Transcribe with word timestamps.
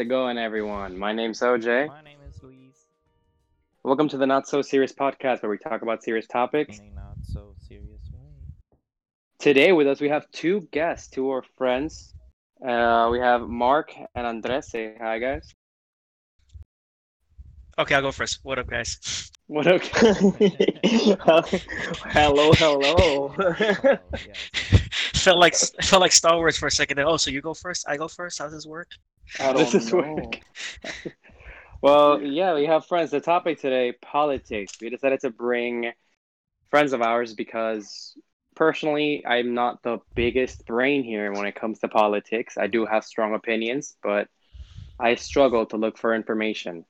it 0.00 0.06
going, 0.06 0.38
everyone? 0.38 0.96
My 0.98 1.12
name's 1.12 1.40
OJ. 1.40 1.88
My 1.88 2.00
name 2.00 2.18
is 2.26 2.42
Luis. 2.42 2.86
Welcome 3.84 4.08
to 4.08 4.16
the 4.16 4.26
Not 4.26 4.48
So 4.48 4.62
Serious 4.62 4.92
podcast, 4.94 5.42
where 5.42 5.50
we 5.50 5.58
talk 5.58 5.82
about 5.82 6.02
serious 6.02 6.26
topics. 6.26 6.78
In 6.78 6.86
a 6.86 6.94
not 6.94 7.18
so 7.22 7.54
serious 7.68 8.00
way. 8.10 8.78
Today, 9.38 9.72
with 9.72 9.86
us, 9.86 10.00
we 10.00 10.08
have 10.08 10.24
two 10.32 10.66
guests, 10.72 11.08
two 11.08 11.26
of 11.26 11.30
our 11.32 11.42
friends. 11.58 12.14
Uh, 12.66 13.10
we 13.12 13.18
have 13.18 13.42
Mark 13.42 13.92
and 14.14 14.26
Andres. 14.26 14.70
Say 14.70 14.94
hi, 14.98 15.18
guys. 15.18 15.54
Okay, 17.78 17.94
I'll 17.94 18.00
go 18.00 18.10
first. 18.10 18.38
What 18.42 18.58
up, 18.58 18.68
guys? 18.68 19.30
What 19.48 19.66
up? 19.66 19.82
hello, 22.14 22.52
hello. 22.52 23.34
Oh, 23.36 23.96
yes. 24.26 24.79
Felt 25.20 25.38
like 25.38 25.54
it 25.54 25.84
felt 25.84 26.00
like 26.00 26.12
Star 26.12 26.36
Wars 26.36 26.56
for 26.56 26.66
a 26.66 26.70
second. 26.70 26.96
There. 26.96 27.06
Oh, 27.06 27.16
so 27.16 27.30
you 27.30 27.40
go 27.40 27.54
first? 27.54 27.88
I 27.88 27.96
go 27.96 28.08
first. 28.08 28.38
How 28.38 28.44
does 28.44 28.54
this 28.54 28.66
work? 28.66 28.88
I 29.38 29.52
This 29.52 29.74
is 29.74 29.92
work. 29.92 30.40
well, 31.82 32.20
yeah, 32.20 32.54
we 32.54 32.66
have 32.66 32.86
friends. 32.86 33.10
The 33.10 33.20
topic 33.20 33.60
today, 33.60 33.92
politics. 34.02 34.72
We 34.80 34.90
decided 34.90 35.20
to 35.20 35.30
bring 35.30 35.92
friends 36.70 36.92
of 36.92 37.02
ours 37.02 37.34
because 37.34 38.16
personally, 38.56 39.24
I'm 39.26 39.54
not 39.54 39.82
the 39.82 39.98
biggest 40.14 40.66
brain 40.66 41.04
here 41.04 41.32
when 41.32 41.46
it 41.46 41.54
comes 41.54 41.78
to 41.80 41.88
politics. 41.88 42.56
I 42.58 42.66
do 42.66 42.86
have 42.86 43.04
strong 43.04 43.34
opinions, 43.34 43.96
but 44.02 44.28
I 44.98 45.14
struggle 45.14 45.66
to 45.66 45.76
look 45.76 45.96
for 45.96 46.14
information. 46.14 46.84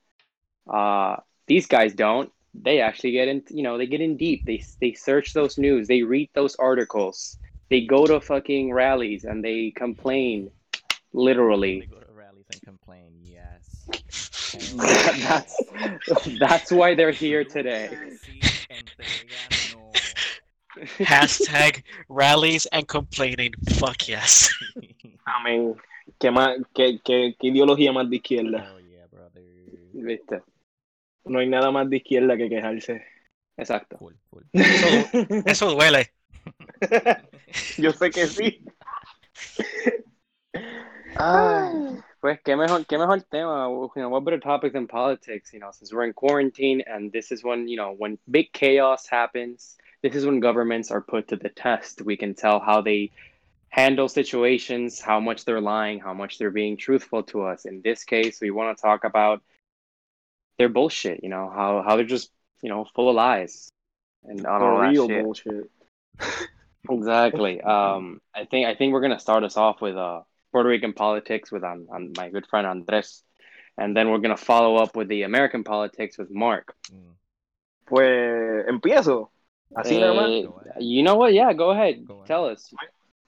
Uh, 0.69 1.17
these 1.47 1.67
guys 1.67 1.94
don't. 1.94 2.33
They 2.55 2.81
actually 2.81 3.12
get 3.12 3.28
in, 3.28 3.42
you 3.50 3.62
know, 3.62 3.78
they 3.78 3.87
get 3.87 4.00
in 4.00 4.17
deep. 4.17 4.44
They 4.44 4.65
they 4.81 4.92
search 4.92 5.33
those 5.33 5.59
news. 5.59 5.87
They 5.87 6.03
read 6.03 6.31
those 6.34 6.56
articles. 6.56 7.39
They 7.71 7.87
go 7.87 8.05
to 8.05 8.21
fucking 8.21 8.73
rallies 8.73 9.25
and 9.25 9.45
they 9.45 9.71
complain, 9.71 10.51
literally. 11.13 11.81
They 11.81 11.87
go 11.87 12.01
to 12.01 12.12
rallies 12.12 12.47
and 12.53 12.62
complain. 12.62 13.12
Yes. 13.23 13.87
that's 14.75 15.55
that's 16.41 16.73
why 16.73 16.97
they're 16.97 17.12
here 17.12 17.45
today. 17.45 17.91
Sí, 18.19 18.41
entrega, 18.69 19.77
no. 19.77 19.93
Hashtag 20.99 21.85
rallies 22.09 22.67
and 22.67 22.89
complaining. 22.89 23.53
Fuck 23.79 24.09
yes. 24.09 24.51
Amén. 25.27 25.77
¿Qué, 26.19 26.33
más, 26.33 26.59
qué, 26.75 27.01
qué, 27.05 27.37
qué 27.39 27.47
ideología 27.47 27.93
más 27.93 28.11
de 28.11 28.17
izquierda? 28.17 28.75
Oh 28.75 28.81
yeah, 28.81 29.07
brother. 29.07 29.43
¿Viste? 29.93 30.43
No 31.25 31.39
hay 31.39 31.49
nada 31.49 31.71
más 31.71 31.89
de 31.89 31.99
izquierda 31.99 32.37
que 32.37 32.49
quejarse. 32.49 33.05
Exacto. 33.57 33.97
Full, 33.99 34.15
full. 34.29 34.43
Eso, 34.53 35.43
eso 35.47 35.71
duele. 35.71 36.11
Yo 37.79 37.93
sé 37.93 38.11
que 38.11 38.27
sí. 38.27 38.65
Ay, 41.17 41.99
pues 42.21 42.41
qué 42.45 42.57
mejor, 42.57 42.87
qué 42.87 42.99
mejor 42.99 43.21
tema. 43.23 43.69
You 43.69 43.91
know, 43.97 44.09
what 44.09 44.25
better 44.25 44.41
topic 44.41 44.73
than 44.73 44.87
politics? 44.87 45.53
You 45.53 45.61
know, 45.61 45.71
since 45.73 45.93
we're 45.93 46.05
in 46.05 46.13
quarantine 46.13 46.83
and 46.87 47.13
this 47.13 47.33
is 47.33 47.45
when 47.45 47.69
you 47.69 47.77
know 47.77 47.95
when 47.97 48.19
big 48.31 48.53
chaos 48.53 49.07
happens. 49.07 49.77
This 50.03 50.15
is 50.15 50.25
when 50.25 50.41
governments 50.41 50.91
are 50.91 51.03
put 51.03 51.29
to 51.29 51.37
the 51.37 51.51
test. 51.51 52.01
We 52.01 52.17
can 52.17 52.35
tell 52.35 52.59
how 52.59 52.81
they 52.81 53.11
handle 53.69 54.09
situations, 54.09 54.99
how 54.99 55.21
much 55.21 55.45
they're 55.45 55.61
lying, 55.61 56.01
how 56.01 56.15
much 56.15 56.39
they're 56.39 56.51
being 56.51 56.79
truthful 56.79 57.23
to 57.25 57.43
us. 57.43 57.67
In 57.67 57.83
this 57.83 58.05
case, 58.05 58.41
we 58.41 58.51
want 58.51 58.77
to 58.77 58.83
talk 58.83 59.05
about 59.05 59.43
their 60.59 60.71
bullshit. 60.71 61.23
You 61.23 61.29
know 61.29 61.51
how 61.55 61.83
how 61.83 61.97
they're 61.97 62.05
just 62.05 62.31
you 62.62 62.69
know 62.69 62.87
full 62.95 63.09
of 63.09 63.15
lies 63.17 63.71
and 64.25 64.47
on 64.47 64.62
all 64.62 64.81
real 64.81 65.09
shit. 65.09 65.23
bullshit. 65.23 65.71
Exactly. 66.91 67.61
Um, 67.65 68.21
I 68.34 68.45
think 68.45 68.67
I 68.67 68.75
think 68.75 68.93
we're 68.93 69.01
gonna 69.01 69.21
start 69.21 69.45
us 69.45 69.56
off 69.56 69.81
with 69.81 69.97
uh 69.97 70.23
Puerto 70.53 70.69
Rican 70.69 70.93
politics 70.93 71.53
with 71.53 71.65
um, 71.65 71.87
um, 71.93 72.12
my 72.17 72.28
good 72.28 72.47
friend 72.47 72.67
Andres, 72.67 73.23
and 73.78 73.97
then 73.97 74.11
we're 74.11 74.19
gonna 74.19 74.37
follow 74.37 74.77
up 74.77 74.97
with 74.97 75.09
the 75.09 75.23
American 75.23 75.65
politics 75.65 76.19
with 76.19 76.31
Mark. 76.31 76.75
Mm. 76.93 77.15
Pues 77.87 78.67
empiezo. 78.69 79.31
Así. 79.75 79.97
Eh, 79.97 80.05
ahead. 80.05 80.49
you 80.81 81.03
know 81.03 81.17
what? 81.17 81.33
Yeah, 81.33 81.53
go 81.53 81.71
ahead. 81.71 82.06
Go 82.06 82.15
ahead. 82.15 82.27
Tell 82.27 82.47
us. 82.47 82.73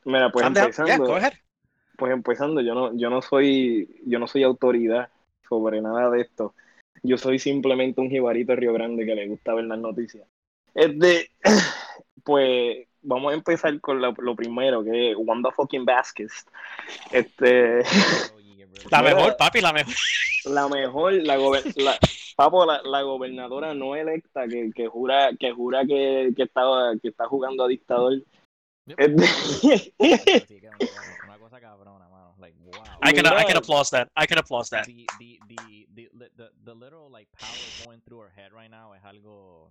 Mira, 0.05 0.31
pues 0.31 0.45
I'm 0.45 0.57
empezando. 0.57 0.89
Yeah, 0.89 0.99
go 0.99 1.17
ahead. 1.17 1.35
Pues 1.97 2.13
empezando, 2.13 2.61
yo 2.61 2.75
no, 2.75 2.97
yo 2.97 3.11
no 3.11 3.23
soy, 3.23 3.89
yo 4.07 4.19
no 4.19 4.27
soy 4.27 4.43
autoridad 4.43 5.11
sobre 5.49 5.81
nada 5.81 6.11
de 6.11 6.23
esto. 6.23 6.55
Yo 7.03 7.17
soy 7.17 7.39
simplemente 7.39 8.01
un 8.01 8.11
jibarito 8.11 8.53
de 8.53 8.57
Río 8.57 8.73
Grande 8.73 9.05
que 9.05 9.15
le 9.15 9.29
gusta 9.29 9.55
ver 9.55 9.67
las 9.67 9.79
noticias. 9.79 10.27
Este, 10.75 11.31
pues 12.25 12.89
vamos 13.03 13.33
a 13.33 13.35
empezar 13.35 13.81
con 13.81 14.01
la- 14.01 14.15
lo 14.19 14.35
primero, 14.35 14.83
que 14.83 15.11
es 15.11 15.17
Wanda 15.19 15.51
fucking 15.51 15.85
Vázquez. 15.85 16.47
Este. 17.11 17.83
La 18.91 19.03
mejor, 19.03 19.37
papi, 19.37 19.61
la 19.61 19.73
mejor. 19.73 19.95
la 20.47 20.69
mejor, 20.69 21.13
la, 21.13 21.37
la, 21.37 21.99
papo, 22.37 22.65
la, 22.67 22.81
la 22.83 23.03
gobernadora 23.03 23.75
no 23.75 23.95
electa 23.95 24.49
que, 24.49 24.71
que 24.75 24.89
jura, 24.89 25.31
que 25.39 25.53
jura 25.53 25.85
que, 25.87 26.33
que 26.37 26.43
estaba, 26.45 26.95
que 27.01 27.09
está 27.09 27.27
jugando 27.27 27.65
a 27.65 27.69
dictador. 27.69 28.23
Yep. 28.87 28.99
Este, 28.99 29.93
una, 29.99 31.39
cosa 31.39 31.61
cabrona, 31.61 32.09
mano. 32.09 32.35
Like, 32.39 32.57
wow. 32.65 32.83
I 33.03 33.13
can 33.13 33.27
I 33.27 33.45
can 33.45 33.57
applause 33.57 33.91
that. 33.91 34.09
I 34.17 34.27
can 34.27 34.39
applause 34.39 34.71
that. 34.71 34.87
the, 34.87 35.07
the, 35.19 35.39
the, 35.49 35.87
the, 35.95 36.11
the, 36.13 36.31
the, 36.37 36.51
the 36.65 36.75
little 36.75 37.09
like 37.09 37.29
power 37.39 37.87
going 37.87 38.01
through 38.01 38.23
her 38.23 38.31
head 38.35 38.53
right 38.53 38.71
now 38.71 38.95
es 38.95 39.05
algo. 39.05 39.71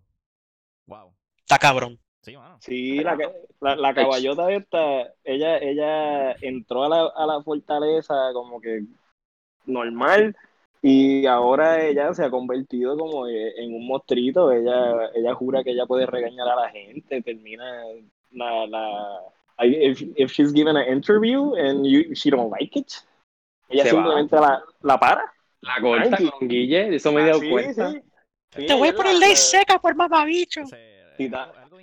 Wow. 0.87 1.13
Está 1.45 1.57
cabrón. 1.59 1.99
Sí, 2.23 2.37
mano. 2.37 2.57
Sí, 2.59 2.99
la, 2.99 3.17
la, 3.61 3.75
la 3.75 3.93
caballota 3.93 4.51
esta, 4.51 5.11
ella, 5.23 5.57
ella 5.57 6.33
entró 6.41 6.83
a 6.83 6.89
la, 6.89 7.11
a 7.15 7.25
la 7.25 7.41
fortaleza 7.41 8.13
como 8.33 8.61
que 8.61 8.83
normal 9.65 10.35
y 10.83 11.25
ahora 11.25 11.83
ella 11.83 12.13
se 12.13 12.23
ha 12.23 12.29
convertido 12.29 12.97
como 12.97 13.27
en 13.27 13.73
un 13.73 13.87
monstruito, 13.87 14.51
ella, 14.51 15.09
ella 15.15 15.33
jura 15.35 15.63
que 15.63 15.71
ella 15.71 15.85
puede 15.85 16.05
regañar 16.05 16.47
a 16.47 16.55
la 16.55 16.69
gente, 16.69 17.21
termina 17.21 17.83
la, 18.31 18.67
la 18.67 19.19
if, 19.63 20.01
if 20.15 20.31
she's 20.31 20.53
given 20.53 20.77
an 20.77 20.87
interview 20.87 21.55
and 21.55 21.85
you, 21.85 22.13
she 22.15 22.29
don't 22.29 22.51
like 22.51 22.77
it, 22.77 22.91
ella 23.69 23.83
Se 23.83 23.91
va. 23.93 24.01
simplemente 24.03 24.35
la, 24.35 24.63
la 24.81 24.99
para. 24.99 25.23
La 25.61 25.79
corta 25.79 26.09
Tranqui. 26.17 26.29
con 26.31 26.47
Guille, 26.47 26.95
eso 26.95 27.11
me 27.11 27.21
he 27.21 27.25
dado 27.27 27.39
sí, 27.39 27.49
cuenta. 27.49 27.91
sí. 27.91 28.01
Sí, 28.55 28.65
Te 28.65 28.73
voy 28.73 28.89
a 28.89 28.93
poner 28.93 29.15
ley 29.15 29.35
seca 29.35 29.79
por 29.79 29.95
mamabicho. 29.95 30.65
Sí, 30.65 31.29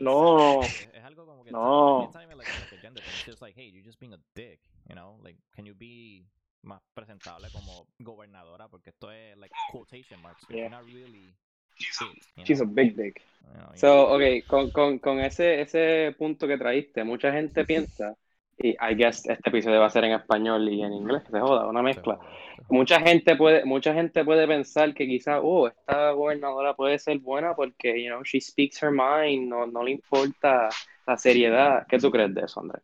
no. 0.01 0.61
Es, 0.95 1.05
algo 1.05 1.27
como 1.27 1.45
que 1.45 1.53
No. 1.53 2.03
it's 2.05 2.15
not 2.15 2.23
even 2.25 2.37
like, 2.39 2.49
like 2.61 2.73
a 2.73 2.81
gender 2.83 3.01
thing. 3.03 3.15
It's 3.19 3.27
just 3.27 3.43
like, 3.43 3.55
hey, 3.57 3.71
you're 3.73 3.85
just 3.85 3.99
being 3.99 4.13
a 4.15 4.19
dick, 4.35 4.61
you 4.89 4.95
know? 4.95 5.19
Like, 5.23 5.37
can 5.55 5.65
you 5.67 5.75
be 5.75 6.27
más 6.63 6.81
presentable 6.95 7.49
como 7.51 7.87
gobernadora? 8.01 8.69
Porque 8.69 8.89
esto 8.91 9.11
es 9.11 9.37
like 9.39 9.53
quotation 9.71 10.21
marks. 10.23 10.45
Yeah. 10.49 10.57
You're 10.57 10.71
not 10.71 10.85
really 10.85 11.35
She's 11.77 12.01
a- 12.03 12.43
She's 12.45 12.61
a 12.61 12.65
big 12.67 12.97
dick. 12.97 13.23
You 13.55 13.61
know, 13.61 13.71
So, 13.77 14.09
okay, 14.15 14.43
con, 14.43 14.71
con, 14.71 14.99
con 14.99 15.21
ese, 15.21 15.61
ese 15.61 16.15
punto 16.19 16.47
que 16.49 16.59
traíste, 16.59 17.05
mucha 17.05 17.33
gente 17.33 17.65
piensa, 17.67 18.17
y 18.59 18.71
I 18.81 18.95
guess 18.97 19.25
este 19.29 19.49
episodio 19.49 19.79
va 19.81 19.87
a 19.87 19.91
ser 19.91 20.05
en 20.05 20.13
español 20.13 20.69
y 20.69 20.83
en 20.83 20.93
inglés, 20.93 21.23
que 21.23 21.31
se 21.31 21.41
joda, 21.41 21.67
una 21.67 21.81
mezcla. 21.83 22.17
joda. 22.17 22.29
Mucha 22.71 23.01
gente 23.01 23.37
puede, 23.37 23.65
mucha 23.65 23.95
gente 23.95 24.25
puede 24.25 24.47
pensar 24.47 24.93
que 24.95 25.07
quizá, 25.07 25.41
oh, 25.41 25.69
esta 25.69 26.13
gobernadora 26.13 26.75
puede 26.75 26.99
ser 26.99 27.19
buena 27.19 27.55
porque, 27.55 28.03
you 28.03 28.09
know, 28.11 28.23
she 28.25 28.41
speaks 28.41 28.83
her 28.83 28.91
mind, 28.91 29.49
no, 29.49 29.67
no 29.67 29.83
le 29.83 29.93
importa 29.93 30.69
la 31.07 31.17
seriedad. 31.17 31.87
¿Qué 31.89 31.99
tú 31.99 32.11
crees 32.11 32.35
de 32.35 32.43
eso, 32.43 32.61
Andrés? 32.61 32.83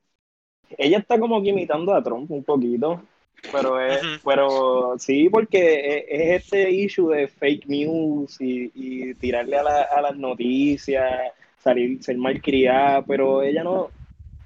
ella 0.78 0.98
está 0.98 1.18
como 1.18 1.42
que 1.42 1.50
imitando 1.50 1.94
a 1.94 2.02
Trump 2.02 2.30
un 2.30 2.44
poquito, 2.44 3.02
pero 3.50 3.80
es, 3.80 4.06
pero 4.24 4.94
sí, 4.98 5.28
porque 5.28 5.98
es, 5.98 6.04
es 6.08 6.42
este 6.42 6.70
issue 6.70 7.14
de 7.14 7.28
fake 7.28 7.66
news 7.66 8.40
y, 8.40 8.70
y 8.74 9.14
tirarle 9.14 9.56
a, 9.58 9.62
la- 9.62 9.82
a 9.82 10.00
las 10.02 10.16
noticias, 10.16 11.32
salir, 11.58 12.02
ser 12.02 12.16
malcriada, 12.18 13.02
pero 13.04 13.42
ella 13.42 13.62
no, 13.64 13.90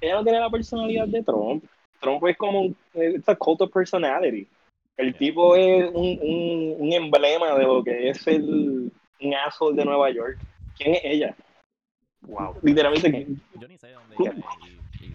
ella 0.01 0.15
no 0.15 0.23
tiene 0.23 0.39
la 0.39 0.49
personalidad 0.49 1.07
de 1.07 1.23
Trump. 1.23 1.63
Trump 1.99 2.25
es 2.27 2.37
como 2.37 2.61
un, 2.61 2.77
it's 2.93 3.27
a 3.29 3.35
cult 3.35 3.61
of 3.61 3.71
personality. 3.71 4.47
El 4.99 5.15
tipo 5.15 5.55
es 5.55 5.89
un, 5.93 6.19
un, 6.21 6.75
un 6.77 6.93
emblema 6.93 7.55
de 7.57 7.63
lo 7.63 7.81
que 7.81 8.09
es 8.09 8.27
el 8.27 8.91
un 9.21 9.33
asshole 9.33 9.77
de 9.77 9.85
Nueva 9.85 10.09
York. 10.11 10.37
¿Quién 10.77 10.95
es 10.95 11.01
ella? 11.05 11.35
Wow. 12.21 12.55
Literalmente, 12.61 13.27
Yo 13.57 13.67
ni 13.69 13.77
sé 13.77 13.87
de 13.87 13.93
dónde 13.93 14.17
ella 14.19 14.31
es 14.31 14.45
y, 15.01 15.07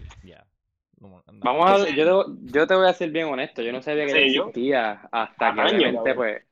no, 0.99 1.21
Vamos 1.27 1.69
a, 1.69 1.89
yo, 1.89 2.03
debo- 2.03 2.37
yo 2.51 2.65
te 2.65 2.73
voy 2.73 2.87
a 2.87 2.93
ser 2.93 3.11
bien 3.11 3.27
honesto, 3.27 3.61
yo 3.61 3.71
no 3.71 3.81
sabía 3.83 4.05
que 4.05 4.11
ella 4.25 4.39
existía 4.39 5.07
hasta 5.11 5.53
que 5.53 5.61
Años, 5.61 5.73
obviamente, 5.75 5.97
cabrón. 5.97 6.15
pues, 6.15 6.43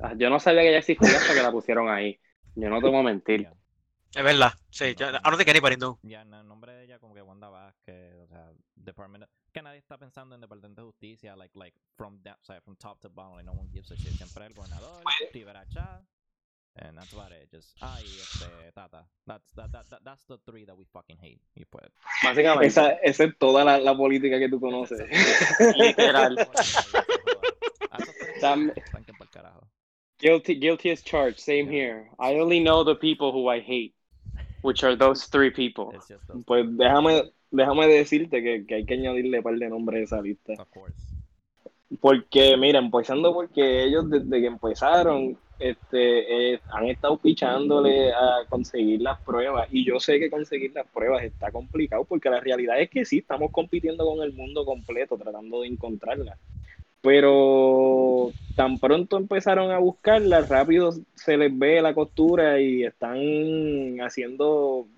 ah, 0.00 0.14
yo 0.18 0.28
no 0.28 0.38
sabía 0.38 0.60
que 0.60 0.68
ella 0.68 0.78
existía 0.78 1.08
hasta 1.16 1.34
que 1.34 1.42
la 1.42 1.52
pusieron 1.52 1.88
ahí. 1.88 2.20
Yo 2.56 2.68
no 2.68 2.82
te 2.82 2.88
voy 2.88 2.98
a 2.98 3.02
mentir. 3.02 3.48
Es 4.16 4.24
verdad. 4.24 4.52
Sí, 4.70 4.94
yo, 4.96 5.08
I 5.10 5.12
don't 5.24 5.36
think 5.36 5.48
anybody 5.50 5.76
knew. 5.76 5.98
Ya, 6.02 6.22
en 6.22 6.32
el 6.32 6.48
nombre 6.48 6.72
de 6.72 6.84
ella 6.84 6.98
como 6.98 7.14
que 7.14 7.20
Wanda 7.20 7.48
Vázquez, 7.50 8.14
o 8.24 8.26
sea, 8.28 8.50
Department 8.74 9.24
of- 9.24 9.30
que 9.52 9.62
nadie 9.62 9.78
está 9.78 9.98
pensando 9.98 10.34
en 10.34 10.40
Departamento 10.40 10.80
de 10.82 10.86
Justicia, 10.86 11.36
like, 11.36 11.56
like, 11.58 11.76
from, 11.96 12.22
that, 12.22 12.38
o 12.40 12.44
sea, 12.44 12.60
from 12.62 12.76
top 12.76 12.98
to 13.00 13.10
bottom, 13.10 13.34
like, 13.34 13.44
no 13.44 13.52
one 13.52 13.68
gives 13.72 13.90
a 13.90 13.96
shit. 13.96 14.12
Siempre 14.14 14.46
el 14.46 14.54
gobernador, 14.54 15.02
Rivera 15.34 15.66
Chá, 15.68 16.02
and 16.76 16.96
that's 16.98 17.12
about 17.12 17.32
it. 17.32 17.50
Just, 17.52 17.76
ay, 17.82 18.04
este, 18.04 18.72
Tata. 18.72 19.06
That's, 19.26 19.52
that, 19.54 19.70
that, 19.72 19.86
that, 19.90 20.00
that's 20.02 20.24
the 20.26 20.38
three 20.46 20.64
that 20.64 20.76
we 20.76 20.84
fucking 20.86 21.18
hate. 21.18 21.40
Y 21.54 21.64
pues, 21.66 21.90
Básicamente. 22.22 22.66
esa, 22.68 22.92
esa 23.02 23.24
es 23.24 23.36
toda 23.38 23.64
la, 23.64 23.78
la 23.78 23.94
política 23.94 24.38
que 24.38 24.48
tú 24.48 24.58
conoces. 24.60 25.00
Literal. 25.76 26.36
Guilty, 30.18 30.54
guilty 30.54 30.90
as 30.90 31.02
charged. 31.02 31.40
Same 31.40 31.68
here. 31.68 32.08
I 32.18 32.34
only 32.36 32.60
know 32.60 32.84
the 32.84 32.94
people 32.94 33.32
who 33.32 33.48
I 33.48 33.60
hate, 33.60 33.94
which 34.62 34.84
are 34.84 34.96
those 34.96 35.26
three 35.26 35.50
people. 35.50 35.92
Those, 35.92 36.44
Pues 36.46 36.66
déjame, 36.76 37.32
déjame 37.50 37.86
decirte 37.86 38.42
que, 38.42 38.66
que 38.66 38.74
hay 38.76 38.84
que 38.84 38.94
añadirle 38.94 39.38
un 39.38 39.44
par 39.44 39.56
de 39.56 39.68
nombres 39.68 40.00
a 40.12 40.16
esa 40.16 40.22
lista. 40.22 40.52
of 40.58 40.68
course. 40.70 40.96
Porque, 42.00 42.56
mira, 42.56 42.80
empezando 42.80 43.32
porque 43.32 43.84
ellos 43.84 44.10
desde 44.10 44.40
que 44.40 44.46
empezaron 44.46 45.38
este, 45.58 46.54
eh, 46.54 46.60
han 46.70 46.86
estado 46.86 47.16
pichándole 47.16 48.12
a 48.12 48.44
conseguir 48.48 49.00
las 49.00 49.20
pruebas. 49.20 49.68
Y 49.70 49.84
yo 49.84 50.00
sé 50.00 50.18
que 50.18 50.30
conseguir 50.30 50.72
las 50.74 50.86
pruebas 50.88 51.24
está 51.24 51.50
complicado 51.50 52.04
porque 52.04 52.28
la 52.28 52.40
realidad 52.40 52.80
es 52.80 52.90
que 52.90 53.04
sí, 53.04 53.18
estamos 53.18 53.50
compitiendo 53.52 54.04
con 54.04 54.22
el 54.22 54.32
mundo 54.32 54.64
completo 54.64 55.16
tratando 55.16 55.62
de 55.62 55.68
encontrarlas. 55.68 56.38
Pero 57.06 58.34
tan 58.56 58.80
pronto 58.80 59.16
empezaron 59.16 59.70
a 59.70 59.78
buscarlas, 59.78 60.48
rápido 60.48 60.90
se 61.14 61.36
les 61.36 61.56
ve 61.56 61.80
la 61.80 61.94
costura 61.94 62.60
y 62.60 62.82
están 62.82 63.98
haciendo, 64.00 64.88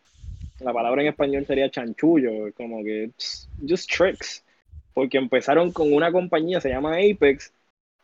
la 0.60 0.72
palabra 0.72 1.02
en 1.02 1.08
español 1.08 1.44
sería 1.44 1.70
chanchullo, 1.70 2.50
como 2.56 2.82
que 2.82 3.10
just 3.68 3.92
tricks 3.92 4.42
porque 4.94 5.18
empezaron 5.18 5.70
con 5.70 5.92
una 5.92 6.10
compañía, 6.10 6.62
se 6.62 6.70
llama 6.70 6.96
Apex, 6.96 7.52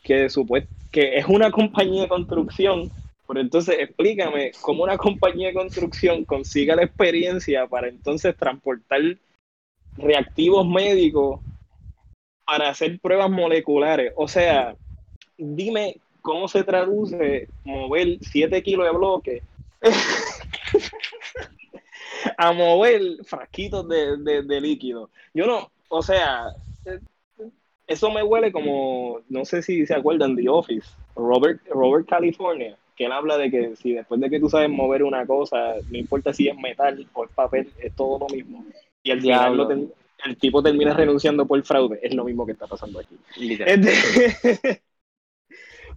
que, 0.02 0.28
supuest 0.28 0.68
que 0.92 1.16
es 1.16 1.26
una 1.26 1.50
compañía 1.50 2.02
de 2.02 2.08
construcción, 2.08 2.90
pero 3.26 3.40
entonces 3.40 3.76
explícame 3.80 4.52
cómo 4.60 4.84
una 4.84 4.98
compañía 4.98 5.48
de 5.48 5.54
construcción 5.54 6.26
consiga 6.26 6.76
la 6.76 6.84
experiencia 6.84 7.66
para 7.66 7.88
entonces 7.88 8.36
transportar 8.36 9.00
reactivos 9.96 10.68
médicos 10.68 11.40
para 12.44 12.69
hacer 12.69 12.99
pruebas 13.00 13.31
moleculares. 13.31 14.12
O 14.17 14.29
sea, 14.29 14.76
dime 15.37 15.96
cómo 16.23 16.49
se 16.49 16.64
traduce 16.64 17.49
mover 17.64 18.19
7 18.20 18.62
kilos 18.62 18.87
de 18.87 18.93
bloque 18.93 19.43
a 22.38 22.52
mover 22.52 23.00
frasquitos 23.25 23.88
de, 23.88 24.17
de, 24.19 24.43
de 24.43 24.61
líquido. 24.61 25.11
Yo 25.32 25.46
no, 25.46 25.70
o 25.88 26.02
sea, 26.02 26.52
eso 27.87 28.11
me 28.11 28.23
huele 28.23 28.52
como, 28.52 29.20
no 29.29 29.44
sé 29.44 29.62
si 29.62 29.87
se 29.87 29.94
acuerdan 29.94 30.35
de 30.35 30.49
Office, 30.49 30.88
Robert, 31.14 31.61
Robert 31.69 32.08
California, 32.08 32.76
que 32.97 33.06
él 33.06 33.12
habla 33.12 33.37
de 33.37 33.50
que 33.50 33.76
si 33.76 33.93
después 33.93 34.20
de 34.20 34.31
que 34.31 34.40
tú 34.40 34.49
sabes 34.49 34.70
mover 34.70 35.02
una 35.02 35.26
cosa, 35.26 35.75
no 35.90 35.99
importa 35.99 36.32
si 36.32 36.49
es 36.49 36.56
metal 36.56 37.06
o 37.12 37.25
es 37.25 37.31
papel, 37.31 37.73
es 37.79 37.93
todo 37.94 38.20
lo 38.20 38.26
mismo. 38.35 38.64
Y 39.02 39.11
al 39.11 39.20
final 39.20 39.56
Diablo. 39.56 39.62
lo 39.64 39.69
ten- 39.69 39.93
el 40.25 40.37
tipo 40.37 40.62
termina 40.62 40.94
renunciando 40.94 41.46
por 41.46 41.62
fraude. 41.62 41.99
Es 42.02 42.14
lo 42.14 42.25
mismo 42.25 42.46
que 42.46 42.52
está 42.52 42.66
pasando 42.66 43.00
aquí. 43.00 43.16
Este- 43.37 44.82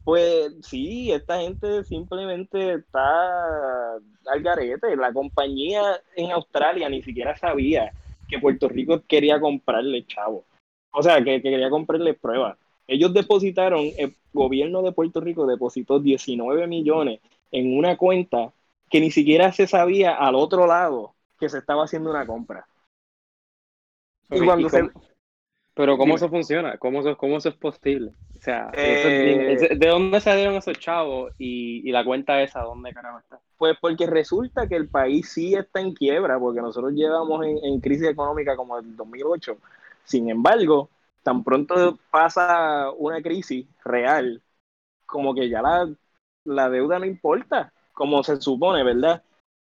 pues 0.03 0.53
sí, 0.61 1.11
esta 1.11 1.39
gente 1.41 1.83
simplemente 1.83 2.73
está 2.73 3.93
al 3.93 4.41
garete. 4.41 4.95
La 4.95 5.13
compañía 5.13 6.01
en 6.15 6.31
Australia 6.31 6.89
ni 6.89 7.01
siquiera 7.01 7.37
sabía 7.37 7.91
que 8.27 8.39
Puerto 8.39 8.67
Rico 8.67 9.01
quería 9.07 9.39
comprarle 9.39 10.05
chavo. 10.05 10.45
O 10.91 11.03
sea, 11.03 11.23
que, 11.23 11.41
que 11.41 11.49
quería 11.49 11.69
comprarle 11.69 12.13
pruebas. 12.13 12.57
Ellos 12.87 13.13
depositaron, 13.13 13.85
el 13.97 14.15
gobierno 14.33 14.81
de 14.81 14.93
Puerto 14.93 15.19
Rico 15.19 15.45
depositó 15.45 15.99
19 15.99 16.67
millones 16.67 17.19
en 17.51 17.77
una 17.77 17.97
cuenta 17.97 18.53
que 18.89 19.01
ni 19.01 19.11
siquiera 19.11 19.51
se 19.51 19.67
sabía 19.67 20.15
al 20.15 20.35
otro 20.35 20.65
lado 20.65 21.13
que 21.39 21.49
se 21.49 21.57
estaba 21.57 21.83
haciendo 21.83 22.09
una 22.09 22.25
compra. 22.25 22.65
Y 24.31 24.45
cuando 24.45 24.67
¿y 24.67 24.69
se- 24.69 24.79
cómo- 24.81 24.91
Pero 25.73 25.93
¿cómo 25.95 26.05
Dime. 26.05 26.15
eso 26.15 26.29
funciona? 26.29 26.77
¿Cómo 26.77 27.01
eso, 27.01 27.15
cómo 27.17 27.37
eso 27.37 27.49
es 27.49 27.55
posible? 27.55 28.11
O 28.35 28.41
sea, 28.41 28.71
Eh, 28.73 29.53
eso 29.53 29.65
es- 29.65 29.79
¿de 29.79 29.87
dónde 29.87 30.19
salieron 30.19 30.55
esos 30.55 30.77
chavos? 30.79 31.31
Y, 31.37 31.87
y 31.87 31.91
la 31.91 32.03
cuenta 32.03 32.41
esa, 32.41 32.61
¿dónde 32.61 32.93
carajo 32.93 33.19
está? 33.19 33.39
Pues 33.57 33.77
porque 33.79 34.07
resulta 34.07 34.67
que 34.67 34.75
el 34.75 34.89
país 34.89 35.29
sí 35.29 35.53
está 35.53 35.79
en 35.79 35.93
quiebra, 35.93 36.39
porque 36.39 36.61
nosotros 36.61 36.93
llevamos 36.93 37.45
en, 37.45 37.57
en 37.63 37.79
crisis 37.79 38.07
económica 38.07 38.55
como 38.55 38.77
el 38.79 38.95
2008. 38.95 39.57
Sin 40.03 40.29
embargo, 40.29 40.89
tan 41.21 41.43
pronto 41.43 41.99
pasa 42.09 42.89
una 42.97 43.21
crisis 43.21 43.67
real, 43.85 44.41
como 45.05 45.35
que 45.35 45.47
ya 45.49 45.61
la, 45.61 45.89
la 46.43 46.69
deuda 46.69 46.97
no 46.99 47.05
importa, 47.05 47.71
como 47.93 48.23
se 48.23 48.39
supone, 48.41 48.83
¿verdad? 48.83 49.21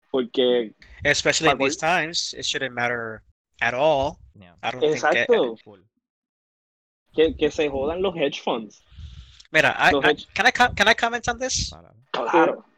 Porque, 0.10 0.74
Especially 1.04 1.52
in 1.52 1.58
these 1.60 1.78
times, 1.78 2.34
it 2.34 2.44
shouldn't 2.46 2.74
matter 2.74 3.22
at 3.62 3.74
all. 3.74 4.20
Yeah. 4.40 4.52
I 4.64 4.72
don't 4.72 4.82
think 4.82 5.00
that, 5.02 5.28
exacto, 5.30 5.60
Full. 5.64 5.80
que, 7.16 7.34
que 7.38 7.52
se 7.52 7.70
jodan 7.70 8.02
los 8.02 8.16
hedge 8.16 8.42
funds. 8.42 8.82
Mira, 9.52 9.76
I, 9.78 9.92
Los 9.92 10.04
I, 10.06 10.08
hedge- 10.10 10.28
can 10.34 10.46
I 10.46 10.52
co- 10.52 10.74
can 10.74 10.88
I 10.88 10.94
comment 10.94 11.28
on 11.28 11.38
this? 11.40 11.70
Para- 11.70 11.94
Claro. 12.14 12.66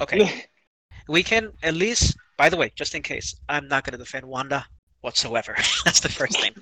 Okay, 0.00 0.44
we 1.08 1.22
can 1.24 1.50
at 1.64 1.74
least. 1.74 2.16
By 2.36 2.48
the 2.48 2.56
way, 2.56 2.70
just 2.76 2.94
in 2.94 3.02
case, 3.02 3.34
I'm 3.48 3.66
not 3.66 3.82
going 3.82 3.92
to 3.92 3.98
defend 3.98 4.24
Wanda 4.24 4.64
whatsoever. 5.00 5.56
That's 5.84 5.98
the 5.98 6.08
first 6.08 6.38
thing. 6.40 6.52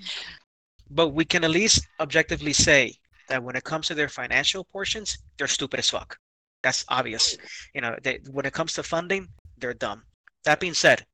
But 0.88 1.08
we 1.08 1.26
can 1.26 1.44
at 1.44 1.50
least 1.50 1.86
objectively 2.00 2.54
say 2.54 2.94
that 3.28 3.42
when 3.42 3.56
it 3.56 3.64
comes 3.64 3.88
to 3.88 3.94
their 3.94 4.08
financial 4.08 4.64
portions, 4.64 5.18
they're 5.36 5.48
stupid 5.48 5.80
as 5.80 5.90
fuck. 5.90 6.16
That's 6.62 6.86
obvious. 6.88 7.36
You 7.74 7.82
know, 7.82 7.94
they, 8.02 8.20
when 8.30 8.46
it 8.46 8.54
comes 8.54 8.72
to 8.74 8.82
funding, 8.82 9.28
they're 9.58 9.74
dumb. 9.74 10.02
That 10.44 10.60
being 10.60 10.72
said, 10.72 11.04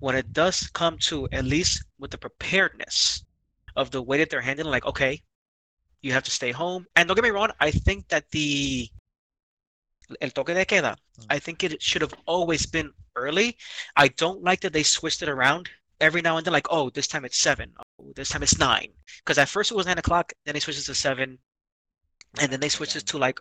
when 0.00 0.16
it 0.16 0.32
does 0.32 0.66
come 0.68 0.98
to 0.98 1.28
at 1.30 1.44
least 1.44 1.84
with 1.98 2.10
the 2.10 2.18
preparedness 2.18 3.24
of 3.76 3.90
the 3.90 4.02
way 4.02 4.18
that 4.18 4.30
they're 4.30 4.40
handling, 4.40 4.70
like, 4.70 4.86
okay, 4.86 5.22
you 6.02 6.12
have 6.12 6.24
to 6.24 6.30
stay 6.30 6.50
home. 6.50 6.86
And 6.96 7.06
don't 7.06 7.14
get 7.14 7.24
me 7.24 7.30
wrong, 7.30 7.50
I 7.60 7.70
think 7.70 8.08
that 8.08 8.30
the 8.30 8.88
el 10.20 10.30
toque 10.30 10.54
de 10.54 10.64
queda, 10.64 10.96
I 11.28 11.38
think 11.38 11.62
it 11.62 11.80
should 11.80 12.02
have 12.02 12.14
always 12.26 12.66
been 12.66 12.90
early. 13.14 13.56
I 13.96 14.08
don't 14.08 14.42
like 14.42 14.60
that 14.62 14.72
they 14.72 14.82
switched 14.82 15.22
it 15.22 15.28
around 15.28 15.70
every 16.00 16.22
now 16.22 16.38
and 16.38 16.46
then, 16.46 16.52
like, 16.52 16.66
oh, 16.70 16.90
this 16.90 17.06
time 17.06 17.24
it's 17.24 17.38
seven, 17.38 17.72
oh, 18.00 18.12
this 18.16 18.30
time 18.30 18.42
it's 18.42 18.58
nine. 18.58 18.88
Because 19.18 19.38
at 19.38 19.48
first 19.48 19.70
it 19.70 19.76
was 19.76 19.86
nine 19.86 19.98
o'clock, 19.98 20.32
then 20.44 20.54
they 20.54 20.60
switched 20.60 20.80
it 20.80 20.84
to 20.86 20.94
seven, 20.94 21.38
and 22.40 22.50
then 22.50 22.58
they 22.60 22.70
switched 22.70 22.96
it 22.96 23.06
to 23.06 23.18
like 23.18 23.38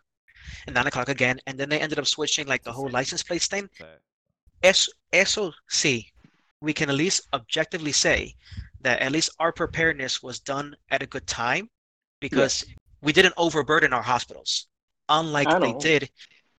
nine 0.68 0.88
o'clock 0.88 1.10
again, 1.10 1.40
and 1.48 1.58
then 1.58 1.70
they 1.70 1.80
ended 1.80 2.00
up 2.00 2.06
switching 2.06 2.48
like 2.48 2.64
the 2.64 2.72
whole 2.72 2.90
license 2.90 3.24
plate 3.24 3.44
thing. 3.44 3.70
Eso, 4.62 4.92
eso 5.14 5.54
sí, 5.72 6.06
we 6.62 6.74
can 6.74 6.90
at 6.90 6.96
least 6.96 7.28
objectively 7.34 7.92
say 7.92 8.36
that 8.82 9.00
at 9.00 9.12
least 9.12 9.32
our 9.40 9.52
preparedness 9.52 10.22
was 10.22 10.40
done 10.40 10.76
at 10.92 11.02
a 11.02 11.08
good 11.08 11.28
time 11.28 11.70
because 12.20 12.66
we 13.02 13.14
didn't 13.14 13.34
overburden 13.38 13.94
our 13.94 14.02
hospitals, 14.02 14.68
unlike 15.08 15.48
they 15.60 15.74
did 15.74 16.10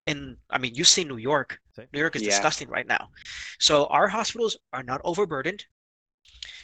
in, 0.06 0.36
I 0.48 0.58
mean, 0.58 0.74
you 0.74 0.84
see 0.84 1.04
New 1.04 1.18
York. 1.18 1.58
New 1.92 2.00
York 2.00 2.16
is 2.16 2.22
Yeah. 2.22 2.28
disgusting 2.28 2.68
right 2.68 2.86
now. 2.86 3.08
So 3.58 3.86
our 3.86 4.08
hospitals 4.08 4.56
are 4.72 4.82
not 4.82 5.00
overburdened. 5.04 5.64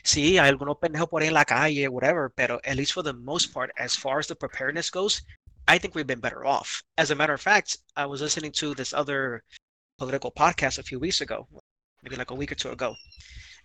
Sí, 0.03 0.39
hay 0.39 0.49
algunos 0.49 0.79
pendejos 0.79 1.09
por 1.09 1.23
ahí 1.23 1.29
en 1.29 1.35
la 1.35 1.45
calle, 1.45 1.89
whatever, 1.89 2.31
pero 2.31 2.61
at 2.65 2.77
least 2.77 2.93
for 2.93 3.03
the 3.03 3.13
most 3.13 3.53
part, 3.53 3.71
as 3.77 3.97
far 3.97 4.19
as 4.19 4.27
the 4.27 4.37
preparedness 4.37 4.91
goes, 4.91 5.23
I 5.69 5.79
think 5.79 5.95
we've 5.95 6.07
been 6.07 6.21
better 6.21 6.47
off. 6.47 6.83
As 6.97 7.11
a 7.11 7.15
matter 7.15 7.35
of 7.35 7.41
fact, 7.41 7.79
I 7.97 8.07
was 8.07 8.21
listening 8.21 8.53
to 8.53 8.75
this 8.75 8.95
other 8.95 9.43
political 9.99 10.31
podcast 10.31 10.79
a 10.79 10.83
few 10.83 11.01
weeks 11.01 11.21
ago, 11.21 11.49
maybe 12.07 12.17
like 12.17 12.31
a 12.31 12.35
week 12.35 12.53
or 12.53 12.55
two 12.55 12.71
ago. 12.71 12.95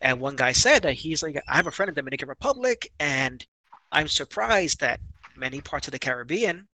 And 0.01 0.19
one 0.19 0.36
guy 0.36 0.51
said 0.51 0.81
that 0.81 0.95
he's 0.95 1.21
like, 1.21 1.39
I 1.48 1.55
have 1.55 1.67
a 1.67 1.71
friend 1.71 1.89
of 1.89 1.95
the 1.95 2.01
Dominican 2.01 2.27
Republic, 2.27 2.91
and 3.00 3.45
I'm 3.91 4.07
surprised 4.07 4.79
that 4.79 5.00
many 5.38 5.62
parts 5.62 5.88
of 5.88 5.91
the 5.91 6.00
Caribbean 6.00 6.67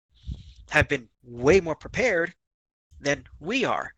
have 0.69 0.89
been 0.89 1.09
way 1.23 1.61
more 1.61 1.75
prepared 1.75 2.35
than 3.01 3.25
we 3.41 3.65
are. 3.65 3.95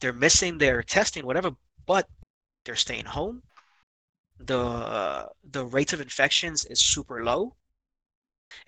They're 0.00 0.12
missing 0.12 0.56
their 0.56 0.84
testing, 0.84 1.26
whatever, 1.26 1.50
but 1.84 2.08
they're 2.64 2.76
staying 2.76 3.06
home. 3.06 3.42
The 4.38 5.28
the 5.50 5.66
rates 5.66 5.92
of 5.92 6.00
infections 6.00 6.64
is 6.64 6.80
super 6.80 7.24
low, 7.24 7.56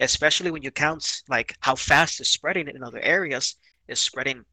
especially 0.00 0.50
when 0.50 0.62
you 0.62 0.70
count 0.70 1.22
like 1.28 1.56
how 1.60 1.76
fast 1.76 2.20
it's 2.20 2.28
spreading 2.28 2.68
in 2.68 2.82
other 2.82 3.00
areas. 3.00 3.56
Is 3.88 4.00
spreading 4.00 4.44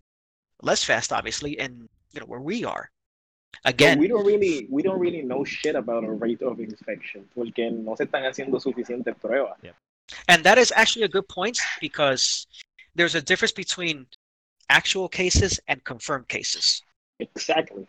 less 0.61 0.83
fast, 0.83 1.11
obviously, 1.11 1.59
in 1.59 1.89
you 2.13 2.19
know 2.19 2.25
where 2.25 2.39
we 2.39 2.63
are. 2.63 2.89
But 3.63 3.73
Again, 3.73 3.99
we 3.99 4.07
don't 4.07 4.25
really, 4.25 4.67
we 4.69 4.81
don't 4.81 4.99
really 4.99 5.21
know 5.21 5.43
shit 5.43 5.75
about 5.75 6.03
a 6.03 6.11
rate 6.11 6.41
of 6.41 6.59
infection, 6.59 7.27
porque 7.35 7.69
no 7.71 7.95
se 7.95 8.05
están 8.05 8.23
haciendo 8.25 8.59
suficientes 8.59 9.15
pruebas. 9.19 9.57
And 10.27 10.43
that 10.43 10.57
is 10.57 10.71
actually 10.75 11.03
a 11.05 11.09
good 11.09 11.27
point 11.27 11.59
because 11.81 12.47
there's 12.95 13.15
a 13.15 13.21
difference 13.21 13.51
between 13.51 14.07
actual 14.69 15.09
cases 15.09 15.59
and 15.67 15.83
confirmed 15.83 16.27
cases. 16.27 16.81
Exactly. 17.19 17.85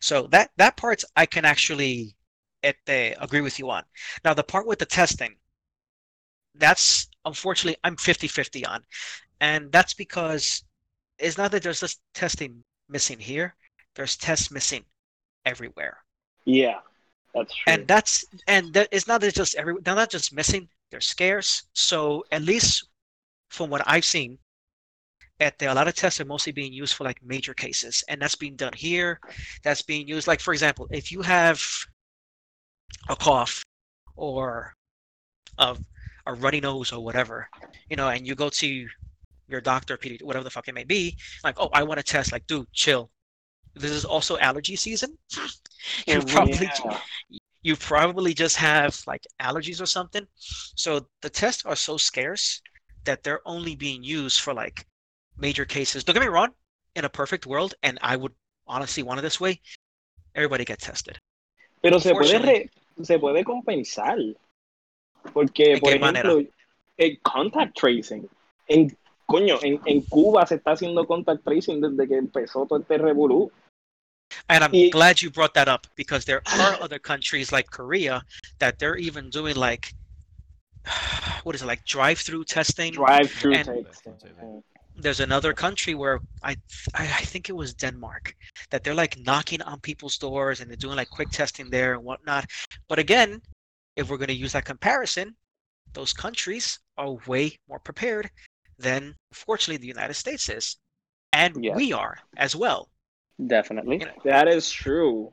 So 0.00 0.28
that 0.28 0.50
that 0.56 0.76
part 0.76 1.04
I 1.16 1.26
can 1.26 1.44
actually 1.44 2.14
este, 2.62 3.14
agree 3.20 3.40
with 3.42 3.58
you 3.58 3.70
on. 3.70 3.84
Now 4.24 4.34
the 4.34 4.42
part 4.42 4.66
with 4.66 4.78
the 4.78 4.86
testing, 4.86 5.36
that's 6.54 7.08
unfortunately 7.24 7.78
I'm 7.84 7.96
50-50 7.96 8.68
on. 8.68 8.82
And 9.40 9.70
that's 9.72 9.94
because 9.94 10.64
it's 11.18 11.36
not 11.36 11.50
that 11.50 11.62
there's 11.62 11.80
just 11.80 12.00
testing 12.14 12.62
missing 12.88 13.18
here, 13.18 13.54
there's 13.94 14.16
tests 14.16 14.50
missing 14.50 14.84
everywhere. 15.44 15.98
Yeah, 16.44 16.78
that's 17.34 17.54
true. 17.54 17.72
and 17.72 17.88
that's 17.88 18.24
and 18.46 18.72
that 18.74 18.88
it's 18.92 19.06
not 19.06 19.20
that 19.20 19.28
it's 19.28 19.36
just 19.36 19.54
every 19.54 19.74
they're 19.82 19.94
not 19.94 20.10
just 20.10 20.34
missing 20.34 20.68
they're 20.90 21.00
scarce 21.00 21.62
so 21.72 22.22
at 22.30 22.42
least 22.42 22.88
from 23.48 23.70
what 23.70 23.82
i've 23.86 24.04
seen 24.04 24.38
este, 25.40 25.62
a 25.62 25.74
lot 25.74 25.88
of 25.88 25.94
tests 25.94 26.20
are 26.20 26.24
mostly 26.24 26.52
being 26.52 26.72
used 26.72 26.94
for 26.94 27.04
like 27.04 27.22
major 27.22 27.52
cases, 27.54 28.04
and 28.08 28.20
that's 28.20 28.36
being 28.36 28.54
done 28.54 28.72
here. 28.74 29.18
That's 29.64 29.82
being 29.82 30.06
used, 30.06 30.28
like 30.28 30.40
for 30.40 30.52
example, 30.52 30.86
if 30.90 31.10
you 31.10 31.20
have 31.22 31.60
a 33.08 33.16
cough 33.16 33.62
or 34.14 34.72
a, 35.58 35.76
a 36.26 36.34
runny 36.34 36.60
nose 36.60 36.92
or 36.92 37.02
whatever, 37.02 37.48
you 37.90 37.96
know, 37.96 38.08
and 38.08 38.26
you 38.26 38.34
go 38.34 38.48
to 38.50 38.86
your 39.48 39.60
doctor, 39.60 39.98
whatever 40.20 40.44
the 40.44 40.50
fuck 40.50 40.68
it 40.68 40.74
may 40.74 40.84
be, 40.84 41.16
like, 41.42 41.56
oh, 41.58 41.70
I 41.72 41.82
want 41.82 41.98
to 41.98 42.04
test, 42.04 42.30
like, 42.30 42.46
dude, 42.46 42.72
chill. 42.72 43.10
This 43.74 43.90
is 43.90 44.04
also 44.04 44.36
allergy 44.38 44.76
season. 44.76 45.16
you 46.06 46.18
Oh, 46.18 46.22
probably 46.26 46.66
yeah. 46.66 46.98
you 47.62 47.76
probably 47.76 48.34
just 48.34 48.56
have 48.56 49.00
like 49.06 49.26
allergies 49.40 49.80
or 49.80 49.86
something. 49.86 50.26
So 50.36 51.06
the 51.22 51.30
tests 51.30 51.64
are 51.64 51.76
so 51.76 51.96
scarce 51.96 52.60
that 53.04 53.22
they're 53.22 53.40
only 53.46 53.74
being 53.76 54.02
used 54.04 54.40
for 54.40 54.52
like 54.52 54.86
major 55.38 55.64
cases. 55.64 56.04
Don't 56.04 56.14
get 56.14 56.22
me 56.22 56.28
wrong, 56.28 56.50
in 56.94 57.04
a 57.04 57.08
perfect 57.08 57.46
world, 57.46 57.74
and 57.82 57.98
I 58.02 58.16
would 58.16 58.32
honestly 58.66 59.02
want 59.02 59.18
it 59.18 59.22
this 59.22 59.40
way, 59.40 59.60
everybody 60.34 60.64
gets 60.64 60.84
tested. 60.86 61.18
Pero 61.82 61.98
se 61.98 62.12
puede, 62.12 62.42
re- 62.42 62.70
se 63.02 63.18
puede 63.18 63.44
compensar. 63.44 64.18
Porque, 65.32 65.78
por 65.80 65.92
ejemplo, 65.92 66.44
el 66.98 67.18
contact 67.22 67.76
tracing. 67.76 68.28
En, 68.68 68.96
coño, 69.32 69.58
en, 69.62 69.80
en 69.86 70.02
Cuba 70.02 70.46
se 70.46 70.56
está 70.56 70.72
haciendo 70.72 71.06
contact 71.06 71.42
tracing 71.44 71.80
desde 71.80 72.06
que 72.08 72.16
empezó 72.18 72.66
todo 72.66 72.78
este 72.80 72.98
revolú. 72.98 73.50
And 74.48 74.64
I'm 74.64 74.72
Y- 74.72 74.90
glad 74.90 75.20
you 75.22 75.30
brought 75.30 75.54
that 75.54 75.68
up 75.68 75.86
because 75.96 76.24
there 76.24 76.40
are 76.46 76.80
other 76.80 76.98
countries 76.98 77.52
like 77.52 77.68
Korea 77.70 78.22
that 78.58 78.78
they're 78.78 78.96
even 78.96 79.30
doing 79.30 79.56
like 79.56 79.92
what 81.44 81.54
is 81.54 81.62
it 81.62 81.66
like 81.66 81.84
drive-through 81.84 82.44
testing. 82.44 82.92
Drive-through 82.94 83.54
And- 83.54 83.86
testing. 83.86 84.62
There's 84.94 85.20
another 85.20 85.54
country 85.54 85.94
where 85.94 86.20
I, 86.42 86.52
I 86.94 87.04
I 87.04 87.24
think 87.24 87.48
it 87.48 87.56
was 87.56 87.72
Denmark 87.74 88.34
that 88.70 88.84
they're 88.84 88.94
like 88.94 89.16
knocking 89.18 89.62
on 89.62 89.80
people's 89.80 90.18
doors 90.18 90.60
and 90.60 90.68
they're 90.68 90.76
doing 90.76 90.96
like 90.96 91.08
quick 91.08 91.30
testing 91.30 91.70
there 91.70 91.94
and 91.94 92.04
whatnot. 92.04 92.44
But 92.88 92.98
again, 92.98 93.40
if 93.96 94.10
we're 94.10 94.18
going 94.18 94.28
to 94.36 94.42
use 94.44 94.52
that 94.52 94.66
comparison, 94.66 95.34
those 95.94 96.12
countries 96.12 96.78
are 96.98 97.12
way 97.26 97.58
more 97.68 97.78
prepared 97.80 98.30
than 98.82 99.14
unfortunately 99.30 99.78
the 99.78 99.86
United 99.86 100.14
States 100.14 100.48
is, 100.48 100.76
and 101.32 101.56
Yes. 101.64 101.76
we 101.76 101.92
are 101.92 102.18
as 102.36 102.54
well. 102.54 102.88
Definitely. 103.38 104.00
You 104.00 104.06
know, 104.06 104.22
That 104.24 104.48
is 104.48 104.70
true. 104.70 105.32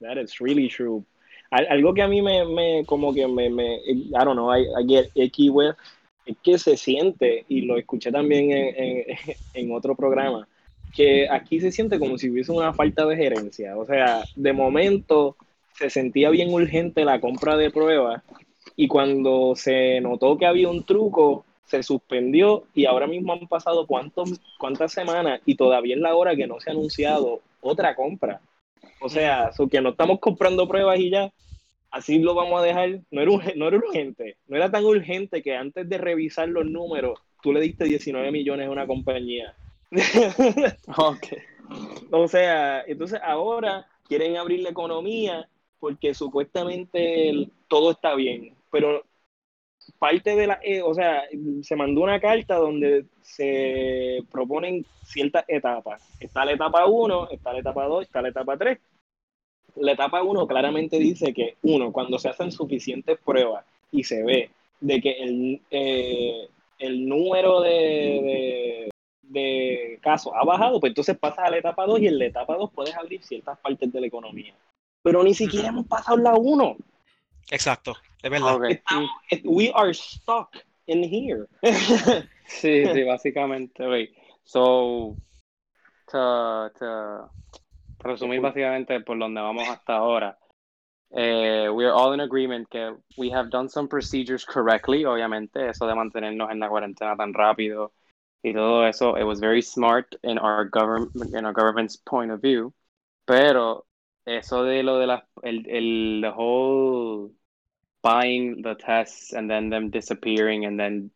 That 0.00 0.18
is 0.18 0.40
really 0.40 0.68
true. 0.68 1.04
Al- 1.50 1.66
Algo 1.70 1.94
que 1.94 2.02
a 2.02 2.08
mí 2.08 2.20
me, 2.22 2.44
me 2.44 2.84
como 2.84 3.14
que 3.14 3.26
me, 3.26 3.48
me, 3.48 3.80
I 4.14 4.24
don't 4.24 4.36
know, 4.36 4.50
I, 4.50 4.66
I 4.78 4.82
get 4.86 5.10
icky 5.14 5.48
with, 5.48 5.74
es 6.26 6.36
que 6.42 6.58
se 6.58 6.76
siente, 6.76 7.44
y 7.48 7.62
lo 7.62 7.78
escuché 7.78 8.10
también 8.12 8.50
en, 8.52 8.74
en, 8.76 9.04
en 9.54 9.72
otro 9.74 9.94
programa, 9.94 10.46
que 10.94 11.28
aquí 11.30 11.60
se 11.60 11.70
siente 11.72 11.98
como 11.98 12.18
si 12.18 12.28
hubiese 12.28 12.52
una 12.52 12.72
falta 12.72 13.06
de 13.06 13.16
gerencia. 13.16 13.76
O 13.78 13.86
sea, 13.86 14.24
de 14.34 14.52
momento 14.52 15.36
se 15.78 15.88
sentía 15.88 16.30
bien 16.30 16.52
urgente 16.52 17.04
la 17.04 17.20
compra 17.20 17.56
de 17.56 17.70
pruebas 17.70 18.22
y 18.76 18.88
cuando 18.88 19.54
se 19.56 20.00
notó 20.00 20.36
que 20.36 20.46
había 20.46 20.68
un 20.68 20.84
truco, 20.84 21.45
se 21.66 21.82
suspendió 21.82 22.64
y 22.74 22.86
ahora 22.86 23.06
mismo 23.06 23.32
han 23.32 23.46
pasado 23.48 23.86
cuántos, 23.86 24.40
cuántas 24.58 24.92
semanas 24.92 25.40
y 25.44 25.56
todavía 25.56 25.96
es 25.96 26.00
la 26.00 26.14
hora 26.14 26.34
que 26.36 26.46
no 26.46 26.60
se 26.60 26.70
ha 26.70 26.72
anunciado 26.72 27.40
otra 27.60 27.94
compra. 27.94 28.40
O 29.00 29.08
sea, 29.08 29.52
so 29.52 29.68
que 29.68 29.80
no 29.80 29.90
estamos 29.90 30.20
comprando 30.20 30.68
pruebas 30.68 30.98
y 30.98 31.10
ya, 31.10 31.32
así 31.90 32.18
lo 32.20 32.34
vamos 32.34 32.60
a 32.60 32.64
dejar. 32.64 33.00
No 33.10 33.20
era, 33.20 33.30
no 33.56 33.68
era 33.68 33.76
urgente, 33.76 34.36
no 34.46 34.56
era 34.56 34.70
tan 34.70 34.84
urgente 34.84 35.42
que 35.42 35.56
antes 35.56 35.88
de 35.88 35.98
revisar 35.98 36.48
los 36.48 36.66
números, 36.66 37.18
tú 37.42 37.52
le 37.52 37.60
diste 37.60 37.84
19 37.84 38.30
millones 38.30 38.68
a 38.68 38.70
una 38.70 38.86
compañía. 38.86 39.54
Ok. 40.96 41.26
O 42.12 42.28
sea, 42.28 42.82
entonces 42.86 43.18
ahora 43.24 43.88
quieren 44.06 44.36
abrir 44.36 44.60
la 44.60 44.70
economía 44.70 45.48
porque 45.80 46.14
supuestamente 46.14 47.48
todo 47.66 47.90
está 47.90 48.14
bien, 48.14 48.54
pero 48.70 49.04
parte 49.98 50.36
de 50.36 50.46
la, 50.46 50.60
eh, 50.62 50.82
o 50.82 50.94
sea, 50.94 51.24
se 51.62 51.76
mandó 51.76 52.02
una 52.02 52.20
carta 52.20 52.56
donde 52.56 53.06
se 53.22 54.22
proponen 54.30 54.84
ciertas 55.04 55.44
etapas. 55.48 56.02
Está 56.20 56.44
la 56.44 56.52
etapa 56.52 56.86
1, 56.86 57.30
está 57.30 57.52
la 57.52 57.60
etapa 57.60 57.84
2, 57.84 58.02
está 58.04 58.22
la 58.22 58.28
etapa 58.28 58.56
3. 58.56 58.78
La 59.76 59.92
etapa 59.92 60.22
1 60.22 60.46
claramente 60.46 60.98
dice 60.98 61.32
que, 61.32 61.56
uno, 61.62 61.92
cuando 61.92 62.18
se 62.18 62.28
hacen 62.28 62.50
suficientes 62.50 63.18
pruebas 63.24 63.64
y 63.92 64.04
se 64.04 64.22
ve 64.22 64.50
de 64.80 65.00
que 65.00 65.12
el, 65.12 65.60
eh, 65.70 66.48
el 66.78 67.08
número 67.08 67.60
de, 67.60 67.70
de, 67.70 68.90
de 69.22 69.98
casos 70.02 70.32
ha 70.34 70.44
bajado, 70.44 70.80
pues 70.80 70.90
entonces 70.90 71.18
pasas 71.18 71.46
a 71.46 71.50
la 71.50 71.58
etapa 71.58 71.86
2 71.86 72.00
y 72.00 72.06
en 72.08 72.18
la 72.18 72.26
etapa 72.26 72.56
2 72.56 72.70
puedes 72.72 72.94
abrir 72.96 73.22
ciertas 73.22 73.58
partes 73.58 73.92
de 73.92 74.00
la 74.00 74.06
economía. 74.06 74.54
Pero 75.02 75.22
ni 75.22 75.34
siquiera 75.34 75.68
hemos 75.68 75.86
pasado 75.86 76.16
la 76.16 76.34
1. 76.34 76.76
Exacto, 77.50 77.94
de 78.26 78.30
verdad. 78.30 78.56
Ok. 78.56 78.64
Estamos- 78.70 79.10
we 79.44 79.70
are 79.72 79.94
stuck 79.94 80.56
in 80.86 81.02
here. 81.02 81.46
Sí, 82.48 82.86
sí, 82.86 83.02
básicamente. 83.02 83.88
wait. 83.88 84.10
So, 84.44 85.18
to, 86.12 86.70
to 86.78 87.30
resumir 88.04 88.40
básicamente 88.40 89.00
por 89.00 89.18
donde 89.18 89.40
vamos 89.40 89.68
hasta 89.68 89.96
ahora. 89.96 90.38
Eh, 91.10 91.68
we 91.68 91.84
are 91.84 91.92
all 91.92 92.12
in 92.12 92.20
agreement 92.20 92.68
que 92.70 92.96
we 93.16 93.30
have 93.30 93.50
done 93.50 93.68
some 93.68 93.88
procedures 93.88 94.44
correctly, 94.44 95.04
obviamente, 95.04 95.68
eso 95.68 95.86
de 95.86 95.94
mantenernos 95.94 96.50
en 96.52 96.60
la 96.60 96.68
cuarentena 96.68 97.16
tan 97.16 97.32
rápido 97.34 97.92
y 98.42 98.52
todo 98.52 98.86
eso, 98.86 99.16
it 99.16 99.24
was 99.24 99.40
very 99.40 99.62
smart 99.62 100.14
in 100.22 100.38
our 100.38 100.64
government, 100.64 101.34
in 101.34 101.44
our 101.44 101.52
government's 101.52 101.96
point 101.96 102.30
of 102.30 102.40
view, 102.40 102.72
pero 103.24 103.86
eso 104.24 104.62
de 104.62 104.82
lo 104.82 104.98
de 104.98 105.06
la, 105.06 105.26
el, 105.42 105.64
el, 105.68 106.20
the 106.22 106.30
whole 106.30 107.32
buying 108.02 108.62
the 108.62 108.74
tests 108.74 109.32
and 109.32 109.50
then 109.50 109.70
them 109.70 109.90
disappearing 109.90 110.64
and 110.64 110.78
then 110.78 111.10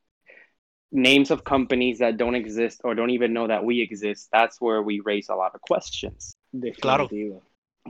names 0.93 1.31
of 1.31 1.45
companies 1.45 1.99
that 1.99 2.17
don't 2.17 2.35
exist 2.35 2.81
or 2.85 2.95
don't 2.95 3.11
even 3.11 3.33
know 3.33 3.47
that 3.47 3.65
we 3.65 3.81
exist, 3.81 4.29
that's 4.33 4.61
where 4.61 4.83
we 4.83 5.01
raise 5.01 5.29
a 5.29 5.35
lot 5.35 5.55
of 5.55 5.61
questions. 5.61 6.35
Claro. 6.81 7.09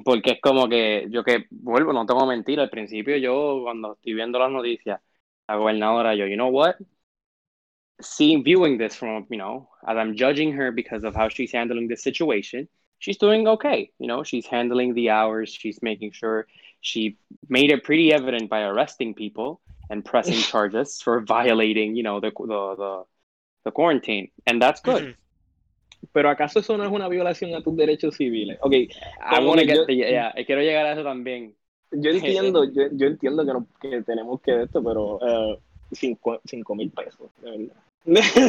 Porque 0.04 0.28
es 0.28 0.40
como 0.40 0.68
que 0.68 1.08
yo 1.10 1.24
que 1.24 1.46
vuelvo, 1.50 1.92
no 1.92 2.06
tengo 2.06 2.26
mentira, 2.26 2.62
al 2.62 2.70
principio 2.70 3.16
yo 3.16 3.62
cuando 3.64 3.94
estoy 3.94 4.14
viendo 4.14 4.38
las 4.38 4.50
noticias, 4.50 5.00
la 5.48 5.56
gobernadora, 5.56 6.14
yo, 6.14 6.26
you 6.26 6.36
know 6.36 6.48
what? 6.48 6.76
Seeing, 8.00 8.44
viewing 8.44 8.78
this 8.78 8.94
from, 8.94 9.26
you 9.30 9.36
know, 9.36 9.68
as 9.86 9.96
I'm 9.96 10.16
judging 10.16 10.52
her 10.52 10.70
because 10.72 11.04
of 11.04 11.14
how 11.14 11.28
she's 11.28 11.52
handling 11.52 11.88
this 11.88 12.02
situation, 12.02 12.68
she's 12.98 13.18
doing 13.18 13.48
okay. 13.48 13.90
You 13.98 14.06
know, 14.06 14.22
she's 14.22 14.46
handling 14.46 14.94
the 14.94 15.10
hours, 15.10 15.52
she's 15.52 15.82
making 15.82 16.12
sure 16.12 16.46
she 16.80 17.16
made 17.48 17.70
it 17.70 17.84
pretty 17.84 18.12
evident 18.12 18.48
by 18.50 18.62
arresting 18.62 19.14
people 19.14 19.60
and 19.90 20.04
pressing 20.04 20.38
charges 20.52 21.00
for 21.02 21.20
violating, 21.20 21.94
you 21.96 22.02
know, 22.02 22.20
the 22.20 22.30
the 22.30 22.74
the, 22.76 23.04
the 23.64 23.70
quarantine. 23.70 24.30
And 24.46 24.60
that's 24.60 24.80
good. 24.80 25.14
Pero 26.12 26.30
¿acaso 26.30 26.60
eso 26.60 26.76
no 26.76 26.84
es 26.84 26.90
una 26.90 27.08
violación 27.08 27.54
a 27.54 27.62
tus 27.62 27.76
derechos 27.76 28.16
civiles? 28.16 28.58
Ok, 28.62 28.72
I 28.72 29.44
want 29.44 29.60
to 29.60 29.66
get 29.66 29.76
yo- 29.76 29.86
the, 29.86 29.94
yeah, 29.96 30.32
quiero 30.46 30.62
llegar 30.62 30.86
a 30.86 30.92
eso 30.92 31.02
también. 31.04 31.54
yo 31.92 32.10
entiendo, 32.14 32.64
yo, 32.64 32.84
yo 32.92 33.06
entiendo 33.06 33.44
que, 33.44 33.52
no, 33.52 33.66
que 33.80 34.02
tenemos 34.02 34.40
que 34.40 34.62
esto, 34.62 34.82
pero 34.82 35.18
eh, 35.20 35.58
cinco, 35.92 36.40
cinco 36.46 36.74
mil 36.74 36.90
pesos, 36.90 37.30
de 37.42 37.50
verdad. 37.50 37.76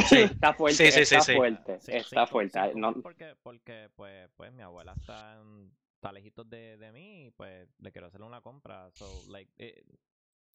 Sí. 0.07 0.15
Está 0.31 0.53
fuerte, 0.53 0.77
Sí, 0.77 0.91
sí, 0.91 1.05
sí, 1.05 1.15
está 1.15 1.21
sí. 1.21 1.33
fuerte, 1.35 1.79
Sí, 1.81 1.91
está 1.93 2.25
fuerte. 2.25 2.59
No, 2.75 2.93
Porque, 2.93 3.35
porque 3.43 3.89
pues, 3.97 4.29
pues 4.37 4.53
mi 4.53 4.63
abuela 4.63 4.93
está, 4.97 5.35
en- 5.41 5.69
está 6.01 6.11
lejitos 6.11 6.49
de, 6.49 6.77
de 6.77 6.91
mí 6.91 7.29
pues 7.37 7.69
le 7.79 7.91
quiero 7.91 8.07
hacer 8.07 8.23
una 8.23 8.41
compra. 8.41 8.91
So, 8.91 9.23
like, 9.27 9.51
eh, 9.57 9.83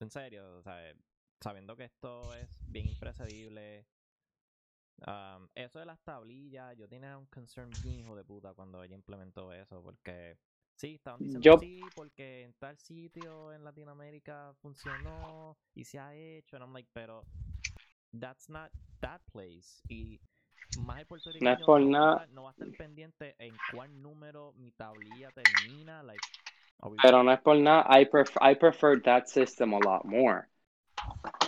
en 0.00 0.10
serio, 0.10 0.58
o 0.58 0.62
sea, 0.62 0.90
eh, 0.90 0.96
sabiendo 1.40 1.76
que 1.76 1.84
esto 1.84 2.34
es 2.34 2.58
bien 2.66 2.86
impredecible. 2.86 3.86
um, 5.06 5.48
eso 5.54 5.78
de 5.78 5.84
las 5.86 6.00
tablillas, 6.02 6.76
yo 6.76 6.88
tenía 6.88 7.16
un 7.18 7.26
concern 7.26 7.80
bien 7.80 8.00
hijo 8.00 8.16
de 8.16 8.24
puta 8.24 8.54
cuando 8.54 8.82
ella 8.82 8.94
implementó 8.96 9.52
eso, 9.52 9.82
porque 9.82 10.38
sí, 10.74 10.94
estaban 10.94 11.22
diciendo 11.22 11.50
Yo- 11.50 11.58
sí, 11.58 11.90
porque 11.94 12.42
en 12.44 12.54
tal 12.54 12.78
sitio 12.78 13.52
en 13.52 13.62
Latinoamérica 13.64 14.54
funcionó 14.60 15.58
y 15.74 15.84
se 15.84 15.98
ha 15.98 16.14
hecho, 16.14 16.56
and 16.56 16.64
I'm 16.64 16.72
like, 16.72 16.88
pero 16.92 17.26
that's 18.18 18.48
not 18.48 18.72
that 19.00 19.20
place. 19.32 19.82
Y 19.88 20.20
más 20.78 21.00
el 21.00 21.06
puertorriqueño 21.06 21.66
por 21.66 21.80
no, 21.80 21.86
va 21.90 21.96
a 21.96 22.00
nada. 22.00 22.12
estar- 22.22 22.28
no 22.34 22.42
va 22.44 22.50
a 22.50 22.52
estar 22.52 22.68
pendiente 22.76 23.34
en 23.38 23.52
cuál 23.70 24.02
número 24.02 24.52
mi 24.58 24.70
tablilla 24.72 25.30
termina. 25.30 26.02
Like, 26.02 26.22
are 26.80 26.90
we 26.90 26.98
pero 27.02 27.22
no 27.22 27.32
es 27.32 27.40
por 27.40 27.56
nada. 27.56 27.86
I 28.00 28.04
prefer, 28.06 28.38
I 28.42 28.54
preferred 28.54 29.02
that 29.04 29.28
system 29.28 29.72
a 29.74 29.78
lot 29.78 30.04
more. 30.04 30.48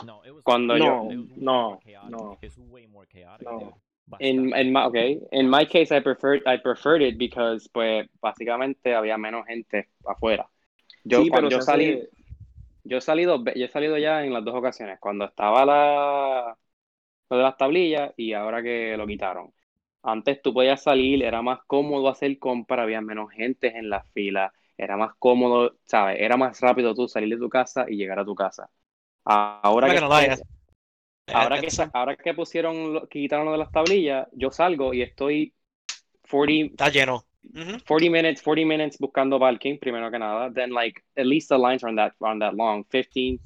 No, 0.05 0.23
it 0.25 0.31
was 0.31 0.45
cuando 0.45 0.75
way- 0.75 0.81
yo- 0.81 1.11
it 1.11 1.19
was 1.19 1.29
way 1.31 1.37
no, 1.43 1.69
more 1.71 1.81
chaotic. 1.85 2.11
no. 2.11 2.39
It's 2.43 2.59
way 2.59 2.87
more 2.87 3.07
chaotic, 3.07 3.47
No. 3.47 3.81
In, 4.21 4.53
in 4.57 4.73
my, 4.73 4.85
okay, 4.87 5.21
in 5.33 5.49
my 5.51 5.65
case, 5.67 5.93
I 5.93 6.01
preferred, 6.01 6.43
I 6.47 6.57
preferred 6.57 7.03
it 7.03 7.19
because, 7.19 7.69
pues, 7.69 8.09
básicamente 8.21 8.95
había 8.95 9.17
menos 9.19 9.47
gente 9.47 9.91
afuera. 10.07 10.49
Yo, 11.05 11.23
sí, 11.23 11.29
cuando 11.31 11.49
pero 11.51 11.61
yo 11.61 11.65
salí, 11.65 11.93
hace- 11.93 12.11
yo 12.85 12.97
he 12.97 13.01
salido, 13.01 13.45
yo 13.45 13.65
he 13.67 13.69
salido 13.69 13.99
ya 13.99 14.25
en 14.25 14.33
las 14.33 14.45
dos 14.45 14.55
ocasiones, 14.55 14.99
cuando 14.99 15.27
estaba 15.27 15.65
la, 15.67 16.57
lo 17.31 17.37
de 17.39 17.43
las 17.43 17.57
tablillas 17.57 18.13
y 18.17 18.33
ahora 18.33 18.63
que 18.63 18.97
lo 18.97 19.07
quitaron. 19.07 19.53
Antes 20.03 20.41
tú 20.43 20.55
podías 20.55 20.83
salir, 20.83 21.23
era 21.25 21.43
más 21.43 21.61
cómodo 21.67 22.09
hacer 22.09 22.39
compra, 22.39 22.83
había 22.85 23.01
menos 23.01 23.31
gente 23.33 23.77
en 23.79 23.91
la 23.91 24.03
fila, 24.15 24.53
era 24.77 24.97
más 24.97 25.15
cómodo, 25.19 25.77
¿sabes? 25.85 26.19
Era 26.21 26.37
más 26.37 26.61
rápido 26.61 26.95
tú 26.95 27.09
salir 27.09 27.31
de 27.35 27.39
tu 27.41 27.49
casa 27.49 27.87
y 27.89 27.97
llegar 27.97 28.19
a 28.21 28.25
tu 28.25 28.35
casa. 28.35 28.71
Ahora 29.25 29.91
que, 29.91 30.01
ahora 31.33 31.61
que, 31.61 31.71
some- 31.71 31.91
ahora 31.93 32.17
que 32.17 32.35
pusieron, 32.35 33.01
que 33.09 33.21
quitaron 33.21 33.47
lo 33.47 33.53
de 33.53 33.59
las 33.59 33.71
tablillas, 33.73 34.29
yo 34.33 34.51
salgo 34.51 34.95
y 34.95 35.03
estoy 35.03 35.55
40, 36.31 36.77
Está 36.77 36.89
lleno. 36.91 37.25
Ujú. 37.55 37.79
40 37.87 38.11
minutes, 38.11 38.43
40 38.43 38.67
minutes 38.67 38.99
buscando 38.99 39.39
parking, 39.41 39.79
primero 39.79 40.11
que 40.11 40.19
nada. 40.19 40.51
Then, 40.53 40.73
like, 40.73 41.03
at 41.17 41.27
least 41.27 41.49
the 41.51 41.59
lines 41.59 41.85
aren't 41.85 41.99
that, 41.99 42.15
aren't 42.23 42.41
that 42.43 42.55
long. 42.55 42.85
15, 42.91 43.41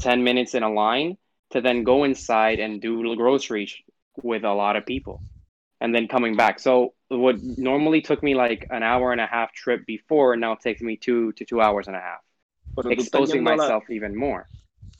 10 0.00 0.22
minutes 0.24 0.54
in 0.54 0.62
a 0.64 0.70
line 0.70 1.18
to 1.50 1.60
then 1.60 1.84
go 1.84 2.04
inside 2.04 2.60
and 2.60 2.80
do 2.80 3.16
groceries 3.16 3.74
with 4.22 4.44
a 4.44 4.52
lot 4.52 4.76
of 4.76 4.84
people 4.86 5.22
and 5.80 5.94
then 5.94 6.08
coming 6.08 6.36
back. 6.36 6.58
So, 6.60 6.94
what 7.08 7.36
normally 7.42 8.02
took 8.02 8.22
me 8.22 8.34
like 8.34 8.66
an 8.70 8.82
hour 8.82 9.12
and 9.12 9.20
a 9.20 9.26
half 9.26 9.52
trip 9.52 9.86
before 9.86 10.36
now 10.36 10.54
takes 10.56 10.82
me 10.82 10.96
two 10.96 11.32
to 11.32 11.44
two 11.44 11.60
hours 11.60 11.86
and 11.86 11.96
a 11.96 12.00
half, 12.00 12.20
Pero 12.74 12.90
exposing 12.90 13.40
a 13.40 13.44
la- 13.44 13.56
myself 13.56 13.90
even 13.90 14.16
more. 14.16 14.46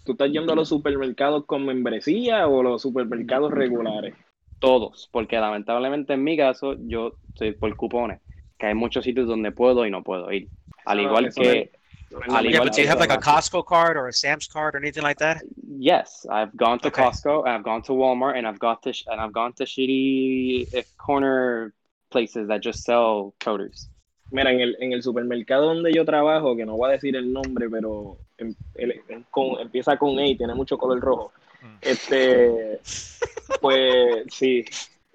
¿Tú 0.04 0.12
estás 0.12 0.30
yendo 0.32 0.52
a 0.52 0.56
los 0.56 0.68
supermercados 0.68 1.44
con 1.44 1.66
membresía 1.66 2.48
o 2.48 2.62
los 2.62 2.80
supermercados 2.80 3.52
regulares? 3.52 4.14
Todos, 4.58 5.08
porque 5.12 5.36
lamentablemente 5.38 6.14
en 6.14 6.24
mi 6.24 6.36
caso 6.36 6.76
yo 6.78 7.18
estoy 7.28 7.52
por 7.52 7.76
cupones, 7.76 8.20
que 8.58 8.66
hay 8.66 8.74
muchos 8.74 9.04
sitios 9.04 9.28
donde 9.28 9.52
puedo 9.52 9.86
y 9.86 9.90
no 9.90 10.02
puedo 10.02 10.32
ir. 10.32 10.48
Al 10.86 10.98
ah, 10.98 11.02
no- 11.02 11.08
igual 11.08 11.34
que, 11.34 11.70
es- 12.10 12.34
al 12.34 12.44
Yeah, 12.46 12.58
but 12.64 12.72
do 12.74 12.82
you 12.82 12.88
have 12.88 12.98
like 13.00 13.10
a 13.12 13.18
Costco 13.18 13.64
card 13.64 13.96
or 13.96 14.08
a 14.08 14.12
Sam's 14.12 14.46
card 14.46 14.74
or 14.74 14.78
anything 14.78 15.02
like 15.02 15.18
that? 15.18 15.42
yes, 15.78 16.26
I've 16.30 16.56
gone 16.56 16.78
to 16.80 16.88
Okay. 16.88 17.02
Costco, 17.02 17.46
I've 17.46 17.62
gone 17.62 17.82
to 17.82 17.92
Walmart, 17.92 18.36
and 18.36 18.46
I've 18.46 18.58
got 18.58 18.82
to 18.84 18.92
sh- 18.92 19.04
and 19.06 19.20
I've 19.20 19.32
gone 19.32 19.52
to 19.54 19.64
shitty 19.64 20.66
uh, 20.76 20.82
corner 20.96 21.72
places 22.10 22.48
that 22.48 22.60
just 22.62 22.84
sell 22.84 23.34
produce. 23.38 23.88
Mira, 24.30 24.50
en 24.52 24.60
el, 24.60 24.76
en 24.80 24.92
el 24.92 25.02
supermercado 25.02 25.66
donde 25.74 25.92
yo 25.92 26.04
trabajo, 26.04 26.54
que 26.56 26.66
no 26.66 26.76
voy 26.76 26.90
a 26.90 26.92
decir 26.92 27.16
el 27.16 27.32
nombre, 27.32 27.68
pero 27.70 28.18
em- 28.38 28.54
el- 28.74 29.00
el- 29.08 29.24
con- 29.30 29.60
empieza 29.60 29.96
con 29.96 30.18
A 30.18 30.26
y 30.26 30.36
tiene 30.36 30.54
mucho 30.54 30.76
color 30.78 31.00
rojo. 31.00 31.32
Mm. 31.62 31.78
Este, 31.82 32.80
pues 33.60 34.24
sí, 34.30 34.64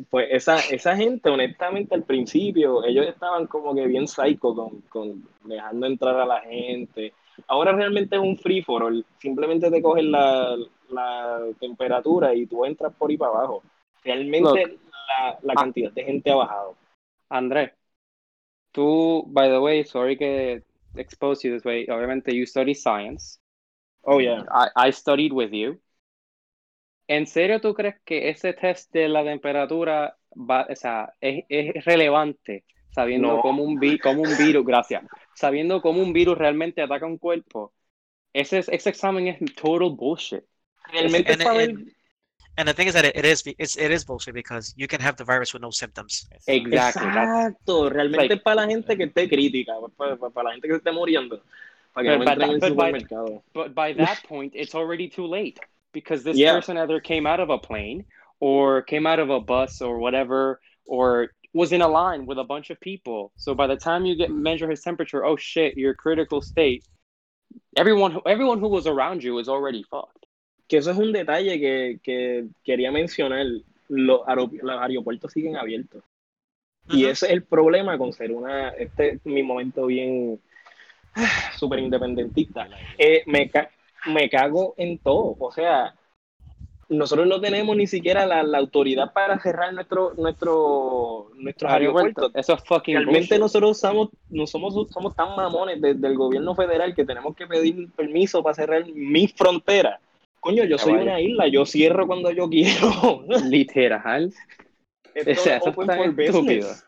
pues 0.10 0.28
esa, 0.32 0.60
esa 0.60 0.96
gente, 0.96 1.30
honestamente, 1.30 1.96
al 1.96 2.04
principio, 2.04 2.84
ellos 2.84 3.06
estaban 3.08 3.48
como 3.48 3.76
que 3.76 3.86
bien 3.88 4.08
psycho 4.08 4.56
con, 4.56 4.82
con 4.90 5.28
dejando 5.44 5.86
entrar 5.88 6.20
a 6.20 6.26
la 6.26 6.42
gente. 6.42 7.14
Ahora 7.48 7.74
realmente 7.74 8.16
es 8.16 8.22
un 8.22 8.38
free 8.38 8.62
for 8.64 8.84
all. 8.84 9.06
Simplemente 9.20 9.70
te 9.72 9.82
cogen 9.82 10.12
la, 10.12 10.56
la 10.90 11.40
temperatura 11.60 12.34
y 12.34 12.46
tú 12.48 12.66
entras 12.66 12.94
por 12.96 13.10
ahí 13.10 13.18
para 13.18 13.32
abajo. 13.32 13.64
Realmente 14.04 14.80
la, 15.20 15.40
la 15.42 15.56
Ah. 15.56 15.56
cantidad 15.56 15.92
de 15.92 16.04
gente 16.04 16.32
ha 16.32 16.36
bajado. 16.36 16.76
André, 17.30 17.74
tú, 18.72 19.24
by 19.28 19.50
the 19.50 19.60
way, 19.60 19.84
sorry 19.86 20.18
que 20.18 20.64
expose 20.96 21.44
you 21.48 21.54
this 21.56 21.66
way. 21.66 21.88
Obviamente, 21.90 22.34
you 22.36 22.46
study 22.46 22.74
science. 22.76 23.40
Oh, 24.04 24.20
yeah. 24.20 24.44
I, 24.52 24.70
I 24.88 24.92
studied 24.92 25.32
with 25.34 25.52
you. 25.54 25.80
¿En 27.08 27.28
serio 27.28 27.60
tú 27.60 27.74
crees 27.74 27.96
que 28.06 28.30
ese 28.30 28.54
test 28.54 28.92
de 28.94 29.10
la 29.10 29.24
temperatura 29.24 30.16
va, 30.34 30.66
o 30.70 30.76
sea, 30.76 31.12
es, 31.20 31.44
es 31.50 31.84
relevante 31.86 32.64
sabiendo 32.92 33.28
No. 33.36 33.42
cómo 33.42 33.64
un, 33.64 33.80
vi- 33.80 33.98
cómo 34.00 34.22
un 34.22 34.38
virus, 34.38 34.66
gracias, 34.66 35.04
sabiendo 35.36 35.82
cómo 35.82 36.02
un 36.02 36.14
virus 36.14 36.38
realmente 36.38 36.82
ataca 36.82 37.06
un 37.06 37.18
cuerpo? 37.18 37.74
Ese, 38.34 38.60
es- 38.60 38.70
ese 38.70 38.90
examen 38.90 39.28
es 39.28 39.38
total 39.56 39.90
bullshit. 39.92 40.44
Realmente 40.92 41.34
And- 41.34 41.42
es 41.42 41.46
para 41.48 41.58
ver- 41.58 41.70
and- 41.72 41.92
And 42.56 42.68
the 42.70 42.74
thing 42.76 42.86
is 42.88 42.94
that 42.94 43.04
it, 43.04 43.16
it 43.18 43.26
is 43.26 43.44
it's, 43.58 43.76
it 43.78 43.92
is 43.92 44.06
bullshit 44.06 44.32
because 44.36 44.76
you 44.78 44.88
can 44.88 45.02
have 45.02 45.16
the 45.16 45.24
virus 45.24 45.56
with 45.56 45.62
no 45.62 45.72
symptoms. 45.72 46.30
Exactly. 46.46 47.08
Exacto, 47.08 47.90
realmente 47.90 48.28
Like- 48.28 48.34
es 48.36 48.42
para 48.44 48.56
la 48.62 48.68
gente 48.68 48.96
que 48.96 49.06
esté 49.06 49.28
crítica, 49.28 49.74
para, 49.98 50.16
para- 50.16 50.30
para 50.32 50.50
la 50.50 50.54
gente 50.54 50.68
que 50.68 50.74
se 50.76 50.78
esté 50.78 50.92
muriendo, 50.92 51.42
para 51.94 52.04
que 52.12 52.16
But- 52.18 52.28
el 52.28 52.38
that- 52.38 52.70
but 52.70 52.76
by-. 52.76 53.42
But 53.54 53.74
by 53.74 53.96
that 53.96 54.20
point, 54.28 54.54
it's 54.56 54.76
already 54.76 55.10
too 55.10 55.26
late 55.28 55.56
because 55.94 56.24
this 56.24 56.38
Yeah. 56.38 56.54
person 56.54 56.78
either 56.78 57.00
came 57.00 57.26
out 57.26 57.40
of 57.40 57.50
a 57.50 57.58
plane 57.58 58.06
or 58.40 58.82
came 58.82 59.06
out 59.08 59.20
of 59.20 59.30
a 59.30 59.40
bus 59.40 59.82
or 59.82 60.00
whatever, 60.00 60.60
or 60.86 61.30
was 61.54 61.72
in 61.72 61.82
a 61.82 61.88
line 61.88 62.26
with 62.26 62.40
a 62.40 62.44
bunch 62.44 62.72
of 62.72 62.80
people. 62.82 63.32
So 63.38 63.54
by 63.56 63.68
the 63.68 63.78
time 63.78 64.06
you 64.06 64.16
get 64.16 64.32
measure 64.32 64.70
his 64.70 64.82
temperature, 64.82 65.24
oh 65.24 65.38
shit, 65.38 65.78
you're 65.78 65.94
critical 65.94 66.42
state. 66.42 66.84
Everyone, 67.78 68.12
who, 68.12 68.22
everyone 68.26 68.60
who 68.60 68.68
was 68.68 68.88
around 68.88 69.24
you 69.24 69.38
is 69.40 69.48
already 69.48 69.84
fucked. 69.84 70.26
Que 70.68 70.80
eso 70.80 70.92
es 70.92 70.98
un 70.98 71.14
detalle 71.14 71.60
que, 71.60 72.00
que 72.04 72.48
quería 72.66 72.92
mencionar, 72.92 73.46
los, 73.90 74.22
los 74.28 74.82
aeropuertos 74.82 75.32
siguen 75.32 75.56
abiertos. 75.56 76.04
Y 76.90 77.04
Ujú. 77.04 77.12
ese 77.12 77.26
es 77.28 77.32
el 77.34 77.44
problema 77.44 77.98
con 77.98 78.12
ser 78.12 78.32
una, 78.32 78.70
este 78.70 79.14
es 79.14 79.26
mi 79.26 79.44
momento 79.44 79.86
bien 79.86 80.40
súper 81.58 81.80
independentista. 81.80 82.68
Eh, 82.98 83.24
me, 83.28 83.52
me 84.06 84.30
cago 84.30 84.74
en 84.78 84.98
todo. 85.00 85.36
O 85.40 85.52
sea, 85.52 85.96
nosotros 86.90 87.28
no 87.28 87.40
tenemos 87.42 87.76
ni 87.76 87.88
siquiera 87.88 88.26
la, 88.26 88.44
la 88.44 88.58
autoridad 88.58 89.14
para 89.14 89.40
cerrar 89.40 89.74
nuestro, 89.74 90.14
nuestro, 90.16 91.32
nuestros 91.36 91.72
aeropuertos. 91.72 92.32
Eso 92.36 92.54
es 92.54 92.64
fucking 92.64 92.96
Realmente 92.96 93.20
bullshit. 93.36 93.40
nosotros 93.40 93.80
somos, 93.80 94.10
no 94.30 94.46
somos, 94.48 94.74
somos 94.92 95.16
tan 95.16 95.36
mamones 95.36 95.82
desde 95.82 96.08
el 96.08 96.16
gobierno 96.18 96.56
federal 96.56 96.94
que 96.94 97.06
tenemos 97.06 97.36
que 97.36 97.48
pedir 97.48 97.92
permiso 97.92 98.44
para 98.44 98.56
cerrar 98.56 98.86
mi 98.94 99.28
frontera. 99.28 100.00
Coño, 100.40 100.66
yo 100.66 100.76
Ya 100.76 100.84
soy 100.84 100.94
una 100.94 101.22
isla, 101.22 101.48
yo 101.48 101.66
cierro 101.66 102.06
cuando 102.06 102.30
yo 102.32 102.50
quiero. 102.50 103.24
Literal. 103.46 104.34
Esto 105.14 105.32
O 105.32 105.36
sea, 105.36 105.58
es 105.58 105.62
eso 105.62 105.70
open 105.70 105.88
for 105.88 106.12
business. 106.12 106.86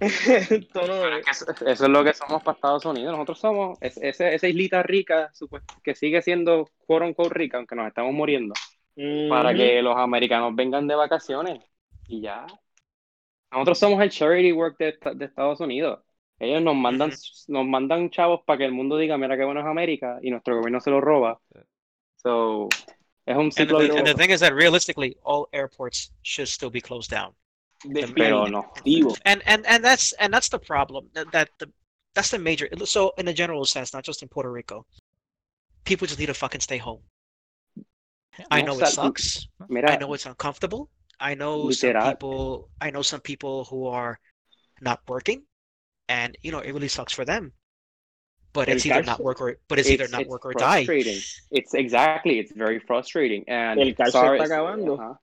Eso, 1.30 1.44
eso 1.50 1.84
es 1.84 1.90
lo 1.90 2.04
que 2.04 2.12
somos 2.14 2.42
para 2.42 2.54
Estados 2.54 2.84
Unidos. 2.84 3.12
Nosotros 3.12 3.38
somos 3.40 3.78
es- 3.80 3.96
ese- 3.98 4.34
esa 4.34 4.48
islita 4.48 4.82
rica, 4.82 5.30
que 5.82 5.94
sigue 5.94 6.22
siendo 6.22 6.68
quote 6.86 7.06
unquote 7.06 7.34
rica, 7.34 7.56
aunque 7.58 7.74
nos 7.74 7.88
estamos 7.88 8.12
muriendo. 8.12 8.54
para 9.28 9.50
Ujú. 9.50 9.58
que 9.58 9.80
los 9.80 9.96
americanos 9.96 10.56
vengan 10.56 10.88
de 10.88 10.96
vacaciones 10.96 11.60
y 12.08 12.20
ya. 12.20 12.46
Nosotros 13.52 13.78
somos 13.78 14.02
el 14.02 14.10
charity 14.10 14.52
work 14.52 14.76
de, 14.78 14.98
de 15.14 15.24
Estados 15.24 15.60
Unidos. 15.60 16.00
Ellos 16.40 16.62
nos 16.62 16.74
mandan, 16.74 17.10
nos 17.46 17.66
mandan 17.66 18.10
chavos 18.10 18.40
para 18.44 18.58
que 18.58 18.64
el 18.64 18.72
mundo 18.72 18.96
diga, 18.96 19.16
mira 19.16 19.36
qué 19.36 19.44
bueno 19.44 19.60
es 19.60 19.66
América, 19.66 20.18
y 20.20 20.30
nuestro 20.30 20.56
gobierno 20.56 20.80
se 20.80 20.90
lo 20.90 21.00
roba. 21.00 21.40
So, 22.16 22.68
es 23.24 23.36
un 23.36 23.44
And 23.44 23.52
ciclo 23.52 23.78
the, 23.78 23.98
and 23.98 24.06
the 24.06 24.14
thing 24.14 24.30
is 24.30 24.40
that 24.40 24.52
realistically, 24.52 25.16
all 25.22 25.48
airports 25.52 26.12
should 26.22 26.48
still 26.48 26.70
be 26.70 26.80
closed 26.80 27.08
down. 27.10 27.34
Pero 28.16 28.46
no. 28.46 28.72
And 29.24 29.42
and 29.46 29.66
and 29.66 29.84
that's 29.84 30.12
and 30.12 30.32
that's 30.32 30.48
the 30.48 30.58
problem. 30.58 31.08
That, 31.14 31.30
that 31.32 31.50
the 31.58 31.70
that's 32.14 32.30
the 32.30 32.38
major. 32.38 32.68
So 32.84 33.12
in 33.18 33.28
a 33.28 33.32
general 33.32 33.64
sense, 33.64 33.92
not 33.94 34.04
just 34.04 34.22
in 34.22 34.28
Puerto 34.28 34.50
Rico, 34.50 34.86
people 35.84 36.06
just 36.06 36.18
need 36.18 36.26
to 36.26 36.34
fucking 36.34 36.60
stay 36.60 36.78
home. 36.78 37.02
I 38.50 38.62
know 38.62 38.78
it 38.78 38.86
sucks. 38.86 39.46
Mira, 39.68 39.92
I 39.92 39.96
know 39.96 40.12
it's 40.14 40.26
uncomfortable. 40.26 40.90
I 41.20 41.34
know 41.34 41.70
some 41.70 41.94
people. 41.94 42.70
I 42.80 42.90
know 42.90 43.02
some 43.02 43.20
people 43.20 43.64
who 43.64 43.86
are 43.86 44.18
not 44.80 45.00
working, 45.08 45.42
and 46.08 46.36
you 46.42 46.52
know 46.52 46.60
it 46.60 46.72
really 46.72 46.88
sucks 46.88 47.12
for 47.12 47.24
them. 47.24 47.52
But 48.52 48.68
El 48.68 48.76
it's 48.76 48.86
either 48.86 49.02
caso- 49.02 49.10
not 49.10 49.20
work 49.20 49.40
or 49.40 49.56
but 49.68 49.78
it's, 49.78 49.90
either 49.90 50.08
not 50.08 50.22
it's 50.22 50.30
work 50.30 50.44
or 50.46 50.52
die. 50.54 50.84
frustrating. 50.84 51.20
It's 51.50 51.74
exactly, 51.74 52.38
it's 52.38 52.52
very 52.52 52.78
frustrating. 52.78 53.44
And 53.48 53.78
El 53.80 53.94
calcio 53.94 54.12
sorry- 54.12 54.40
está 54.40 54.46
acabando. 54.46 54.98
Ajá. 54.98 55.20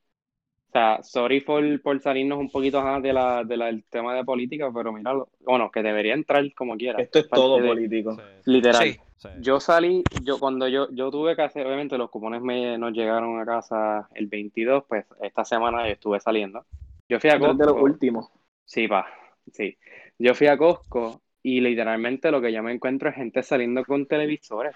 O 0.75 0.77
sea, 0.77 1.01
sorry 1.03 1.39
por, 1.39 1.81
por 1.81 2.01
salirnos 2.01 2.37
un 2.37 2.51
poquito 2.51 2.79
ajá, 2.79 2.99
de 2.99 3.13
la, 3.13 3.45
de 3.45 3.55
la- 3.55 3.67
del 3.67 3.85
tema 3.85 4.13
de 4.13 4.25
política, 4.25 4.69
pero 4.73 4.91
míralo. 4.91 5.29
Bueno, 5.39 5.71
que 5.71 5.81
debería 5.81 6.13
entrar 6.13 6.43
como 6.53 6.75
quiera. 6.75 7.01
Esto 7.01 7.19
es 7.19 7.29
todo 7.29 7.61
de- 7.61 7.67
político. 7.69 8.17
Literal. 8.43 8.83
Sí. 8.83 8.99
Yo 9.39 9.61
salí, 9.61 10.03
yo 10.25 10.37
cuando 10.37 10.67
yo, 10.67 10.89
yo 10.91 11.09
tuve 11.11 11.33
que 11.37 11.43
hacer, 11.43 11.65
obviamente 11.65 11.97
los 11.97 12.09
cupones 12.09 12.41
me, 12.41 12.77
nos 12.77 12.91
llegaron 12.91 13.39
a 13.39 13.45
casa 13.45 14.09
el 14.15 14.27
22, 14.27 14.83
pues 14.89 15.05
esta 15.21 15.45
semana 15.45 15.87
yo 15.87 15.93
estuve 15.93 16.19
saliendo. 16.19 16.65
Yo 17.07 17.21
fui 17.21 17.29
a 17.29 17.35
es 17.35 17.39
de 17.39 17.47
los 17.47 17.57
Costco, 17.57 17.81
últimos. 17.81 18.29
sí, 18.65 18.89
pa, 18.89 19.07
sí. 19.53 19.77
Yo 20.19 20.35
fui 20.35 20.47
a 20.47 20.57
Costco 20.57 21.21
y 21.41 21.61
literalmente 21.61 22.29
lo 22.31 22.41
que 22.41 22.51
yo 22.51 22.61
me 22.61 22.73
encuentro 22.73 23.07
es 23.07 23.15
gente 23.15 23.43
saliendo 23.43 23.85
con 23.85 24.07
televisores. 24.07 24.75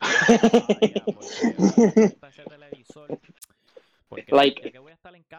Like, 4.30 4.72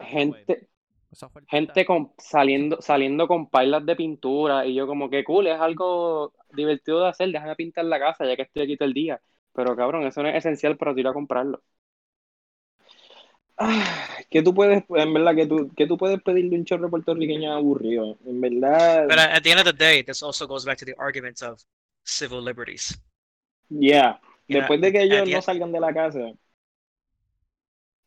Gente, 0.02 0.68
gente 1.48 1.84
con, 1.84 2.12
saliendo, 2.18 2.80
saliendo 2.80 3.28
con 3.28 3.48
pailas 3.48 3.84
de 3.86 3.96
pintura 3.96 4.66
y 4.66 4.74
yo 4.74 4.86
como 4.86 5.08
que 5.10 5.24
cool, 5.24 5.46
es 5.46 5.60
algo 5.60 6.32
divertido 6.52 7.02
de 7.02 7.08
hacer, 7.08 7.30
déjame 7.30 7.56
pintar 7.56 7.84
la 7.84 7.98
casa 7.98 8.26
ya 8.26 8.36
que 8.36 8.42
estoy 8.42 8.62
aquí 8.62 8.76
todo 8.76 8.88
el 8.88 8.94
día. 8.94 9.20
Pero 9.52 9.76
cabrón, 9.76 10.06
eso 10.06 10.22
no 10.22 10.28
es 10.28 10.36
esencial 10.36 10.76
para 10.76 10.92
tú 10.92 11.00
ir 11.00 11.06
a 11.06 11.12
comprarlo. 11.12 11.62
Ah, 13.56 14.08
¿Qué 14.30 14.42
tú 14.42 14.52
puedes, 14.52 14.82
en 14.88 15.14
verdad, 15.14 15.34
que 15.36 15.46
tú, 15.46 15.70
que 15.76 15.86
tú 15.86 15.96
puedes 15.96 16.20
pedirle 16.22 16.56
un 16.58 16.64
chorro 16.64 16.90
puertorriqueño 16.90 17.52
aburrido? 17.52 18.18
En 18.26 18.40
verdad, 18.40 19.06
But 19.06 19.18
at 19.18 19.42
the 19.42 19.50
end 19.52 19.60
of 19.60 19.66
the 19.66 19.72
day, 19.72 20.02
this 20.02 20.22
also 20.24 20.46
goes 20.46 20.64
back 20.64 20.76
to 20.78 20.84
the 20.84 20.94
argument 20.98 21.40
of 21.42 21.62
civil 22.04 22.42
liberties. 22.42 22.98
yeah. 23.70 24.18
You 24.48 24.58
know, 24.58 24.60
Después 24.60 24.80
de 24.80 24.92
que 24.92 25.02
ellos 25.02 25.28
no 25.28 25.36
end- 25.36 25.42
salgan 25.42 25.72
de 25.72 25.80
la 25.80 25.94
casa, 25.94 26.32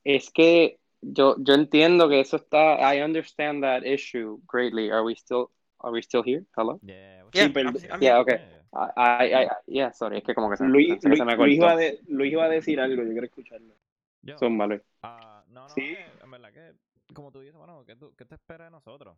Es 0.03 0.29
que 0.31 0.79
yo, 1.01 1.35
yo 1.39 1.53
entiendo 1.53 2.09
que 2.09 2.19
eso 2.19 2.37
está. 2.37 2.93
I 2.93 3.01
understand 3.01 3.63
that 3.63 3.83
issue 3.83 4.39
greatly. 4.47 4.89
Are 4.91 5.03
we 5.03 5.15
still, 5.15 5.49
are 5.79 5.91
we 5.91 6.01
still 6.01 6.23
here? 6.23 6.43
Hello? 6.55 6.79
Yeah, 6.83 7.23
Yeah, 7.33 7.43
I'm- 7.43 7.75
I'm 7.91 8.01
Yeah, 8.01 8.19
okay. 8.19 8.39
Yeah. 8.39 8.57
I, 8.73 9.23
I, 9.23 9.45
I- 9.45 9.49
yeah, 9.67 9.91
sorry, 9.93 10.17
es 10.17 10.23
que 10.23 10.35
como 10.35 10.49
que 10.49 10.57
se, 10.57 10.65
Luis, 10.65 11.01
se 11.01 11.09
Luis, 11.09 11.23
me 11.23 11.35
Luis 11.35 11.57
iba 11.57 11.75
de- 11.75 11.99
Luis 12.09 12.31
iba 12.31 12.45
a 12.45 12.49
decir 12.49 12.79
algo, 12.79 13.03
yo 13.03 13.11
quiero 13.11 13.25
escucharlo. 13.25 13.73
Yo, 14.21 14.37
Zumba, 14.37 14.67
Luis. 14.67 14.81
ah, 15.03 15.43
no, 15.49 15.63
no, 15.63 15.69
Sí. 15.69 15.81
que 15.81 16.05
en 16.23 16.31
verdad 16.31 16.51
que, 16.51 16.73
como 17.13 17.31
tú 17.31 17.39
dices, 17.39 17.55
bueno, 17.55 17.83
¿qué, 17.85 17.95
tú- 17.95 18.13
qué 18.17 18.25
te 18.25 18.35
espera 18.35 18.65
de 18.65 18.71
nosotros? 18.71 19.17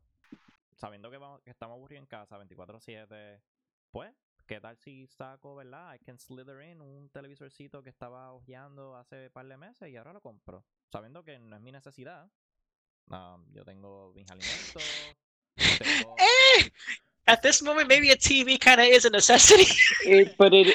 Sabiendo 0.76 1.10
que, 1.12 1.18
vamos, 1.18 1.42
que 1.42 1.50
estamos 1.50 1.76
aburridos 1.76 2.04
en 2.04 2.08
casa 2.08 2.38
24-7, 2.38 3.42
pues, 3.92 4.12
¿qué 4.48 4.60
tal 4.60 4.78
si 4.78 5.08
saco, 5.08 5.56
verdad? 5.56 5.96
I 5.96 6.00
can 6.00 6.18
slither 6.18 6.62
in 6.62 6.82
un 6.82 7.10
televisorcito 7.10 7.84
que 7.84 7.90
estaba 7.90 8.32
hojeando 8.34 8.96
hace 8.96 9.30
par 9.30 9.48
de 9.48 9.58
meses 9.58 9.90
y 9.90 9.98
ahora 9.98 10.14
lo 10.14 10.22
compro. 10.22 10.64
Sabiendo 10.92 11.24
que 11.24 11.40
no 11.40 11.56
es 11.56 11.62
mi 11.62 11.72
necesidad. 11.72 12.30
Um, 13.10 13.46
yo 13.54 13.64
tengo 13.64 14.12
mis 14.14 14.30
alimentos. 14.30 14.84
Tengo, 15.78 16.16
Eh, 16.20 16.70
at 17.28 17.42
this 17.42 17.62
moment, 17.62 17.88
maybe 17.88 18.12
a 18.12 18.16
TV 18.16 18.60
kind 18.60 18.80
of 18.80 18.88
is 18.88 19.06
a 19.06 19.10
necessity. 19.10 19.68
It, 20.06 20.36
but 20.38 20.54
it, 20.54 20.68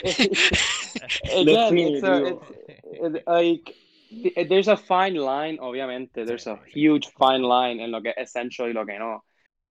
again, 1.32 1.78
it's, 1.78 2.02
a, 2.02 2.08
Definitivo. 2.10 2.42
it's 2.68 3.16
it's 3.16 3.26
like 3.26 3.74
th- 4.10 4.48
there's 4.48 4.68
a 4.68 4.76
fine 4.76 5.14
line, 5.14 5.58
obviamente. 5.58 6.24
There's 6.26 6.46
a 6.46 6.58
huge 6.72 7.08
fine 7.18 7.42
line 7.42 7.80
en 7.80 7.90
lo 7.90 8.00
que 8.02 8.10
es 8.16 8.28
essential 8.30 8.68
y 8.68 8.72
lo 8.72 8.84
que 8.84 8.98
no. 8.98 9.24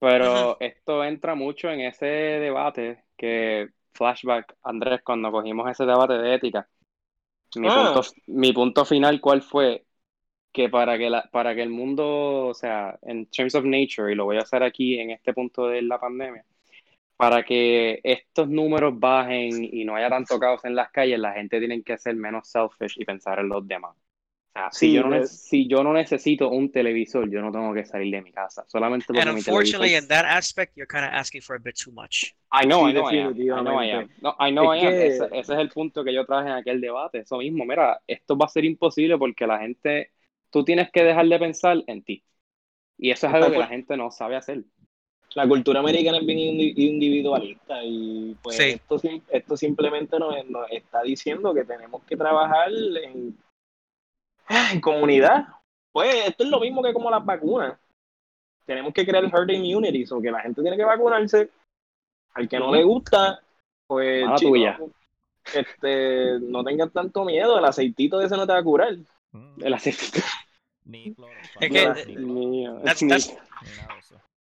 Pero 0.04 0.58
esto 0.60 1.04
entra 1.04 1.34
mucho 1.34 1.70
en 1.70 1.80
ese 1.80 2.06
debate 2.06 3.06
que 3.16 3.70
flashback, 3.94 4.58
Andrés, 4.64 5.02
cuando 5.02 5.32
cogimos 5.32 5.70
ese 5.72 5.86
debate 5.86 6.14
de 6.14 6.36
ética. 6.36 6.68
Mi, 7.56 7.68
Ah. 7.70 7.94
punto, 7.94 8.10
mi 8.28 8.52
punto 8.52 8.84
final, 8.84 9.22
¿cuál 9.22 9.42
fue? 9.42 9.86
Que 10.52 10.68
para 10.68 10.98
que, 10.98 11.10
la, 11.10 11.30
para 11.32 11.56
que 11.56 11.62
el 11.64 11.70
mundo, 11.70 12.48
o 12.48 12.54
sea, 12.54 13.00
en 13.04 13.28
terms 13.28 13.56
of 13.56 13.64
nature, 13.64 14.12
y 14.12 14.16
lo 14.16 14.26
voy 14.26 14.38
a 14.38 14.42
hacer 14.42 14.62
aquí 14.64 15.00
en 15.00 15.12
este 15.12 15.34
punto 15.34 15.68
de 15.68 15.82
la 15.84 16.00
pandemia, 16.00 16.44
para 17.16 17.44
que 17.44 18.02
estos 18.04 18.50
números 18.50 19.00
bajen 19.00 19.64
y 19.64 19.86
no 19.86 19.96
haya 19.96 20.10
tanto 20.10 20.38
caos 20.38 20.66
en 20.66 20.76
las 20.76 20.92
calles, 20.92 21.18
la 21.20 21.32
gente 21.34 21.60
tiene 21.60 21.82
que 21.82 21.98
ser 21.98 22.16
menos 22.16 22.50
selfish 22.50 23.00
y 23.00 23.06
pensar 23.06 23.40
en 23.40 23.48
los 23.48 23.66
demás. 23.66 23.96
O 24.56 24.60
sea, 24.60 24.72
si, 24.72 24.88
Sí, 24.88 24.94
yo 24.94 25.02
no, 25.02 25.10
ne- 25.10 25.26
si 25.26 25.68
yo 25.68 25.84
no 25.84 25.94
necesito 25.94 26.50
un 26.50 26.72
televisor, 26.72 27.28
yo 27.28 27.42
no 27.42 27.52
tengo 27.52 27.74
que 27.74 27.86
salir 27.86 28.14
de 28.14 28.22
mi 28.22 28.32
casa. 28.32 28.64
Solamente 28.68 29.08
porque 29.08 29.22
and 29.22 29.32
mi 29.32 29.38
unfortunately, 29.40 29.90
televisor... 29.90 30.04
in 30.04 30.08
that 30.10 30.26
aspect, 30.26 30.74
you're 30.78 30.86
kind 30.88 31.04
of 31.06 31.12
asking 31.12 31.42
for 31.42 31.56
a 31.56 31.60
bit 31.60 31.76
too 31.76 31.92
much. 31.92 32.36
I 32.52 32.66
know, 32.68 32.86
Sí, 32.86 32.90
I 32.90 32.94
know, 32.94 33.10
I 33.10 33.18
am. 33.20 33.34
I 33.34 33.62
know, 33.64 33.80
I 33.82 33.92
am. 33.92 34.10
No, 34.22 34.36
I 34.40 34.52
know, 34.52 34.72
Es 34.74 34.84
I 34.84 34.86
am. 34.86 34.92
que- 34.94 35.08
Ese, 35.08 35.26
ese 35.32 35.54
es 35.54 35.60
el 35.60 35.70
punto 35.70 36.04
que 36.04 36.14
yo 36.14 36.24
traje 36.26 36.50
en 36.50 36.54
aquel 36.56 36.80
debate. 36.82 37.20
Eso 37.22 37.38
mismo, 37.38 37.66
mira, 37.66 38.00
esto 38.06 38.38
va 38.38 38.46
a 38.46 38.50
ser 38.50 38.64
imposible 38.66 39.18
porque 39.18 39.48
la 39.48 39.58
gente, 39.58 40.12
tú 40.52 40.64
tienes 40.64 40.92
que 40.92 41.04
dejar 41.04 41.26
de 41.28 41.40
pensar 41.40 41.78
en 41.88 42.04
ti. 42.04 42.24
Y 43.00 43.10
eso 43.10 43.26
es 43.28 43.34
algo 43.34 43.50
que 43.52 43.58
la 43.58 43.68
gente 43.68 43.98
no 43.98 44.12
sabe 44.12 44.36
hacer. 44.36 44.64
La 45.34 45.48
cultura 45.48 45.80
americana 45.80 46.20
es 46.20 46.26
bien 46.28 46.38
indi- 46.38 46.74
individualista 46.78 47.84
y 47.84 48.38
pues 48.44 48.56
Sí. 48.56 48.64
esto, 48.70 49.02
esto 49.30 49.58
simplemente 49.58 50.20
nos, 50.20 50.48
nos 50.48 50.70
está 50.70 51.02
diciendo 51.02 51.56
que 51.56 51.64
tenemos 51.66 52.04
que 52.04 52.16
trabajar 52.16 52.70
en, 53.04 53.36
en 54.50 54.82
comunidad. 54.82 55.48
Pues 55.92 56.28
esto 56.28 56.44
es 56.44 56.50
lo 56.50 56.60
mismo 56.60 56.82
que 56.84 56.94
como 56.94 57.10
las 57.10 57.24
vacunas. 57.26 57.78
Tenemos 58.66 58.94
que 58.94 59.06
crear 59.06 59.24
herd 59.26 59.50
immunity, 59.52 60.06
o 60.12 60.22
que 60.22 60.32
la 60.32 60.40
gente 60.42 60.62
tiene 60.62 60.78
que 60.78 60.86
vacunarse. 60.86 61.50
Al 62.34 62.48
que 62.50 62.58
no 62.60 62.74
le 62.74 62.84
gusta, 62.84 63.40
pues 63.86 64.24
Mala 64.26 64.38
chico, 64.38 64.52
tuya. 64.52 64.80
este, 65.54 66.40
no 66.42 66.64
tengas 66.64 66.92
tanto 66.92 67.24
miedo, 67.26 67.60
el 67.60 67.66
aceitito 67.66 68.18
de 68.18 68.26
ese 68.26 68.36
no 68.38 68.48
te 68.48 68.54
va 68.54 68.60
a 68.60 68.64
curar. 68.64 68.96
Mm, 69.32 69.64
El 69.64 69.74
aceite. 69.74 70.22
ni 70.86 71.16
Es 71.60 71.70
que-. 71.72 71.88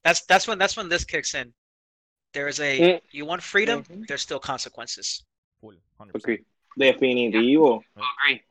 That's- 0.03 0.25
that's- 0.27 0.47
when 0.47 0.57
that's 0.59 0.75
when 0.77 0.89
this 0.89 1.05
kicks 1.05 1.33
in. 1.35 1.53
There's 2.33 2.59
a 2.59 2.77
Mm. 2.79 3.01
you 3.11 3.25
want 3.25 3.41
freedom. 3.41 3.83
There's 4.07 4.21
still 4.21 4.39
consequences. 4.39 5.25
Full, 5.59 5.77
100%. 5.97 6.15
Ok. 6.15 6.45
Definitivo. 6.75 7.83
Agree. 7.95 8.41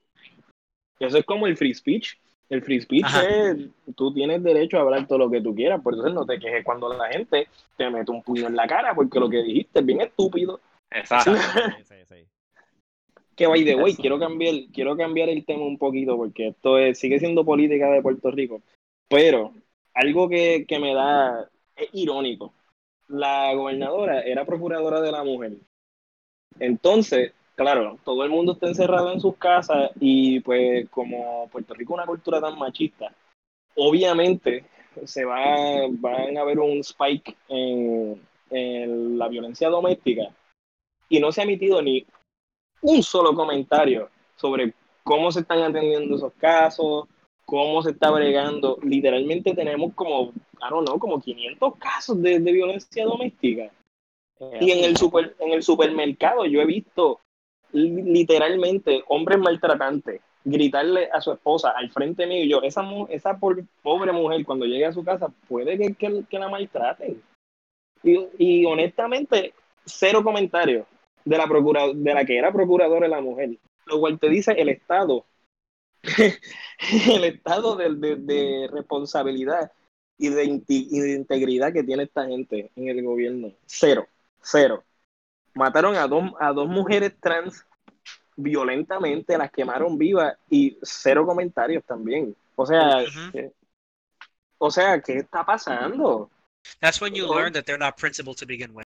Eso 1.00 1.18
es 1.18 1.24
como 1.24 1.46
el 1.46 1.56
free 1.56 1.74
speech. 1.74 2.16
El 2.48 2.62
free 2.62 2.80
speech 2.80 3.04
Ajá. 3.04 3.22
es, 3.28 3.58
tú 3.94 4.12
tienes 4.12 4.42
derecho 4.42 4.76
a 4.76 4.80
hablar 4.82 5.06
todo 5.06 5.18
lo 5.18 5.30
que 5.30 5.40
tú 5.40 5.54
quieras, 5.54 5.80
por 5.80 5.94
eso 5.94 6.08
no 6.08 6.26
te 6.26 6.38
quejes 6.38 6.64
cuando 6.64 6.92
la 6.92 7.08
gente 7.08 7.46
te 7.76 7.88
mete 7.90 8.10
un 8.10 8.22
puño 8.22 8.48
en 8.48 8.56
la 8.56 8.66
cara 8.66 8.92
porque 8.92 9.20
lo 9.20 9.30
que 9.30 9.42
dijiste 9.42 9.78
es 9.78 9.86
bien 9.86 10.00
estúpido. 10.00 10.60
Exacto. 10.90 11.36
Sí, 11.36 11.84
sí, 11.84 11.94
sí. 12.08 12.26
Que 13.36 13.46
by 13.46 13.64
the 13.64 13.76
way, 13.76 13.94
quiero 13.94 14.18
cambiar, 14.18 14.54
quiero 14.74 14.96
cambiar 14.96 15.28
el 15.28 15.44
tema 15.44 15.64
un 15.64 15.78
poquito 15.78 16.16
porque 16.16 16.48
esto 16.48 16.76
es- 16.76 16.98
sigue 16.98 17.18
siendo 17.20 17.44
política 17.44 17.88
de 17.88 18.02
Puerto 18.02 18.30
Rico. 18.32 18.60
Pero 19.08 19.54
algo 19.94 20.28
que, 20.28 20.66
que 20.66 20.78
me 20.78 20.92
da, 20.92 21.48
es 21.76 21.88
irónico. 21.92 22.52
La 23.08 23.54
gobernadora 23.54 24.20
era 24.22 24.44
procuradora 24.44 25.00
de 25.00 25.12
la 25.12 25.24
mujer. 25.24 25.52
Entonces, 26.58 27.32
claro, 27.60 27.98
todo 28.04 28.24
el 28.24 28.30
mundo 28.30 28.52
está 28.52 28.68
encerrado 28.68 29.12
en 29.12 29.20
sus 29.20 29.36
casas 29.36 29.90
y 30.00 30.40
pues 30.40 30.88
como 30.88 31.46
Puerto 31.52 31.74
Rico 31.74 31.92
es 31.92 31.98
una 31.98 32.06
cultura 32.06 32.40
tan 32.40 32.58
machista, 32.58 33.12
obviamente 33.76 34.64
se 35.04 35.26
va, 35.26 35.86
van 35.90 36.38
a 36.38 36.40
haber 36.40 36.58
un 36.58 36.78
spike 36.78 37.36
en, 37.48 38.18
en 38.48 39.18
la 39.18 39.28
violencia 39.28 39.68
doméstica 39.68 40.34
y 41.10 41.20
no 41.20 41.30
se 41.32 41.42
ha 41.42 41.44
emitido 41.44 41.82
ni 41.82 42.06
un 42.80 43.02
solo 43.02 43.34
comentario 43.34 44.08
sobre 44.36 44.72
cómo 45.04 45.30
se 45.30 45.40
están 45.40 45.58
atendiendo 45.62 46.16
esos 46.16 46.32
casos, 46.38 47.08
cómo 47.44 47.82
se 47.82 47.90
está 47.90 48.10
bregando. 48.10 48.78
Literalmente 48.82 49.54
tenemos 49.54 49.92
como, 49.92 50.32
I 50.62 50.70
don't 50.70 50.86
know, 50.86 50.98
como 50.98 51.20
500 51.20 51.76
casos 51.76 52.22
de, 52.22 52.40
de 52.40 52.52
violencia 52.52 53.04
doméstica. 53.04 53.70
Y 54.60 54.70
en 54.70 54.84
el, 54.84 54.96
super, 54.96 55.36
en 55.38 55.52
el 55.52 55.62
supermercado 55.62 56.46
yo 56.46 56.62
he 56.62 56.66
visto 56.66 57.20
literalmente 57.72 59.02
hombres 59.08 59.38
maltratantes 59.38 60.20
gritarle 60.44 61.10
a 61.12 61.20
su 61.20 61.32
esposa 61.32 61.70
al 61.70 61.90
frente 61.90 62.26
mío 62.26 62.44
y 62.44 62.48
yo, 62.48 62.62
esa, 62.62 62.82
esa 63.10 63.38
pobre 63.38 64.12
mujer 64.12 64.44
cuando 64.44 64.64
llegue 64.64 64.86
a 64.86 64.92
su 64.92 65.04
casa 65.04 65.28
puede 65.48 65.76
que, 65.78 66.24
que- 66.28 66.38
la 66.38 66.48
maltraten. 66.48 67.22
Y, 68.02 68.64
honestamente, 68.64 69.52
cero 69.84 70.24
comentarios 70.24 70.86
de 71.24 71.36
la, 71.36 71.46
procura, 71.46 71.82
de 71.92 72.14
la 72.14 72.24
que 72.24 72.38
era 72.38 72.52
procuradora 72.52 73.06
la 73.08 73.20
mujer, 73.20 73.58
lo 73.86 74.00
cual 74.00 74.18
te 74.18 74.30
dice 74.30 74.52
el 74.52 74.70
Estado, 74.70 75.26
el 76.02 77.24
Estado 77.24 77.76
de, 77.76 77.94
de- 77.94 78.16
de 78.16 78.68
responsabilidad 78.72 79.70
y 80.16 80.30
de, 80.30 80.62
y 80.66 81.00
de 81.00 81.12
integridad 81.12 81.72
que 81.72 81.82
tiene 81.82 82.04
esta 82.04 82.26
gente 82.26 82.70
en 82.76 82.88
el 82.88 83.02
gobierno. 83.04 83.52
Cero, 83.66 84.06
cero. 84.42 84.84
Mataron 85.54 85.96
a 85.96 86.06
dos, 86.06 86.24
a 86.38 86.52
dos 86.52 86.68
mujeres 86.68 87.14
trans 87.20 87.66
violentamente, 88.36 89.36
las 89.36 89.50
quemaron 89.50 89.98
vivas 89.98 90.36
y 90.48 90.78
cero 90.82 91.26
comentarios 91.26 91.84
también. 91.84 92.34
O 92.56 92.64
sea, 92.66 93.04
que- 93.32 93.52
o 94.58 94.70
sea, 94.70 95.00
¿qué 95.00 95.18
está 95.18 95.44
pasando? 95.44 96.30
That's 96.78 97.00
when 97.00 97.14
you 97.14 97.26
Oh. 97.26 97.34
learn 97.34 97.52
that 97.52 97.64
they're 97.64 97.78
not 97.78 97.96
principled 97.98 98.36
to 98.38 98.46
begin 98.46 98.74
with. 98.74 98.84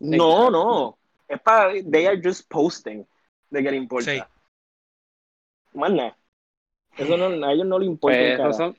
No, 0.00 0.50
no. 0.50 0.98
Es 1.28 1.40
para, 1.40 1.72
they 1.90 2.06
are 2.06 2.20
just 2.22 2.48
posting 2.50 3.06
de 3.50 3.62
que 3.62 3.70
le 3.70 3.76
importa. 3.76 4.10
Sí. 4.12 4.20
Más 5.72 5.92
nada. 5.92 6.16
Eso 6.96 7.16
no, 7.16 7.46
a 7.46 7.52
ellos 7.52 7.66
no 7.66 7.78
le 7.78 7.86
importa. 7.86 8.16
Pues 8.16 8.40
eso, 8.40 8.52
son- 8.52 8.78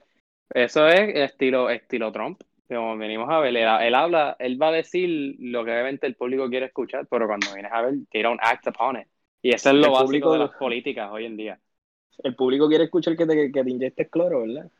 eso 0.54 0.88
es 0.88 1.16
estilo, 1.16 1.70
estilo 1.70 2.12
Trump. 2.12 2.42
Como 2.68 2.98
venimos 2.98 3.30
a 3.30 3.40
ver, 3.40 3.56
él, 3.56 3.58
él 3.58 3.96
habla, 3.96 4.36
él 4.40 4.60
va 4.60 4.70
a 4.70 4.72
decir 4.72 5.36
lo 5.40 5.64
que 5.64 5.72
obviamente 5.72 6.08
el 6.08 6.16
público 6.16 6.50
quiere 6.50 6.66
escuchar, 6.68 7.06
pero 7.08 7.28
cuando 7.28 7.54
vienes 7.54 7.72
a 7.72 7.82
ver, 7.82 7.94
they 8.12 8.24
don't 8.24 8.40
act 8.42 8.66
upon 8.68 8.98
it. 8.98 9.08
Y 9.42 9.54
eso 9.54 9.70
es 9.70 9.76
lo 9.76 9.86
El 9.88 9.92
básico 9.92 10.06
público- 10.06 10.34
de 10.34 10.40
las 10.40 10.52
políticas 10.56 11.12
hoy 11.12 11.26
en 11.26 11.38
día. 11.38 11.60
El 12.24 12.36
público 12.36 12.68
quiere 12.68 12.86
escuchar 12.86 13.16
que 13.16 13.26
te, 13.28 13.52
que 13.52 13.64
te 13.64 13.70
inyectes 13.70 14.10
cloro, 14.10 14.42
¿verdad? 14.42 14.72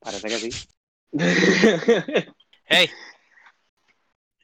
Parece 0.00 0.28
que 0.28 0.34
sí. 0.36 0.50
Hey, 2.68 2.88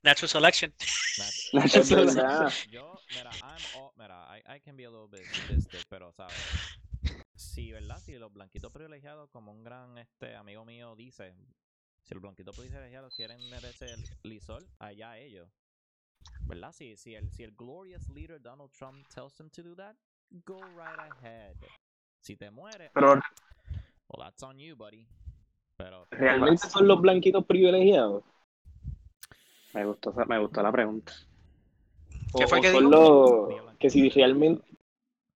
natural 0.02 0.28
selection. 0.28 0.72
Just- 0.78 1.90
verdad. 1.92 2.52
Yo, 2.70 3.00
mira, 3.10 3.30
I'm 3.42 3.62
all, 3.76 3.90
mira, 3.96 4.26
I, 4.36 4.56
I 4.56 4.60
can 4.60 4.76
be 4.76 4.84
a 4.84 4.90
little 4.90 5.08
bit 5.08 5.26
sadistic, 5.26 5.84
pero, 5.88 6.12
¿sabes? 6.12 6.34
Si, 7.36 7.70
¿verdad? 7.72 7.98
Si 7.98 8.16
los 8.18 8.32
blanquitos 8.32 8.72
privilegiados, 8.72 9.28
como 9.30 9.52
un 9.52 9.62
gran 9.64 9.98
este 9.98 10.34
amigo 10.36 10.64
mío 10.64 10.94
dice, 10.96 11.34
si 12.02 12.14
los 12.14 12.22
blanquitos 12.22 12.56
privilegiados 12.56 13.14
quieren 13.14 13.38
meterse 13.50 13.86
el 13.86 14.02
lisol, 14.22 14.66
allá 14.78 15.18
ellos. 15.18 15.48
¿Verdad? 16.46 16.72
Si, 16.72 16.96
si, 16.96 17.14
el, 17.14 17.30
si 17.30 17.42
el 17.42 17.52
glorious 17.52 18.08
leader 18.08 18.40
Donald 18.40 18.70
Trump 18.72 19.06
tells 19.08 19.34
them 19.34 19.50
to 19.50 19.62
do 19.62 19.74
that, 19.76 19.96
go 20.44 20.60
right 20.76 20.98
ahead. 20.98 21.56
Si 22.20 22.36
te 22.36 22.50
mueres, 22.50 22.90
Pero 22.94 23.14
well, 23.14 24.18
that's 24.18 24.42
on 24.42 24.58
you, 24.58 24.76
buddy. 24.76 25.06
Pero, 25.76 26.06
realmente 26.10 26.68
son 26.68 26.86
los 26.86 27.00
blanquitos 27.00 27.44
privilegiados. 27.44 28.22
Me 29.74 29.84
gustó, 29.84 30.12
me 30.28 30.38
gustó 30.38 30.62
la 30.62 30.70
pregunta. 30.70 31.12
¿Qué 32.36 32.46
fue 32.46 32.58
o 32.58 32.62
que 32.62 32.70
son 32.70 32.90
dijo? 32.90 33.58
los 33.58 33.76
que 33.78 33.90
si 33.90 34.08
realmente 34.10 34.64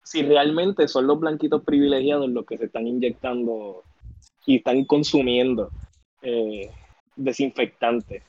si 0.04 0.22
realmente 0.22 0.86
son 0.86 1.08
los 1.08 1.18
blanquitos 1.18 1.64
privilegiados 1.64 2.28
los 2.30 2.46
que 2.46 2.56
se 2.56 2.66
están 2.66 2.86
inyectando 2.86 3.82
y 4.46 4.58
están 4.58 4.84
consumiendo 4.84 5.72
eh, 6.26 6.70
desinfectantes. 7.16 8.22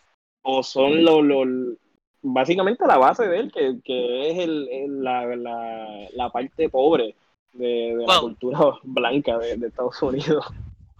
O 0.44 0.64
son 0.64 1.04
lo, 1.04 1.22
lo- 1.22 1.76
básicamente 2.22 2.86
la 2.88 2.98
base 2.98 3.28
de 3.28 3.40
él, 3.40 3.52
que, 3.52 3.80
que 3.84 4.32
es 4.32 4.38
el, 4.40 4.68
el- 4.72 5.04
la, 5.04 5.26
la, 5.36 6.08
la 6.14 6.30
parte 6.30 6.70
pobre 6.70 7.16
de, 7.54 7.96
de 7.98 8.06
la 8.08 8.20
cultura 8.20 8.60
blanca 8.84 9.38
de, 9.40 9.58
de 9.58 9.68
Estados 9.68 10.02
Unidos. 10.02 10.46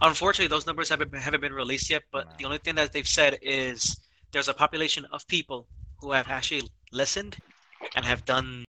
Unfortunately, 0.00 0.48
those 0.48 0.66
numbers 0.66 0.88
haven't 0.90 1.10
been, 1.10 1.20
haven't 1.20 1.40
been 1.40 1.54
released 1.54 1.90
yet. 1.90 2.02
But 2.12 2.26
the 2.38 2.44
only 2.44 2.58
thing 2.58 2.76
that 2.76 2.92
they've 2.92 3.08
said 3.08 3.38
is 3.42 3.98
there's 4.32 4.48
a 4.48 4.54
population 4.54 5.06
of 5.12 5.26
people 5.26 5.66
who 6.00 6.12
have 6.12 6.28
actually 6.30 6.68
listened 6.92 7.36
and 7.96 8.04
have 8.04 8.24
done 8.24 8.64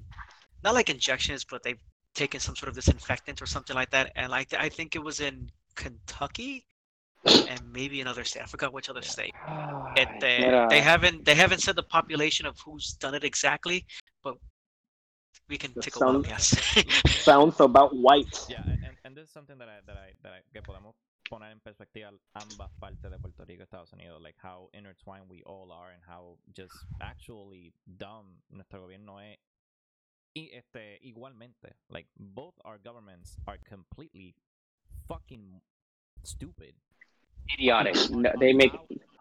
not 0.65 0.75
like 0.75 0.89
injections, 0.91 1.45
but 1.45 1.63
they've 1.63 1.81
taken 2.15 2.41
some 2.41 2.57
sort 2.57 2.69
of 2.71 2.75
disinfectant 2.75 3.43
or 3.43 3.47
something 3.47 3.77
like 3.77 3.91
that. 3.91 4.11
And 4.17 4.31
like 4.31 4.55
I 4.55 4.69
think 4.71 4.97
it 4.97 5.03
was 5.03 5.21
in 5.21 5.51
Kentucky 5.75 6.65
and 7.25 7.61
maybe 7.73 8.01
another 8.01 8.25
state. 8.25 8.43
I 8.43 8.47
forgot 8.47 8.73
which 8.73 8.89
other 8.89 9.03
state. 9.03 9.35
It, 9.97 10.09
they, 10.21 10.39
Mira, 10.41 10.67
they 10.71 10.81
haven't 10.81 11.25
they 11.25 11.35
haven't 11.35 11.61
said 11.61 11.75
the 11.75 11.83
population 11.83 12.47
of 12.47 12.57
who's 12.65 12.93
done 13.01 13.15
it 13.15 13.25
exactly, 13.25 13.85
but 14.23 14.37
we 15.49 15.57
can 15.59 15.73
That 15.75 15.83
take 15.83 15.97
a 15.97 15.99
look. 16.07 16.27
sounds- 16.27 16.55
Yes. 16.77 17.07
Sounds 17.25 17.59
about 17.61 17.97
white. 17.97 18.47
Yeah, 18.49 18.63
and, 18.63 18.85
and- 18.85 18.97
and 19.05 19.17
this 19.17 19.25
is 19.25 19.33
something 19.33 19.59
that 19.59 19.69
I, 19.69 19.79
that 19.87 19.97
I, 19.97 20.13
that 20.23 20.33
I, 20.33 20.41
que 20.53 20.61
podemos 20.63 20.95
poner 21.29 21.51
en 21.51 21.61
perspectiva 21.61 22.11
ambas 22.35 22.71
partes 22.79 23.11
de 23.11 23.19
Puerto 23.19 23.45
Rico 23.45 23.61
y 23.61 23.65
Estados 23.65 23.93
Unidos, 23.93 24.21
like 24.23 24.37
how 24.43 24.69
intertwined 24.75 25.29
we 25.29 25.43
all 25.45 25.73
are 25.73 25.91
and 25.91 26.03
how 26.07 26.37
just 26.55 26.73
actually 27.01 27.73
dumb 27.97 28.27
nuestro 28.51 28.81
gobierno 28.87 29.19
es. 29.21 29.39
Y 30.35 30.51
este, 30.53 30.99
igualmente, 31.03 31.75
like 31.89 32.07
both 32.17 32.55
our 32.65 32.79
governments 32.79 33.37
are 33.47 33.59
completely 33.67 34.35
fucking 35.09 35.61
stupid 36.23 36.75
idiotic. 37.53 37.95
No, 38.11 38.31
they 38.39 38.53
make 38.53 38.73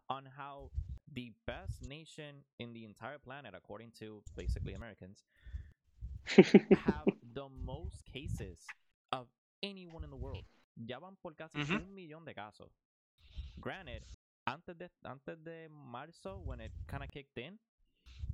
on 0.09 0.25
how 0.37 0.69
the 1.13 1.31
best 1.45 1.81
nation 1.81 2.43
in 2.59 2.73
the 2.73 2.85
entire 2.85 3.17
planet, 3.19 3.53
according 3.55 3.91
to 3.99 4.21
basically 4.35 4.73
Americans, 4.73 5.23
have 6.71 7.09
the 7.33 7.47
most 7.65 8.05
cases 8.05 8.59
of 9.11 9.27
anyone 9.63 10.03
in 10.03 10.09
the 10.09 10.15
world. 10.17 10.43
Ya 10.75 10.99
van 10.99 11.15
por 11.21 11.33
casi 11.33 11.59
Ujú. 11.59 11.75
un 11.75 11.93
millón 11.95 12.25
de 12.25 12.33
casos. 12.33 12.71
Granted, 13.59 14.03
antes 14.45 14.77
de, 14.77 14.89
antes 15.03 15.37
de 15.43 15.67
marzo, 15.69 16.39
when 16.45 16.59
it 16.61 16.71
kind 16.87 17.03
of 17.03 17.09
kicked 17.09 17.37
in, 17.37 17.57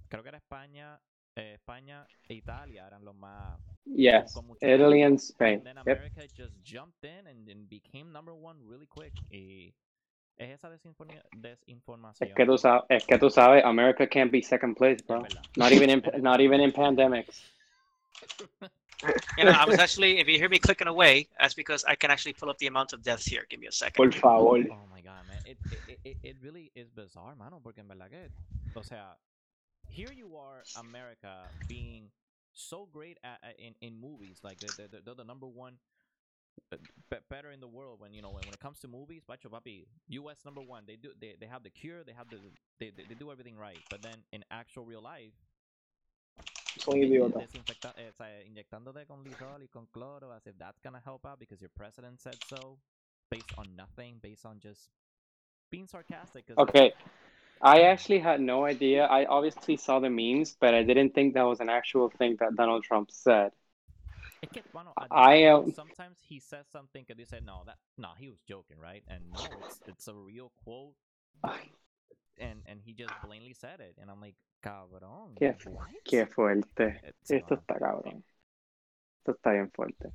creo 0.09 0.21
que 0.23 0.29
era 0.29 0.37
España, 0.39 0.99
eh, 1.35 1.53
España 1.57 2.05
e 2.27 2.33
Italia 2.35 2.85
eran 2.85 3.05
los 3.05 3.15
más. 3.15 3.59
yes, 3.85 4.37
Italy 4.61 5.01
and 5.01 5.19
Spain. 5.19 5.61
And 5.61 5.65
then 5.65 5.77
Yep. 5.85 5.99
America 5.99 6.27
just 6.33 6.61
jumped 6.63 7.03
in 7.03 7.27
and, 7.27 7.47
and 7.49 7.69
became 7.69 8.11
number 8.11 8.33
one 8.35 8.57
really 8.65 8.87
quick. 8.87 9.13
Y 9.31 9.73
es 10.37 10.49
esa 10.59 10.69
desinforma- 10.69 11.13
Es 11.13 11.41
desinformación. 11.41 12.33
que 12.35 12.45
tú 12.45 12.57
sabes, 12.57 12.83
es 12.89 13.05
que 13.05 13.17
tú 13.17 13.29
sabes, 13.29 13.63
America 13.63 14.07
can't 14.07 14.31
be 14.31 14.41
second 14.41 14.75
place, 14.75 15.01
bro. 15.07 15.25
Not 15.55 15.71
even 15.71 15.89
in 15.89 16.01
not 16.21 16.39
even 16.41 16.59
in 16.61 16.71
pandemics. 16.71 17.41
You 19.37 19.43
know, 19.43 19.51
I 19.51 19.65
was 19.65 19.79
actually, 19.79 20.19
if 20.19 20.27
you 20.29 20.37
hear 20.37 20.47
me 20.47 20.59
clicking 20.59 20.87
away, 20.87 21.27
that's 21.37 21.53
because 21.53 21.83
I 21.85 21.95
can 21.95 22.09
actually 22.09 22.33
pull 22.33 22.49
up 22.49 22.57
the 22.59 22.67
amount 22.67 22.93
of 22.93 23.03
deaths 23.03 23.25
here. 23.25 23.45
Give 23.49 23.59
me 23.59 23.67
a 23.67 23.71
second. 23.71 23.95
Por 23.97 24.11
favor. 24.13 24.57
Oh 24.71 24.87
my 24.89 25.01
god, 25.01 25.27
man. 25.27 25.41
It, 25.45 25.57
it, 25.89 25.99
it, 26.05 26.17
it 26.23 26.35
really 26.41 26.71
is 26.73 26.89
bizarre, 26.89 27.35
mano, 27.35 27.59
porque 27.61 27.79
en 27.79 27.87
verdad 27.89 28.09
que, 28.09 28.29
o 28.75 28.81
sea, 28.83 29.17
here 29.89 30.13
you 30.13 30.37
are, 30.37 30.63
America, 30.79 31.43
being 31.67 32.09
so 32.53 32.87
great 32.93 33.17
at, 33.25 33.39
at- 33.43 33.59
in, 33.59 33.75
in 33.81 33.99
movies, 33.99 34.39
like 34.41 34.57
they're, 34.59 34.87
they're, 34.89 35.01
they're 35.03 35.15
the 35.15 35.25
number 35.25 35.47
one, 35.47 35.73
be- 35.73 35.79
better 37.29 37.51
in 37.51 37.59
the 37.59 37.67
world 37.67 37.99
when, 37.99 38.13
you 38.13 38.21
know, 38.21 38.31
when, 38.31 38.45
when 38.45 38.53
it 38.53 38.59
comes 38.59 38.79
to 38.79 38.87
movies, 38.87 39.23
Pacho 39.27 39.49
Papi, 39.49 39.85
US 40.09 40.39
number 40.45 40.61
one, 40.61 40.83
they 40.87 40.95
do, 40.95 41.09
they, 41.19 41.35
they 41.39 41.45
have 41.47 41.63
the 41.63 41.69
cure, 41.69 42.03
they 42.03 42.13
have 42.13 42.29
the, 42.29 42.39
they, 42.79 42.91
they, 42.95 43.05
they 43.05 43.15
do 43.15 43.31
everything 43.31 43.57
right, 43.57 43.83
but 43.89 44.01
then 44.01 44.19
in 44.31 44.43
actual 44.51 44.85
real 44.85 45.01
life, 45.01 45.33
Son 46.77 46.99
de- 46.99 47.09
de- 47.09 47.33
idiotas. 47.33 47.35
desinfecta- 47.35 47.93
eh, 47.97 48.11
sea, 48.11 48.43
inyectándote 48.45 49.05
con 49.05 49.23
Lysol 49.23 49.63
y 49.63 49.67
con 49.67 49.87
cloro 49.87 50.31
as 50.33 50.45
if 50.47 50.57
that's 50.57 50.79
gonna 50.81 50.99
help 50.99 51.25
out 51.25 51.39
because 51.39 51.61
your 51.61 51.71
president 51.75 52.19
said 52.19 52.41
so, 52.41 52.79
based 53.29 53.53
on 53.57 53.75
nothing, 53.75 54.19
based 54.21 54.45
on 54.45 54.59
just 54.59 54.89
being 55.71 55.87
sarcastic 55.87 56.45
Okay. 56.57 56.93
I 57.61 57.81
actually 57.83 58.19
had 58.19 58.41
no 58.41 58.65
idea. 58.65 59.05
I 59.05 59.25
obviously 59.25 59.77
saw 59.77 59.99
the 59.99 60.09
memes, 60.09 60.57
but 60.59 60.73
I 60.73 60.83
didn't 60.83 61.15
think 61.15 61.33
that 61.33 61.43
was 61.43 61.59
an 61.61 61.69
actual 61.69 62.09
thing 62.09 62.37
that 62.39 62.55
Donald 62.55 62.83
Trump 62.83 63.11
said. 63.11 63.51
Es 64.43 64.49
que, 64.49 64.61
bueno, 64.73 64.93
I, 65.09 65.45
am. 65.45 65.63
um, 65.63 65.71
sometimes 65.71 66.19
he 66.27 66.39
says 66.39 66.67
something 66.69 67.05
and 67.09 67.17
you 67.17 67.25
say, 67.25 67.39
no, 67.39 67.63
that, 67.65 67.77
no, 67.97 68.09
he 68.19 68.27
was 68.27 68.39
joking, 68.45 68.77
right? 68.77 69.01
And 69.07 69.21
no, 69.31 69.39
it's, 69.65 69.79
it's 69.87 70.07
a 70.09 70.13
real 70.13 70.51
quote, 70.65 70.95
and 72.37 72.61
and 72.67 72.81
he 72.83 72.93
just 72.93 73.13
blatantly 73.23 73.53
said 73.53 73.79
it, 73.79 73.95
and 74.01 74.11
I'm 74.11 74.19
like, 74.19 74.35
cabrón, 74.61 75.35
Qué, 75.39 75.55
what? 75.69 75.87
qué 76.05 76.27
fuerte. 76.27 76.99
It's, 77.03 77.31
Esto 77.31 77.55
está 77.55 77.79
cabrón. 77.79 78.23
Esto 79.19 79.31
está 79.31 79.51
bien 79.53 79.71
fuerte. 79.71 80.11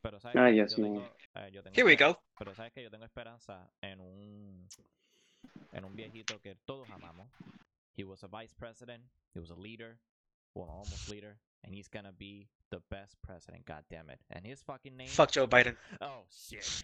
Pero 0.00 0.20
sabes 0.20 0.36
Ay, 0.36 0.52
Dios 0.52 0.78
mío. 0.78 1.02
eh, 1.34 1.50
yo 1.52 1.62
tengo 1.62 1.74
Here 1.74 1.84
we 1.84 1.96
go. 1.96 2.16
Pero 2.38 2.54
sabes 2.54 2.72
que 2.72 2.82
yo 2.84 2.90
tengo 2.90 3.04
esperanza 3.04 3.68
en 3.82 4.00
un 4.00 4.68
en 5.72 5.84
un 5.84 5.96
viejito 5.96 6.40
que 6.40 6.54
todos 6.64 6.88
amamos. 6.90 7.28
He 7.96 8.04
was 8.04 8.22
a 8.22 8.28
vice 8.28 8.54
president. 8.56 9.02
He 9.34 9.40
was 9.40 9.50
a 9.50 9.56
leader. 9.56 9.98
Well, 10.54 10.68
almost 10.70 11.10
leader. 11.10 11.36
And 11.64 11.74
he's 11.74 11.88
gonna 11.88 12.12
be 12.12 12.48
the 12.70 12.80
best 12.90 13.16
president. 13.22 13.64
God 13.66 13.82
damn 13.90 14.08
it! 14.10 14.20
And 14.30 14.46
his 14.46 14.62
fucking 14.62 14.96
name. 14.96 15.08
Fuck 15.08 15.32
Joe 15.32 15.46
Biden. 15.46 15.76
Oh 16.00 16.22
shit. 16.30 16.82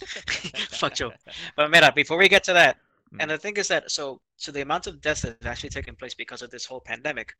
Fuck 0.70 0.94
Joe. 0.94 1.12
But 1.56 1.70
Mira, 1.70 1.92
before 1.94 2.18
we 2.18 2.28
get 2.28 2.44
to 2.44 2.52
that, 2.52 2.76
Mm. 3.14 3.18
and 3.20 3.30
the 3.30 3.38
thing 3.38 3.56
is 3.56 3.68
that 3.68 3.88
so 3.88 4.20
so 4.36 4.50
the 4.50 4.62
amount 4.62 4.88
of 4.88 5.00
deaths 5.00 5.20
that 5.22 5.36
has 5.40 5.46
actually 5.48 5.70
taken 5.70 5.94
place 5.94 6.12
because 6.12 6.42
of 6.42 6.50
this 6.50 6.64
whole 6.64 6.80
pandemic, 6.80 7.34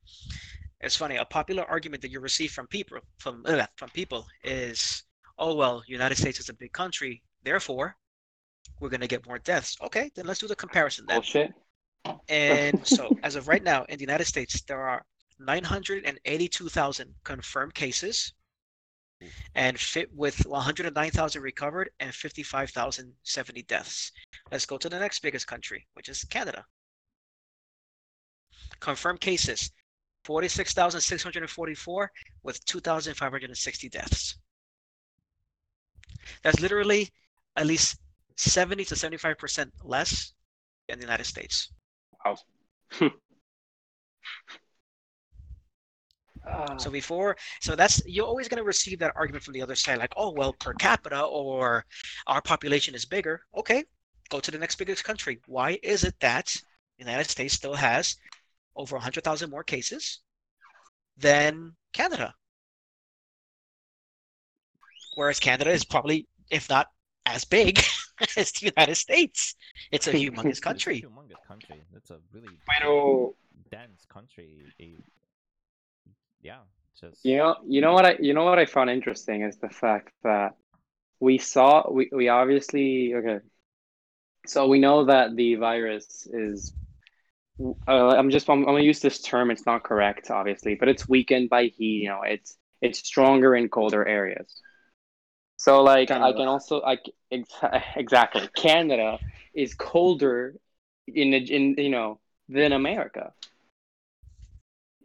it's 0.81 0.95
funny. 0.95 1.16
A 1.16 1.25
popular 1.25 1.64
argument 1.64 2.03
that 2.03 2.11
you 2.12 2.21
receive 2.21 2.53
from 2.53 2.69
people 2.69 2.99
from 3.19 3.42
uh, 3.47 3.66
from 3.75 3.90
people 3.90 4.27
is, 4.45 5.03
oh 5.38 5.57
well, 5.57 5.83
United 5.88 6.19
States 6.19 6.38
is 6.38 6.49
a 6.51 6.55
big 6.55 6.73
country, 6.73 7.21
therefore 7.42 7.97
we're 8.79 8.90
gonna 8.90 9.09
get 9.09 9.27
more 9.27 9.38
deaths. 9.40 9.77
Okay, 9.83 10.09
then 10.14 10.25
let's 10.27 10.38
do 10.38 10.47
the 10.47 10.55
comparison 10.55 11.05
then. 11.09 11.16
Bullshit. 11.16 11.53
And 12.29 12.87
so, 12.87 13.11
as 13.25 13.35
of 13.35 13.49
right 13.49 13.64
now, 13.64 13.85
in 13.88 13.97
the 13.99 14.05
United 14.05 14.27
States, 14.27 14.62
there 14.62 14.81
are 14.81 15.05
982,000 15.38 17.14
confirmed 17.25 17.75
cases, 17.75 18.33
hmm. 19.20 19.29
and 19.55 19.79
fit 19.79 20.12
with 20.14 20.46
109,000 20.46 21.42
recovered 21.42 21.90
and 22.01 22.14
55,070 22.14 23.62
deaths. 23.62 24.12
Let's 24.51 24.66
go 24.66 24.79
to 24.79 24.88
the 24.88 24.99
next 24.99 25.20
biggest 25.20 25.46
country, 25.46 25.87
which 25.94 26.09
is 26.09 26.25
Canada. 26.25 26.64
Confirmed 28.81 29.20
cases 29.20 29.70
46,644 30.25 32.12
with 32.42 32.64
2,560 32.64 33.88
deaths. 33.88 34.38
That's 36.42 36.61
literally 36.61 37.11
at 37.55 37.66
least 37.66 37.99
70 38.37 38.85
to 38.87 38.94
75% 38.94 39.70
less 39.85 40.33
than 40.88 40.99
the 40.99 41.05
United 41.05 41.25
States. 41.25 41.70
Wow. 42.25 42.37
Ah. 46.47 46.77
So 46.79 46.91
before, 46.91 47.37
so 47.61 47.75
that's 47.75 48.03
you're 48.07 48.27
always 48.27 48.49
going 48.49 48.59
to 48.59 48.65
receive 48.65 48.99
that 49.01 49.13
argument 49.17 49.45
from 49.45 49.55
the 49.55 49.63
other 49.63 49.75
side, 49.75 49.99
like, 49.99 50.13
oh 50.17 50.31
well, 50.31 50.53
per 50.55 50.73
capita 50.75 51.21
or 51.23 51.85
our 52.27 52.41
population 52.41 52.95
is 52.95 53.05
bigger. 53.05 53.41
Okay, 53.57 53.85
go 54.29 54.41
to 54.41 54.51
the 54.51 54.59
next 54.59 54.77
biggest 54.77 55.05
country. 55.05 55.41
Why 55.47 55.79
is 55.83 56.05
it 56.05 56.15
that 56.21 56.47
the 56.47 57.05
United 57.05 57.29
States 57.29 57.55
still 57.55 57.75
has 57.75 58.17
over 58.77 58.97
100,000 58.97 59.51
more 59.51 59.65
cases 59.65 60.21
than 61.17 61.73
Canada? 61.93 62.35
Whereas 65.17 65.41
Canada 65.41 65.71
is 65.71 65.85
probably, 65.85 66.27
if 66.51 66.69
not 66.69 66.89
as 67.25 67.45
big 67.45 67.83
as 68.37 68.53
the 68.53 68.67
United 68.67 68.97
States, 68.97 69.55
it's 69.91 70.07
a 70.07 70.13
humongous 70.13 70.47
It's 70.47 70.59
a 70.59 70.63
country. 70.63 71.03
humongous 71.03 71.43
country. 71.49 71.83
It's 71.97 72.11
a 72.11 72.19
really 72.33 72.59
Pero 72.69 73.35
dense 73.71 74.05
country. 74.09 74.73
Y- 76.47 76.53
yeah, 76.53 76.61
just 77.01 77.25
You 77.25 77.37
know, 77.39 77.57
you 77.67 77.81
know 77.81 77.93
what 77.93 78.07
I, 78.07 78.17
you 78.21 78.35
know 78.35 78.45
what 78.45 78.59
I 78.59 78.67
found 78.67 78.91
interesting 78.91 79.43
is 79.43 79.59
the 79.59 79.69
fact 79.69 80.13
that 80.23 80.55
we 81.21 81.39
saw, 81.39 81.91
we, 81.91 82.11
we 82.13 82.29
obviously, 82.29 83.15
okay. 83.15 83.39
So 84.47 84.69
we 84.69 84.79
know 84.79 85.07
that 85.07 85.35
the 85.37 85.57
virus 85.57 86.27
is, 86.33 86.73
uh, 87.89 88.09
I'm 88.17 88.31
just, 88.31 88.49
I'm, 88.49 88.61
I'm 88.61 88.75
gonna 88.75 88.81
use 88.85 89.01
this 89.01 89.21
term. 89.21 89.51
It's 89.51 89.67
not 89.67 89.83
correct, 89.83 90.31
obviously, 90.31 90.77
but 90.77 90.89
it's 90.89 91.09
weakened 91.09 91.51
by 91.51 91.65
heat. 91.65 92.03
You 92.03 92.09
know, 92.11 92.23
it's 92.23 92.57
it's 92.81 93.01
stronger 93.01 93.57
in 93.57 93.69
colder 93.69 94.07
areas. 94.07 94.63
So 95.57 95.83
like, 95.83 96.11
I 96.11 96.33
can 96.33 96.49
also, 96.49 96.81
like 96.81 97.03
ex- 97.31 97.51
exactly, 97.97 98.49
Canada 98.55 99.19
is 99.55 99.75
colder 99.75 100.55
in 101.09 101.35
in 101.35 101.75
you 101.79 101.91
know 101.91 102.21
than 102.49 102.73
America. 102.73 103.33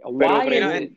Why 0.03 0.45
pero- 0.45 0.75
is 0.75 0.81
it? 0.83 0.91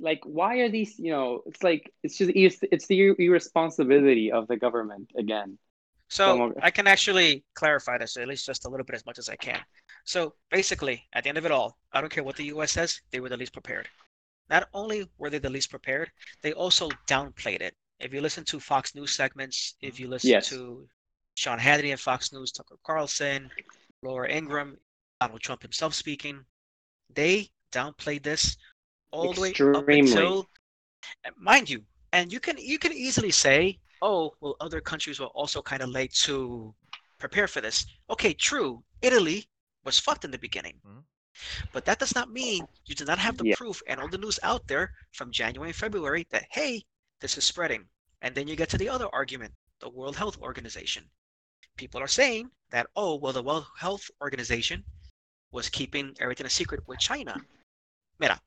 Like, 0.00 0.20
why 0.24 0.58
are 0.58 0.68
these? 0.68 0.98
You 0.98 1.10
know, 1.10 1.42
it's 1.46 1.62
like 1.62 1.92
it's 2.02 2.18
just 2.18 2.30
it's, 2.34 2.58
it's 2.70 2.86
the 2.86 3.14
irresponsibility 3.18 4.30
of 4.32 4.46
the 4.48 4.56
government 4.56 5.10
again. 5.16 5.58
So 6.10 6.54
I 6.62 6.70
can 6.70 6.86
actually 6.86 7.44
clarify 7.54 7.98
this 7.98 8.16
at 8.16 8.26
least 8.28 8.46
just 8.46 8.64
a 8.64 8.70
little 8.70 8.86
bit 8.86 8.96
as 8.96 9.04
much 9.04 9.18
as 9.18 9.28
I 9.28 9.36
can. 9.36 9.60
So 10.04 10.34
basically, 10.50 11.06
at 11.12 11.24
the 11.24 11.28
end 11.28 11.36
of 11.38 11.44
it 11.44 11.50
all, 11.52 11.76
I 11.92 12.00
don't 12.00 12.10
care 12.10 12.24
what 12.24 12.36
the 12.36 12.44
US 12.44 12.72
says, 12.72 13.00
they 13.10 13.20
were 13.20 13.28
the 13.28 13.36
least 13.36 13.52
prepared. 13.52 13.88
Not 14.48 14.68
only 14.72 15.06
were 15.18 15.28
they 15.28 15.38
the 15.38 15.50
least 15.50 15.68
prepared, 15.68 16.10
they 16.42 16.54
also 16.54 16.88
downplayed 17.06 17.60
it. 17.60 17.74
If 18.00 18.14
you 18.14 18.22
listen 18.22 18.44
to 18.46 18.58
Fox 18.58 18.94
News 18.94 19.14
segments, 19.14 19.74
if 19.82 20.00
you 20.00 20.08
listen 20.08 20.30
Yes. 20.30 20.48
to 20.48 20.88
Sean 21.34 21.58
Hannity 21.58 21.90
and 21.90 22.00
Fox 22.00 22.32
News, 22.32 22.52
Tucker 22.52 22.76
Carlson, 22.86 23.50
Laura 24.02 24.30
Ingraham, 24.30 24.78
Donald 25.20 25.42
Trump 25.42 25.60
himself 25.60 25.92
speaking, 25.92 26.42
they 27.14 27.50
downplayed 27.70 28.22
this 28.22 28.56
all 29.10 29.32
the 29.32 29.40
way 29.40 29.54
up 29.74 29.88
until 29.88 30.48
mind 31.36 31.68
you, 31.70 31.84
and 32.12 32.32
you 32.32 32.40
can 32.40 32.56
you 32.58 32.78
can 32.78 32.92
easily 32.92 33.30
say, 33.30 33.78
oh, 34.02 34.34
well, 34.40 34.56
other 34.60 34.80
countries 34.80 35.20
were 35.20 35.26
also 35.34 35.62
kind 35.62 35.82
of 35.82 35.90
late 35.90 36.12
to 36.12 36.74
prepare 37.18 37.48
for 37.48 37.60
this. 37.60 37.86
Okay, 38.10 38.32
true. 38.32 38.82
Italy 39.02 39.48
was 39.84 39.98
fucked 39.98 40.24
in 40.24 40.30
the 40.30 40.38
beginning. 40.38 40.80
Mhm. 40.86 41.04
But 41.72 41.84
that 41.84 41.98
does 41.98 42.14
not 42.14 42.30
mean 42.30 42.66
you 42.86 42.94
do 42.94 43.04
not 43.04 43.18
have 43.18 43.36
the 43.38 43.46
Yeah. 43.46 43.56
proof 43.56 43.82
and 43.86 44.00
all 44.00 44.08
the 44.08 44.18
news 44.18 44.40
out 44.42 44.66
there 44.66 44.92
from 45.12 45.30
January 45.30 45.70
and 45.70 45.76
February 45.76 46.26
that 46.30 46.46
hey, 46.50 46.84
this 47.20 47.38
is 47.38 47.44
spreading. 47.44 47.88
And 48.22 48.34
then 48.34 48.48
you 48.48 48.56
get 48.56 48.68
to 48.70 48.78
the 48.78 48.88
other 48.88 49.08
argument, 49.14 49.54
the 49.78 49.88
World 49.88 50.16
Health 50.16 50.36
Organization. 50.38 51.08
People 51.76 52.00
are 52.02 52.08
saying 52.08 52.50
that 52.70 52.88
oh, 52.96 53.14
well, 53.14 53.32
the 53.32 53.42
World 53.42 53.66
Health 53.78 54.10
Organization 54.20 54.84
was 55.52 55.70
keeping 55.70 56.16
everything 56.20 56.46
a 56.46 56.50
secret 56.50 56.86
with 56.86 56.98
China. 56.98 57.34
Mira, 58.18 58.40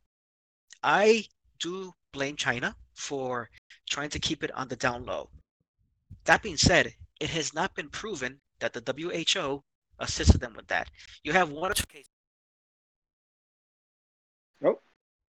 I 0.84 1.26
do 1.60 1.94
blame 2.12 2.36
China 2.36 2.76
for 2.96 3.50
trying 3.90 4.10
to 4.10 4.20
keep 4.20 4.44
it 4.44 4.52
on 4.52 4.68
the 4.68 4.76
down 4.76 5.06
low. 5.06 5.30
That 6.26 6.42
being 6.44 6.58
said, 6.58 6.94
it 7.20 7.30
has 7.30 7.54
not 7.54 7.76
been 7.76 7.90
proven 7.90 8.40
that 8.60 8.74
the 8.74 8.82
WHO 8.86 9.64
assisted 10.00 10.42
them 10.42 10.54
with 10.56 10.68
that. 10.68 10.90
You 11.24 11.34
have 11.34 11.50
one 11.50 11.72
or 11.72 11.74
two 11.74 11.86
cases. 11.88 12.10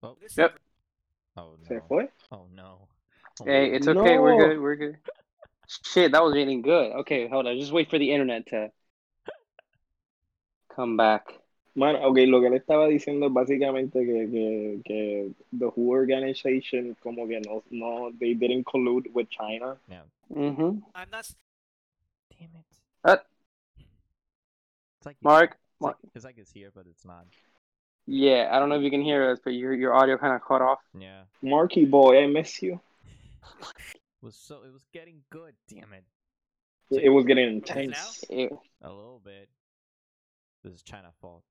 Oh, 0.05 0.17
Yep. 0.37 0.59
oh 1.37 1.57
no. 1.71 1.81
fue. 1.89 2.09
Oh 2.33 2.47
no. 2.55 2.89
Oh, 3.41 3.45
Hey, 3.45 3.71
it's 3.71 3.87
okay. 3.87 4.19
We're 4.19 4.37
good. 4.37 4.61
We're 4.61 4.77
good. 4.77 4.97
Shit, 5.85 6.13
that 6.13 6.23
was 6.23 6.35
really 6.35 6.61
good. 6.61 6.93
Okay, 7.01 7.29
hold 7.29 7.47
on. 7.47 7.59
Just 7.59 7.73
wait 7.73 7.89
for 7.89 7.99
the 7.99 8.13
internet 8.13 8.47
to 8.49 8.71
come 10.75 10.97
back. 10.97 11.27
Man, 11.75 11.97
ok, 11.97 12.19
lo 12.27 12.41
que 12.41 12.49
él 12.49 12.55
estaba 12.55 12.87
diciendo 12.87 13.27
es 13.29 13.33
básicamente 13.33 14.05
que, 14.05 14.29
que, 14.31 14.81
que 14.85 15.31
the 15.59 15.67
WHO 15.75 15.89
organization 15.91 16.95
como 17.03 17.27
que 17.27 17.41
no, 17.41 17.63
no, 17.71 18.11
they 18.19 18.35
didn't 18.35 18.65
collude 18.65 19.09
with 19.15 19.29
China. 19.31 19.77
Mm-hmm. 20.31 20.81
I'm 20.95 21.11
not. 21.11 21.27
Damn 22.39 22.51
it. 22.57 22.67
Uh, 23.05 23.17
It's 24.99 25.07
like 25.07 25.17
Mark, 25.23 25.53
It's 25.53 25.81
Mark. 25.81 25.97
like, 26.03 26.11
it's 26.15 26.25
like 26.25 26.39
it's 26.39 26.53
here, 26.53 26.71
but 26.75 26.87
it's 26.87 27.05
not. 27.05 27.25
Yeah, 28.07 28.51
I 28.53 28.59
don't 28.59 28.69
know 28.69 28.77
if 28.77 28.83
you 28.83 28.91
can 28.91 29.03
hear 29.03 29.31
us, 29.31 29.39
but 29.43 29.51
your 29.55 29.73
your 29.75 29.95
audio 29.95 30.19
kind 30.19 30.35
of 30.35 30.43
cut 30.47 30.61
off. 30.61 30.79
Yeah. 30.99 31.23
Marky 31.41 31.85
boy, 31.87 32.23
I 32.23 32.27
miss 32.27 32.61
you. 32.63 32.81
It 33.61 33.99
was 34.23 34.37
so 34.37 34.57
it 34.67 34.73
was 34.73 34.85
getting 34.93 35.23
good. 35.31 35.55
Damn 35.69 35.93
it. 35.95 36.05
It 36.91 37.09
was 37.09 37.25
getting 37.25 37.49
intense. 37.49 38.25
It- 38.29 38.53
A 38.83 38.89
little 38.93 39.21
bit. 39.25 39.49
This 40.63 40.75
is 40.75 40.83
China 40.83 41.11
fault. 41.21 41.43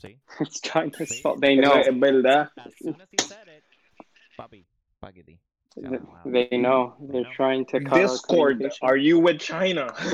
See? 0.00 0.18
it's 0.40 0.60
China's 0.60 1.08
See? 1.08 1.22
fault. 1.22 1.40
They 1.40 1.56
know. 1.56 1.74
es 1.74 1.88
verdad. 1.88 2.50
As 2.56 2.72
soon 2.80 3.00
as 3.00 3.08
he 3.10 3.18
said 3.18 3.48
it, 3.48 3.64
Papi. 4.38 4.64
Th- 5.74 6.00
They 6.24 6.56
know. 6.56 6.94
They're 7.00 7.22
know. 7.22 7.30
trying 7.34 7.66
to 7.66 7.80
cut 7.80 8.00
Discord, 8.00 8.72
are 8.82 8.96
you 8.96 9.18
with 9.18 9.40
China? 9.40 9.94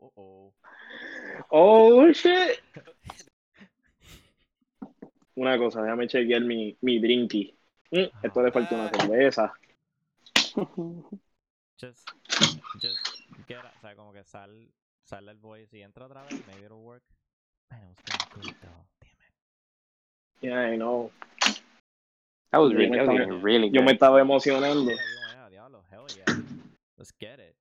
Oh, 0.00 0.12
oh. 0.16 0.52
oh 1.50 2.12
shit. 2.12 2.60
Una 5.36 5.58
cosa, 5.58 5.82
déjame 5.82 6.06
chequear 6.08 6.42
mi, 6.42 6.76
mi 6.80 6.98
drinky. 6.98 7.54
Mm, 7.90 8.08
esto 8.22 8.42
le 8.42 8.50
falta 8.50 8.74
una 8.74 8.88
cerveza. 8.88 9.52
Just, 11.78 12.08
just 12.80 12.98
get 13.46 13.58
out. 13.58 13.74
O 13.76 13.80
sea, 13.80 13.94
como 13.94 14.12
que 14.12 14.24
sal, 14.24 14.68
sale 15.04 15.30
el 15.32 15.38
voice 15.38 15.76
y 15.76 15.82
entra 15.82 16.06
otra 16.06 16.22
vez. 16.22 16.42
Maybe 16.46 16.64
it'll 16.64 16.82
work. 16.82 17.02
Man, 17.70 17.80
it 17.82 17.88
was 17.88 17.98
getting 18.04 18.28
good 18.34 18.54
though. 18.62 18.84
Damn 19.00 19.10
it. 19.20 20.48
Yeah, 20.48 20.72
I 20.72 20.76
know. 20.76 21.10
That 22.52 22.58
was 22.58 22.72
Yo 22.72 22.78
really, 22.78 22.90
me 22.90 22.96
that 22.96 23.06
was 23.06 23.14
estaba- 23.16 23.18
getting 23.26 23.42
really 23.42 23.68
Yo 23.68 23.80
me 23.82 23.86
good. 23.88 23.96
estaba 23.96 24.20
emocionando. 24.20 24.90
Yeah, 24.90 24.96
yeah, 24.96 25.48
diablo, 25.50 25.82
hell 25.90 26.06
yeah. 26.16 26.34
Let's 26.98 27.12
get 27.20 27.38
it. 27.40 27.54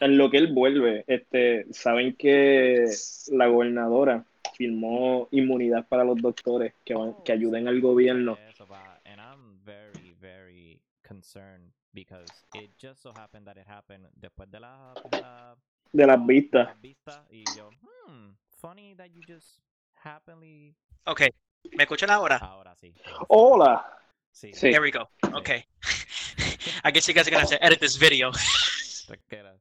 En 0.00 0.18
lo 0.18 0.30
que 0.30 0.36
él 0.38 0.52
vuelve, 0.52 1.04
este, 1.06 1.64
saben 1.72 2.14
que 2.16 2.84
la 3.28 3.46
gobernadora 3.46 4.26
firmó 4.54 5.26
inmunidad 5.30 5.88
para 5.88 6.04
los 6.04 6.20
doctores 6.20 6.74
que, 6.84 6.92
van, 6.94 7.14
que 7.24 7.32
ayuden 7.32 7.66
al 7.66 7.80
gobierno. 7.80 8.36
Eso. 8.50 8.66
And 9.06 9.18
I'm 9.20 9.58
very, 9.64 10.14
very 10.20 10.80
concerned 11.02 11.72
because 11.96 12.28
it 12.54 12.68
just 12.76 13.02
so 13.02 13.10
happened 13.16 13.46
that 13.46 13.56
it 13.56 13.66
happened 13.66 14.06
después 14.20 14.50
de 14.50 14.60
la, 14.60 14.92
de 15.10 15.18
la, 15.18 15.56
de 15.92 16.06
las 16.06 16.18
de 16.18 16.26
vistas. 16.26 16.66
las 16.66 16.80
vistas 16.82 17.20
y 17.30 17.42
yo, 17.56 17.70
hmm, 17.80 18.36
funny 18.60 18.94
that 18.94 19.08
you 19.14 19.22
just 19.26 19.60
happily. 19.94 20.76
Okay, 21.06 21.30
¿me 21.72 21.84
escuchan 21.84 22.10
ahora? 22.10 22.36
Ahora 22.36 22.74
sí. 22.76 22.94
Hola. 23.28 23.82
Sí. 24.30 24.52
Sí. 24.52 24.70
There 24.70 24.82
we 24.82 24.90
go. 24.90 25.08
Okay. 25.32 25.64
I 26.84 26.90
guess 26.90 27.08
you 27.08 27.14
guys 27.14 27.26
are 27.26 27.30
gonna 27.30 27.40
have 27.40 27.48
to 27.48 27.64
edit 27.64 27.80
this 27.80 27.96
video. 27.96 28.30
Tranquila. 29.06 29.54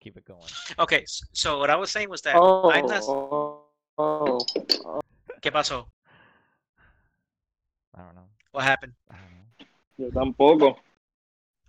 Keep 0.00 0.18
it 0.18 0.26
going. 0.26 0.52
Okay, 0.78 1.04
so 1.06 1.58
what 1.58 1.70
I 1.70 1.76
was 1.76 1.90
saying 1.90 2.10
was 2.10 2.20
that 2.22 2.36
Oh, 2.36 2.70
I'm 2.70 2.84
not. 2.86 3.02
oh, 3.08 3.64
oh. 3.96 4.38
¿Qué 5.40 5.50
pasó? 5.50 5.86
I 7.94 8.02
don't 8.02 8.14
know. 8.14 8.28
What 8.52 8.64
happened? 8.64 8.92
I 9.10 9.16
don't 9.16 9.32
know. 9.32 9.44
Yo 9.96 10.10
tampoco. 10.10 10.83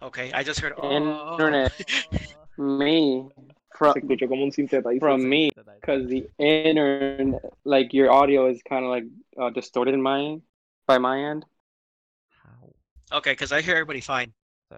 Okay, 0.02 0.32
I 0.34 0.44
just 0.44 0.60
heard. 0.60 0.74
Oh. 0.78 1.32
Internet. 1.34 1.72
Me 2.58 3.28
from 3.76 3.94
Se 3.94 4.00
escuchó 4.00 4.30
como 4.30 4.44
un 4.44 4.52
sintetizer. 4.52 5.00
from 5.00 5.28
me 5.28 5.52
because 5.82 6.08
the 6.08 6.26
internet, 6.40 7.42
like 7.66 7.92
your 7.94 8.10
audio 8.12 8.48
is 8.48 8.62
kind 8.64 8.86
of 8.86 8.92
like 8.92 9.04
uh, 9.38 9.50
distorted 9.50 9.94
in 9.94 10.02
my 10.02 10.38
by 10.88 10.98
my 10.98 11.20
end. 11.20 11.46
How? 12.44 13.18
Okay, 13.18 13.32
because 13.34 13.52
I 13.52 13.62
hear 13.62 13.76
everybody 13.76 14.00
fine. 14.00 14.34
So, 14.70 14.78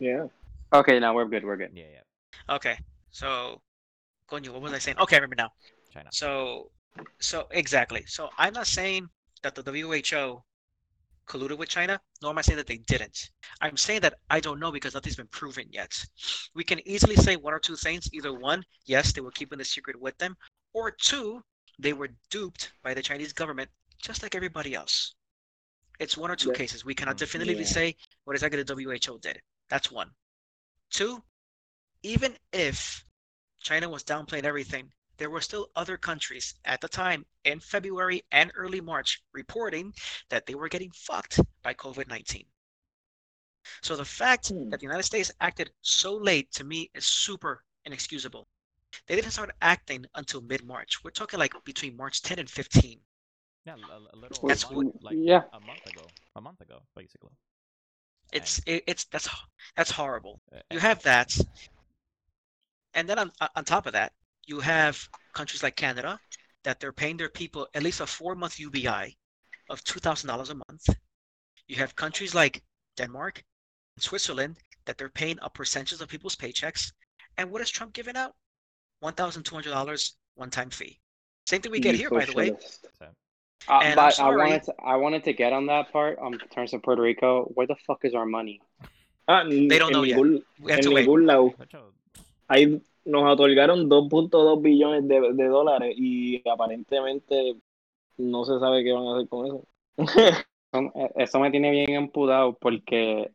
Yeah. 0.00 0.26
Okay, 0.72 0.98
now 0.98 1.14
we're 1.14 1.26
good. 1.26 1.44
We're 1.44 1.56
good. 1.56 1.70
yeah, 1.74 1.84
yeah. 1.92 2.54
Okay, 2.56 2.76
so, 3.12 3.60
coño, 4.28 4.50
what 4.52 4.62
was 4.62 4.72
I 4.72 4.78
saying? 4.78 4.98
Okay, 4.98 5.16
I 5.16 5.18
remember 5.20 5.36
now. 5.36 5.52
China. 5.92 6.08
So, 6.12 6.70
so 7.20 7.46
exactly. 7.50 8.02
So 8.06 8.30
I'm 8.38 8.54
not 8.54 8.66
saying 8.66 9.08
that 9.42 9.54
the 9.54 9.62
WHO 9.62 10.42
colluded 11.26 11.58
with 11.58 11.68
China, 11.68 12.00
nor 12.20 12.30
am 12.32 12.38
I 12.38 12.42
saying 12.42 12.56
that 12.58 12.66
they 12.66 12.78
didn't. 12.78 13.30
I'm 13.60 13.76
saying 13.76 14.00
that 14.02 14.14
I 14.30 14.40
don't 14.40 14.60
know 14.60 14.72
because 14.72 14.94
nothing's 14.94 15.16
been 15.16 15.28
proven 15.28 15.66
yet. 15.70 15.92
We 16.54 16.64
can 16.64 16.86
easily 16.88 17.16
say 17.16 17.36
one 17.36 17.54
or 17.54 17.58
two 17.60 17.76
things. 17.76 18.08
Either 18.12 18.32
one, 18.32 18.64
yes, 18.86 19.12
they 19.12 19.20
were 19.20 19.30
keeping 19.30 19.58
the 19.58 19.64
secret 19.64 20.00
with 20.00 20.16
them, 20.18 20.36
or 20.72 20.90
two, 20.90 21.42
they 21.78 21.92
were 21.92 22.08
duped 22.30 22.72
by 22.82 22.94
the 22.94 23.02
Chinese 23.02 23.32
government, 23.32 23.70
just 24.00 24.22
like 24.22 24.34
everybody 24.34 24.74
else. 24.74 25.14
It's 26.00 26.16
one 26.16 26.30
or 26.30 26.36
two 26.36 26.50
Yeah. 26.50 26.54
cases. 26.54 26.84
We 26.84 26.94
cannot 26.94 27.16
Mm, 27.16 27.18
definitively 27.18 27.64
yeah. 27.64 27.68
say 27.68 27.96
what 28.24 28.34
exactly 28.36 28.62
the 28.62 28.64
WHO 28.74 29.18
did. 29.18 29.40
That's 29.68 29.90
one. 29.90 30.10
Two, 30.90 31.22
even 32.02 32.36
if 32.52 33.04
China 33.60 33.88
was 33.88 34.04
downplaying 34.04 34.44
everything, 34.44 34.92
there 35.18 35.30
were 35.30 35.40
still 35.40 35.70
other 35.76 35.96
countries 35.96 36.54
at 36.64 36.80
the 36.80 36.88
time 36.88 37.26
in 37.44 37.60
February 37.60 38.22
and 38.32 38.52
early 38.54 38.80
March 38.80 39.22
reporting 39.32 39.94
that 40.28 40.46
they 40.46 40.54
were 40.54 40.68
getting 40.68 40.90
fucked 40.92 41.40
by 41.62 41.74
COVID 41.74 42.08
19. 42.08 42.44
So 43.82 43.96
the 43.96 44.04
fact 44.04 44.48
Hmm. 44.48 44.70
that 44.70 44.80
the 44.80 44.86
United 44.86 45.04
States 45.04 45.30
acted 45.40 45.72
so 45.82 46.14
late 46.16 46.50
to 46.52 46.64
me 46.64 46.90
is 46.94 47.06
super 47.06 47.64
inexcusable. 47.84 48.48
They 49.06 49.16
didn't 49.16 49.30
start 49.32 49.50
acting 49.60 50.06
until 50.14 50.40
mid 50.42 50.64
March. 50.64 51.02
We're 51.04 51.10
talking 51.10 51.38
like 51.38 51.54
between 51.64 51.96
March 51.96 52.22
10 52.22 52.38
and 52.38 52.50
15. 52.50 53.00
Yeah, 53.64 53.76
a, 53.76 54.16
a 54.16 54.16
little. 54.16 54.48
That's 54.48 54.64
a 54.64 54.72
month, 54.72 54.96
like 55.02 55.16
yeah. 55.18 55.42
a 55.52 55.60
month 55.60 55.86
ago. 55.86 56.02
A 56.34 56.40
month 56.40 56.60
ago, 56.60 56.82
basically. 56.96 57.30
It's 58.32 58.60
it, 58.66 58.82
it's 58.86 59.04
that's 59.04 59.28
that's 59.76 59.90
horrible. 59.90 60.40
Uh, 60.52 60.60
You 60.70 60.80
have 60.80 61.02
that, 61.02 61.36
and 62.94 63.08
then 63.08 63.18
on 63.18 63.30
on 63.56 63.64
top 63.64 63.86
of 63.86 63.92
that, 63.92 64.12
you 64.46 64.60
have 64.60 65.08
countries 65.34 65.62
like 65.62 65.76
Canada 65.76 66.18
that 66.64 66.78
they're 66.80 66.92
paying 66.92 67.16
their 67.16 67.28
people 67.28 67.66
at 67.74 67.82
least 67.82 68.00
a 68.00 68.06
four 68.06 68.34
month 68.34 68.58
UBI 68.58 69.16
of 69.70 69.82
two 69.84 70.00
thousand 70.00 70.28
dollars 70.28 70.50
a 70.50 70.54
month. 70.54 70.88
You 71.68 71.76
have 71.76 71.94
countries 71.96 72.34
like 72.34 72.62
Denmark, 72.96 73.42
and 73.96 74.02
Switzerland 74.02 74.56
that 74.86 74.98
they're 74.98 75.08
paying 75.08 75.38
a 75.42 75.50
percentage 75.50 76.00
of 76.00 76.08
people's 76.08 76.36
paychecks. 76.36 76.92
And 77.38 77.50
what 77.50 77.62
is 77.62 77.70
Trump 77.70 77.92
giving 77.92 78.16
out? 78.16 78.32
One 79.00 79.14
thousand 79.14 79.44
two 79.44 79.54
hundred 79.54 79.70
dollars 79.70 80.16
one 80.34 80.50
time 80.50 80.70
fee. 80.70 81.00
Same 81.46 81.60
thing 81.60 81.72
we 81.72 81.80
get 81.80 81.92
You 81.94 81.98
here, 81.98 82.10
by 82.10 82.24
the 82.24 82.32
way. 82.32 82.50
Uh, 83.68 83.78
And 83.82 83.98
I'm 84.00 84.06
but 84.10 84.18
I 84.20 84.28
wanted 84.36 84.62
to, 84.64 84.74
I 84.84 84.96
wanted 84.96 85.24
to 85.24 85.32
get 85.32 85.52
on 85.52 85.66
that 85.66 85.92
part 85.92 86.18
um, 86.20 86.34
in 86.34 86.40
terms 86.48 86.74
of 86.74 86.82
Puerto 86.82 87.02
Rico. 87.02 87.44
Where 87.54 87.66
the 87.66 87.76
fuck 87.86 88.04
is 88.04 88.14
our 88.14 88.26
money? 88.26 88.60
En, 89.28 89.68
They 89.68 89.78
don't 89.78 89.90
en 89.90 89.92
know 89.92 90.02
yet. 90.02 90.18
ningún, 90.18 90.42
We 90.60 90.72
have 90.72 90.80
to 90.82 90.90
wait. 90.90 91.06
ningún 91.06 91.26
lado. 91.26 91.54
Hay, 92.52 92.82
nos 93.04 93.32
otorgaron 93.32 93.88
2.2 93.88 94.60
billones 94.62 95.06
de, 95.08 95.32
de 95.34 95.46
dólares 95.48 95.94
y 95.96 96.46
aparentemente 96.48 97.56
no 98.18 98.44
se 98.44 98.58
sabe 98.60 98.84
qué 98.84 98.92
van 98.92 99.06
a 99.08 99.16
hacer 99.16 99.28
con 99.28 99.46
eso. 99.46 99.68
Eso- 100.72 100.92
Eso 101.16 101.40
me 101.40 101.50
tiene 101.50 101.70
bien 101.70 101.90
empudado 101.92 102.56
porque 102.58 103.32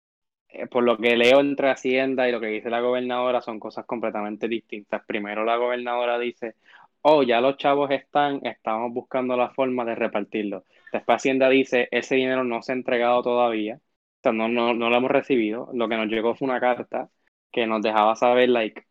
eh, 0.50 0.68
por 0.68 0.84
lo 0.84 0.98
que 0.98 1.18
leo 1.18 1.40
entre 1.42 1.70
Hacienda 1.72 2.28
y 2.30 2.32
lo 2.34 2.40
que 2.42 2.48
dice 2.48 2.70
la 2.72 2.82
gobernadora 2.82 3.42
son 3.42 3.60
cosas 3.60 3.86
completamente 3.86 4.48
distintas. 4.50 5.04
Primero 5.08 5.46
la 5.46 5.58
gobernadora 5.58 6.20
dice, 6.20 6.56
oh, 7.04 7.24
ya 7.24 7.42
los 7.42 7.58
chavos 7.58 7.92
están, 7.92 8.46
estamos 8.46 8.94
buscando 8.94 9.38
la 9.38 9.52
forma 9.52 9.86
de 9.86 9.96
repartirlo. 9.96 10.66
Después 10.94 11.18
Hacienda 11.18 11.50
dice, 11.50 11.88
ese 11.92 12.16
dinero 12.16 12.44
no 12.46 12.62
se 12.64 12.74
ha 12.74 12.76
entregado 12.76 13.22
todavía, 13.24 13.78
o 13.78 13.82
sea, 14.24 14.32
no, 14.34 14.48
no, 14.50 14.74
no 14.76 14.90
lo 14.90 14.98
hemos 14.98 15.12
recibido. 15.12 15.70
Lo 15.74 15.90
que 15.90 15.98
nos 15.98 16.08
llegó 16.08 16.36
fue 16.36 16.48
una 16.48 16.60
carta 16.62 17.10
que 17.52 17.68
nos 17.68 17.82
dejaba 17.84 18.16
saber, 18.16 18.50
like, 18.50 18.87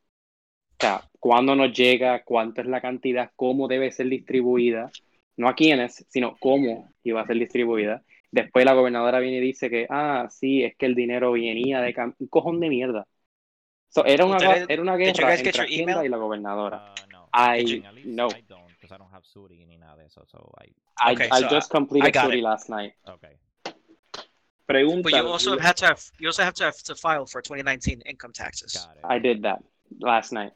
o 0.79 0.81
sea, 0.81 1.03
cuándo 1.21 1.55
nos 1.57 1.73
llega, 1.73 2.23
cuánto 2.25 2.61
es 2.61 2.67
la 2.67 2.81
cantidad, 2.81 3.31
cómo 3.37 3.67
debe 3.69 3.91
ser 3.91 4.09
distribuida, 4.09 4.91
no 5.37 5.49
a 5.49 5.55
quiénes, 5.55 6.05
sino 6.09 6.37
cómo 6.39 6.93
iba 7.03 7.21
a 7.23 7.27
ser 7.27 7.37
distribuida. 7.39 8.03
Después 8.31 8.65
la 8.67 8.75
gobernadora 8.75 9.19
viene 9.21 9.39
y 9.39 9.41
dice 9.41 9.71
que, 9.71 9.87
ah, 9.89 10.27
sí, 10.31 10.63
es 10.65 10.77
que 10.77 10.87
el 10.87 10.95
dinero 10.95 11.33
venía 11.33 11.81
de 11.81 11.95
cam- 11.95 12.15
un 12.19 12.27
cojón 12.29 12.61
de 12.61 12.69
mierda. 12.69 13.07
So, 13.89 14.05
era, 14.05 14.27
una, 14.27 14.37
¿Ustedes- 14.37 14.67
era 14.69 14.83
una 14.83 14.97
guerra 14.97 15.35
entre 15.35 15.51
Hacienda 15.63 16.05
y 16.05 16.09
la 16.09 16.17
gobernadora. 16.19 16.93
uh, 17.07 17.11
no. 17.11 17.29
I 17.33 17.83
no. 18.05 18.29
I 18.29 18.43
don't, 18.49 18.67
because 18.69 18.93
I 18.95 18.99
don't 18.99 19.13
have 19.13 19.25
Suri 19.25 19.65
ni 19.67 19.79
nada 19.79 19.97
de 19.97 20.07
eso, 20.07 20.25
so 20.27 20.51
I... 20.63 20.75
I, 20.99 21.13
Okay, 21.15 21.29
I 21.31 21.41
so 21.41 21.49
just 21.49 21.71
I 21.73 21.77
completed 21.79 22.13
got 22.15 22.27
Suri 22.27 22.39
it. 22.39 22.43
last 22.43 22.69
night. 22.69 22.93
Okay. 23.07 23.37
Pregunta. 24.67 25.03
But 25.05 25.13
you 25.13 25.27
also 25.27 25.59
have 25.59 25.75
to 25.77 25.87
have 25.87 26.01
you 26.19 26.29
also 26.29 26.43
have 26.43 26.55
to 26.55 26.65
have 26.65 26.77
to 26.85 26.95
file 26.97 27.25
for 27.27 27.41
2019 27.41 28.01
income 28.05 28.33
taxes. 28.33 28.73
Got 28.75 28.97
it. 28.97 29.05
I 29.05 29.19
did 29.21 29.43
that 29.43 29.63
last 29.99 30.33
night. 30.33 30.53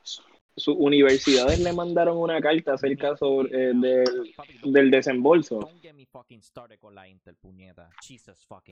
Sus 0.57 0.77
universidades 0.79 1.59
le 1.61 1.73
mandaron 1.73 2.19
una 2.19 2.41
carta 2.41 2.75
acerca 2.75 3.17
sobre, 3.17 3.49
eh, 3.51 3.73
del, 3.75 4.35
del 4.65 4.91
desembolso. 4.91 5.61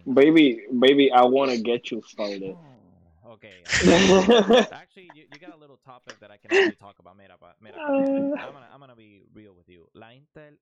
Baby, 0.05 0.67
baby, 0.71 1.07
I 1.07 1.23
wanna 1.23 1.57
get 1.57 1.91
you 1.91 2.03
started. 2.03 2.55
Oh, 3.25 3.33
okay. 3.33 3.63
Actually, 4.73 5.09
you, 5.15 5.25
you 5.33 5.39
got 5.41 5.55
a 5.55 5.57
little 5.57 5.79
topic 5.79 6.19
that 6.21 6.31
I 6.31 6.37
can 6.37 6.51
actually 6.51 6.77
talk 6.77 6.99
about. 6.99 7.17
Mira, 7.17 7.39
pa, 7.39 7.55
mira. 7.61 7.77
Ah. 7.79 7.89
I'm 7.89 8.53
gonna, 8.53 8.69
I'm 8.73 8.81
gonna 8.81 8.97
be 8.97 9.25
real 9.33 9.55
with 9.55 9.69
you. 9.69 9.89
La 9.95 10.13
Intel, 10.13 10.59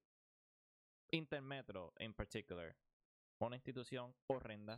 Intel 1.12 1.42
Metro 1.42 1.92
en 1.98 2.12
particular, 2.12 2.76
una 3.40 3.56
institución 3.56 4.14
horrenda 4.28 4.76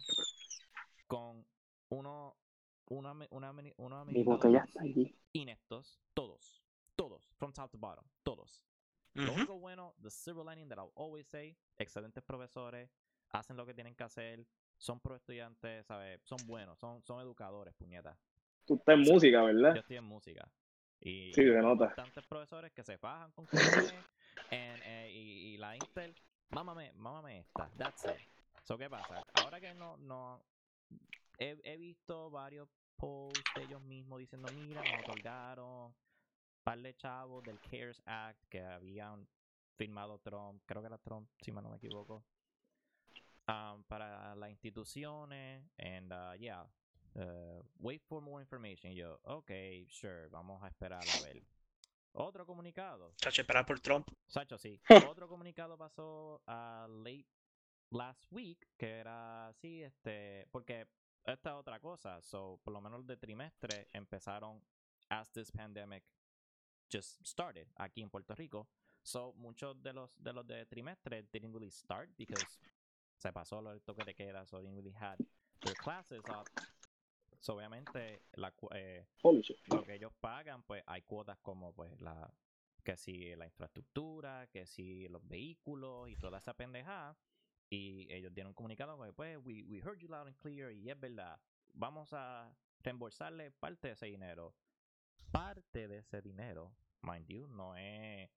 con 1.08 1.44
uno, 1.90 2.36
una, 2.90 3.12
una, 3.30 3.54
una, 3.76 4.04
Mi 4.04 4.22
botella 4.22 4.64
está 4.66 4.82
allí. 4.82 5.14
ineptos, 5.32 5.98
todos, 6.14 6.62
todos, 6.96 7.30
from 7.36 7.52
top 7.52 7.70
to 7.70 7.78
bottom, 7.78 8.04
todos. 8.22 8.64
Lo 9.14 9.22
Mhm. 9.22 9.36
único 9.36 9.58
bueno, 9.58 9.94
the 10.02 10.10
silver 10.10 10.44
lining 10.44 10.68
that 10.68 10.78
I'll 10.78 10.92
always 10.94 11.26
say, 11.26 11.56
excelentes 11.78 12.22
profesores, 12.22 12.90
hacen 13.30 13.56
lo 13.56 13.66
que 13.66 13.74
tienen 13.74 13.94
que 13.94 14.04
hacer, 14.04 14.46
son 14.76 15.00
pro 15.00 15.16
estudiantes, 15.16 15.86
¿sabes? 15.86 16.20
Son 16.24 16.46
buenos, 16.46 16.78
son, 16.78 17.02
son 17.02 17.20
educadores, 17.20 17.74
puñetas. 17.74 18.16
Tú 18.66 18.74
estás 18.74 18.94
en 18.94 19.00
música, 19.02 19.40
Yo 19.40 19.46
¿verdad? 19.46 19.76
estoy 19.76 19.96
en 19.96 20.04
música. 20.04 20.48
Y 21.00 21.32
Sí, 21.32 21.44
yo 21.44 21.52
se 21.52 21.62
nota. 21.62 21.86
bastantes 21.86 22.24
profesores 22.26 22.72
que 22.72 22.82
se 22.82 22.98
fajan 22.98 23.30
con 23.32 23.46
and, 24.50 24.82
eh, 24.84 25.10
y, 25.12 25.54
y 25.54 25.56
la 25.58 25.76
Intel, 25.76 26.14
mámame, 26.50 26.92
mámame 26.94 27.38
esta, 27.40 27.70
that's 27.76 28.04
it. 28.06 28.20
So, 28.64 28.76
¿qué 28.78 28.88
pasa? 28.88 29.22
Ahora 29.34 29.60
que 29.60 29.72
no, 29.74 29.96
no, 29.98 30.40
he, 31.38 31.56
he 31.64 31.76
visto 31.76 32.30
varios 32.30 32.68
posts 32.98 33.42
de 33.54 33.62
ellos 33.62 33.80
mismos 33.82 34.18
diciendo, 34.18 34.48
mira, 34.52 34.82
nos 34.82 35.00
otorgaron 35.04 35.94
par 36.68 36.82
de 36.82 36.94
chavos 36.96 37.42
del 37.44 37.58
CARES 37.60 38.02
Act 38.04 38.44
que 38.50 38.60
habían 38.60 39.26
firmado 39.76 40.18
Trump, 40.18 40.62
creo 40.66 40.82
que 40.82 40.88
era 40.88 40.98
Trump, 40.98 41.30
si 41.40 41.50
no 41.50 41.62
me 41.62 41.76
equivoco, 41.76 42.24
um, 43.48 43.82
para 43.84 44.34
las 44.34 44.50
instituciones, 44.50 45.64
and 45.78 46.12
uh, 46.12 46.34
yeah, 46.38 46.66
uh, 47.14 47.62
wait 47.78 48.02
for 48.02 48.20
more 48.20 48.42
information. 48.42 48.92
Y 48.92 48.96
yo, 48.96 49.18
ok, 49.22 49.50
sure, 49.88 50.28
vamos 50.28 50.62
a 50.62 50.68
esperar 50.68 51.02
a 51.02 51.22
ver. 51.22 51.42
Otro 52.12 52.44
comunicado, 52.44 53.14
Chacho, 53.16 53.42
esperar 53.42 53.64
por 53.64 53.80
Trump. 53.80 54.08
Sacho, 54.26 54.58
sí. 54.58 54.78
Otro 55.16 55.26
comunicado 55.28 55.78
pasó 55.78 56.42
a 56.46 56.86
late 56.88 57.26
last 57.90 58.26
week, 58.30 58.66
que 58.76 58.90
era 58.98 59.48
así, 59.48 59.82
este, 59.82 60.46
porque 60.50 60.86
esta 61.32 61.50
es 61.50 61.56
otra 61.56 61.78
cosa, 61.80 62.20
so, 62.22 62.58
por 62.62 62.72
lo 62.72 62.80
menos 62.80 63.06
de 63.06 63.16
trimestre 63.16 63.88
empezaron 63.92 64.62
as 65.10 65.30
this 65.30 65.50
pandemic 65.50 66.04
just 66.90 67.20
started 67.26 67.68
aquí 67.76 68.02
en 68.02 68.10
Puerto 68.10 68.34
Rico. 68.34 68.68
So, 69.02 69.32
muchos 69.34 69.80
de 69.82 69.92
los 69.92 70.16
de 70.22 70.32
los 70.32 70.46
de 70.46 70.66
trimestre 70.66 71.24
didn't 71.32 71.52
really 71.52 71.70
start 71.70 72.10
because 72.16 72.58
se 73.16 73.32
pasó 73.32 73.60
lo 73.62 73.70
del 73.70 73.82
toque 73.82 74.04
de 74.04 74.14
queda, 74.14 74.46
so 74.46 74.60
didn't 74.60 74.76
really 74.76 74.94
had 74.94 75.18
their 75.60 75.74
classes 75.74 76.22
up. 76.28 76.48
So, 77.40 77.54
obviamente, 77.54 78.22
la, 78.34 78.52
eh, 78.72 79.06
lo 79.22 79.84
que 79.84 79.94
ellos 79.94 80.12
pagan, 80.20 80.62
pues 80.62 80.82
hay 80.86 81.02
cuotas 81.02 81.38
como 81.40 81.72
pues 81.72 82.00
la 82.00 82.32
que 82.84 82.96
si 82.96 83.36
la 83.36 83.44
infraestructura, 83.44 84.48
que 84.48 84.66
si 84.66 85.08
los 85.08 85.26
vehículos 85.28 86.08
y 86.08 86.16
toda 86.16 86.38
esa 86.38 86.54
pendejada. 86.54 87.16
Y 87.70 88.10
ellos 88.12 88.32
dieron 88.32 88.50
un 88.50 88.54
comunicado 88.54 88.96
pues, 88.96 89.12
pues 89.14 89.38
we, 89.44 89.62
we 89.64 89.78
heard 89.78 89.98
you 89.98 90.08
loud 90.08 90.26
and 90.26 90.36
clear 90.38 90.72
y 90.72 90.88
es 90.90 90.98
verdad, 90.98 91.38
vamos 91.74 92.12
a 92.14 92.50
reembolsarle 92.80 93.50
parte 93.50 93.88
de 93.88 93.94
ese 93.94 94.06
dinero. 94.06 94.54
Parte 95.30 95.86
de 95.88 95.98
ese 95.98 96.22
dinero, 96.22 96.72
mind 97.02 97.26
you, 97.28 97.46
no 97.48 97.76
es 97.76 98.30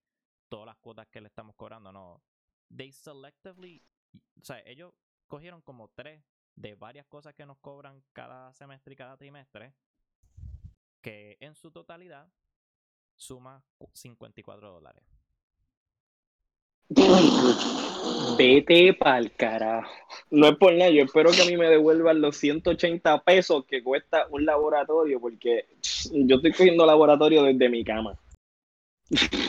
todas 0.50 0.66
las 0.66 0.76
cuotas 0.76 1.08
que 1.08 1.22
le 1.22 1.28
estamos 1.28 1.56
cobrando, 1.56 1.90
no. 1.90 2.22
They 2.76 2.92
selectively, 2.92 3.82
o 4.40 4.44
sea, 4.44 4.60
ellos 4.66 4.92
cogieron 5.26 5.62
como 5.62 5.88
tres 5.88 6.22
de 6.54 6.74
varias 6.74 7.06
cosas 7.06 7.34
que 7.34 7.46
nos 7.46 7.56
cobran 7.58 8.04
cada 8.12 8.52
semestre 8.52 8.92
y 8.92 8.96
cada 8.96 9.16
trimestre 9.16 9.72
que 11.00 11.38
en 11.40 11.54
su 11.54 11.70
totalidad 11.70 12.30
suma 13.16 13.64
cu- 13.78 13.90
54 13.94 14.70
dólares. 14.70 15.04
Vete 18.36 18.94
pa'l 18.94 19.30
carajo. 19.32 19.90
No 20.30 20.48
es 20.48 20.56
por 20.56 20.72
nada, 20.74 20.90
yo 20.90 21.04
espero 21.04 21.30
que 21.30 21.42
a 21.42 21.44
mí 21.44 21.56
me 21.56 21.68
devuelvan 21.68 22.20
los 22.20 22.36
180 22.36 23.22
pesos 23.24 23.64
que 23.66 23.82
cuesta 23.82 24.26
un 24.30 24.44
laboratorio, 24.46 25.20
porque 25.20 25.66
yo 26.12 26.36
estoy 26.36 26.52
cogiendo 26.52 26.86
laboratorio 26.86 27.42
desde 27.44 27.68
mi 27.68 27.84
cama. 27.84 28.18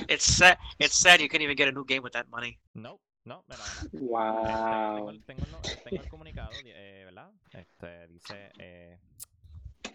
It's 0.10 0.24
sad. 0.26 0.58
It's 0.78 0.96
sad 0.96 1.20
you 1.22 1.30
can't 1.30 1.42
even 1.42 1.56
get 1.56 1.70
a 1.70 1.72
new 1.72 1.86
game 1.86 2.02
with 2.02 2.12
that 2.12 2.28
money. 2.28 2.58
No, 2.74 3.00
no, 3.24 3.44
mira, 3.48 3.62
mira. 3.82 3.90
Tengo, 3.92 4.12
Wow. 4.12 5.10
el, 5.10 5.24
tengo, 5.24 5.44
el 5.44 5.84
tengo 5.84 6.04
el 6.04 6.10
comunicado, 6.10 6.50
eh, 6.66 7.04
¿verdad? 7.06 7.32
Este, 7.54 8.08
dice, 8.08 8.52
eh, 8.60 8.98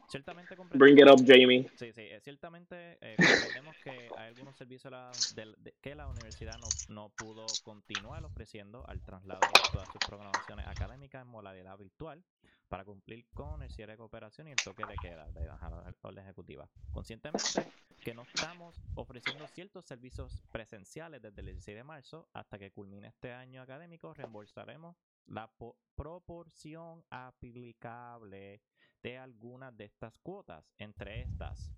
ciertamente 0.08 0.56
Bring 0.74 0.98
it 0.98 1.06
up, 1.08 1.22
Jamie. 1.26 1.70
Sí, 1.76 1.92
sí, 1.92 2.00
eh, 2.02 2.20
ciertamente 2.20 2.98
eh, 3.00 3.18
comprendemos 3.22 3.76
que 3.76 4.12
hay 4.16 4.28
algunos 4.28 4.56
servicios 4.56 4.90
la- 4.90 5.16
del- 5.28 5.54
de- 5.58 5.74
que 5.80 5.94
la 5.94 6.08
universidad 6.08 6.58
no, 6.58 6.74
no 6.88 7.10
pudo 7.10 7.58
continuar 7.58 8.24
ofreciendo 8.24 8.84
al 8.88 9.02
traslado 9.02 9.54
de 9.54 9.66
todas 9.66 9.90
sus 9.90 10.02
programaciones 10.02 10.66
académicas 10.66 11.22
en 11.22 11.28
modalidad 11.28 11.76
virtual 11.78 12.24
para 12.68 12.84
cumplir 12.84 13.26
con 13.34 13.62
el 13.62 13.70
cierre 13.70 13.92
de 13.92 13.98
cooperación 13.98 14.48
y 14.48 14.52
el 14.52 14.60
toque 14.60 14.86
de 14.86 14.98
queda 14.98 15.30
de 15.32 15.46
la 15.46 15.94
orden 16.02 16.24
ejecutiva. 16.24 16.68
Conscientemente 16.90 17.68
que 18.02 18.14
no 18.14 18.22
estamos 18.22 18.82
ofreciendo 18.94 19.46
ciertos 19.48 19.84
servicios 19.84 20.42
presenciales 20.50 21.20
desde 21.20 21.40
el 21.40 21.46
16 21.46 21.76
de 21.76 21.84
marzo 21.84 22.28
hasta 22.32 22.58
que 22.58 22.70
culmine 22.70 23.08
este 23.08 23.32
año 23.32 23.62
académico, 23.62 24.14
reembolsaremos 24.14 24.96
la 25.26 25.48
po- 25.50 25.76
proporción 25.94 27.04
aplicable 27.10 28.62
de 29.02 29.18
algunas 29.18 29.76
de 29.76 29.84
estas 29.84 30.18
cuotas, 30.18 30.64
entre 30.78 31.22
estas 31.22 31.72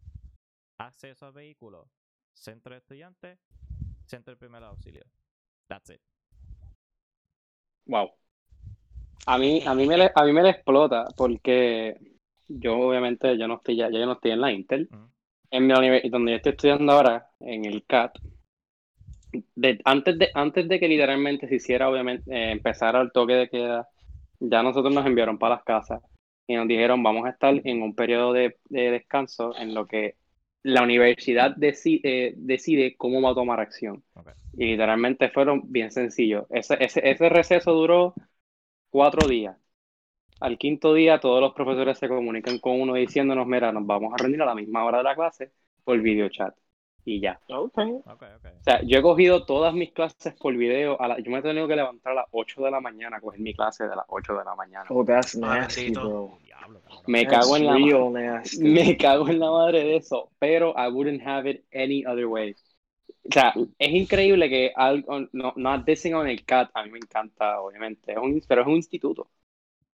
acceso 0.79 1.27
a 1.27 1.31
vehículos, 1.31 1.87
centro 2.33 2.73
de 2.75 2.79
estudiantes, 2.79 3.39
centro 4.07 4.33
de 4.33 4.37
primer 4.39 4.63
auxilio. 4.65 5.05
That's 5.69 5.91
it. 5.91 6.01
Wow. 7.87 8.11
A 9.27 9.39
mí, 9.39 9.63
a 9.67 9.75
mí 9.75 9.87
me 9.87 9.97
le, 9.97 10.11
a 10.15 10.25
mí 10.25 10.33
me 10.33 10.43
le 10.43 10.51
explota 10.51 11.07
porque 11.17 11.97
yo 12.49 12.79
obviamente 12.79 13.37
yo 13.39 13.47
no 13.47 13.57
estoy 13.57 13.77
ya, 13.77 13.91
yo 13.91 14.05
no 14.07 14.13
estoy 14.13 14.33
en 14.33 14.41
la 14.41 14.53
Intel. 14.53 14.89
Ujú. 14.91 15.11
En 15.51 15.67
mi 15.67 15.75
donde 16.11 16.33
yo 16.33 16.37
estoy 16.37 16.53
estudiando 16.53 16.93
ahora, 16.93 17.29
en 17.41 17.65
el 17.65 17.85
CAT, 17.85 18.19
de- 19.55 19.81
antes 19.85 20.19
de, 20.19 20.31
antes 20.35 20.69
de 20.69 20.81
que 20.81 20.89
literalmente 20.89 21.49
se 21.49 21.57
hiciera, 21.57 21.89
obviamente, 21.89 22.31
eh, 22.33 22.53
empezara 22.53 23.01
el 23.01 23.13
toque 23.13 23.35
de 23.35 23.49
queda, 23.49 23.89
ya 24.41 24.63
nosotros 24.63 24.95
nos 24.95 25.07
enviaron 25.07 25.39
para 25.39 25.57
las 25.57 25.65
casas 25.65 26.01
y 26.51 26.57
nos 26.57 26.69
dijeron 26.69 27.03
vamos 27.03 27.27
a 27.27 27.31
estar 27.31 27.55
en 27.65 27.83
un 27.83 27.95
periodo 27.95 28.33
de, 28.33 28.59
de 28.67 28.91
descanso 28.91 29.57
en 29.57 29.75
lo 29.75 29.87
que 29.87 30.17
la 30.63 30.83
universidad 30.83 31.53
decide, 31.57 32.35
decide 32.37 32.97
cómo 32.97 33.23
va 33.23 33.31
a 33.31 33.35
tomar 33.35 33.61
acción. 33.61 34.05
Y 34.53 34.67
literalmente 34.67 35.31
fueron 35.31 35.63
bien 35.73 35.91
sencillos. 35.93 36.47
Ese, 36.51 36.77
ese, 36.85 37.09
ese 37.11 37.29
receso 37.29 37.73
duró 37.73 38.15
cuatro 38.91 39.29
días. 39.29 39.57
al 40.41 40.59
quinto 40.59 40.95
día 40.95 41.21
todos 41.21 41.41
los 41.41 41.55
profesores 41.55 41.99
se 41.99 42.09
comunican 42.09 42.59
con 42.59 42.81
uno 42.81 42.95
diciéndonos, 42.95 43.47
mira, 43.47 43.73
nos 43.73 43.87
vamos 43.87 44.13
a 44.15 44.19
reunir 44.19 44.43
a 44.43 44.47
la 44.47 44.55
misma 44.55 44.85
hora 44.85 44.99
de 44.99 45.05
la 45.05 45.15
clase 45.15 45.53
por 45.85 46.01
video 46.01 46.29
chat. 46.29 46.55
Y 47.05 47.21
ya. 47.21 47.41
Ok. 47.49 47.79
Ok, 47.79 48.07
ok. 48.07 48.47
O 48.61 48.63
sea, 48.63 48.83
yo 48.83 48.99
he 48.99 49.03
cogido 49.03 49.45
todas 49.45 49.73
mis 49.75 49.93
clases 49.93 50.35
por 50.35 50.55
video. 50.57 51.01
A 51.01 51.09
la- 51.09 51.19
yo 51.19 51.31
me 51.31 51.39
he 51.39 51.43
tenido 51.43 51.67
que 51.67 51.77
levantar 51.77 52.13
a 52.13 52.17
las 52.17 52.27
8 52.33 52.63
de 52.63 52.71
la 52.71 52.81
mañana 52.81 53.17
a 53.17 53.21
coger 53.21 53.41
mi 53.41 53.55
clase 53.55 53.85
de 53.85 53.97
las 53.97 54.05
8 54.09 54.35
de 54.35 54.45
la 54.45 54.55
mañana. 54.55 54.85
Oh, 54.91 55.05
that's 55.05 55.37
nasty, 55.37 55.91
bro. 55.91 56.39
Diablo. 56.45 56.81
Me 57.07 57.25
That's 57.25 57.47
cago 57.47 57.57
en 57.57 57.67
la 57.67 57.75
real 57.75 58.13
nasty. 58.13 58.63
Me 58.63 58.97
cago 58.97 59.29
en 59.29 59.41
la 59.41 59.51
madre 59.51 59.83
de 59.85 59.97
eso, 59.97 60.31
pero 60.39 60.75
I 60.77 60.89
wouldn't 60.91 61.27
have 61.27 61.49
it 61.51 61.65
any 61.73 62.05
other 62.05 62.27
way. 62.27 62.55
O 63.25 63.33
sea, 63.33 63.55
es 63.79 63.91
increíble 63.91 64.49
que 64.49 64.73
algo, 64.75 65.21
no, 65.33 65.53
not 65.57 65.85
dissing 65.87 66.15
on 66.15 66.27
el 66.29 66.45
CAT, 66.45 66.71
a 66.75 66.85
mí 66.85 66.91
me 66.91 66.99
encanta, 66.99 67.61
obviamente, 67.61 68.13
es 68.13 68.19
un, 68.19 68.43
pero 68.47 68.63
es 68.63 68.67
un 68.67 68.75
instituto. 68.77 69.31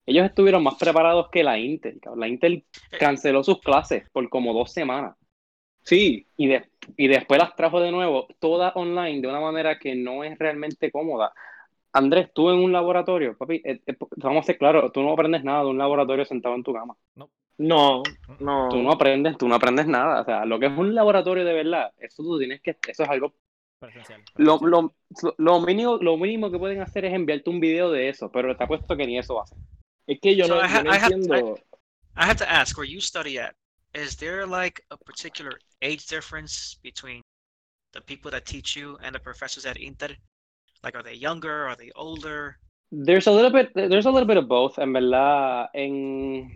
Ellos 0.06 0.26
estuvieron 0.26 0.64
más 0.64 0.76
preparados 0.76 1.30
que 1.30 1.43
la 1.43 1.58
Intel. 1.58 1.99
La 2.16 2.28
Intel 2.28 2.66
canceló 2.99 3.43
sus 3.43 3.60
clases 3.62 4.10
por 4.12 4.28
como 4.30 4.54
dos 4.54 4.72
semanas 4.72 5.16
Sí, 5.84 6.28
y, 6.38 6.47
de- 6.47 6.70
y 6.98 7.08
después 7.08 7.40
las 7.40 7.56
trajo 7.56 7.80
de 7.80 7.92
nuevo, 7.92 8.28
todas 8.40 8.76
online, 8.76 9.22
de 9.22 9.28
una 9.28 9.40
manera 9.40 9.78
que 9.80 9.96
no 9.96 10.24
es 10.24 10.38
realmente 10.38 10.92
cómoda. 10.92 11.34
Andrés, 11.92 12.30
tú 12.34 12.50
en 12.50 12.58
un 12.60 12.72
laboratorio, 12.72 13.38
papi, 13.38 13.62
eh, 13.64 13.80
eh, 13.86 13.96
vamos 14.18 14.42
a 14.44 14.46
ser 14.48 14.58
claros, 14.58 14.92
tú 14.92 15.02
no 15.04 15.14
aprendes 15.14 15.44
nada 15.44 15.62
de 15.64 15.70
un 15.70 15.78
laboratorio 15.78 16.26
sentado 16.26 16.56
en 16.56 16.64
tu 16.64 16.74
cama. 16.74 16.96
no, 17.16 17.30
Mm, 17.58 18.44
no. 18.44 18.70
Tú 18.70 18.82
no 18.82 18.92
aprendes, 18.92 19.38
tú 19.38 19.48
no 19.48 19.54
aprendes 19.56 19.86
nada. 19.86 20.22
O 20.22 20.26
sea, 20.26 20.44
lo 20.46 20.60
que 20.60 20.66
es 20.66 20.72
un 20.76 20.96
laboratorio 20.96 21.46
de 21.46 21.54
verdad, 21.54 21.92
eso 22.00 22.24
tú 22.24 22.40
tienes 22.40 22.62
que, 22.62 22.76
eso 22.88 23.04
es 23.04 23.10
algo, 23.10 23.34
Presencial. 23.80 24.22
lo, 24.38 24.58
presencial. 24.60 24.92
lo, 25.22 25.36
lo 25.38 25.60
mínimo, 25.62 25.98
lo 25.98 26.18
mínimo 26.18 26.50
que 26.50 26.58
pueden 26.58 26.82
hacer 26.82 27.06
es 27.06 27.14
enviarte 27.14 27.50
un 27.52 27.60
video 27.60 27.92
de 27.92 28.10
eso, 28.10 28.32
pero 28.32 28.58
te 28.58 28.64
apuesto 28.64 28.98
que 28.98 29.06
ni 29.06 29.20
eso 29.20 29.40
hacen. 29.40 29.60
Es 30.08 30.20
que 30.20 30.36
yo 30.36 30.48
So 30.48 30.56
no, 30.56 30.62
I 30.66 30.68
yo 30.70 30.78
ha- 30.80 30.84
no 30.84 30.90
I 30.92 30.98
have- 30.98 31.14
entiendo. 31.14 31.56
I 32.16 32.24
have 32.26 32.36
to 32.38 32.46
ask, 32.48 32.76
where 32.78 32.92
you 32.92 33.00
study 33.00 33.38
at, 33.38 33.54
is 33.94 34.16
there 34.16 34.46
like 34.46 34.82
a 34.91 34.98
particular 34.98 35.60
age 35.82 36.08
difference 36.08 36.78
between 36.84 37.22
the 37.94 38.02
people 38.02 38.32
that 38.32 38.46
teach 38.46 38.76
you 38.76 38.98
and 39.04 39.14
the 39.14 39.20
professors 39.20 39.66
at 39.66 39.78
Inter? 39.78 40.16
Like, 40.84 40.96
are 40.96 41.04
they 41.04 41.16
younger? 41.16 41.68
Are 41.68 41.76
they 41.76 41.91
older? 41.96 42.58
There's 42.91 43.28
a 43.28 43.32
little 43.32 43.52
bit, 43.52 43.72
there's 43.74 44.06
a 44.06 44.12
little 44.12 44.28
bit 44.28 44.38
of 44.38 44.48
both, 44.48 44.78
en 44.78 44.94
verdad, 44.94 45.70
en... 45.74 46.52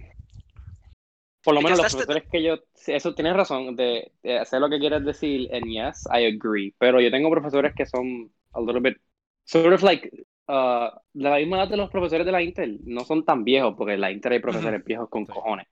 Por 1.43 1.55
lo 1.55 1.61
menos 1.61 1.77
los 1.77 1.87
the- 1.87 1.97
profesores 1.97 2.29
que 2.29 2.43
yo, 2.43 2.57
eso 2.87 3.15
tienes 3.15 3.35
razón, 3.35 3.75
de, 3.75 4.11
de 4.21 4.37
hacer 4.37 4.59
lo 4.59 4.69
que 4.69 4.79
quieres 4.79 5.05
decir, 5.05 5.49
and 5.53 5.65
yes, 5.65 6.05
I 6.11 6.25
agree, 6.25 6.75
pero 6.77 6.99
yo 6.99 7.09
tengo 7.09 7.29
profesores 7.31 7.73
que 7.73 7.85
son 7.85 8.29
a 8.53 8.59
little 8.59 8.81
bit, 8.81 8.97
sort 9.45 9.73
of 9.73 9.81
like, 9.81 10.09
uh, 10.49 10.89
de 11.13 11.29
la 11.29 11.37
misma 11.37 11.57
edad 11.57 11.69
de 11.69 11.77
los 11.77 11.89
profesores 11.89 12.25
de 12.25 12.31
la 12.33 12.41
Intel, 12.41 12.79
no 12.83 13.05
son 13.05 13.23
tan 13.23 13.45
viejos, 13.45 13.75
porque 13.77 13.93
en 13.93 14.01
la 14.01 14.11
Intel 14.11 14.33
hay 14.33 14.39
profesores 14.39 14.83
viejos 14.83 15.09
con 15.09 15.25
cojones. 15.25 15.67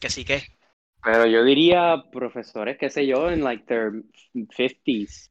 Que 0.00 0.08
sí 0.08 0.24
que. 0.24 0.42
Pero 1.02 1.26
yo 1.26 1.44
diría 1.44 2.02
profesores, 2.12 2.76
qué 2.78 2.90
sé 2.90 3.06
yo, 3.06 3.30
en 3.30 3.42
like 3.42 3.64
their 3.66 3.92
50s. 4.34 5.30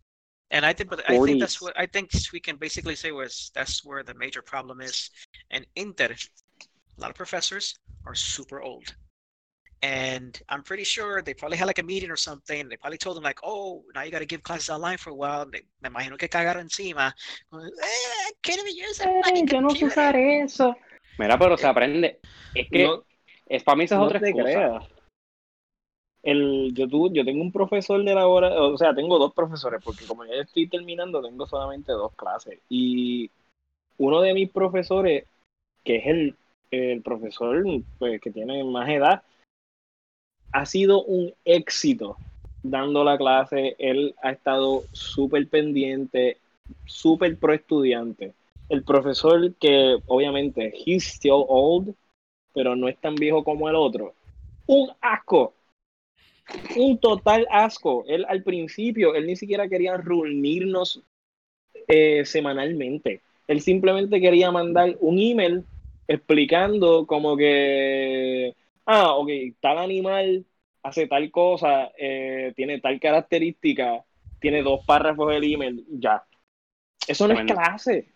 And 0.49 0.65
I 0.65 0.74
think, 0.74 0.89
but 0.89 1.03
I 1.07 1.18
think 1.18 1.39
that's 1.39 1.57
40s. 1.57 1.61
what 1.61 1.74
I 1.78 1.86
think 1.88 2.11
we 2.32 2.39
can 2.39 2.55
basically 2.55 2.95
say 2.95 3.11
was 3.11 3.51
that's 3.53 3.84
where 3.84 4.01
the 4.01 4.13
major 4.13 4.41
problem 4.41 4.80
is. 4.80 5.11
And 5.51 5.65
Inter, 5.76 6.15
a 6.97 7.01
lot 7.01 7.09
of 7.09 7.15
professors 7.18 7.78
are 8.05 8.15
super 8.15 8.61
old. 8.61 8.95
And 9.84 10.39
I'm 10.49 10.63
pretty 10.63 10.86
sure 10.86 11.22
they 11.22 11.34
probably 11.36 11.57
had 11.57 11.68
like 11.68 11.80
a 11.80 11.84
meeting 11.84 12.09
or 12.09 12.15
something. 12.15 12.68
They 12.68 12.78
probably 12.78 12.97
told 12.97 13.15
them 13.18 13.24
like, 13.24 13.39
"Oh, 13.43 13.84
now 13.93 14.01
you 14.03 14.09
got 14.09 14.20
to 14.20 14.26
give 14.26 14.41
classes 14.41 14.70
online 14.70 14.97
for 14.97 15.11
a 15.11 15.13
while." 15.13 15.45
They, 15.45 15.61
me 15.84 15.89
imagino 15.89 16.18
que 16.18 16.30
cagaron 16.30 16.61
encima. 16.61 17.13
Eh, 17.53 17.57
I 17.57 18.32
can't 18.41 18.59
even 18.59 18.76
use 18.76 18.97
that 18.97 19.24
fucking 19.24 19.47
computer." 19.47 20.15
eso. 20.43 20.76
Mira, 21.20 21.38
pero 21.38 21.57
se 21.57 21.68
aprende. 21.68 22.20
Es 22.55 22.68
que 22.72 22.84
No, 22.86 23.03
es, 23.49 23.63
para 23.63 23.76
mí 23.76 23.84
eso 23.84 23.95
es 23.95 23.99
no 23.99 24.05
otra 24.07 24.20
te 24.20 24.30
excusa. 24.30 24.51
creas. 24.53 24.84
El, 26.28 26.73
yo, 26.73 26.88
tu- 26.89 27.11
yo 27.13 27.23
tengo 27.23 27.41
un 27.41 27.51
profesor 27.53 28.03
de 28.03 28.13
laboratorio, 28.13 28.73
o 28.73 28.78
sea, 28.78 28.93
tengo 28.93 29.17
dos 29.17 29.34
profesores, 29.34 29.82
porque 29.84 30.05
como 30.05 30.25
ya 30.25 30.34
estoy 30.36 30.67
terminando, 30.67 31.21
tengo 31.21 31.47
solamente 31.47 31.91
dos 31.93 32.11
clases. 32.15 32.59
Y 32.69 33.32
uno 33.97 34.21
de 34.21 34.34
mis 34.34 34.49
profesores, 34.51 35.25
que 35.84 35.97
es 35.97 36.07
el, 36.07 36.36
el 36.71 37.01
profesor 37.01 37.63
pues, 37.99 38.21
que 38.21 38.32
tiene 38.32 38.63
más 38.65 38.89
edad, 38.89 39.23
ha 40.51 40.65
sido 40.65 41.03
un 41.03 41.34
éxito 41.45 42.19
dando 42.63 43.03
la 43.03 43.17
clase. 43.17 43.75
Él 43.80 44.15
ha 44.21 44.32
estado 44.32 44.86
súper 44.91 45.47
pendiente, 45.47 46.38
súper 46.86 47.38
pro 47.38 47.53
estudiante. 47.53 48.34
El 48.69 48.84
profesor 48.84 49.53
que 49.55 49.97
obviamente, 50.07 50.73
he's 50.86 51.05
still 51.07 51.45
old, 51.47 51.95
pero 52.53 52.75
no 52.75 52.88
es 52.89 52.97
tan 52.99 53.15
viejo 53.15 53.43
como 53.43 53.69
el 53.69 53.75
otro. 53.75 54.13
Un 54.67 54.91
asco. 55.01 55.53
Un 56.75 56.99
total 56.99 57.47
asco. 57.51 58.05
Él 58.07 58.25
al 58.27 58.43
principio, 58.43 59.15
él 59.15 59.27
ni 59.27 59.35
siquiera 59.35 59.67
quería 59.67 59.97
reunirnos 59.97 61.03
eh, 61.87 62.25
semanalmente. 62.25 63.21
Él 63.47 63.61
simplemente 63.61 64.19
quería 64.19 64.51
mandar 64.51 64.97
un 64.99 65.19
email 65.19 65.63
explicando 66.07 67.05
como 67.05 67.35
que, 67.37 68.55
ah, 68.85 69.13
ok, 69.15 69.29
tal 69.59 69.77
animal 69.77 70.45
hace 70.83 71.07
tal 71.07 71.29
cosa, 71.31 71.91
eh, 71.97 72.53
tiene 72.55 72.79
tal 72.79 72.99
característica, 72.99 74.03
tiene 74.39 74.63
dos 74.63 74.85
párrafos 74.85 75.29
del 75.29 75.43
email, 75.43 75.85
ya. 75.89 76.23
Eso 77.07 77.27
no 77.27 77.33
es 77.39 77.45
clase. 77.45 78.07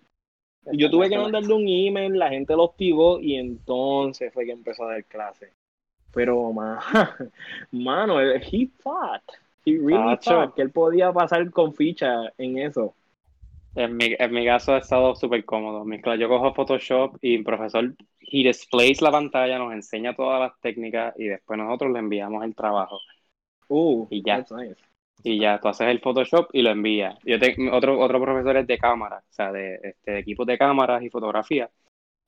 Yo 0.73 0.89
tuve 0.91 1.09
que 1.09 1.17
mandarle 1.17 1.53
un 1.53 1.67
email, 1.67 2.17
la 2.17 2.29
gente 2.29 2.53
lo 2.55 2.65
hostigó 2.65 3.19
y 3.19 3.35
entonces 3.35 4.31
fue 4.33 4.45
que 4.45 4.51
empezó 4.51 4.83
a 4.83 4.91
dar 4.91 5.03
clase. 5.05 5.53
Pero, 6.13 6.51
ma- 6.51 6.79
mano, 7.71 8.19
he 8.19 8.69
thought, 8.83 9.21
he 9.65 9.77
really 9.77 10.17
thought 10.17 10.55
que 10.55 10.61
él 10.61 10.71
podía 10.71 11.11
pasar 11.13 11.49
con 11.51 11.73
ficha 11.73 12.31
en 12.37 12.57
eso. 12.57 12.93
En 13.73 13.95
mi, 13.95 14.15
en 14.19 14.33
mi 14.33 14.45
caso 14.45 14.73
ha 14.73 14.79
estado 14.79 15.15
súper 15.15 15.45
cómodo. 15.45 15.85
Yo 16.17 16.27
cojo 16.27 16.53
Photoshop 16.53 17.17
y 17.21 17.35
el 17.35 17.43
profesor, 17.43 17.93
he 18.19 18.43
displays 18.43 19.01
la 19.01 19.11
pantalla, 19.11 19.57
nos 19.57 19.71
enseña 19.73 20.13
todas 20.13 20.41
las 20.41 20.59
técnicas 20.59 21.13
y 21.17 21.27
después 21.27 21.57
nosotros 21.57 21.91
le 21.93 21.99
enviamos 21.99 22.43
el 22.43 22.53
trabajo. 22.53 22.99
Uh, 23.69 24.07
Y 24.09 24.21
ya. 24.23 24.37
that's 24.37 24.51
nice. 24.51 24.75
Y 25.23 25.39
ya, 25.39 25.59
tú 25.59 25.67
haces 25.69 25.87
el 25.87 25.99
Photoshop 26.01 26.49
y 26.51 26.63
lo 26.63 26.71
envías. 26.71 27.15
Yo 27.23 27.39
te- 27.39 27.55
otro, 27.71 27.99
otro 27.99 28.19
profesor 28.21 28.57
es 28.57 28.67
de 28.67 28.77
cámara, 28.77 29.17
o 29.19 29.33
sea, 29.33 29.51
de, 29.51 29.75
este, 29.75 30.11
de 30.11 30.19
equipos 30.19 30.47
de 30.47 30.57
cámaras 30.57 31.03
y 31.03 31.09
fotografía. 31.09 31.69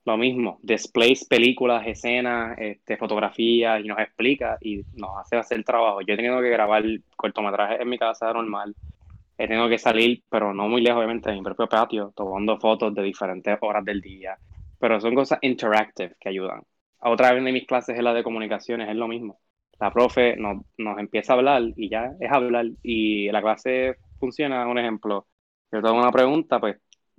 Lo 0.04 0.16
mismo, 0.18 0.58
displays, 0.62 1.24
películas, 1.24 1.86
escenas, 1.86 2.58
este, 2.58 2.96
fotografías 2.96 3.82
y 3.82 3.88
nos 3.88 3.98
explica 3.98 4.58
y 4.60 4.82
nos 4.94 5.16
hace 5.18 5.36
hacer 5.36 5.64
trabajo. 5.64 6.02
Yo 6.02 6.14
he 6.14 6.16
tenido 6.16 6.40
que 6.40 6.50
grabar 6.50 6.84
cortometrajes 7.16 7.80
en 7.80 7.88
mi 7.88 7.98
casa 7.98 8.32
normal. 8.32 8.74
He 9.38 9.48
tenido 9.48 9.68
que 9.68 9.78
salir, 9.78 10.22
pero 10.28 10.52
no 10.52 10.68
muy 10.68 10.82
lejos, 10.82 10.98
obviamente, 10.98 11.30
de 11.30 11.36
mi 11.36 11.42
propio 11.42 11.68
patio, 11.68 12.12
tomando 12.14 12.58
fotos 12.58 12.94
de 12.94 13.02
diferentes 13.02 13.56
horas 13.60 13.84
del 13.84 14.00
día. 14.00 14.36
Pero 14.78 15.00
son 15.00 15.14
cosas 15.14 15.38
interactive 15.42 16.16
que 16.20 16.28
ayudan. 16.28 16.62
Otra 17.00 17.32
vez 17.32 17.42
de 17.42 17.52
mis 17.52 17.66
clases 17.66 17.96
es 17.96 18.02
la 18.02 18.12
de 18.14 18.22
comunicaciones, 18.22 18.88
es 18.88 18.96
lo 18.96 19.08
mismo 19.08 19.38
la 19.80 19.92
profe 19.92 20.36
nos, 20.36 20.64
nos 20.78 20.98
empieza 20.98 21.32
a 21.32 21.36
hablar 21.36 21.62
y 21.76 21.88
ya 21.88 22.12
es 22.20 22.30
hablar 22.30 22.66
y 22.82 23.30
la 23.30 23.42
clase 23.42 23.96
funciona, 24.18 24.66
un 24.66 24.78
ejemplo, 24.78 25.26
yo 25.72 25.82
te 25.82 25.88
hago 25.88 25.98
una 25.98 26.12
pregunta, 26.12 26.60
pues 26.60 26.76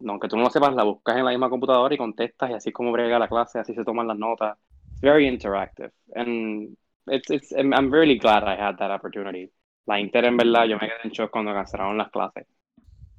aunque 0.08 0.28
tú 0.28 0.36
no 0.38 0.44
lo 0.44 0.50
sepas, 0.50 0.74
la 0.74 0.84
buscas 0.84 1.18
en 1.18 1.26
la 1.26 1.32
misma 1.32 1.50
computadora 1.50 1.94
y 1.94 1.98
contestas 1.98 2.50
y 2.52 2.54
así 2.54 2.70
es 2.70 2.74
como 2.76 2.92
brega 2.92 3.20
la 3.20 3.28
clase, 3.28 3.60
así 3.60 3.74
se 3.74 3.84
toman 3.84 4.08
las 4.08 4.18
notas. 4.18 4.58
It's 4.94 5.02
very 5.02 5.28
interactive 5.28 5.92
and 6.16 6.78
it's, 7.08 7.30
it's, 7.32 7.52
I'm, 7.54 7.92
really 7.92 8.18
glad 8.18 8.44
I 8.44 8.56
had 8.60 8.78
that 8.78 8.92
opportunity. 8.92 9.52
La 9.86 10.00
Inter 10.00 10.26
en 10.26 10.38
verdad, 10.38 10.66
yo 10.66 10.78
me 10.78 10.88
quedé 10.88 11.00
en 11.04 11.12
shock 11.12 11.32
cuando 11.32 11.54
cancelaron 11.54 11.98
las 11.98 12.10
clases. 12.10 12.48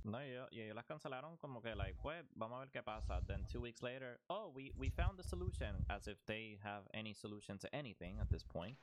No, 0.04 0.24
y, 0.24 0.32
yo- 0.32 0.46
y 0.52 0.60
ellos 0.60 0.76
las 0.76 0.84
cancelaron 0.86 1.36
como 1.36 1.60
que, 1.60 1.74
like, 1.74 1.98
pues, 2.00 2.24
vamos 2.34 2.56
a 2.56 2.60
ver 2.60 2.70
qué 2.70 2.82
pasa. 2.82 3.20
Then 3.26 3.44
two 3.44 3.60
weeks 3.60 3.82
later, 3.82 4.20
oh, 4.28 4.52
we, 4.54 4.72
we 4.76 4.88
found 4.88 5.18
the 5.18 5.24
solution, 5.24 5.82
as 5.88 6.06
if 6.06 6.18
they 6.26 6.58
have 6.62 6.84
any 6.94 7.12
solution 7.12 7.58
to 7.58 7.68
anything 7.74 8.20
at 8.20 8.28
this 8.30 8.44
point. 8.44 8.78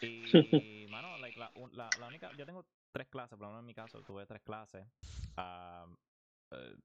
Y, 0.00 0.86
mano, 0.90 1.18
like, 1.18 1.38
la, 1.38 1.50
la, 1.72 1.90
la 1.98 2.06
única, 2.06 2.30
yo 2.38 2.46
tengo 2.46 2.64
tres 2.92 3.08
clases, 3.08 3.36
por 3.38 3.46
lo 3.46 3.48
menos 3.48 3.60
en 3.60 3.66
mi 3.66 3.74
caso 3.74 4.02
tuve 4.02 4.24
tres 4.26 4.42
clases. 4.42 4.86
Am, 5.36 5.96
eh, 6.54 6.76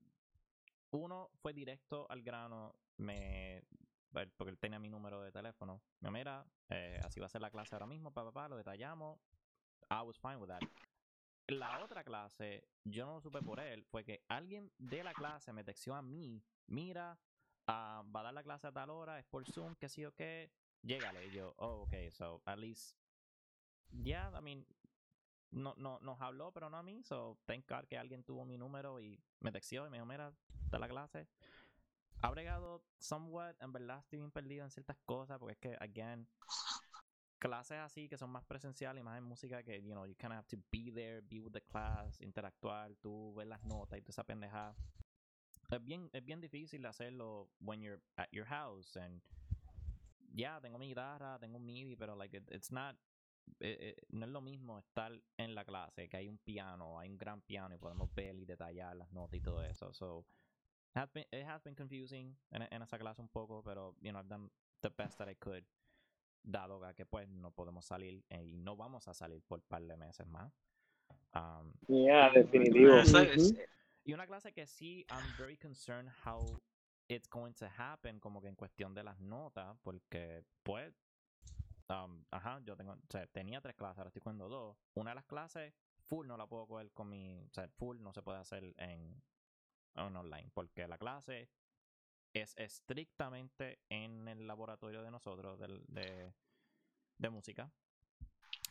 uno 0.92 1.30
fue 1.36 1.54
directo 1.54 2.06
al 2.10 2.22
grano, 2.22 2.76
me, 2.98 3.64
porque 4.12 4.52
él 4.52 4.60
tenía 4.60 4.80
mi 4.80 4.90
número 4.90 5.22
de 5.22 5.32
teléfono. 5.32 5.82
Me 6.00 6.12
mira, 6.12 6.46
eh, 6.70 7.00
así 7.04 7.20
va 7.20 7.28
a 7.28 7.30
ser 7.30 7.42
la 7.42 7.52
clase 7.52 7.76
ahora 7.76 7.86
mismo, 7.86 8.12
papá, 8.12 8.32
pa, 8.32 8.48
lo 8.50 8.58
detallamos. 8.58 9.20
I 9.90 10.02
was 10.04 10.18
fine 10.20 10.38
with 10.38 10.50
that. 10.50 10.62
La 11.48 11.84
otra 11.84 12.04
clase, 12.04 12.68
yo 12.84 13.06
no 13.06 13.16
lo 13.16 13.22
supe 13.22 13.42
por 13.42 13.60
él, 13.60 13.84
fue 13.84 14.04
que 14.04 14.24
alguien 14.28 14.72
de 14.78 15.04
la 15.04 15.14
clase 15.14 15.52
me 15.52 15.64
texteó 15.64 15.96
a 15.96 16.02
mí, 16.02 16.44
mira, 16.68 17.20
ah, 17.66 18.04
va 18.16 18.20
a 18.20 18.24
dar 18.24 18.34
la 18.34 18.44
clase 18.44 18.68
a 18.68 18.72
tal 18.72 18.92
hora, 18.92 19.18
es 19.18 19.26
por 19.26 19.46
Zoom, 19.46 19.76
que 19.76 19.90
sí 19.90 20.06
o 20.06 20.14
qué, 20.14 20.52
llégale. 20.84 21.26
Y 21.28 21.32
yo, 21.32 21.56
oh, 21.58 21.82
ok, 21.84 22.12
so 22.12 22.42
at 22.46 22.60
least, 22.60 22.96
yeah, 23.92 24.32
I 24.38 24.42
mean, 24.42 24.64
no, 25.52 25.74
no, 25.78 26.00
nos 26.02 26.22
habló, 26.22 26.52
pero 26.52 26.70
no 26.70 26.78
a 26.78 26.84
mí, 26.84 27.04
so 27.04 27.38
thank 27.46 27.68
God 27.68 27.86
que 27.88 27.98
alguien 27.98 28.24
tuvo 28.24 28.46
mi 28.46 28.58
número 28.58 29.00
y 29.00 29.20
me 29.40 29.52
texteó 29.52 29.86
y 29.88 29.90
me 29.90 29.98
dijo, 29.98 30.06
mira, 30.06 30.34
está 30.64 30.80
la 30.80 30.88
clase. 30.88 31.28
ha 32.22 32.30
bregado 32.32 32.84
somewhat, 32.98 33.56
en 33.62 33.72
verdad 33.72 34.00
estoy 34.00 34.20
bien 34.20 34.32
perdido 34.32 34.64
en 34.66 34.72
ciertas 34.72 34.98
cosas, 35.06 35.40
porque 35.40 35.54
es 35.54 35.60
que, 35.60 35.78
again, 35.80 36.28
clases 37.40 37.78
así 37.78 38.10
que 38.10 38.18
son 38.18 38.30
más 38.30 38.44
presenciales 38.44 39.00
y 39.02 39.04
más 39.04 39.18
en 39.18 39.24
música 39.24 39.64
que, 39.64 39.82
you 39.82 39.94
know, 39.94 40.06
you 40.06 40.16
kind 40.16 40.34
of 40.34 40.40
have 40.40 40.48
to 40.48 40.58
be 40.72 40.92
there, 40.92 41.22
be 41.22 41.40
with 41.40 41.54
the 41.54 41.62
class, 41.62 42.20
interactuar, 42.20 42.94
tú 43.02 43.34
ver 43.36 43.48
las 43.48 43.64
notas 43.64 43.98
y 43.98 44.02
toda 44.02 44.12
esa 44.12 44.24
pendejada. 44.24 44.76
Es 45.72 45.84
bien, 45.84 46.10
es 46.14 46.26
bien 46.26 46.42
difícil 46.42 46.86
hacerlo 46.86 47.50
when 47.60 47.82
you're 47.82 48.02
at 48.18 48.28
your 48.32 48.46
house 48.46 48.98
and 48.98 49.22
ya 50.34 50.60
tengo 50.62 50.78
mi 50.78 50.88
guitarra, 50.90 51.40
tengo 51.40 51.58
un 51.58 51.66
MIDI, 51.66 51.96
pero 51.96 52.16
like 52.16 52.36
it- 52.36 52.52
it's 52.52 52.72
not 52.72 52.96
eh, 53.60 53.96
eh, 53.98 54.06
no 54.10 54.26
es 54.26 54.32
lo 54.32 54.42
mismo 54.42 54.78
estar 54.80 55.12
en 55.38 55.56
la 55.56 55.66
clase 55.66 56.08
que 56.10 56.18
hay 56.18 56.28
un 56.28 56.38
piano, 56.38 57.00
hay 57.00 57.10
un 57.10 57.18
gran 57.18 57.42
piano 57.42 57.76
y 57.76 57.78
podemos 57.78 58.14
ver 58.14 58.36
y 58.38 58.46
detallar 58.46 58.96
las 58.96 59.12
notas 59.12 59.36
y 59.36 59.42
todo 59.42 59.64
eso. 59.64 59.94
So 59.94 60.26
it 60.94 60.98
has 60.98 61.12
been, 61.12 61.26
it 61.32 61.46
has 61.46 61.64
been 61.64 61.76
confusing 61.76 62.38
en, 62.52 62.62
en 62.72 62.82
esa 62.82 62.98
clase 62.98 63.22
un 63.22 63.30
poco, 63.30 63.62
pero 63.64 63.96
you 64.02 64.12
know 64.12 64.20
I've 64.22 64.30
done 64.30 64.50
the 64.82 64.90
best 64.90 65.18
that 65.18 65.30
I 65.30 65.36
could 65.36 65.64
dado 66.44 66.80
que 66.96 67.06
pues 67.06 67.28
no 67.30 67.52
podemos 67.52 67.86
salir 67.86 68.24
eh, 68.30 68.44
y 68.44 68.58
no 68.58 68.76
vamos 68.76 69.08
a 69.08 69.14
salir 69.14 69.42
por 69.44 69.60
un 69.60 69.66
par 69.68 69.82
de 69.84 69.98
meses 69.98 70.26
más. 70.28 70.54
Um, 71.36 71.74
Yeah, 71.88 72.30
definitivo. 72.32 73.00
Es- 73.00 73.14
Ujú. 73.52 73.58
y 74.06 74.14
una 74.14 74.26
clase 74.26 74.54
que 74.54 74.66
sí, 74.66 75.06
I'm 75.10 75.36
very 75.36 75.58
concerned 75.58 76.12
how 76.26 76.60
it's 77.08 77.28
going 77.28 77.54
to 77.54 77.68
happen, 77.68 78.20
como 78.20 78.42
que 78.42 78.48
en 78.48 78.56
cuestión 78.56 78.94
de 78.94 79.04
las 79.04 79.20
notas, 79.20 79.78
porque 79.84 80.44
pues, 80.64 80.94
um, 81.90 82.24
ajá, 82.32 82.62
yo 82.64 82.76
tengo, 82.76 82.94
o 82.94 83.12
sea, 83.12 83.28
tenía 83.28 83.62
tres 83.62 83.76
clases, 83.76 83.98
ahora 83.98 84.10
estoy 84.10 84.22
cogiendo 84.22 84.50
dos. 84.50 84.78
Una 84.96 85.12
de 85.12 85.16
las 85.16 85.26
clases, 85.26 85.74
full 86.06 86.28
no 86.28 86.38
la 86.38 86.48
puedo 86.48 86.68
coger 86.68 86.92
con 86.92 87.10
mi, 87.10 87.44
o 87.46 87.54
sea, 87.54 87.68
full 87.70 88.02
no 88.02 88.14
se 88.14 88.22
puede 88.22 88.40
hacer 88.40 88.64
en, 88.78 89.22
en 89.96 90.16
online, 90.16 90.50
porque 90.54 90.88
la 90.88 90.98
clase 90.98 91.50
es 92.34 92.54
estrictamente 92.58 93.80
en 93.90 94.28
el 94.28 94.48
laboratorio 94.48 95.02
de 95.02 95.12
nosotros, 95.12 95.60
del, 95.60 95.84
de, 95.88 96.34
de 97.18 97.30
música, 97.30 97.72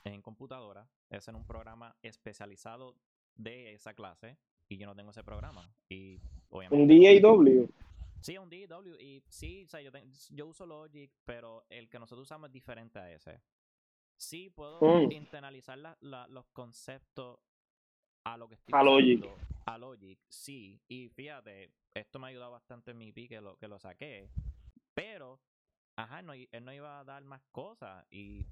en 0.04 0.22
computadora, 0.22 0.88
es 1.10 1.28
en 1.28 1.34
un 1.34 1.46
programa 1.46 1.96
especializado 2.02 2.96
de 3.34 3.74
esa 3.74 3.94
clase 3.94 4.38
y 4.68 4.76
yo 4.76 4.86
no 4.86 4.94
tengo 4.94 5.10
ese 5.10 5.24
programa. 5.24 5.70
Y 5.88 6.20
obviamente. 6.50 6.94
Un 6.94 7.22
DAW. 7.22 7.68
Sí, 8.20 8.36
un 8.38 8.48
DAW. 8.50 8.96
Y 9.00 9.22
sí, 9.28 9.64
o 9.64 9.68
sea, 9.68 9.80
yo, 9.80 9.90
ten- 9.92 10.10
yo 10.30 10.46
uso 10.46 10.66
Logic, 10.66 11.12
pero 11.24 11.64
el 11.68 11.88
que 11.88 11.98
nosotros 11.98 12.26
usamos 12.26 12.48
es 12.48 12.52
diferente 12.52 12.98
a 12.98 13.12
ese. 13.12 13.40
Sí, 14.16 14.50
puedo 14.50 14.80
Mm. 14.80 15.12
internalizar 15.12 15.78
la- 15.78 15.96
la- 16.00 16.26
los 16.28 16.46
conceptos 16.48 17.38
a 18.24 18.36
lo 18.36 18.48
que 18.48 18.56
estoy 18.56 18.74
A 18.74 18.82
Logic. 18.82 19.20
usando, 19.24 19.36
A 19.66 19.78
Logic, 19.78 20.18
sí. 20.28 20.80
Y 20.88 21.08
fíjate, 21.10 21.72
esto 21.94 22.18
me 22.18 22.26
ha 22.26 22.30
ayudado 22.30 22.50
bastante 22.52 22.90
en 22.90 22.98
mi 22.98 23.12
pi 23.12 23.28
que 23.28 23.40
lo, 23.40 23.56
que 23.56 23.68
lo 23.68 23.78
saqué. 23.78 24.28
Pero, 24.94 25.40
ajá, 25.96 26.22
no, 26.22 26.34
i- 26.34 26.48
él 26.50 26.64
no 26.64 26.72
iba 26.72 26.98
a 26.98 27.04
dar 27.04 27.22
más 27.24 27.42
cosas. 27.52 28.04
Y 28.10 28.46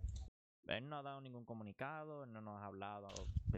él 0.69 0.89
no 0.89 0.99
ha 0.99 1.03
dado 1.03 1.21
ningún 1.21 1.45
comunicado, 1.45 2.25
él 2.25 2.33
no 2.33 2.41
nos 2.41 2.61
ha 2.61 2.67
hablado 2.67 3.09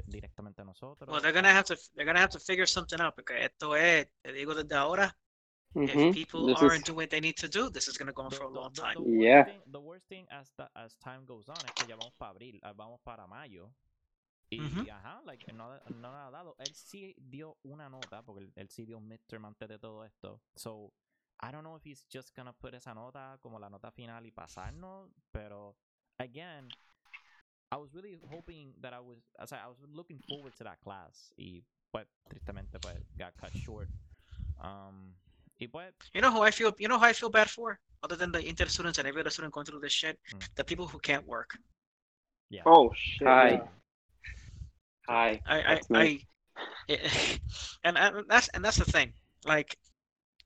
directamente 0.06 0.62
a 0.62 0.64
nosotros. 0.64 1.08
Well, 1.10 1.20
they're 1.20 1.34
gonna 1.34 1.50
have 1.56 1.64
to 1.64 1.74
they're 1.94 2.06
gonna 2.06 2.20
have 2.22 2.32
to 2.32 2.40
figure 2.40 2.66
something 2.66 3.00
out 3.00 3.14
porque 3.14 3.44
esto 3.44 3.76
es, 3.76 4.08
te 4.22 4.32
digo 4.32 4.54
desde 4.54 4.74
ahora, 4.74 5.14
if 5.82 5.94
Ujú. 5.94 6.12
people 6.14 6.46
This 6.46 6.56
aren't 6.62 6.78
is- 6.80 6.84
doing 6.84 6.96
what 6.96 7.10
they 7.10 7.20
need 7.20 7.36
to 7.36 7.48
do, 7.48 7.70
this 7.70 7.88
is 7.88 7.96
gonna 7.98 8.12
go 8.12 8.22
on 8.22 8.30
The- 8.30 8.36
for 8.36 8.46
a 8.46 8.48
the- 8.52 8.54
long 8.60 8.72
the- 8.72 8.80
time. 8.82 8.94
the 8.94 9.00
worst 9.00 9.22
Yeah. 9.22 9.44
thing- 9.44 9.62
the 9.72 9.80
worst 9.80 10.06
thing 10.08 10.26
as, 10.30 10.50
the- 10.56 10.70
as 10.74 10.96
time 10.98 11.24
goes 11.24 11.48
on 11.48 11.56
es 11.64 11.72
que 11.72 11.86
ya 11.86 11.96
vamos 11.96 12.14
para 12.16 12.30
abril, 12.32 12.60
ah, 12.62 12.72
vamos 12.72 13.00
para 13.02 13.26
mayo. 13.26 13.70
Y 14.50 14.60
Ujú. 14.60 14.90
ajá, 14.90 15.20
like, 15.26 15.52
no, 15.52 15.78
no 15.90 16.08
ha 16.08 16.30
dado. 16.30 16.56
Él 16.58 16.74
sí 16.74 17.14
dio 17.18 17.58
una 17.64 17.88
nota, 17.90 18.22
porque 18.22 18.44
él, 18.44 18.52
él 18.56 18.68
sí 18.70 18.86
dio 18.86 18.96
un 18.96 19.06
midterm 19.06 19.44
antes 19.44 19.68
de 19.68 19.78
todo 19.78 20.04
esto. 20.04 20.40
So, 20.56 20.92
I 21.40 21.52
don't 21.52 21.62
know 21.62 21.76
if 21.76 21.84
he's 21.84 22.06
just 22.08 22.34
gonna 22.34 22.52
put 22.54 22.72
esa 22.74 22.94
nota 22.94 23.38
como 23.42 23.58
la 23.58 23.68
nota 23.68 23.90
final 23.90 24.24
y 24.26 24.30
pasarnos, 24.32 25.10
pero 25.30 25.76
again, 26.18 26.68
I 27.70 27.76
was 27.76 27.92
really 27.92 28.18
hoping 28.30 28.72
that 28.80 28.94
I 28.94 28.98
was, 29.00 29.18
o 29.38 29.46
sea, 29.46 29.62
I 29.64 29.68
was 29.68 29.78
looking 29.80 30.18
forward 30.22 30.54
to 30.56 30.64
that 30.64 30.80
class 30.80 31.30
y 31.36 31.62
pues 31.92 32.08
tristemente 32.28 32.80
pues 32.80 33.04
got 33.18 33.36
cut 33.36 33.52
short. 33.52 33.90
Um, 34.58 35.14
y 35.60 35.66
You 36.14 36.20
know 36.20 36.30
who 36.30 36.42
I 36.42 36.50
feel 36.50 36.72
you 36.78 36.88
know 36.88 36.98
who 36.98 37.04
I 37.04 37.12
feel 37.12 37.30
bad 37.30 37.50
for? 37.50 37.78
Other 38.02 38.16
than 38.16 38.30
the 38.32 38.40
inter 38.46 38.66
students 38.66 38.98
and 38.98 39.08
every 39.08 39.20
other 39.20 39.30
student 39.30 39.52
going 39.52 39.66
through 39.66 39.80
this 39.80 39.92
shit, 39.92 40.18
Mm. 40.32 40.48
the 40.54 40.64
people 40.64 40.86
who 40.86 40.98
can't 40.98 41.26
work. 41.26 41.58
yeah. 42.50 42.62
Oh, 42.64 42.90
shit. 42.96 43.26
Hi. 43.28 43.50
yeah. 43.50 43.66
Hi. 45.08 45.40
I, 45.46 45.56
I, 45.58 45.62
That's 45.74 45.90
me. 45.90 46.26
I, 46.88 46.98
and, 47.84 47.98
and 47.98 48.24
that's 48.28 48.48
and 48.48 48.64
that's 48.64 48.76
the 48.78 48.84
thing. 48.84 49.12
Like, 49.44 49.76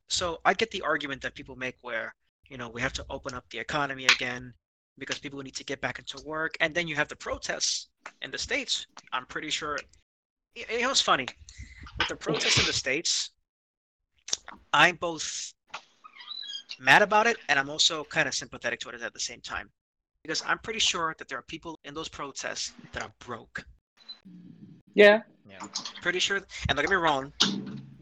so 0.08 0.40
I 0.44 0.54
get 0.54 0.70
the 0.70 0.82
argument 0.82 1.22
that 1.22 1.34
people 1.34 1.56
make 1.56 1.76
where 1.82 2.14
you 2.48 2.56
know 2.58 2.68
we 2.68 2.80
have 2.80 2.92
to 2.94 3.04
open 3.10 3.34
up 3.34 3.44
the 3.50 3.58
economy 3.58 4.06
again 4.06 4.52
because 4.98 5.18
people 5.18 5.40
need 5.42 5.54
to 5.56 5.64
get 5.64 5.80
back 5.80 5.98
into 5.98 6.22
work, 6.26 6.54
and 6.60 6.74
then 6.74 6.86
you 6.88 6.94
have 6.96 7.08
the 7.08 7.16
protests 7.16 7.88
in 8.22 8.30
the 8.30 8.38
states. 8.38 8.86
I'm 9.12 9.26
pretty 9.26 9.50
sure. 9.50 9.76
it, 10.54 10.70
You 10.70 10.82
know, 10.82 10.90
it's 10.90 11.00
funny 11.00 11.26
with 11.98 12.08
the 12.08 12.16
protests 12.16 12.58
in 12.58 12.66
the 12.66 12.72
states. 12.72 13.30
I'm 14.72 14.96
both 14.96 15.52
mad 16.80 17.02
about 17.02 17.26
it, 17.26 17.36
and 17.48 17.58
I'm 17.58 17.68
also 17.70 18.04
kind 18.04 18.26
of 18.28 18.34
sympathetic 18.34 18.80
to 18.80 18.88
it 18.90 19.00
at 19.02 19.12
the 19.12 19.20
same 19.20 19.40
time, 19.40 19.70
because 20.22 20.42
I'm 20.46 20.58
pretty 20.58 20.78
sure 20.80 21.14
that 21.18 21.28
there 21.28 21.38
are 21.38 21.42
people 21.42 21.78
in 21.84 21.94
those 21.94 22.08
protests 22.08 22.72
that 22.92 23.02
are 23.02 23.12
broke 23.20 23.64
Yeah. 24.94 25.22
Yeah. 25.48 25.58
pretty 26.00 26.18
sure 26.18 26.36
and 26.68 26.76
don't 26.76 26.82
get 26.82 26.90
me 26.90 26.96
wrong 26.96 27.32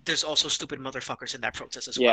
there's 0.04 0.22
also 0.24 0.48
stupid 0.48 0.78
motherfuckers 0.78 1.34
in 1.34 1.40
that 1.40 1.54
protest 1.54 1.88
as 1.88 1.98
well 1.98 2.04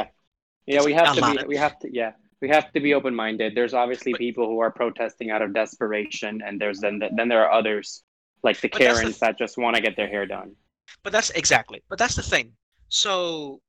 Yeah, 0.66 0.80
Yeah, 0.80 0.84
we 0.84 0.94
have 0.94 1.16
to 1.16 1.22
be 1.22 1.44
we 1.48 1.56
have 1.58 1.78
to 1.80 1.90
yeah. 1.94 2.12
We 2.42 2.50
have 2.50 2.72
to 2.74 2.80
be 2.80 2.94
open 2.94 3.16
minded. 3.16 3.56
There's 3.56 3.74
obviously 3.74 4.12
But- 4.14 4.20
people 4.20 4.46
who 4.48 4.60
are 4.60 4.70
protesting 4.72 5.32
out 5.32 5.42
of 5.42 5.54
desperation 5.54 6.42
and 6.46 6.60
there's 6.62 6.80
then 6.80 7.00
then 7.18 7.28
there 7.30 7.44
are 7.46 7.52
others 7.52 8.04
like 8.44 8.60
the 8.62 8.68
But 8.70 8.78
the 8.80 8.86
Karens 8.86 9.20
that 9.20 9.38
just 9.38 9.58
want 9.58 9.76
to 9.76 9.82
get 9.82 9.96
their 9.96 10.08
hair 10.08 10.26
done. 10.26 10.56
but 11.04 11.12
that's 11.12 11.30
exactly 11.32 11.84
but 11.90 11.98
that's 12.00 12.16
the 12.16 12.24
thing 12.34 12.54
so 12.90 13.60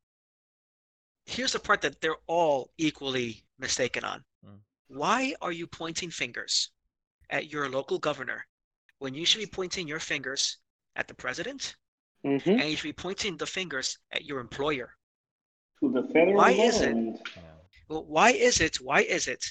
here's 1.28 1.52
the 1.52 1.58
part 1.60 1.80
that 1.82 2.00
they're 2.00 2.22
all 2.26 2.70
equally 2.78 3.44
mistaken 3.58 4.02
on. 4.04 4.24
Mm. 4.46 4.58
why 4.88 5.34
are 5.44 5.52
you 5.52 5.66
pointing 5.66 6.10
fingers 6.10 6.70
at 7.30 7.50
your 7.52 7.68
local 7.68 7.98
governor 7.98 8.40
when 9.02 9.12
you 9.14 9.24
should 9.26 9.40
be 9.40 9.46
pointing 9.60 9.86
your 9.88 10.00
fingers 10.00 10.58
at 10.96 11.06
the 11.08 11.14
president? 11.14 11.62
Mm-hmm. 12.26 12.50
and 12.58 12.64
you 12.68 12.74
should 12.76 12.82
be 12.94 13.02
pointing 13.06 13.36
the 13.36 13.46
fingers 13.46 13.96
at 14.16 14.24
your 14.24 14.40
employer. 14.40 14.88
To 15.80 15.92
the 15.92 16.02
federal 16.12 16.34
Why 16.42 16.50
is 16.50 16.80
it- 16.80 16.96
well 17.88 18.04
why 18.16 18.30
is 18.48 18.60
it 18.60 18.74
why 18.88 19.00
is 19.16 19.28
it 19.28 19.42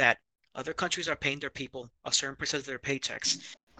that 0.00 0.18
other 0.54 0.74
countries 0.82 1.08
are 1.08 1.16
paying 1.16 1.40
their 1.40 1.56
people 1.62 1.82
a 2.04 2.12
certain 2.12 2.36
percent 2.36 2.60
of 2.62 2.66
their 2.66 2.78
paychecks? 2.88 3.30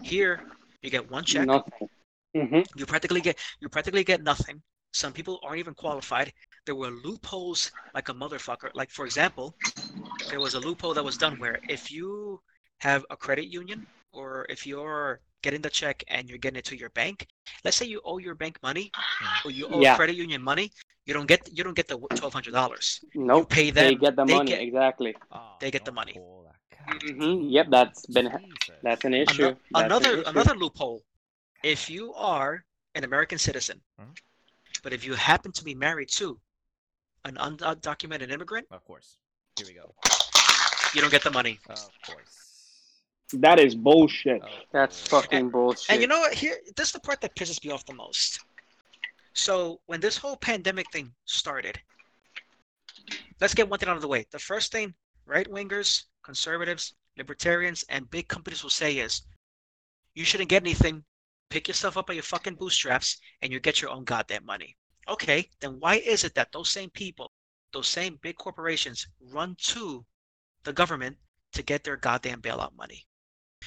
Here 0.01 0.33
you 0.81 0.89
get 0.89 1.11
one 1.11 1.23
check. 1.31 1.45
Nothing. 1.45 1.87
Mm-hmm. 2.35 2.61
you 2.79 2.85
practically 2.93 3.21
get 3.27 3.37
you 3.61 3.67
practically 3.69 4.03
get 4.03 4.23
nothing. 4.23 4.57
Some 4.91 5.13
people 5.13 5.35
aren't 5.43 5.59
even 5.59 5.75
qualified 5.75 6.33
there 6.65 6.75
were 6.75 6.91
loopholes 6.91 7.71
like 7.93 8.09
a 8.09 8.13
motherfucker 8.13 8.69
like 8.73 8.89
for 8.89 9.05
example 9.05 9.55
there 10.29 10.39
was 10.39 10.53
a 10.53 10.59
loophole 10.59 10.93
that 10.93 11.03
was 11.03 11.17
done 11.17 11.37
where 11.39 11.59
if 11.67 11.91
you 11.91 12.39
have 12.79 13.05
a 13.09 13.17
credit 13.17 13.47
union 13.47 13.85
or 14.13 14.45
if 14.49 14.65
you're 14.65 15.19
getting 15.41 15.61
the 15.61 15.69
check 15.69 16.03
and 16.07 16.29
you're 16.29 16.37
getting 16.37 16.57
it 16.59 16.65
to 16.65 16.77
your 16.77 16.89
bank 16.91 17.27
let's 17.65 17.77
say 17.77 17.85
you 17.85 17.99
owe 18.05 18.17
your 18.19 18.35
bank 18.35 18.57
money 18.61 18.91
or 19.45 19.51
you 19.51 19.67
owe 19.67 19.81
Yeah. 19.81 19.95
credit 19.95 20.15
union 20.15 20.41
money 20.41 20.71
you 21.05 21.13
don't 21.13 21.27
get 21.27 21.49
you 21.51 21.63
don't 21.63 21.75
get 21.75 21.87
the 21.87 21.97
$1200 21.97 23.01
No, 23.15 23.25
Nope. 23.25 23.49
pay 23.49 23.71
them 23.71 23.85
They 23.85 23.95
get 23.95 24.15
the 24.15 24.25
they 24.25 24.33
money 24.35 24.51
get- 24.51 24.61
exactly. 24.61 25.15
They 25.59 25.71
get 25.71 25.83
the 25.85 25.91
money. 25.91 26.15
Mhm, 26.87 27.51
yep, 27.51 27.67
that's 27.69 28.05
been- 28.07 28.29
Jesus. 28.31 28.79
That's 28.83 29.05
an 29.05 29.13
issue. 29.13 29.43
That's 29.43 29.59
an 29.75 29.85
another 29.85 30.13
issue. 30.17 30.29
another 30.29 30.55
loophole 30.55 31.01
if 31.63 31.89
you 31.89 32.13
are 32.13 32.65
an 32.95 33.03
american 33.03 33.37
citizen 33.37 33.81
Mhm. 33.99 34.13
but 34.83 34.91
if 34.93 35.03
you 35.05 35.13
happen 35.15 35.51
to 35.53 35.63
be 35.63 35.75
married 35.75 36.09
to 36.19 36.39
an 37.25 37.35
undocumented 37.35 38.31
immigrant 38.31 38.67
Of 38.71 38.83
course. 38.83 39.17
Here 39.57 39.67
we 39.67 39.73
go. 39.73 39.93
you 40.93 41.01
don't 41.01 41.11
get 41.11 41.23
the 41.23 41.31
money 41.31 41.59
Of 41.69 41.89
course. 42.05 42.37
That 43.33 43.59
is 43.59 43.75
bullshit. 43.75 44.41
Of 44.41 44.49
That's 44.73 45.07
course. 45.07 45.23
fucking 45.25 45.49
bullshit. 45.49 45.89
and 45.91 46.01
you 46.01 46.07
know 46.07 46.19
what 46.19 46.33
here 46.33 46.57
this 46.75 46.87
is 46.87 46.93
the 46.93 46.99
part 46.99 47.21
that 47.21 47.35
pisses 47.35 47.63
me 47.63 47.71
off 47.71 47.85
the 47.85 47.93
most 47.93 48.39
so 49.33 49.79
when 49.85 49.99
this 50.01 50.17
whole 50.17 50.35
pandemic 50.35 50.91
thing 50.91 51.11
started 51.25 51.79
let's 53.39 53.53
get 53.53 53.69
one 53.69 53.79
thing 53.79 53.87
out 53.89 53.95
of 53.95 54.01
the 54.01 54.07
way 54.07 54.25
the 54.31 54.39
first 54.39 54.71
thing 54.71 54.93
right 55.25 55.49
wingers 55.49 56.03
conservatives 56.23 56.93
libertarians 57.17 57.85
and 57.89 58.09
big 58.09 58.27
companies 58.27 58.63
will 58.63 58.69
say 58.69 58.97
is 58.97 59.21
you 60.15 60.25
shouldn't 60.25 60.49
get 60.49 60.61
anything 60.63 61.03
pick 61.49 61.67
yourself 61.67 61.95
up 61.97 62.07
by 62.07 62.13
your 62.13 62.23
fucking 62.23 62.55
bootstraps 62.55 63.17
and 63.41 63.51
you 63.53 63.59
get 63.59 63.81
your 63.81 63.91
own 63.91 64.03
goddamn 64.03 64.45
money 64.45 64.75
okay 65.07 65.47
then 65.59 65.77
why 65.79 65.95
is 65.95 66.23
it 66.23 66.33
that 66.35 66.51
those 66.51 66.69
same 66.69 66.89
people 66.91 67.31
those 67.73 67.87
same 67.87 68.17
big 68.21 68.35
corporations 68.37 69.07
run 69.31 69.55
to 69.57 70.05
the 70.63 70.73
government 70.73 71.15
to 71.53 71.61
get 71.63 71.83
their 71.83 71.97
goddamn 71.97 72.41
bailout 72.41 72.75
money 72.77 73.05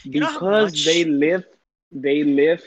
You 0.05 0.20
because 0.20 0.72
much- 0.72 0.85
they 0.85 1.05
live 1.05 1.45
they 1.93 2.24
live 2.24 2.62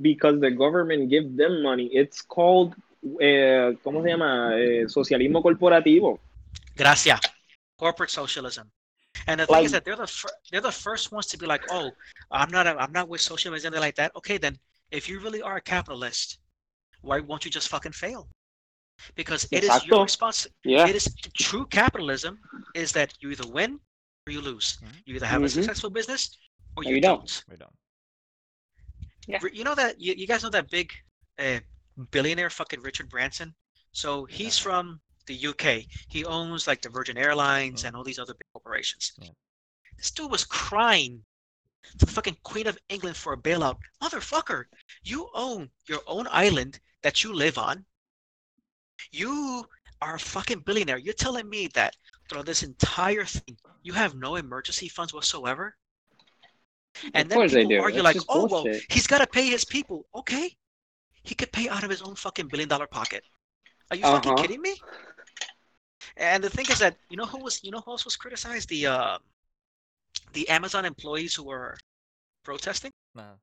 because 0.00 0.40
the 0.40 0.50
government 0.50 1.10
give 1.10 1.36
them 1.36 1.62
money 1.62 1.86
it's 1.92 2.20
called 2.22 2.74
eh, 3.20 3.72
¿cómo 3.82 4.02
se 4.02 4.10
llama? 4.10 4.52
Eh, 4.60 4.84
socialismo 4.86 5.42
corporativo. 5.42 6.18
Gracias. 6.76 7.18
Corporate 7.78 8.10
socialism. 8.10 8.70
And 9.26 9.40
the 9.40 9.46
thing 9.46 9.64
is 9.64 9.72
Like- 9.72 9.72
that 9.72 9.84
they're 9.86 9.96
the 9.96 10.06
fir- 10.06 10.36
they're 10.50 10.60
the 10.60 10.70
first 10.72 11.10
ones 11.10 11.26
to 11.28 11.38
be 11.38 11.46
like, 11.46 11.62
oh, 11.70 11.90
I'm 12.30 12.50
not 12.50 12.66
a, 12.66 12.76
I'm 12.76 12.92
not 12.92 13.08
with 13.08 13.22
socialism 13.22 13.72
anything 13.72 13.80
like 13.80 13.96
that. 13.96 14.12
Okay, 14.16 14.36
then 14.36 14.58
if 14.90 15.08
you 15.08 15.18
really 15.20 15.40
are 15.40 15.56
a 15.56 15.60
capitalist, 15.62 16.40
why 17.02 17.20
won't 17.20 17.44
you 17.44 17.50
just 17.50 17.68
fucking 17.68 17.92
fail? 17.92 18.28
Because 19.14 19.46
it 19.50 19.64
is 19.64 19.70
your 19.86 20.00
Exacto. 20.00 20.02
response. 20.04 20.46
Yeah. 20.64 20.86
It 20.86 20.94
is 20.96 21.06
true 21.38 21.66
capitalism 21.66 22.38
is 22.74 22.92
that 22.92 23.14
you 23.20 23.30
either 23.30 23.48
win 23.48 23.80
or 24.26 24.32
you 24.32 24.40
lose. 24.42 24.76
Mhm. 24.82 25.02
You 25.06 25.14
either 25.16 25.26
have 25.26 25.42
a 25.42 25.46
Mhm. 25.46 25.54
successful 25.54 25.90
business 25.90 26.36
or 26.76 26.82
Or 26.82 26.88
you, 26.88 26.96
you 26.96 27.00
don't. 27.00 27.20
don't. 27.20 27.44
We 27.48 27.56
don't. 27.56 29.42
Re- 29.42 29.50
You 29.54 29.64
know 29.64 29.74
that 29.74 30.00
you, 30.00 30.14
you 30.14 30.26
guys 30.26 30.42
know 30.42 30.50
that 30.50 30.70
big 30.70 30.92
uh, 31.38 31.60
billionaire 32.10 32.50
fucking 32.50 32.82
Richard 32.82 33.08
Branson. 33.08 33.54
So 33.92 34.26
he's 34.26 34.58
Uh, 34.58 34.62
from 34.62 35.00
the 35.26 35.34
UK. 35.46 35.86
He 36.08 36.24
owns 36.24 36.66
like 36.66 36.82
the 36.82 36.90
Virgin 36.90 37.16
Airlines 37.16 37.82
Mhm. 37.82 37.86
and 37.88 37.96
all 37.96 38.04
these 38.04 38.18
other 38.18 38.34
big 38.34 38.46
corporations. 38.52 39.12
Yeah. 39.18 39.30
This 39.96 40.10
dude 40.10 40.30
was 40.30 40.44
crying 40.44 41.24
to 41.98 42.04
the 42.04 42.12
fucking 42.12 42.36
Queen 42.42 42.66
of 42.66 42.78
England 42.90 43.16
for 43.16 43.32
a 43.32 43.38
bailout. 43.38 43.78
Motherfucker, 44.02 44.64
you 45.02 45.30
own 45.32 45.70
your 45.86 46.02
own 46.06 46.26
island 46.30 46.78
that 47.02 47.22
you 47.24 47.32
live 47.32 47.58
on. 47.58 47.86
You 49.12 49.68
are 50.00 50.16
a 50.16 50.18
fucking 50.18 50.60
billionaire. 50.62 50.98
You're 50.98 51.14
telling 51.14 51.48
me 51.48 51.68
that 51.68 51.96
throughout 52.28 52.46
this 52.46 52.64
entire 52.64 53.24
thing, 53.24 53.56
you 53.82 53.92
have 53.92 54.16
no 54.16 54.34
emergency 54.34 54.88
funds 54.88 55.12
whatsoever? 55.14 55.76
And 57.14 57.28
Of 57.28 57.30
then 57.30 57.40
course 57.40 57.52
they 57.54 57.64
people 57.64 57.66
do. 57.66 57.84
argue 57.84 58.02
That's 58.02 58.02
like, 58.02 58.18
just 58.18 58.28
oh 58.28 58.46
well, 58.46 58.70
he's 58.88 59.06
got 59.06 59.18
to 59.18 59.26
pay 59.28 59.46
his 59.48 59.64
people. 59.64 60.06
Okay, 60.14 60.56
he 61.22 61.34
could 61.34 61.52
pay 61.52 61.68
out 61.68 61.84
of 61.84 61.90
his 61.90 62.02
own 62.02 62.16
fucking 62.16 62.48
billion 62.48 62.68
dollar 62.68 62.86
pocket. 62.88 63.24
Are 63.90 63.96
you 63.96 64.04
fucking 64.06 64.34
Uh-huh. 64.34 64.36
kidding 64.36 64.60
me? 64.62 64.84
And 66.16 66.42
the 66.44 66.50
thing 66.50 66.66
is 66.68 66.78
that 66.78 66.98
you 67.08 67.16
know 67.16 67.26
who 67.26 67.38
was 67.42 67.62
you 67.64 67.70
know 67.70 67.80
who 67.80 67.90
else 67.92 68.04
was 68.04 68.16
criticized 68.16 68.68
the 68.68 68.86
uh, 68.86 69.18
the 70.32 70.48
Amazon 70.48 70.84
employees 70.84 71.34
who 71.36 71.44
were 71.44 71.76
protesting. 72.44 72.92
Nah. 73.14 73.36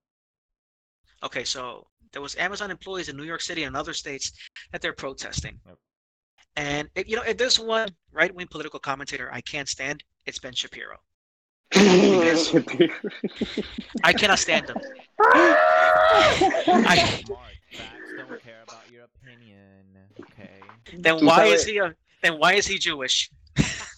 Okay, 1.23 1.43
so 1.43 1.87
there 2.11 2.21
was 2.21 2.35
Amazon 2.35 2.71
employees 2.71 3.09
in 3.09 3.17
New 3.17 3.23
York 3.23 3.41
City 3.41 3.63
and 3.63 3.75
other 3.75 3.93
states 3.93 4.31
that 4.71 4.81
they're 4.81 4.93
protesting. 4.93 5.59
Yep. 5.65 5.77
And 6.55 6.89
if, 6.95 7.07
you 7.07 7.15
know, 7.15 7.21
if 7.21 7.37
there's 7.37 7.59
one 7.59 7.89
right 8.11 8.33
wing 8.33 8.47
political 8.47 8.79
commentator 8.79 9.29
I 9.31 9.41
can't 9.41 9.69
stand, 9.69 10.03
it's 10.25 10.39
Ben 10.39 10.53
Shapiro. 10.53 10.97
I 11.75 12.33
cannot 14.17 14.39
stand 14.39 14.69
him. 14.69 14.77
I, 15.19 17.21
don't 18.17 18.41
care 18.41 18.63
about 18.63 18.89
your 18.91 19.03
opinion. 19.03 19.85
Okay. 20.19 20.61
then 20.97 21.25
why 21.25 21.45
is 21.45 21.65
he 21.65 21.77
a, 21.77 21.93
then 22.23 22.39
why 22.39 22.53
is 22.53 22.65
he 22.65 22.77
Jewish? 22.77 23.29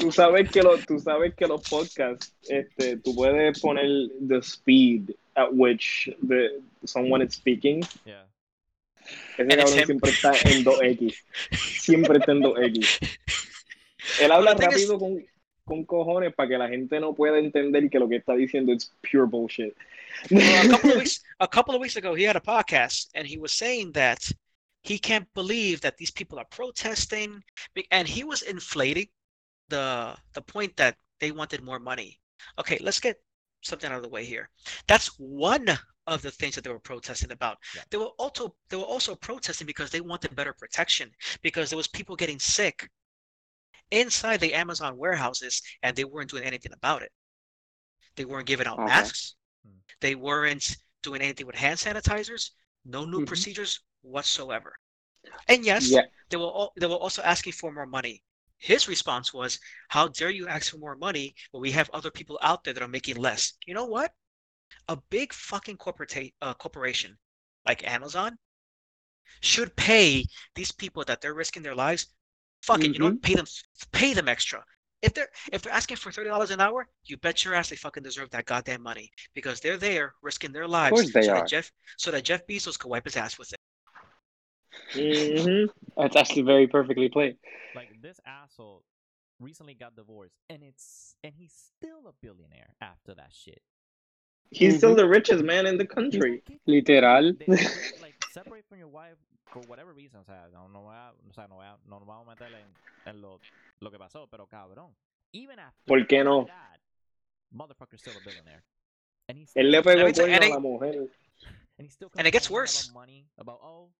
Tú 0.00 0.12
sabes 0.12 0.50
que, 0.50 0.62
lo, 0.62 0.76
tú 0.78 0.98
sabes 0.98 1.34
que 1.34 1.46
los 1.46 1.62
podcasts, 1.68 2.34
este, 2.48 2.96
tú 2.98 3.14
puedes 3.14 3.60
poner 3.60 3.86
the 4.26 4.42
speed 4.42 5.10
at 5.36 5.48
which 5.52 6.10
the, 6.26 6.60
someone 6.84 7.22
is 7.24 7.34
speaking. 7.34 7.82
Yeah. 8.04 8.24
Ese 9.38 9.40
And 9.40 9.50
cabrón 9.52 9.78
him. 9.78 9.86
siempre 9.86 10.10
está 10.10 10.32
en 10.44 10.64
2X. 10.64 11.14
Siempre 11.80 12.18
está 12.18 12.32
en 12.32 12.42
2X. 12.42 13.18
Él 14.20 14.32
habla 14.32 14.54
the 14.54 14.60
thing 14.66 14.68
is- 14.68 14.88
rápido 14.88 14.98
con, 14.98 15.26
con 15.64 15.84
cojones 15.84 16.34
para 16.34 16.48
que 16.48 16.58
la 16.58 16.68
gente 16.68 17.00
no 17.00 17.14
pueda 17.14 17.38
entender 17.38 17.88
que 17.88 17.98
lo 17.98 18.08
que 18.08 18.16
está 18.16 18.34
diciendo 18.34 18.72
es 18.72 18.92
pure 19.00 19.26
bullshit. 19.26 19.74
Well, 20.30 20.66
a 20.66 20.68
couple 20.70 20.90
of 20.90 20.96
weeks 20.98 21.22
a 21.38 21.46
couple 21.48 21.74
of 21.74 21.80
weeks 21.80 21.96
ago 21.96 22.14
he 22.14 22.24
had 22.26 22.36
a 22.36 22.40
podcast 22.40 23.08
and 23.14 23.26
he 23.26 23.38
was 23.38 23.52
saying 23.52 23.92
that 23.92 24.18
he 24.82 24.98
can't 24.98 25.28
believe 25.34 25.80
that 25.82 25.96
these 25.96 26.10
people 26.10 26.38
are 26.38 26.46
protesting 26.50 27.42
and 27.92 28.08
he 28.08 28.24
was 28.24 28.42
inflating 28.42 29.08
the 29.68 30.16
the 30.34 30.42
point 30.42 30.76
that 30.76 30.96
they 31.20 31.30
wanted 31.32 31.62
more 31.62 31.78
money 31.78 32.20
okay 32.58 32.78
let's 32.80 33.00
get 33.00 33.16
something 33.62 33.90
out 33.90 33.96
of 33.96 34.02
the 34.02 34.08
way 34.08 34.24
here 34.24 34.48
that's 34.86 35.08
one 35.18 35.66
of 36.06 36.22
the 36.22 36.30
things 36.30 36.54
that 36.54 36.64
they 36.64 36.70
were 36.70 36.78
protesting 36.80 37.30
about 37.32 37.58
Yeah. 37.74 37.82
they 37.90 37.98
were 37.98 38.12
also 38.18 38.54
they 38.70 38.76
were 38.76 38.82
also 38.84 39.14
protesting 39.14 39.66
because 39.66 39.90
they 39.90 40.00
wanted 40.00 40.34
better 40.34 40.52
protection 40.54 41.10
because 41.42 41.70
there 41.70 41.76
was 41.76 41.88
people 41.88 42.16
getting 42.16 42.38
sick 42.38 42.88
inside 43.90 44.40
the 44.40 44.54
amazon 44.54 44.96
warehouses 44.96 45.60
and 45.82 45.94
they 45.94 46.04
weren't 46.04 46.30
doing 46.30 46.44
anything 46.44 46.72
about 46.72 47.02
it 47.02 47.12
they 48.16 48.24
weren't 48.26 48.46
giving 48.46 48.66
out 48.66 48.78
Okay. 48.78 48.84
masks 48.84 49.34
Hmm. 49.64 49.78
they 50.00 50.14
weren't 50.14 50.76
doing 51.02 51.22
anything 51.22 51.46
with 51.46 51.56
hand 51.56 51.78
sanitizers 51.78 52.50
no 52.84 53.04
new 53.04 53.20
Mhm. 53.20 53.26
procedures 53.26 53.80
whatsoever 54.02 54.74
and 55.48 55.64
yes 55.64 55.86
Yeah. 55.86 56.06
they 56.30 56.36
were 56.36 56.44
all, 56.46 56.72
they 56.78 56.86
were 56.86 56.94
also 56.96 57.22
asking 57.22 57.52
for 57.52 57.72
more 57.72 57.86
money 57.86 58.22
his 58.58 58.88
response 58.88 59.32
was 59.32 59.58
how 59.88 60.08
dare 60.08 60.30
you 60.30 60.48
ask 60.48 60.70
for 60.70 60.78
more 60.78 60.96
money 60.96 61.34
when 61.50 61.62
we 61.62 61.70
have 61.72 61.90
other 61.92 62.10
people 62.10 62.38
out 62.42 62.64
there 62.64 62.74
that 62.74 62.82
are 62.82 62.88
making 62.88 63.16
less? 63.16 63.54
You 63.66 63.74
know 63.74 63.86
what? 63.86 64.12
A 64.88 64.96
big 65.10 65.32
fucking 65.32 65.76
corporate 65.78 66.32
uh, 66.42 66.54
corporation 66.54 67.18
like 67.66 67.86
amazon 67.86 68.38
should 69.40 69.74
pay 69.76 70.24
these 70.54 70.72
people 70.72 71.04
that 71.04 71.20
they're 71.20 71.34
risking 71.34 71.62
their 71.62 71.74
lives 71.74 72.06
fuck 72.62 72.84
it 72.84 72.92
you 72.92 72.98
know 72.98 73.06
what? 73.06 73.22
Pay 73.22 73.34
them 73.34 73.46
pay 73.92 74.14
them 74.14 74.28
extra. 74.28 74.64
If 75.00 75.14
they're 75.14 75.28
if 75.52 75.62
they're 75.62 75.72
asking 75.72 75.98
for 75.98 76.10
thirty 76.10 76.28
dollars 76.28 76.50
an 76.50 76.60
hour, 76.60 76.88
you 77.04 77.16
bet 77.18 77.44
your 77.44 77.54
ass 77.54 77.70
they 77.70 77.76
fucking 77.76 78.02
deserve 78.02 78.30
that 78.30 78.46
goddamn 78.46 78.82
money 78.82 79.10
because 79.34 79.60
they're 79.60 79.76
there 79.76 80.14
risking 80.22 80.52
their 80.52 80.66
lives 80.66 80.90
course 80.90 81.12
they 81.12 81.22
so 81.22 81.32
are. 81.32 81.36
that 81.36 81.48
Jeff 81.48 81.70
so 81.96 82.10
that 82.10 82.24
Jeff 82.24 82.46
Bezos 82.46 82.78
can 82.78 82.90
wipe 82.90 83.04
his 83.04 83.16
ass 83.16 83.38
with 83.38 83.52
it. 83.52 83.57
Mhm. 84.94 85.68
That's 85.96 86.16
actually 86.16 86.42
very 86.42 86.66
perfectly 86.66 87.08
played. 87.08 87.36
Like 87.74 88.00
this 88.00 88.20
asshole 88.24 88.84
recently 89.40 89.74
got 89.74 89.94
divorced, 89.96 90.36
and 90.48 90.62
it's 90.62 91.14
and 91.22 91.34
he's 91.34 91.52
still 91.52 92.06
a 92.08 92.12
billionaire 92.22 92.74
after 92.80 93.14
that 93.14 93.32
shit. 93.32 93.62
He's 94.50 94.78
still 94.78 94.94
the 94.94 95.06
richest 95.06 95.44
man 95.44 95.66
in 95.66 95.76
the 95.76 95.86
country. 95.86 96.42
Literal. 96.66 97.34
They- 97.34 97.44
they- 97.46 97.56
like 98.02 98.14
separate 98.32 98.64
from 98.66 98.78
your 98.78 98.88
wife 98.88 99.18
for 99.52 99.60
whatever 99.66 99.92
reason, 99.92 100.20
o 100.20 100.24
sea, 100.24 100.48
no, 100.52 100.68
no, 100.68 100.82
voy 100.82 100.94
a, 100.94 101.12
o 101.28 101.32
sea, 101.34 101.46
no, 101.48 101.56
voy 101.56 101.66
a, 101.66 101.76
no 101.86 101.98
nos 101.98 102.06
vamos 102.08 102.26
a 102.26 102.30
meter 102.30 102.48
en, 102.54 102.66
en 103.10 103.20
lo, 103.20 103.40
lo 103.80 103.90
que 103.90 103.98
pasó, 103.98 104.26
pero 104.30 104.46
cabrón. 104.46 104.94
Even 105.32 105.58
after 105.58 105.84
¿Por 105.86 106.06
qué 106.06 106.24
no? 106.24 106.46
that, 106.46 106.80
motherfucker's 107.52 108.00
still 108.00 108.14
a 108.16 108.20
billionaire. 108.24 108.62
And 109.28 109.38
he's 109.38 109.52
Él 109.54 109.70
le 109.70 109.82
pegó 109.82 110.06
el 110.06 110.14
cuerno 110.14 110.46
a 110.46 110.48
la 110.48 110.58
mujer. 110.58 110.94
and 111.78 111.86
he's 111.86 111.92
still 111.94 112.10
and 112.16 112.26
it 112.26 112.32
gets 112.32 112.48
worse. 112.50 112.88
About 112.88 112.94
money, 113.00 113.26
about 113.38 113.60
oh, 113.62 113.90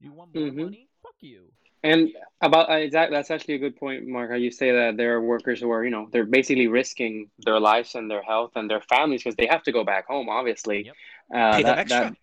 you 0.00 0.12
want 0.12 0.34
more 0.34 0.44
Mhm. 0.44 0.56
money? 0.56 0.88
Fuck 1.02 1.14
you. 1.20 1.52
And 1.82 2.16
about 2.40 2.70
uh, 2.70 2.74
exactly, 2.74 3.14
that's 3.14 3.30
actually 3.30 3.54
a 3.54 3.58
good 3.58 3.76
point, 3.76 4.06
Mark. 4.06 4.30
How 4.30 4.36
you 4.36 4.50
say 4.50 4.72
that 4.72 4.96
there 4.96 5.14
are 5.16 5.20
workers 5.20 5.60
who 5.60 5.70
are, 5.70 5.84
you 5.84 5.90
know, 5.90 6.08
they're 6.10 6.24
basically 6.24 6.66
risking 6.66 7.30
their 7.40 7.60
lives 7.60 7.94
and 7.94 8.10
their 8.10 8.22
health 8.22 8.52
and 8.56 8.70
their 8.70 8.80
families 8.80 9.22
because 9.22 9.36
they 9.36 9.46
have 9.46 9.62
to 9.64 9.72
go 9.72 9.84
back 9.84 10.06
home. 10.06 10.28
Obviously, 10.30 10.86
Yep. 10.86 10.94
uh, 11.34 11.56
Pay 11.56 11.62
that, 11.64 11.78
extra. 11.78 12.00
that 12.00 12.16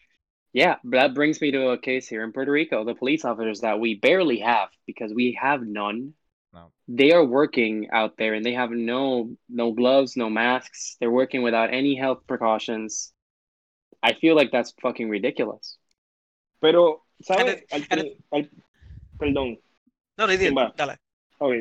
yeah, 0.54 0.76
that 0.86 1.14
brings 1.14 1.40
me 1.42 1.52
to 1.52 1.70
a 1.70 1.78
case 1.78 2.08
here 2.08 2.24
in 2.24 2.34
Puerto 2.34 2.52
Rico. 2.52 2.84
The 2.84 2.96
police 2.96 3.24
officers 3.24 3.62
that 3.62 3.80
we 3.80 3.96
barely 3.96 4.40
have 4.40 4.70
because 4.88 5.14
we 5.14 5.38
have 5.40 5.62
none. 5.62 6.16
No. 6.54 6.72
They 6.88 7.12
are 7.14 7.24
working 7.24 7.90
out 7.92 8.18
there 8.18 8.34
and 8.34 8.44
they 8.44 8.54
have 8.54 8.72
no 8.72 9.38
no 9.48 9.72
gloves, 9.74 10.18
no 10.18 10.30
masks. 10.30 10.98
They're 11.00 11.12
working 11.12 11.44
without 11.44 11.72
any 11.72 11.96
health 11.96 12.26
precautions. 12.28 13.14
I 14.02 14.14
feel 14.14 14.36
like 14.36 14.52
that's 14.52 14.74
fucking 14.82 15.08
ridiculous. 15.08 15.78
Pero, 16.62 17.04
¿sabes? 17.24 17.66
Al 17.72 17.86
al- 18.32 18.50
perdón. 19.18 19.60
No. 20.18 20.28
¿Quién 20.28 20.56
va? 20.56 20.74
Dale. 20.76 20.98
Ok. 21.40 21.54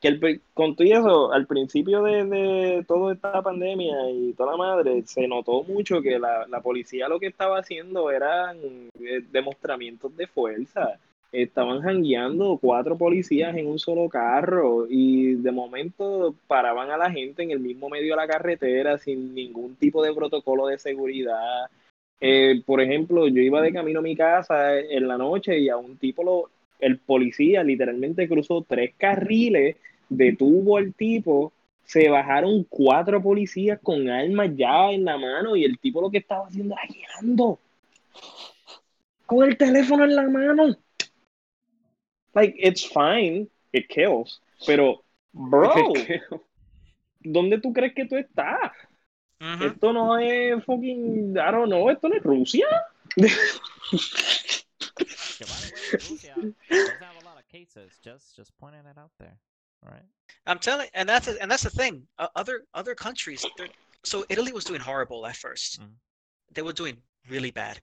Que 0.00 0.08
el 0.08 0.42
con 0.52 0.76
todo 0.76 0.86
eso, 0.86 1.32
al 1.32 1.46
principio 1.46 2.02
de, 2.02 2.24
de 2.24 2.84
toda 2.86 3.14
esta 3.14 3.40
pandemia 3.40 4.10
y 4.10 4.34
toda 4.34 4.52
la 4.52 4.58
madre, 4.58 5.02
se 5.06 5.26
notó 5.26 5.62
mucho 5.62 6.02
que 6.02 6.18
la, 6.18 6.46
la 6.48 6.60
policía 6.60 7.08
lo 7.08 7.18
que 7.18 7.28
estaba 7.28 7.58
haciendo 7.58 8.10
eran 8.10 8.58
eh, 9.00 9.22
demostramientos 9.30 10.14
de 10.16 10.26
fuerza. 10.26 10.98
Estaban 11.32 11.82
jangueando 11.82 12.58
cuatro 12.60 12.96
policías 12.96 13.56
en 13.56 13.66
un 13.66 13.78
solo 13.78 14.08
carro 14.08 14.86
y 14.88 15.34
de 15.34 15.50
momento 15.50 16.34
paraban 16.46 16.90
a 16.90 16.96
la 16.96 17.10
gente 17.10 17.42
en 17.42 17.50
el 17.50 17.60
mismo 17.60 17.88
medio 17.88 18.14
de 18.14 18.16
la 18.20 18.28
carretera 18.28 18.96
sin 18.98 19.34
ningún 19.34 19.76
tipo 19.76 20.02
de 20.02 20.14
protocolo 20.14 20.66
de 20.66 20.78
seguridad. 20.78 21.68
Eh, 22.20 22.62
por 22.64 22.80
ejemplo, 22.80 23.28
yo 23.28 23.42
iba 23.42 23.60
de 23.60 23.72
camino 23.72 24.00
a 24.00 24.02
mi 24.02 24.16
casa 24.16 24.78
en 24.78 25.06
la 25.06 25.18
noche 25.18 25.58
y 25.58 25.68
a 25.68 25.76
un 25.76 25.96
tipo 25.98 26.22
lo, 26.22 26.50
el 26.78 26.98
policía 26.98 27.62
literalmente 27.62 28.28
cruzó 28.28 28.64
tres 28.66 28.94
carriles, 28.96 29.76
detuvo 30.08 30.78
al 30.78 30.94
tipo, 30.94 31.52
se 31.84 32.08
bajaron 32.08 32.64
cuatro 32.68 33.22
policías 33.22 33.78
con 33.82 34.08
armas 34.08 34.50
ya 34.56 34.90
en 34.90 35.04
la 35.04 35.18
mano 35.18 35.56
y 35.56 35.64
el 35.64 35.78
tipo 35.78 36.00
lo 36.00 36.10
que 36.10 36.18
estaba 36.18 36.46
haciendo 36.46 36.74
era 36.74 36.92
guiando. 36.92 37.58
Con 39.24 39.48
el 39.48 39.56
teléfono 39.56 40.04
en 40.04 40.14
la 40.14 40.28
mano. 40.28 40.76
Like, 42.34 42.56
it's 42.58 42.86
fine, 42.86 43.48
it 43.72 43.88
kills, 43.88 44.42
pero, 44.66 45.02
bro, 45.32 45.92
¿dónde 47.20 47.58
tú 47.58 47.72
crees 47.72 47.94
que 47.94 48.04
tú 48.04 48.16
estás? 48.16 48.72
Ujú. 49.40 49.72
Esto 49.72 49.92
no 49.92 50.16
es 50.16 50.64
fucking, 50.64 51.36
I 51.38 51.50
don't 51.50 51.68
know, 51.68 51.88
esto 51.88 52.08
no 52.08 52.16
es 52.16 52.24
Rusia. 52.24 52.84
Que 53.16 53.28
by 55.46 55.60
the 55.60 55.72
way, 55.74 55.82
Russia 55.92 56.34
doesn't 56.70 57.02
have 57.02 57.16
a 57.20 57.24
lot 57.24 57.38
of 57.38 57.46
cases. 57.48 57.98
Just 58.02 58.34
just 58.34 58.56
pointing 58.58 58.86
it 58.86 58.96
out 58.98 59.10
there. 59.18 59.38
All 59.84 59.92
right. 59.92 60.04
I'm 60.46 60.58
telling, 60.58 60.88
and 60.94 61.08
that's 61.08 61.28
and 61.28 61.50
that's 61.50 61.62
the 61.62 61.70
thing. 61.70 62.08
Uh, 62.18 62.28
other 62.34 62.64
other 62.72 62.94
countries, 62.94 63.44
so 64.04 64.24
Italy 64.28 64.52
was 64.52 64.64
doing 64.64 64.80
horrible 64.80 65.26
at 65.26 65.36
1st 65.36 65.80
Mhm. 65.80 65.94
They 66.54 66.62
were 66.62 66.72
doing 66.72 67.02
really 67.28 67.50
bad. 67.50 67.80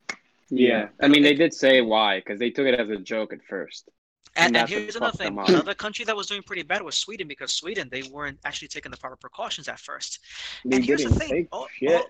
Yeah, 0.49 0.89
I 1.01 1.07
mean 1.07 1.23
they 1.23 1.35
did 1.35 1.53
say 1.53 1.81
why 1.81 2.19
because 2.19 2.39
they 2.39 2.49
took 2.49 2.65
it 2.65 2.79
as 2.79 2.89
a 2.89 2.97
joke 2.97 3.31
at 3.33 3.43
first. 3.43 3.89
And, 4.35 4.57
and 4.57 4.67
here's 4.67 4.95
another 4.95 5.15
thing. 5.15 5.37
Another 5.37 5.75
country 5.75 6.05
that 6.05 6.15
was 6.15 6.27
doing 6.27 6.41
pretty 6.41 6.63
bad 6.63 6.81
was 6.81 6.95
Sweden 6.95 7.27
because 7.27 7.53
Sweden 7.53 7.87
they 7.91 8.03
weren't 8.03 8.39
actually 8.45 8.67
taking 8.67 8.91
the 8.91 8.97
proper 8.97 9.15
precautions 9.15 9.67
at 9.67 9.79
first. 9.79 10.19
They 10.65 10.77
and 10.77 10.85
here's 10.85 11.03
the 11.03 11.11
thing. 11.11 11.47
shit. 11.71 11.93
all- 11.93 12.07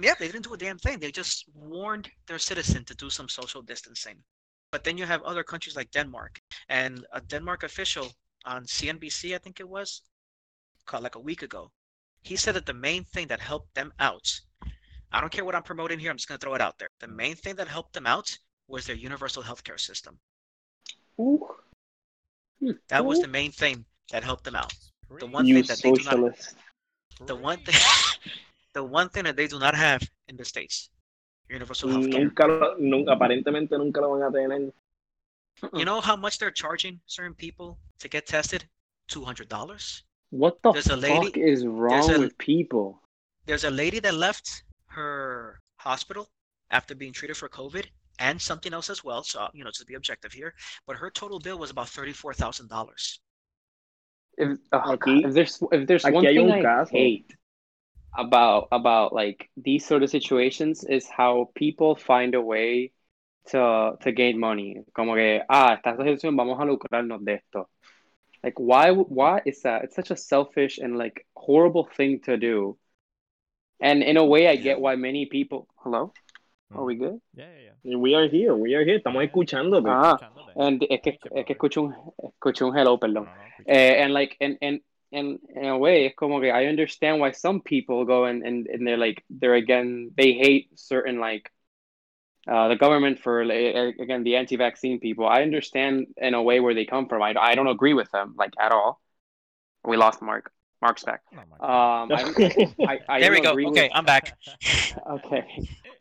yeah, 0.00 0.14
they 0.18 0.26
didn't 0.26 0.44
do 0.44 0.54
a 0.54 0.58
damn 0.58 0.78
thing. 0.78 0.98
They 0.98 1.10
just 1.10 1.46
warned 1.54 2.08
their 2.26 2.38
citizen 2.38 2.84
to 2.84 2.94
do 2.94 3.10
some 3.10 3.28
social 3.28 3.62
distancing. 3.62 4.16
But 4.70 4.84
then 4.84 4.98
you 4.98 5.06
have 5.06 5.22
other 5.22 5.42
countries 5.42 5.76
like 5.76 5.90
Denmark, 5.90 6.40
and 6.68 7.06
a 7.12 7.20
Denmark 7.20 7.62
official 7.62 8.12
on 8.44 8.64
CNBC, 8.64 9.34
I 9.34 9.38
think 9.38 9.60
it 9.60 9.68
was, 9.68 10.02
called 10.86 11.02
like 11.02 11.16
a 11.16 11.20
week 11.20 11.42
ago, 11.42 11.72
he 12.22 12.36
said 12.36 12.54
that 12.54 12.66
the 12.66 12.74
main 12.74 13.04
thing 13.04 13.26
that 13.28 13.40
helped 13.40 13.74
them 13.74 13.92
out, 13.98 14.40
I 15.10 15.20
don't 15.20 15.32
care 15.32 15.44
what 15.44 15.54
I'm 15.54 15.62
promoting 15.62 15.98
here, 15.98 16.10
I'm 16.10 16.16
just 16.16 16.28
gonna 16.28 16.38
throw 16.38 16.54
it 16.54 16.60
out 16.60 16.78
there. 16.78 16.90
The 17.00 17.08
main 17.08 17.34
thing 17.34 17.56
that 17.56 17.68
helped 17.68 17.94
them 17.94 18.06
out 18.06 18.36
was 18.68 18.86
their 18.86 18.96
universal 18.96 19.42
healthcare 19.42 19.80
system. 19.80 20.18
Ooh, 21.20 21.46
hmm, 22.60 22.70
That 22.88 23.04
was 23.04 23.20
the 23.20 23.28
main 23.28 23.50
thing 23.52 23.84
that 24.10 24.22
helped 24.24 24.44
them 24.44 24.54
out. 24.54 24.72
Pretty, 25.08 25.26
one 25.26 25.46
you 25.46 25.54
thing 25.62 25.64
that 25.68 25.82
they 25.82 25.92
do 25.92 26.04
not- 26.04 26.38
The 27.26 27.34
one 27.34 27.58
thing, 27.64 27.74
the 28.74 28.84
one 28.84 29.08
thing 29.08 29.24
that 29.24 29.36
they 29.36 29.46
do 29.48 29.58
not 29.58 29.74
have 29.74 30.02
in 30.28 30.36
the 30.36 30.44
states, 30.44 30.90
universal 31.48 31.88
healthcare. 31.90 32.20
Nunca 32.20 32.74
nunca, 32.78 33.10
aparentemente 33.16 33.70
nunca 33.72 34.00
lo 34.00 34.18
van 34.18 34.28
a 34.28 34.30
tener. 34.30 34.72
You 35.74 35.84
know 35.84 36.00
how 36.00 36.14
much 36.14 36.38
they're 36.38 36.52
charging 36.52 37.00
certain 37.06 37.34
people 37.34 37.78
to 37.98 38.08
get 38.08 38.26
tested? 38.26 38.64
Two 39.08 39.24
hundred 39.24 39.48
dollars. 39.48 40.04
What 40.30 40.62
the 40.62 40.72
There's 40.72 40.86
a 40.86 41.00
fuck 41.00 41.24
lady- 41.24 41.40
is 41.42 41.66
wrong 41.66 42.10
a- 42.14 42.18
with 42.20 42.36
people? 42.38 43.00
There's 43.46 43.64
a 43.64 43.70
lady 43.70 43.98
that 44.00 44.14
left 44.14 44.62
her 44.88 45.58
hospital 45.76 46.28
after 46.70 46.94
being 46.94 47.12
treated 47.14 47.36
for 47.36 47.48
COVID 47.48 47.86
and 48.18 48.40
something 48.40 48.72
else 48.72 48.90
as 48.90 49.04
well. 49.04 49.22
So 49.22 49.48
you 49.52 49.64
know, 49.64 49.70
to 49.72 49.84
be 49.84 49.94
objective 49.94 50.32
here, 50.32 50.54
but 50.86 50.96
her 50.96 51.10
total 51.10 51.38
bill 51.38 51.58
was 51.58 51.70
about 51.70 51.88
thirty-four 51.88 52.34
thousand 52.34 52.68
dollars. 52.68 53.20
If, 54.36 54.58
oh, 54.72 54.96
Aquí- 54.96 55.24
if 55.26 55.34
there's 55.34 55.62
if 55.72 55.86
there's 55.86 56.04
aquí 56.04 56.12
one 56.14 56.24
thing 56.24 56.50
un 56.50 56.50
I 56.50 56.62
caso. 56.62 56.90
hate 56.92 57.34
about 58.16 58.68
about 58.72 59.12
like 59.12 59.48
these 59.56 59.84
sort 59.86 60.02
of 60.02 60.10
situations 60.10 60.84
is 60.84 61.06
how 61.08 61.50
people 61.54 61.94
find 61.96 62.34
a 62.34 62.40
way 62.40 62.92
to 63.48 63.96
to 64.00 64.12
gain 64.12 64.38
money. 64.38 64.82
Como 64.94 65.14
que 65.14 65.40
ah 65.48 65.74
esta 65.74 65.96
situación 65.96 66.36
vamos 66.36 66.58
a 66.60 66.64
lucrarnos 66.64 67.24
de 67.24 67.34
esto. 67.34 67.68
Like 68.42 68.58
why 68.58 68.92
why 68.92 69.42
is 69.44 69.62
that? 69.62 69.84
It's 69.84 69.96
such 69.96 70.10
a 70.10 70.16
selfish 70.16 70.78
and 70.78 70.96
like 70.96 71.26
horrible 71.34 71.88
thing 71.96 72.20
to 72.22 72.36
do. 72.36 72.78
And 73.80 74.02
in 74.02 74.16
a 74.16 74.24
way, 74.24 74.48
I 74.48 74.56
get 74.56 74.80
why 74.80 74.96
many 74.96 75.26
people. 75.26 75.68
Hello, 75.76 76.12
are 76.74 76.84
we 76.84 76.96
good? 76.96 77.20
Yeah, 77.34 77.46
yeah, 77.46 77.70
yeah. 77.82 77.96
We 77.96 78.14
are 78.14 78.28
here, 78.28 78.54
we 78.54 78.74
are 78.74 78.84
here. 78.84 78.98
Estamos 78.98 79.22
escuchándote. 79.24 79.88
Ah, 79.88 80.18
and 80.56 80.82
es 80.90 81.00
que 81.00 81.18
es 81.34 81.44
que 81.46 81.54
escucho 81.54 81.82
un 81.82 81.94
escucho 82.22 82.66
un 82.68 82.76
hello, 82.76 82.98
perdón. 82.98 83.24
no, 83.24 83.34
no, 83.34 83.64
Eh, 83.66 84.02
and 84.02 84.12
like 84.12 84.36
and 84.40 84.56
and 84.62 84.80
and 85.12 85.38
in 85.54 85.64
a 85.66 85.76
way 85.76 86.06
it's 86.06 86.14
como 86.16 86.40
que 86.40 86.50
I 86.50 86.66
understand 86.66 87.20
why 87.20 87.32
some 87.32 87.60
people 87.60 88.04
go 88.04 88.24
and, 88.26 88.42
and 88.42 88.66
and 88.66 88.86
they're 88.86 88.96
like 88.98 89.24
they're 89.30 89.54
again 89.54 90.10
they 90.16 90.32
hate 90.34 90.68
certain 90.78 91.18
like 91.20 91.50
uh 92.46 92.68
the 92.68 92.76
government 92.76 93.18
for 93.18 93.44
like, 93.44 93.96
again 93.98 94.22
the 94.24 94.36
anti-vaccine 94.36 95.00
people 95.00 95.26
I 95.26 95.42
understand 95.42 96.06
in 96.16 96.34
a 96.34 96.42
way 96.42 96.60
where 96.60 96.74
they 96.74 96.84
come 96.84 97.08
from 97.08 97.22
I, 97.22 97.34
I 97.38 97.54
don't 97.54 97.66
agree 97.68 97.94
with 97.94 98.10
them 98.10 98.34
like 98.38 98.52
at 98.60 98.70
all 98.72 99.00
we 99.84 99.96
lost 99.96 100.22
Mark 100.22 100.50
Mark's 100.80 101.04
back 101.04 101.22
no, 101.32 101.42
Mark. 101.50 101.62
um 101.62 102.12
I, 102.12 102.68
I, 102.86 103.00
I 103.16 103.20
there 103.20 103.32
we 103.32 103.40
go. 103.40 103.50
agree 103.50 103.64
with- 103.66 103.76
Okay, 103.76 103.90
I'm 103.92 104.04
back. 104.04 104.36
okay 105.10 105.44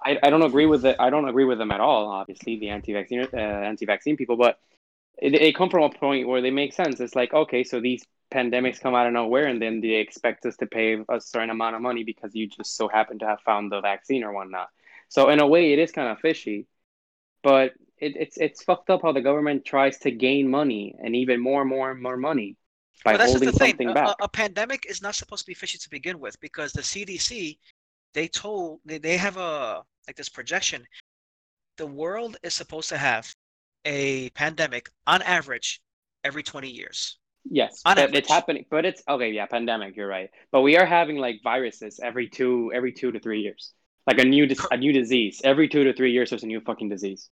I, 0.04 0.18
I 0.24 0.30
don't 0.30 0.44
agree 0.44 0.66
with 0.66 0.86
it. 0.86 0.96
I 1.00 1.10
don't 1.10 1.28
agree 1.28 1.46
with 1.46 1.58
them 1.58 1.72
at 1.72 1.80
all. 1.82 2.08
Obviously, 2.10 2.60
the 2.60 2.70
anti-vaccine 2.70 3.28
uh, 3.34 3.38
anti-vaccine 3.38 4.18
people, 4.18 4.38
but 4.38 4.60
it, 5.18 5.32
they 5.32 5.52
come 5.52 5.70
from 5.70 5.84
a 5.84 5.90
point 5.90 6.28
where 6.28 6.42
they 6.42 6.52
make 6.52 6.74
sense. 6.74 7.00
It's 7.00 7.16
like 7.16 7.34
okay, 7.34 7.64
so 7.64 7.80
these 7.80 8.06
pandemics 8.32 8.80
come 8.80 8.96
out 8.96 9.08
of 9.08 9.14
nowhere, 9.14 9.46
and 9.48 9.62
then 9.62 9.82
they 9.82 9.96
expect 9.96 10.46
us 10.46 10.58
to 10.58 10.68
pay 10.68 10.98
a 11.10 11.22
certain 11.22 11.50
amount 11.50 11.76
of 11.76 11.82
money 11.82 12.04
because 12.04 12.36
you 12.36 12.48
just 12.48 12.76
so 12.76 12.88
happen 12.88 13.20
to 13.20 13.26
have 13.26 13.42
found 13.42 13.72
the 13.72 13.82
vaccine 13.82 14.24
or 14.24 14.34
whatnot. 14.34 14.70
So 15.10 15.30
in 15.30 15.40
a 15.40 15.48
way, 15.48 15.74
it 15.74 15.80
is 15.80 15.92
kind 15.92 16.10
of 16.10 16.20
fishy, 16.20 16.68
but 17.44 17.74
it, 17.98 18.16
it's 18.18 18.38
it's 18.38 18.64
fucked 18.64 18.90
up 18.90 19.02
how 19.04 19.12
the 19.14 19.22
government 19.22 19.66
tries 19.66 19.98
to 20.00 20.12
gain 20.12 20.50
money 20.50 20.96
and 21.04 21.16
even 21.16 21.40
more 21.42 21.62
and 21.62 21.70
more 21.70 21.92
and 21.92 22.02
more 22.02 22.18
money 22.18 22.58
by 23.04 23.14
But 23.14 23.20
that's 23.20 23.34
holding 23.34 23.50
the 23.50 23.54
thing. 23.54 23.78
something 23.78 23.88
A, 23.88 23.94
back. 23.94 24.06
a, 24.06 24.16
a 24.22 24.30
pandemic 24.30 24.86
is 24.90 25.02
not 25.02 25.16
supposed 25.16 25.46
to 25.46 25.48
be 25.50 25.54
fishy 25.54 25.78
to 25.78 25.90
begin 25.90 26.20
with 26.20 26.40
because 26.40 26.74
the 26.74 26.84
CDC, 26.84 27.58
they 28.18 28.28
told 28.28 28.80
they, 28.84 28.98
they 28.98 29.16
have 29.16 29.38
a 29.38 29.84
like 30.08 30.16
this 30.16 30.28
projection. 30.28 30.84
The 31.78 31.86
world 31.86 32.36
is 32.42 32.56
supposed 32.56 32.90
to 32.90 32.98
have 32.98 33.32
a 33.86 34.32
pandemic 34.32 34.90
on 35.06 35.22
average 35.22 35.80
every 36.24 36.42
20 36.42 36.68
years. 36.68 37.20
Yes, 37.50 37.80
On 37.86 37.94
but 37.96 38.06
average. 38.06 38.18
it's 38.18 38.30
happening. 38.30 38.66
But 38.72 38.86
it's 38.86 39.04
okay. 39.08 39.30
Yeah, 39.30 39.46
pandemic. 39.46 39.96
You're 39.96 40.08
right. 40.08 40.32
But 40.52 40.62
we 40.62 40.78
are 40.78 40.86
having 40.86 41.18
like 41.18 41.42
viruses 41.44 42.00
every 42.02 42.28
two, 42.28 42.72
every 42.74 42.92
two 42.92 43.12
to 43.12 43.20
three 43.20 43.42
years. 43.42 43.72
Like 44.08 44.18
a 44.18 44.26
new, 44.26 44.48
a 44.72 44.78
new 44.78 44.94
disease. 44.94 45.40
Every 45.44 45.68
two 45.70 45.84
to 45.84 45.94
three 45.94 46.12
years, 46.12 46.32
there's 46.32 46.44
a 46.44 46.48
new 46.48 46.62
fucking 46.62 46.90
disease. 46.90 47.30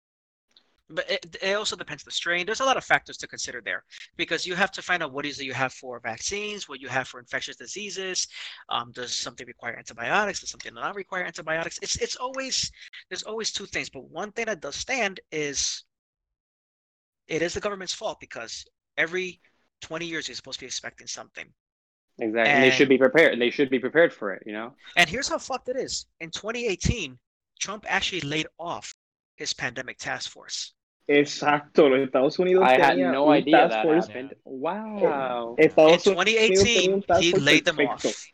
But 0.94 1.10
it, 1.10 1.36
it 1.42 1.56
also 1.56 1.76
depends 1.76 2.04
the 2.04 2.12
strain. 2.12 2.46
There's 2.46 2.60
a 2.60 2.66
lot 2.66 2.78
of 2.78 2.84
factors 2.84 3.18
to 3.18 3.28
consider 3.28 3.62
there 3.64 3.84
because 4.16 4.46
you 4.46 4.54
have 4.56 4.72
to 4.74 4.82
find 4.82 5.02
out 5.02 5.12
what 5.12 5.26
is 5.26 5.40
it 5.40 5.46
you 5.46 5.54
have 5.54 5.74
for 5.74 6.00
vaccines, 6.00 6.70
what 6.70 6.80
you 6.80 6.88
have 6.88 7.08
for 7.08 7.20
infectious 7.20 7.56
diseases. 7.56 8.28
Um, 8.70 8.92
does 8.92 9.14
something 9.14 9.48
require 9.48 9.76
antibiotics? 9.76 10.42
Does 10.42 10.52
something 10.52 10.74
not 10.74 10.96
require 10.96 11.24
antibiotics? 11.24 11.80
It's 11.82 11.96
it's 11.98 12.16
always 12.16 12.72
there's 13.10 13.24
always 13.24 13.52
two 13.52 13.66
things. 13.66 13.90
But 13.90 14.10
one 14.10 14.32
thing 14.32 14.46
that 14.46 14.62
does 14.62 14.76
stand 14.76 15.20
is 15.32 15.84
it 17.28 17.42
is 17.42 17.54
the 17.54 17.60
government's 17.60 17.94
fault 17.94 18.20
because 18.20 18.66
every 18.98 19.42
20 19.82 20.06
years 20.06 20.28
you're 20.28 20.36
supposed 20.36 20.60
to 20.60 20.64
be 20.64 20.68
expecting 20.68 21.08
something. 21.08 21.48
Exactly. 22.20 22.52
And 22.52 22.64
they 22.64 22.70
should 22.70 22.90
be 22.90 22.98
prepared. 22.98 23.40
They 23.42 23.50
should 23.50 23.70
be 23.70 23.80
prepared 23.80 24.14
for 24.14 24.34
it. 24.34 24.44
You 24.46 24.54
know. 24.54 24.76
And 24.96 25.10
here's 25.10 25.28
how 25.28 25.40
fucked 25.40 25.70
it 25.70 25.78
is. 25.78 26.06
In 26.20 26.30
2018, 26.30 27.18
Trump 27.60 27.86
actually 27.88 28.22
laid 28.22 28.48
off 28.60 28.94
his 29.36 29.54
pandemic 29.54 29.98
task 29.98 30.30
force. 30.30 30.74
Exacto, 31.08 31.90
los 31.90 32.00
Estados 32.00 32.40
Unidos 32.40 32.64
I 32.66 32.82
had 32.82 32.98
no 32.98 33.26
un 33.26 33.36
idea 33.36 33.68
task 33.68 33.84
force. 33.84 34.38
Wow. 34.46 35.56
In 35.58 35.66
Estados 35.66 36.08
Unidos 36.08 36.26
tenía 36.26 36.48
2018, 36.50 36.94
un 36.94 37.02
task 37.04 37.22
he 37.22 37.32
force 37.32 37.44
laid 37.44 37.66
them 37.66 37.76
perfecto. 37.76 38.08
off. 38.10 38.28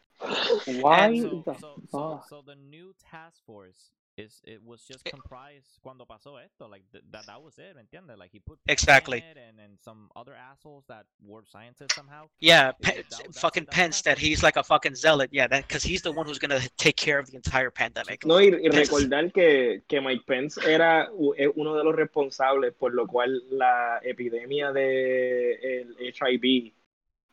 Why 0.67 1.21
so, 1.21 1.43
the 1.45 1.55
so, 1.89 2.21
so 2.27 2.41
the 2.45 2.55
new 2.55 2.93
task 3.09 3.43
force 3.45 3.91
is 4.19 4.41
it 4.45 4.61
was 4.63 4.85
just 4.87 5.05
Eh. 5.07 5.11
comprised 5.11 5.79
cuando 5.81 6.05
pasó 6.05 6.39
esto 6.39 6.67
like 6.67 6.83
th- 6.91 7.03
that 7.11 7.25
that 7.25 7.41
was 7.41 7.57
it 7.57 7.75
¿me 7.75 7.81
entiendes 7.81 8.17
like 8.17 8.31
he 8.31 8.39
put 8.39 8.59
Exactly. 8.67 9.19
in 9.19 9.23
it 9.25 9.37
and 9.37 9.59
and 9.59 9.79
some 9.79 10.09
other 10.15 10.33
assholes 10.35 10.85
that 10.87 11.05
were 11.21 11.43
scientists 11.45 11.95
somehow 11.95 12.27
Yeah, 12.39 12.71
Pe- 12.73 13.03
that- 13.03 13.09
that's- 13.09 13.39
fucking 13.39 13.65
that's 13.65 13.75
Pence. 13.75 14.01
That 14.03 14.17
he's 14.17 14.43
like 14.43 14.57
a 14.57 14.63
fucking 14.63 14.95
zealot. 14.95 15.29
Yeah, 15.31 15.47
that 15.47 15.67
because 15.67 15.83
he's 15.83 16.01
the 16.01 16.11
one 16.11 16.25
who's 16.27 16.39
gonna 16.39 16.59
take 16.77 16.95
care 16.95 17.19
of 17.19 17.27
the 17.29 17.35
entire 17.35 17.71
pandemic. 17.71 18.25
No, 18.25 18.35
y, 18.39 18.49
y 18.51 18.69
Pence. 18.69 18.89
recordar 18.91 19.31
que, 19.31 19.81
que 19.87 20.01
Mike 20.01 20.23
Pence 20.25 20.59
era 20.65 21.09
es 21.37 21.49
uno 21.55 21.75
de 21.75 21.83
los 21.83 21.95
responsables 21.95 22.73
por 22.73 22.93
lo 22.93 23.07
cual 23.07 23.41
la 23.51 23.99
epidemia 24.03 24.71
de 24.71 25.53
el 25.81 25.95
HIV 25.99 26.73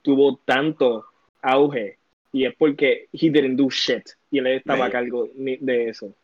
tuvo 0.03 0.37
tanto 0.45 1.05
auge 1.43 1.99
y 2.33 2.45
es 2.45 2.55
porque 2.57 3.09
he 3.13 3.31
didn't 3.31 3.57
do 3.57 3.69
shit 3.71 4.09
y 4.31 4.39
él 4.39 4.47
estaba 4.49 4.85
a 4.85 4.89
Right. 4.89 4.93
cargo 4.93 5.29
ni- 5.35 5.57
de 5.59 5.89
eso. 5.89 6.15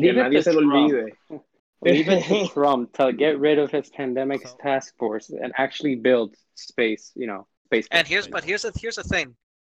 Que 0.00 0.12
Leave 0.12 0.16
it 0.18 0.22
nadie 0.22 0.36
to 0.38 0.42
se 0.42 0.52
lo 0.52 0.60
Trump. 0.62 0.92
olvide. 0.92 1.12
Leave 1.82 2.08
it 2.08 2.24
to 2.24 2.48
Trump 2.54 2.92
to 2.94 3.12
get 3.12 3.38
rid 3.38 3.58
of 3.58 3.70
his 3.70 3.90
pandemic 3.90 4.46
So- 4.46 4.56
task 4.62 4.96
force 4.98 5.30
and 5.30 5.52
actually 5.56 5.96
build 5.96 6.34
space. 6.54 7.12
You 7.14 7.26
know, 7.26 7.46
space. 7.66 7.86
And 7.90 8.06
force. 8.06 8.10
here's 8.10 8.28
but 8.28 8.44
here's 8.44 8.62
the 8.62 8.72
here's 8.78 8.96
the 8.96 9.04
thing. 9.04 9.36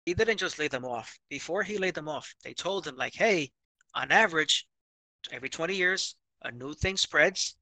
He 0.07 0.13
didn't 0.15 0.37
just 0.39 0.59
lay 0.59 0.69
them 0.69 0.85
off. 0.85 1.17
Before 1.31 1.63
he 1.63 1.79
laid 1.79 1.95
them 1.95 2.09
off, 2.09 2.35
they 2.45 2.53
told 2.53 2.87
him 2.87 2.97
like, 2.97 3.15
hey, 3.15 3.51
on 3.95 4.13
average, 4.13 4.67
every 5.33 5.49
20 5.49 5.75
years, 5.75 6.15
a 6.43 6.51
new 6.51 6.75
thing 6.75 6.97
spreads. 6.99 7.57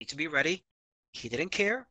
Need 0.00 0.08
to 0.08 0.16
be 0.16 0.26
ready. 0.26 0.64
He 1.12 1.28
didn't 1.28 1.50
care. 1.50 1.86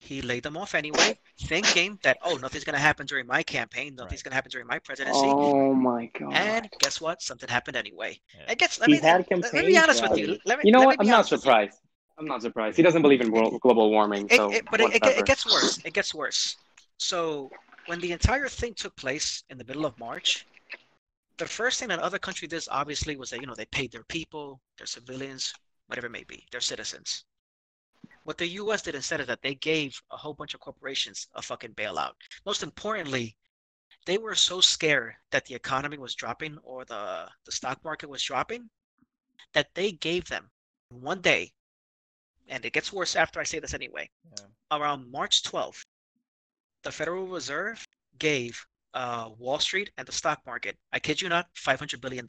He 0.00 0.22
laid 0.22 0.44
them 0.44 0.56
off 0.56 0.74
anyway, 0.74 1.18
thinking 1.40 1.98
that 2.02 2.18
oh, 2.24 2.36
nothing's 2.36 2.64
gonna 2.64 2.78
happen 2.78 3.04
during 3.06 3.26
my 3.26 3.42
campaign, 3.42 3.94
nothing's 3.96 4.20
Right. 4.20 4.24
gonna 4.24 4.34
happen 4.36 4.50
during 4.50 4.66
my 4.66 4.78
presidency. 4.78 5.18
Oh 5.26 5.74
my 5.74 6.06
god. 6.18 6.32
And 6.34 6.70
guess 6.78 7.00
what? 7.00 7.20
Something 7.20 7.48
happened 7.48 7.76
anyway. 7.76 8.20
Yeah. 8.36 8.52
It 8.52 8.58
gets. 8.58 8.78
Let 8.78 8.88
He 8.88 8.94
me, 8.96 9.00
had 9.00 9.26
let, 9.30 9.42
let 9.42 9.54
me 9.54 9.66
be 9.66 9.78
honest 9.78 10.02
with 10.02 10.16
you. 10.16 10.38
Let 10.44 10.58
me, 10.58 10.62
You 10.66 10.72
know 10.72 10.78
let 10.80 10.86
what? 10.86 10.98
me 11.00 11.04
I'm 11.04 11.06
not 11.08 11.14
honest 11.16 11.32
with 11.32 11.38
you. 11.40 11.42
surprised. 11.42 11.78
I'm 12.16 12.26
not 12.26 12.42
surprised. 12.42 12.76
He 12.76 12.82
doesn't 12.82 13.02
believe 13.02 13.20
in 13.20 13.30
world, 13.30 13.60
global 13.60 13.90
warming, 13.90 14.26
It- 14.30 14.36
so 14.36 14.50
it- 14.52 14.64
but 14.70 14.80
it, 14.80 14.94
it, 14.94 15.06
it 15.18 15.26
gets 15.26 15.44
worse. 15.46 15.78
It 15.84 15.94
gets 15.94 16.14
worse. 16.14 16.56
So 16.98 17.50
when 17.86 18.00
the 18.00 18.12
entire 18.12 18.48
thing 18.48 18.74
took 18.74 18.94
place 18.96 19.44
in 19.50 19.58
the 19.58 19.64
middle 19.64 19.86
of 19.86 19.98
March, 19.98 20.46
the 21.38 21.46
first 21.46 21.78
thing 21.78 21.88
that 21.88 22.00
other 22.00 22.18
country 22.18 22.48
did 22.48 22.64
obviously 22.70 23.16
was 23.16 23.30
that 23.30 23.40
you 23.40 23.46
know 23.46 23.54
they 23.54 23.66
paid 23.66 23.92
their 23.92 24.04
people, 24.04 24.60
their 24.78 24.86
civilians, 24.86 25.52
whatever 25.86 26.06
it 26.06 26.10
may 26.10 26.24
be, 26.24 26.44
their 26.52 26.60
citizens. 26.60 27.24
What 28.28 28.36
the 28.36 28.60
U.S. 28.60 28.82
did 28.82 28.94
instead 28.94 29.22
is 29.22 29.26
that 29.28 29.40
they 29.40 29.54
gave 29.54 29.98
a 30.10 30.16
whole 30.18 30.34
bunch 30.34 30.52
of 30.52 30.60
corporations 30.60 31.28
a 31.32 31.40
fucking 31.40 31.72
bailout. 31.72 32.12
Most 32.44 32.62
importantly, 32.62 33.34
they 34.04 34.18
were 34.18 34.34
so 34.34 34.60
scared 34.60 35.14
that 35.30 35.46
the 35.46 35.54
economy 35.54 35.96
was 35.96 36.14
dropping 36.14 36.58
or 36.62 36.84
the 36.84 37.26
the 37.46 37.52
stock 37.52 37.82
market 37.82 38.10
was 38.10 38.22
dropping 38.22 38.68
that 39.54 39.68
they 39.74 39.92
gave 39.92 40.28
them 40.28 40.50
one 40.90 41.22
day, 41.22 41.52
and 42.48 42.62
it 42.66 42.74
gets 42.74 42.92
worse 42.92 43.16
after 43.16 43.40
I 43.40 43.44
say 43.44 43.60
this 43.60 43.72
anyway. 43.72 44.10
Yeah. 44.36 44.76
Around 44.76 45.10
March 45.10 45.42
12th, 45.44 45.80
the 46.82 46.92
Federal 46.92 47.28
Reserve 47.28 47.82
gave 48.18 48.62
uh, 48.92 49.30
Wall 49.38 49.58
Street 49.58 49.90
and 49.96 50.06
the 50.06 50.12
stock 50.12 50.40
market, 50.44 50.76
I 50.92 50.98
kid 50.98 51.22
you 51.22 51.30
not, 51.30 51.46
$500 51.54 51.98
billion. 52.02 52.26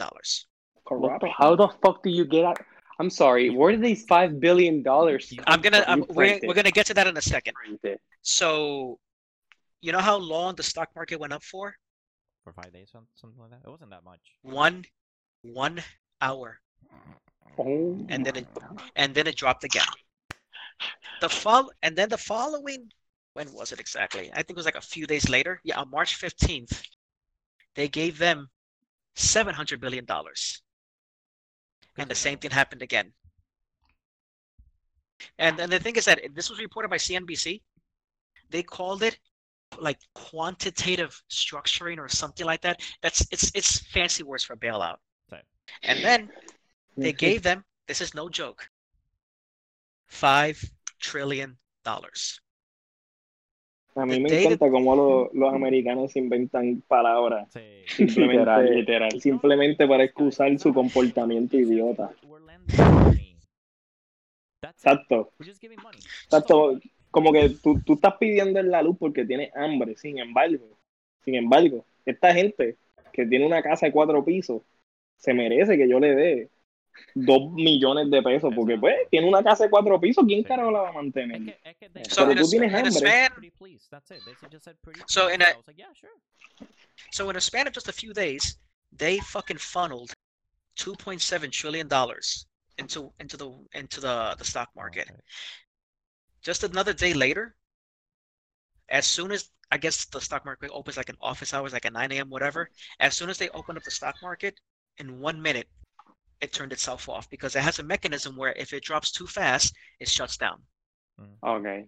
What 0.86 1.22
how 1.38 1.58
the 1.58 1.68
fuck 1.84 2.04
do 2.04 2.10
you 2.10 2.24
get 2.24 2.46
out? 2.46 2.62
I'm 3.00 3.10
sorry. 3.10 3.50
Where 3.50 3.72
did 3.72 3.82
these 3.82 4.04
five 4.06 4.40
billion 4.40 4.84
dollars? 4.84 5.34
I'm 5.48 5.62
gonna, 5.62 5.84
from? 5.84 6.04
I'm, 6.10 6.16
we're, 6.16 6.40
we're 6.44 6.54
gonna 6.54 6.72
get 6.72 6.86
to 6.88 6.94
that 6.96 7.08
in 7.08 7.16
a 7.16 7.22
second. 7.22 7.54
So, 8.22 9.00
you 9.82 9.92
know 9.94 10.00
how 10.00 10.18
long 10.18 10.56
the 10.56 10.64
stock 10.64 10.90
market 10.96 11.20
went 11.20 11.32
up 11.32 11.44
for? 11.44 11.74
For 12.44 12.52
five 12.52 12.74
days, 12.74 12.90
something 12.92 13.40
like 13.40 13.52
that. 13.52 13.62
It 13.66 13.70
wasn't 13.70 13.92
that 13.92 14.04
much. 14.04 14.20
One, 14.42 14.84
one 15.44 15.82
hour, 16.22 16.60
Oh, 17.58 18.06
And 18.10 18.26
then 18.26 18.36
it- 18.36 18.54
God. 18.54 18.82
and 18.96 19.16
then 19.16 19.28
it 19.28 19.36
dropped 19.36 19.64
again. 19.64 19.88
The 21.22 21.30
fall, 21.30 21.72
and 21.84 21.96
then 21.96 22.08
the 22.10 22.18
following, 22.18 22.90
when 23.34 23.52
was 23.54 23.72
it 23.72 23.80
exactly? 23.80 24.30
I 24.32 24.38
think 24.44 24.52
it 24.52 24.56
was 24.58 24.66
like 24.66 24.76
a 24.78 24.82
few 24.82 25.06
days 25.08 25.28
later. 25.30 25.60
Yeah, 25.64 25.80
on 25.80 25.90
March 25.90 26.20
15th, 26.20 26.82
they 27.76 27.88
gave 27.88 28.18
them 28.18 28.50
700 29.16 29.80
billion 29.82 30.06
dollars. 30.06 30.62
And 32.00 32.10
the 32.10 32.16
same 32.16 32.38
thing 32.38 32.52
happened 32.52 32.82
again. 32.82 33.12
And 35.38 35.60
and 35.60 35.72
the 35.72 35.80
thing 35.80 35.96
is 35.96 36.06
that 36.06 36.22
this 36.34 36.50
was 36.50 36.60
reported 36.60 36.90
by 36.90 36.98
CNBC. 36.98 37.62
They 38.50 38.64
called 38.64 39.04
it 39.04 39.20
like 39.78 40.00
quantitative 40.16 41.22
structuring 41.30 42.00
or 42.00 42.08
something 42.08 42.46
like 42.46 42.62
that. 42.62 42.82
That's 43.02 43.28
it's 43.32 43.52
it's 43.54 43.80
fancy 43.80 44.24
words 44.24 44.44
for 44.44 44.56
bailout. 44.56 44.98
Right. 45.32 45.44
And 45.84 46.04
then 46.04 46.30
they 46.98 47.10
mm-hmm. 47.10 47.18
gave 47.18 47.44
them 47.44 47.66
this 47.88 48.02
is 48.02 48.14
no 48.14 48.30
joke. 48.30 48.70
Five 50.08 50.64
trillion 51.00 51.58
dollars. 51.84 52.40
A 53.96 54.06
mí 54.06 54.14
the 54.16 54.20
me 54.22 54.40
encanta 54.44 54.70
cómo 54.70 54.96
lo- 54.96 55.30
los 55.34 55.54
americanos 55.54 56.16
inventan 56.16 56.82
palabras 56.88 57.52
Sí. 57.52 57.60
simplemente, 57.88 58.40
Literal, 58.40 58.76
literal. 58.76 59.22
simplemente 59.22 59.88
para 59.88 60.04
excusar 60.04 60.58
su 60.60 60.74
comportamiento 60.74 61.58
idiota. 61.58 62.12
Exacto, 64.62 65.32
exacto. 66.26 66.80
Como 67.12 67.34
que 67.34 67.50
tú, 67.62 67.82
tú 67.84 67.94
estás 67.94 68.16
pidiendo 68.20 68.60
en 68.60 68.70
la 68.70 68.84
luz 68.84 68.96
porque 69.00 69.26
tienes 69.26 69.56
hambre, 69.56 69.96
sin 69.98 70.20
embargo, 70.20 70.78
sin 71.24 71.36
embargo, 71.36 71.86
esta 72.06 72.34
gente 72.34 72.78
que 73.12 73.26
tiene 73.26 73.46
una 73.48 73.64
casa 73.64 73.88
de 73.88 73.92
cuatro 73.92 74.24
pisos 74.24 74.62
se 75.18 75.34
merece 75.34 75.76
que 75.76 75.90
yo 75.90 76.00
le 76.00 76.16
dé 76.16 76.50
dos 77.16 77.52
millones 77.54 78.10
de 78.12 78.22
pesos 78.22 78.54
porque 78.56 78.78
pues 78.78 78.96
tiene 79.10 79.28
una 79.28 79.44
casa 79.44 79.64
de 79.66 79.70
cuatro 79.70 80.00
pisos, 80.00 80.24
¿quién 80.26 80.42
Sí. 80.42 80.48
carajo 80.48 80.72
la 80.72 80.82
va 80.82 80.90
a 80.90 81.04
Es 81.04 81.14
que, 81.14 81.60
es 81.64 81.78
que 81.78 81.90
they 81.90 82.04
So 82.06 82.28
Pero 82.28 82.32
in 82.32 82.38
a, 82.38 82.50
tienes 82.50 82.74
hambre. 82.74 82.92
span 82.92 83.32
pretty 83.34 83.52
please. 83.52 83.88
That's 83.90 84.12
it. 84.12 84.24
They 84.26 84.36
just 84.52 84.64
said 84.66 84.76
pretty 84.82 85.02
So 85.08 85.28
in 85.30 85.42
a- 85.42 85.46
I 85.46 85.58
was 85.58 85.68
like, 85.68 85.78
yeah, 85.78 85.94
sure. 85.94 86.10
so 87.12 87.30
in 87.30 87.36
a 87.36 87.42
span 87.42 87.68
of 87.68 87.74
just 87.74 87.88
a 87.88 87.94
few 87.94 88.14
days, 88.14 88.60
they 88.92 89.20
fucking 89.20 89.58
funneled 89.58 90.12
2.7 90.76 91.52
trillion 91.52 91.88
dollars 91.88 92.48
into 92.78 93.12
into 93.20 93.36
the 93.38 93.50
into 93.74 94.00
the 94.02 94.36
the 94.38 94.46
stock 94.46 94.70
market. 94.76 95.08
Okay. 95.10 95.20
Just 96.42 96.64
another 96.64 96.94
day 96.94 97.14
later, 97.14 97.56
as 98.90 99.06
soon 99.06 99.32
as 99.32 99.52
I 99.72 99.78
guess 99.78 100.06
the 100.06 100.20
stock 100.22 100.46
market 100.46 100.72
opens 100.74 100.98
like 100.98 101.10
an 101.10 101.18
office 101.22 101.54
hours, 101.54 101.74
like 101.74 101.86
at 101.86 101.94
9 101.94 102.12
a.m., 102.14 102.30
whatever, 102.30 102.70
as 103.00 103.16
soon 103.16 103.30
as 103.30 103.38
they 103.38 103.50
open 103.50 103.78
up 103.78 103.84
the 103.84 103.92
stock 103.92 104.16
market, 104.22 104.60
in 104.98 105.20
one 105.20 105.40
minute, 105.42 105.68
it 106.42 106.54
turned 106.54 106.72
itself 106.72 107.10
off 107.10 107.30
because 107.30 107.56
it 107.56 107.62
has 107.62 107.80
a 107.80 107.84
mechanism 107.84 108.36
where 108.36 108.54
if 108.54 108.74
it 108.74 108.84
drops 108.84 109.12
too 109.12 109.28
fast, 109.28 109.74
it 110.00 110.08
shuts 110.08 110.38
down. 110.38 110.62
Okay. 111.46 111.86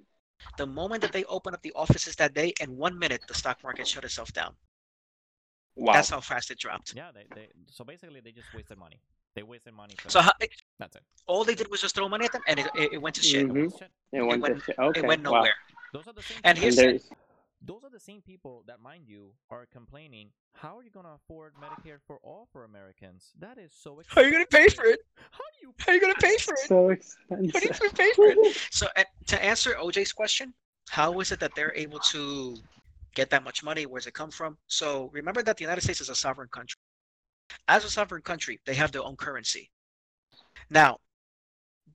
The 0.57 0.65
moment 0.65 1.01
that 1.03 1.13
they 1.13 1.23
open 1.25 1.53
up 1.53 1.61
the 1.61 1.71
offices 1.75 2.15
that 2.17 2.33
day, 2.33 2.53
in 2.59 2.75
one 2.75 2.97
minute, 2.97 3.21
the 3.27 3.33
stock 3.33 3.59
market 3.63 3.87
shut 3.87 4.03
itself 4.03 4.33
down. 4.33 4.53
Wow. 5.75 5.93
That's 5.93 6.09
how 6.09 6.19
fast 6.19 6.51
it 6.51 6.59
dropped. 6.59 6.93
Yeah, 6.95 7.11
they, 7.13 7.25
they 7.33 7.47
so 7.67 7.83
basically 7.85 8.19
they 8.19 8.31
just 8.31 8.53
wasted 8.53 8.77
money. 8.77 8.99
They 9.35 9.43
wasted 9.43 9.73
money. 9.73 9.95
So 10.07 10.19
how, 10.19 10.31
that's 10.79 10.97
it. 10.97 11.03
all 11.27 11.45
they 11.45 11.55
did 11.55 11.71
was 11.71 11.79
just 11.79 11.95
throw 11.95 12.09
money 12.09 12.25
at 12.25 12.33
them, 12.33 12.41
and 12.47 12.59
it, 12.59 12.67
it, 12.75 12.93
it 12.93 12.97
went 13.01 13.15
to 13.15 13.21
shit. 13.23 13.47
Mhm. 13.47 13.71
Shit. 13.79 13.89
It 14.11 14.21
went, 14.21 14.41
went- 14.41 14.57
to 14.59 14.63
shit. 14.65 14.75
Okay. 14.77 14.99
It 14.99 15.05
went 15.07 15.23
wow. 15.23 15.31
nowhere. 15.37 15.53
Those 15.93 16.07
are 16.07 16.13
the 16.13 16.21
same. 16.23 16.37
And 16.43 16.57
people- 16.57 16.71
here's- 16.71 16.77
And 16.77 16.99
there's 16.99 17.09
those 17.63 17.83
are 17.83 17.89
the 17.89 17.99
same 17.99 18.21
people 18.21 18.63
that, 18.67 18.79
mind 18.79 19.03
you, 19.07 19.31
are 19.49 19.65
complaining. 19.71 20.29
How 20.53 20.77
are 20.77 20.83
you 20.83 20.89
gonna 20.89 21.13
afford 21.15 21.53
Medicare 21.55 21.99
for 22.05 22.17
all 22.23 22.47
for 22.51 22.63
Americans? 22.63 23.31
That 23.39 23.57
is 23.57 23.71
so 23.73 23.99
expensive. 23.99 24.15
How 24.15 24.21
are 24.21 24.25
you 24.25 24.31
gonna 24.31 24.45
pay 24.47 24.67
for 24.69 24.85
it? 24.85 24.99
How 25.15 25.43
do 25.53 25.67
you? 25.67 25.73
How 25.77 25.91
are 25.91 25.95
you 25.95 26.01
gonna 26.01 26.15
pay 26.15 26.37
for 26.37 26.53
it? 26.53 26.67
so 26.67 26.89
expensive. 26.89 27.53
How 27.53 27.59
do 27.59 27.67
expensive. 27.67 27.83
you 27.83 27.89
pay 27.91 28.11
for 28.13 28.27
it? 28.27 28.57
So 28.71 28.87
uh, 28.95 29.03
to 29.27 29.43
answer 29.43 29.75
OJ's 29.79 30.11
question, 30.11 30.53
how 30.89 31.19
is 31.19 31.31
it 31.31 31.39
that 31.39 31.51
they're 31.55 31.73
able 31.75 31.99
to 31.99 32.57
get 33.15 33.29
that 33.29 33.43
much 33.43 33.63
money? 33.63 33.85
Where's 33.85 34.07
it 34.07 34.13
come 34.13 34.31
from? 34.31 34.57
So 34.67 35.09
remember 35.13 35.43
that 35.43 35.57
the 35.57 35.63
United 35.63 35.81
States 35.81 36.01
is 36.01 36.09
a 36.09 36.15
sovereign 36.15 36.49
country. 36.51 36.77
As 37.67 37.85
a 37.85 37.89
sovereign 37.89 38.21
country, 38.21 38.59
they 38.65 38.75
have 38.75 38.91
their 38.91 39.03
own 39.03 39.15
currency. 39.17 39.69
Now, 40.69 40.97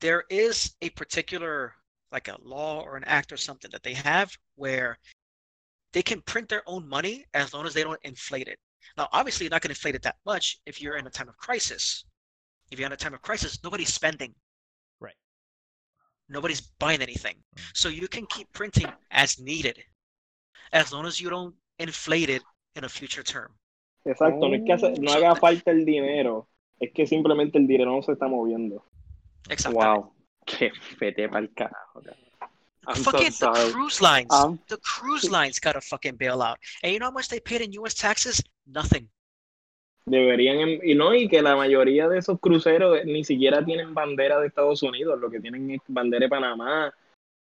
there 0.00 0.24
is 0.30 0.74
a 0.82 0.90
particular 0.90 1.72
like 2.12 2.28
a 2.28 2.36
law 2.42 2.82
or 2.82 2.96
an 2.96 3.04
act 3.04 3.32
or 3.32 3.36
something 3.36 3.70
that 3.72 3.82
they 3.82 3.94
have 3.94 4.30
where 4.54 4.98
they 5.96 6.02
can 6.02 6.20
print 6.20 6.46
their 6.50 6.62
own 6.66 6.86
money 6.86 7.24
as 7.32 7.54
long 7.54 7.64
as 7.66 7.72
they 7.72 7.82
don't 7.82 7.98
inflate 8.04 8.48
it. 8.48 8.58
Now, 8.98 9.08
obviously, 9.12 9.44
you're 9.44 9.50
not 9.56 9.62
going 9.62 9.74
to 9.74 9.78
inflate 9.78 9.94
it 9.94 10.02
that 10.02 10.16
much 10.26 10.60
if 10.66 10.78
you're 10.82 10.98
in 10.98 11.06
a 11.06 11.10
time 11.10 11.26
of 11.30 11.36
crisis. 11.38 12.04
If 12.70 12.78
you're 12.78 12.84
in 12.86 12.92
a 12.92 12.98
time 13.04 13.14
of 13.14 13.22
crisis, 13.22 13.58
nobody's 13.64 13.94
spending. 13.94 14.34
Right. 15.00 15.14
Nobody's 16.28 16.60
buying 16.60 17.00
anything. 17.00 17.36
Mm. 17.36 17.62
So 17.72 17.88
you 17.88 18.08
can 18.08 18.26
keep 18.26 18.52
printing 18.52 18.88
as 19.10 19.38
needed, 19.40 19.78
as 20.74 20.92
long 20.92 21.06
as 21.06 21.18
you 21.18 21.30
don't 21.30 21.54
inflate 21.78 22.28
it 22.28 22.42
in 22.74 22.84
a 22.84 22.90
future 22.90 23.22
term. 23.22 23.56
Exacto, 24.04 24.50
no 24.50 24.54
es 24.54 24.62
que 24.66 24.74
hace- 24.74 25.00
no 25.00 25.12
So- 25.12 25.16
haga 25.16 25.34
falta 25.40 25.70
el 25.70 25.86
dinero, 25.86 26.46
es 26.78 26.90
que 26.94 27.06
simplemente 27.06 27.56
el 27.56 27.66
dinero 27.66 27.90
no 27.96 28.02
se 28.02 28.12
está 28.12 28.28
moviendo. 28.28 28.84
Exactly. 29.48 29.82
Wow. 29.82 30.12
Qué 30.44 30.70
fete 30.98 31.26
pa'l 31.30 31.48
carajo. 31.54 32.02
cabrón. 32.02 32.25
I'm 32.86 32.96
so 33.02 33.10
fucking 33.10 33.26
the 33.26 33.32
sorry. 33.32 33.72
cruise 33.72 34.00
lines. 34.00 34.32
Um, 34.32 34.58
the 34.68 34.78
cruise 34.78 35.28
lines 35.30 35.58
got 35.60 35.76
a 35.76 35.80
fucking 35.80 36.16
bailout. 36.16 36.56
And 36.82 36.92
you 36.92 36.98
know 36.98 37.06
how 37.06 37.12
much 37.12 37.28
they 37.28 37.40
paid 37.40 37.60
in 37.62 37.72
US 37.82 37.94
taxes? 37.94 38.42
Nothing. 38.66 39.08
Deberían, 40.08 40.60
em- 40.60 40.80
y 40.84 40.94
no, 40.94 41.12
y 41.14 41.28
que 41.28 41.42
la 41.42 41.56
mayoría 41.56 42.08
de 42.08 42.18
esos 42.18 42.38
cruceros 42.38 43.04
ni 43.04 43.24
siquiera 43.24 43.64
tienen 43.64 43.92
bandera 43.92 44.38
de 44.40 44.46
Estados 44.46 44.82
Unidos, 44.84 45.18
lo 45.20 45.28
que 45.30 45.40
tienen 45.40 45.68
es 45.72 45.80
bandera 45.88 46.26
de 46.26 46.28
Panamá, 46.30 46.94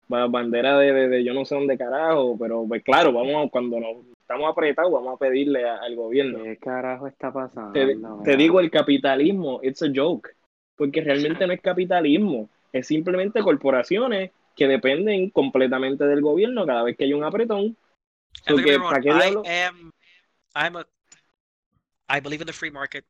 ba- 0.08 0.26
bandera 0.28 0.80
de, 0.80 0.92
de- 0.92 1.08
de 1.08 1.24
yo 1.24 1.36
no 1.36 1.46
sé 1.46 1.54
dónde 1.54 1.78
carajo, 1.78 2.36
pero 2.40 2.66
pues 2.68 2.84
claro, 2.84 3.12
vamos 3.12 3.46
a- 3.46 3.50
cuando 3.52 3.80
nos 3.80 3.98
estamos 4.20 4.50
apretados, 4.50 4.92
vamos 4.92 5.14
a 5.16 5.18
pedirle 5.18 5.70
a- 5.70 5.78
al 5.78 5.96
gobierno. 5.96 6.44
¿Qué 6.44 6.58
carajo 6.58 7.06
está 7.06 7.32
pasando? 7.32 7.74
Te, 7.74 7.96
te 8.24 8.36
digo, 8.38 8.60
el 8.60 8.72
capitalismo, 8.72 9.60
it's 9.62 9.84
a 9.84 9.92
joke, 9.94 10.30
porque 10.76 11.02
realmente 11.02 11.46
no 11.48 11.54
es 11.54 11.62
capitalismo, 11.62 12.50
es 12.74 12.88
simplemente 12.88 13.44
corporaciones 13.44 14.32
que 14.58 14.68
dependen 14.68 15.30
completamente 15.30 16.06
del 16.06 16.22
gobierno 16.22 16.66
cada 16.66 16.84
vez 16.84 16.98
que 16.98 17.06
hay 17.06 17.14
un 17.14 17.24
apretón. 17.24 17.78
And 18.46 18.58
don't 18.58 18.66
get 18.66 18.80
Porque, 18.80 18.80
¿para 18.80 19.02
qué 19.02 19.10
I 19.10 19.20
diablo? 19.20 19.44
am, 19.46 19.92
I'm 20.56 20.76
a, 20.76 20.86
I 22.10 22.20
believe 22.20 22.42
in 22.42 22.48
the 22.48 22.54
free 22.54 22.70
market. 22.72 23.06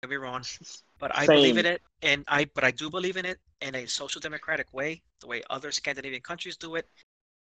Don't 0.00 0.10
get 0.10 0.18
me 0.20 0.24
wrong, 0.24 0.42
but 0.98 1.10
I 1.14 1.26
Same. 1.26 1.36
believe 1.36 1.58
in 1.58 1.66
it, 1.66 1.82
and 2.02 2.24
I, 2.28 2.46
but 2.54 2.64
I 2.64 2.70
do 2.70 2.88
believe 2.90 3.16
in 3.16 3.26
it 3.26 3.38
in 3.60 3.74
a 3.74 3.86
social 3.86 4.20
democratic 4.20 4.72
way, 4.72 5.02
the 5.20 5.26
way 5.26 5.42
other 5.50 5.70
Scandinavian 5.72 6.22
countries 6.22 6.56
do 6.56 6.76
it. 6.76 6.86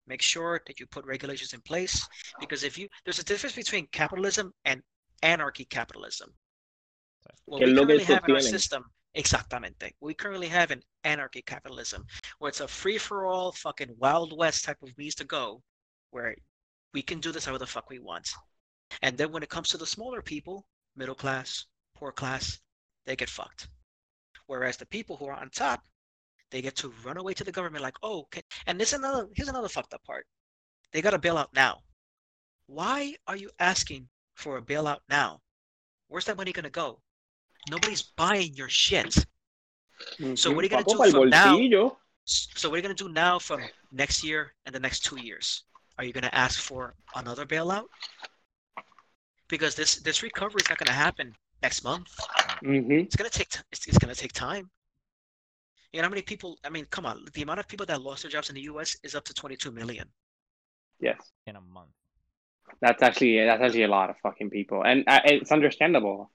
Make 0.07 0.23
sure 0.23 0.61
that 0.67 0.81
you 0.81 0.87
put 0.87 1.05
regulations 1.05 1.53
in 1.53 1.61
place, 1.61 2.09
because 2.41 2.65
if 2.65 2.77
you, 2.77 2.89
there's 3.05 3.19
a 3.21 3.25
difference 3.25 3.55
between 3.55 3.87
capitalism 3.93 4.53
and 4.65 4.83
anarchy 5.23 5.65
capitalism. 5.65 6.35
What 7.47 7.59
Que 7.59 7.67
we 7.67 7.71
es 7.71 7.77
lo 7.77 7.87
que 7.87 7.95
currently 7.95 8.15
have 8.15 8.25
in 8.29 8.35
our 8.35 8.41
system, 8.41 8.85
exactamente. 9.15 9.95
We 10.01 10.15
currently 10.15 10.49
have 10.49 10.71
an 10.71 10.83
anarchy 11.05 11.43
capitalism, 11.43 12.05
where 12.39 12.49
it's 12.49 12.61
a 12.61 12.69
free-for-all, 12.69 13.53
fucking 13.53 13.97
Wild 13.99 14.37
West 14.37 14.65
type 14.65 14.83
of 14.83 14.97
means 14.97 15.15
to 15.17 15.25
go, 15.25 15.63
where 16.11 16.35
we 16.93 17.03
can 17.03 17.21
do 17.21 17.33
this 17.33 17.45
however 17.45 17.59
the 17.59 17.67
fuck 17.67 17.91
we 17.91 17.99
want. 17.99 18.29
And 19.03 19.17
then 19.17 19.33
when 19.33 19.43
it 19.43 19.49
comes 19.49 19.69
to 19.71 19.79
the 19.79 19.87
smaller 19.87 20.23
people, 20.23 20.67
middle 20.97 21.15
class, 21.15 21.67
poor 21.95 22.13
class, 22.13 22.59
they 23.07 23.17
get 23.17 23.31
fucked. 23.31 23.69
Whereas 24.47 24.77
the 24.77 24.87
people 24.87 25.17
who 25.17 25.27
are 25.27 25.41
on 25.41 25.51
top, 25.51 25.81
they 26.51 26.61
get 26.61 26.75
to 26.77 26.93
run 27.05 27.17
away 27.17 27.35
to 27.35 27.45
the 27.45 27.53
government 27.53 27.83
like, 27.83 27.97
oh, 28.03 28.23
okay. 28.23 28.43
and 28.67 28.81
this 28.81 28.93
another 28.93 29.29
here's 29.35 29.49
another 29.49 29.69
fucked 29.69 29.95
up 29.95 30.03
part. 30.05 30.27
They 30.93 31.03
got 31.03 31.15
a 31.15 31.19
bailout 31.19 31.55
now. 31.55 31.83
Why 32.67 33.15
are 33.29 33.37
you 33.37 33.51
asking 33.61 34.09
for 34.35 34.57
a 34.57 34.63
bailout 34.63 35.01
now? 35.09 35.41
Where's 36.09 36.25
that 36.25 36.37
money 36.37 36.53
gonna 36.53 36.71
go? 36.71 37.01
Nobody's 37.69 38.03
buying 38.03 38.55
your 38.55 38.69
shit. 38.69 39.15
So 40.35 40.51
what 40.51 40.61
are 40.61 40.63
you 40.63 40.69
gonna 40.69 40.85
Papo, 40.85 41.05
do 41.05 41.11
from 41.11 41.31
now? 41.31 41.59
So 42.25 42.69
what 42.69 42.75
are 42.75 42.79
you 42.79 42.83
gonna 42.83 42.95
do 42.95 43.09
now 43.09 43.39
from 43.39 43.61
next 43.93 44.23
year 44.25 44.55
and 44.67 44.75
the 44.75 44.81
next 44.81 45.05
two 45.05 45.17
years? 45.17 45.65
Are 45.99 46.05
you 46.05 46.13
gonna 46.13 46.31
ask 46.33 46.61
for 46.61 46.95
another 47.15 47.45
bailout? 47.47 47.87
Because 49.49 49.75
this 49.75 49.97
this 49.97 50.23
recovery 50.23 50.63
is 50.63 50.69
not 50.69 50.79
gonna 50.79 50.93
happen 50.93 51.35
next 51.63 51.85
month. 51.85 52.09
hmm 52.63 52.91
It's 52.91 53.17
gonna 53.17 53.31
take 53.31 53.49
t- 53.49 53.61
it's, 53.73 53.87
it's 53.87 53.99
gonna 53.99 54.15
take 54.15 54.33
time. 54.33 54.71
You 55.93 56.01
know 56.01 56.07
how 56.07 56.11
many 56.11 56.23
people? 56.23 56.57
I 56.65 56.71
mean, 56.71 56.87
come 56.87 57.05
on. 57.05 57.25
The 57.35 57.43
amount 57.43 57.59
of 57.59 57.67
people 57.67 57.85
that 57.87 58.01
lost 58.01 58.23
their 58.23 58.31
jobs 58.31 58.49
in 58.49 58.55
the 58.55 58.63
U.S. 58.63 58.97
is 59.03 59.15
up 59.17 59.25
to 59.25 59.35
22 59.35 59.73
million. 59.73 60.07
Yes. 61.01 61.33
in 61.47 61.57
a 61.57 61.61
month. 61.61 61.91
That's 62.81 63.03
actually 63.03 63.37
that's 63.45 63.61
actually 63.63 63.83
a 63.85 63.89
lot 63.89 64.11
of 64.11 64.17
fucking 64.23 64.51
people, 64.51 64.83
and 64.85 65.05
uh, 65.07 65.21
it's 65.25 65.51
understandable. 65.51 66.31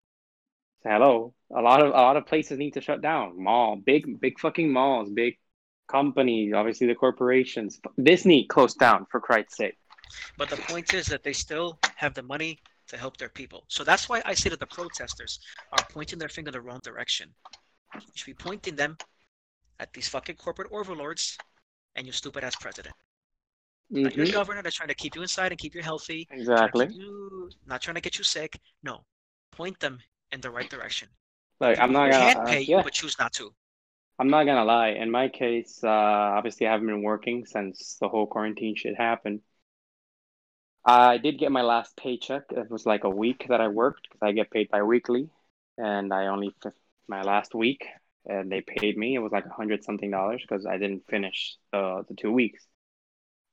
Hello, 0.87 1.33
a 1.55 1.61
lot 1.61 1.81
of 1.81 1.87
a 1.89 1.97
lot 1.97 2.15
of 2.15 2.27
places 2.27 2.59
need 2.59 2.75
to 2.75 2.81
shut 2.81 3.01
down. 3.01 3.41
Mall, 3.41 3.75
big 3.75 4.19
big 4.21 4.39
fucking 4.39 4.71
malls, 4.71 5.09
big 5.09 5.39
companies, 5.87 6.53
obviously 6.53 6.85
the 6.85 6.93
corporations. 6.93 7.79
Disney 8.01 8.45
closed 8.45 8.77
down 8.77 9.07
for 9.09 9.19
Christ's 9.19 9.57
sake. 9.57 9.77
But 10.37 10.49
the 10.49 10.57
point 10.57 10.93
is 10.93 11.07
that 11.07 11.23
they 11.23 11.33
still 11.33 11.79
have 11.95 12.13
the 12.13 12.21
money 12.21 12.59
to 12.87 12.97
help 12.97 13.17
their 13.17 13.29
people. 13.29 13.65
So 13.67 13.83
that's 13.83 14.07
why 14.07 14.21
I 14.25 14.35
say 14.35 14.49
that 14.49 14.59
the 14.59 14.67
protesters 14.67 15.39
are 15.71 15.85
pointing 15.89 16.19
their 16.19 16.29
finger 16.29 16.51
the 16.51 16.61
wrong 16.61 16.81
direction. 16.83 17.33
You 17.95 18.01
should 18.13 18.37
be 18.37 18.43
pointing 18.43 18.75
them 18.75 18.95
at 19.79 19.91
these 19.93 20.07
fucking 20.07 20.35
corporate 20.35 20.71
overlords 20.71 21.35
and 21.95 22.05
your 22.05 22.13
stupid 22.13 22.43
ass 22.43 22.55
president. 22.55 22.93
Not 23.89 24.15
your 24.15 24.25
mm-hmm. 24.25 24.35
governor 24.35 24.61
that's 24.61 24.75
trying 24.75 24.89
to 24.89 24.95
keep 24.95 25.15
you 25.15 25.23
inside 25.23 25.51
and 25.51 25.59
keep 25.59 25.73
you 25.73 25.81
healthy. 25.81 26.27
Exactly. 26.29 26.87
keep 26.87 26.95
you- 26.95 27.49
not 27.65 27.81
trying 27.81 27.95
to 27.95 28.01
get 28.01 28.19
you 28.19 28.23
sick. 28.23 28.59
No. 28.83 29.03
Point 29.51 29.79
them 29.79 29.99
in 30.31 30.41
the 30.41 30.49
right 30.49 30.69
direction. 30.69 31.09
Like 31.59 31.79
I'm 31.79 31.91
not 31.91 32.11
gonna. 32.11 32.33
can 32.33 32.37
uh, 32.37 32.45
pay 32.45 32.61
you, 32.61 32.75
yeah, 32.75 32.83
but 32.83 32.93
choose 32.93 33.17
not 33.17 33.33
to. 33.33 33.53
I'm 34.19 34.29
not 34.29 34.45
gonna 34.45 34.65
lie. 34.65 34.89
In 34.89 35.11
my 35.11 35.29
case, 35.29 35.79
uh, 35.83 35.89
obviously 35.89 36.67
I 36.67 36.71
haven't 36.71 36.87
been 36.87 37.01
working 37.03 37.45
since 37.45 37.97
the 37.99 38.07
whole 38.07 38.27
quarantine 38.27 38.75
shit 38.75 38.95
happened. 38.97 39.41
I 40.85 41.17
did 41.17 41.39
get 41.39 41.51
my 41.51 41.63
last 41.63 41.97
paycheck. 41.97 42.43
It 42.51 42.69
was 42.69 42.85
like 42.85 43.03
a 43.03 43.09
week 43.09 43.47
that 43.49 43.59
I 43.59 43.67
worked 43.69 44.03
because 44.03 44.19
I 44.21 44.31
get 44.33 44.51
paid 44.51 44.69
bi-weekly, 44.69 45.29
and 45.77 46.13
I 46.13 46.27
only 46.27 46.53
my 47.07 47.23
last 47.23 47.55
week, 47.55 47.85
and 48.25 48.51
they 48.51 48.61
paid 48.61 48.97
me. 48.97 49.15
It 49.15 49.19
was 49.19 49.31
like 49.31 49.45
a 49.45 49.49
hundred 49.49 49.83
something 49.83 50.11
dollars 50.11 50.43
because 50.47 50.65
I 50.65 50.77
didn't 50.77 51.07
finish 51.09 51.57
the 51.71 52.05
the 52.07 52.15
two 52.15 52.31
weeks. 52.31 52.65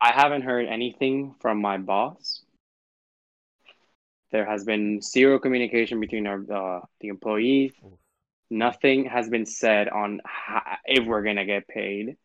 I 0.01 0.13
haven't 0.13 0.43
heard 0.43 0.67
anything 0.67 1.35
from 1.41 1.61
my 1.61 1.79
boss. 1.79 2.43
There 4.33 4.47
has 4.47 4.65
been 4.65 5.01
zero 5.03 5.39
communication 5.39 6.01
between 6.01 6.27
our 6.27 6.41
uh, 6.51 6.81
the 7.01 7.09
employees. 7.09 7.73
Nothing 8.51 9.05
has 9.05 9.29
been 9.29 9.47
said 9.47 9.89
on 9.89 10.21
how, 10.25 10.63
if 10.85 11.07
we're 11.07 11.23
gonna 11.23 11.45
get 11.45 11.69
paid, 11.69 12.17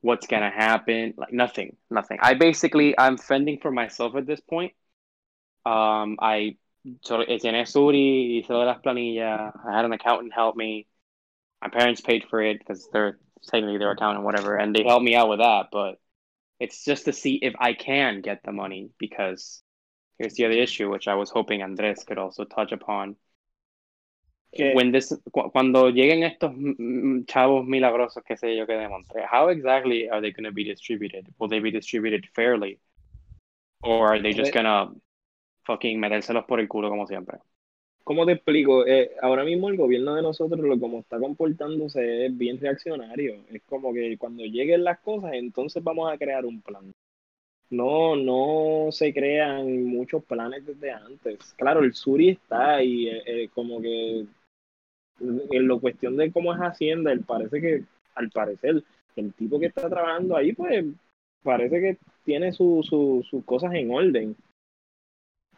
what's 0.00 0.26
gonna 0.26 0.50
happen. 0.50 1.14
Like 1.16 1.32
nothing, 1.32 1.76
nothing. 1.90 2.18
I 2.22 2.34
basically 2.34 2.96
I'm 2.98 3.18
fending 3.18 3.58
for 3.60 3.72
myself 3.72 4.14
at 4.14 4.26
this 4.26 4.40
point. 4.40 4.72
Um, 5.66 6.16
I 6.20 6.56
sort 7.02 7.22
of 7.22 7.28
eché 7.28 7.66
SURI, 7.66 8.40
hice 8.40 8.48
de 8.48 8.56
las 8.56 8.78
planillas. 8.84 9.52
I 9.68 9.76
had 9.76 9.84
an 9.84 9.92
accountant 9.92 10.32
help 10.32 10.56
me. 10.56 10.86
My 11.60 11.68
parents 11.68 12.00
paid 12.00 12.24
for 12.28 12.42
it 12.42 12.58
because 12.58 12.88
they're 12.92 13.18
technically 13.48 13.78
their 13.78 13.90
accountant, 13.90 14.24
whatever, 14.24 14.56
and 14.56 14.74
they 14.74 14.84
helped 14.84 15.04
me 15.04 15.14
out 15.14 15.28
with 15.28 15.40
that. 15.40 15.66
But 15.72 16.00
it's 16.60 16.84
just 16.84 17.06
to 17.06 17.12
see 17.12 17.34
if 17.34 17.54
I 17.58 17.72
can 17.74 18.20
get 18.20 18.40
the 18.44 18.52
money 18.52 18.90
because 18.98 19.62
here's 20.22 20.34
the 20.36 20.46
other 20.46 20.54
issue, 20.54 20.90
which 20.90 21.08
I 21.08 21.14
was 21.16 21.30
hoping 21.30 21.62
Andres 21.62 22.04
could 22.04 22.18
also 22.18 22.44
touch 22.44 22.72
upon 22.72 23.16
when 24.70 24.92
this 24.92 25.08
cu- 25.32 25.50
cuando 25.50 25.90
lleguen 25.90 26.22
estos 26.24 26.52
chavos 27.26 27.66
milagrosos 27.66 28.22
que 28.24 28.36
sé 28.36 28.56
yo 28.56 28.66
que 28.66 28.74
de 28.74 28.88
Monterrey, 28.88 29.24
how 29.30 29.48
exactly 29.48 30.08
are 30.08 30.20
they 30.20 30.30
going 30.32 30.44
to 30.44 30.52
be 30.52 30.64
distributed? 30.64 31.26
Will 31.38 31.48
they 31.48 31.60
be 31.60 31.70
distributed 31.70 32.26
fairly, 32.34 32.78
or 33.82 34.08
are 34.14 34.20
they 34.20 34.32
just 34.34 34.52
Ve- 34.52 34.54
gonna 34.54 34.90
fucking 35.66 36.00
metérselos 36.00 36.46
por 36.46 36.60
el 36.60 36.68
culo 36.68 36.90
como 36.90 37.06
siempre? 37.06 37.38
¿Cómo 38.04 38.26
te 38.26 38.32
explico? 38.32 38.86
Eh, 38.86 39.12
ahora 39.22 39.44
mismo 39.44 39.68
el 39.68 39.76
gobierno 39.76 40.14
de 40.14 40.22
nosotros, 40.22 40.60
lo 40.60 40.78
como 40.78 41.00
está 41.00 41.18
comportándose, 41.18 42.26
es 42.26 42.36
bien 42.36 42.58
reaccionario. 42.60 43.44
Es 43.50 43.62
como 43.64 43.92
que 43.92 44.16
cuando 44.18 44.44
lleguen 44.44 44.84
las 44.84 45.00
cosas, 45.00 45.32
entonces 45.34 45.82
vamos 45.82 46.12
a 46.12 46.18
crear 46.18 46.44
un 46.44 46.62
plan. 46.62 46.92
No, 47.72 48.14
no 48.16 48.92
se 48.92 49.14
crean 49.14 49.84
muchos 49.84 50.22
planes 50.24 50.66
desde 50.66 50.92
antes. 50.92 51.54
Claro, 51.56 51.80
el 51.80 51.94
Suri 51.94 52.28
está 52.28 52.74
ahí, 52.76 53.08
eh, 53.08 53.22
eh, 53.24 53.48
como 53.54 53.80
que 53.80 54.26
en 55.18 55.66
lo 55.66 55.80
cuestión 55.80 56.16
de 56.18 56.30
cómo 56.30 56.52
es 56.52 56.60
Hacienda, 56.60 57.14
parece 57.26 57.60
que, 57.62 57.84
al 58.14 58.30
parecer, 58.30 58.82
el 59.16 59.32
tipo 59.32 59.58
que 59.58 59.66
está 59.66 59.88
trabajando 59.88 60.36
ahí, 60.36 60.52
pues 60.52 60.84
parece 61.42 61.80
que 61.80 61.96
tiene 62.24 62.52
su- 62.52 62.82
su- 62.82 63.24
sus 63.28 63.42
cosas 63.44 63.72
en 63.74 63.90
orden. 63.90 64.36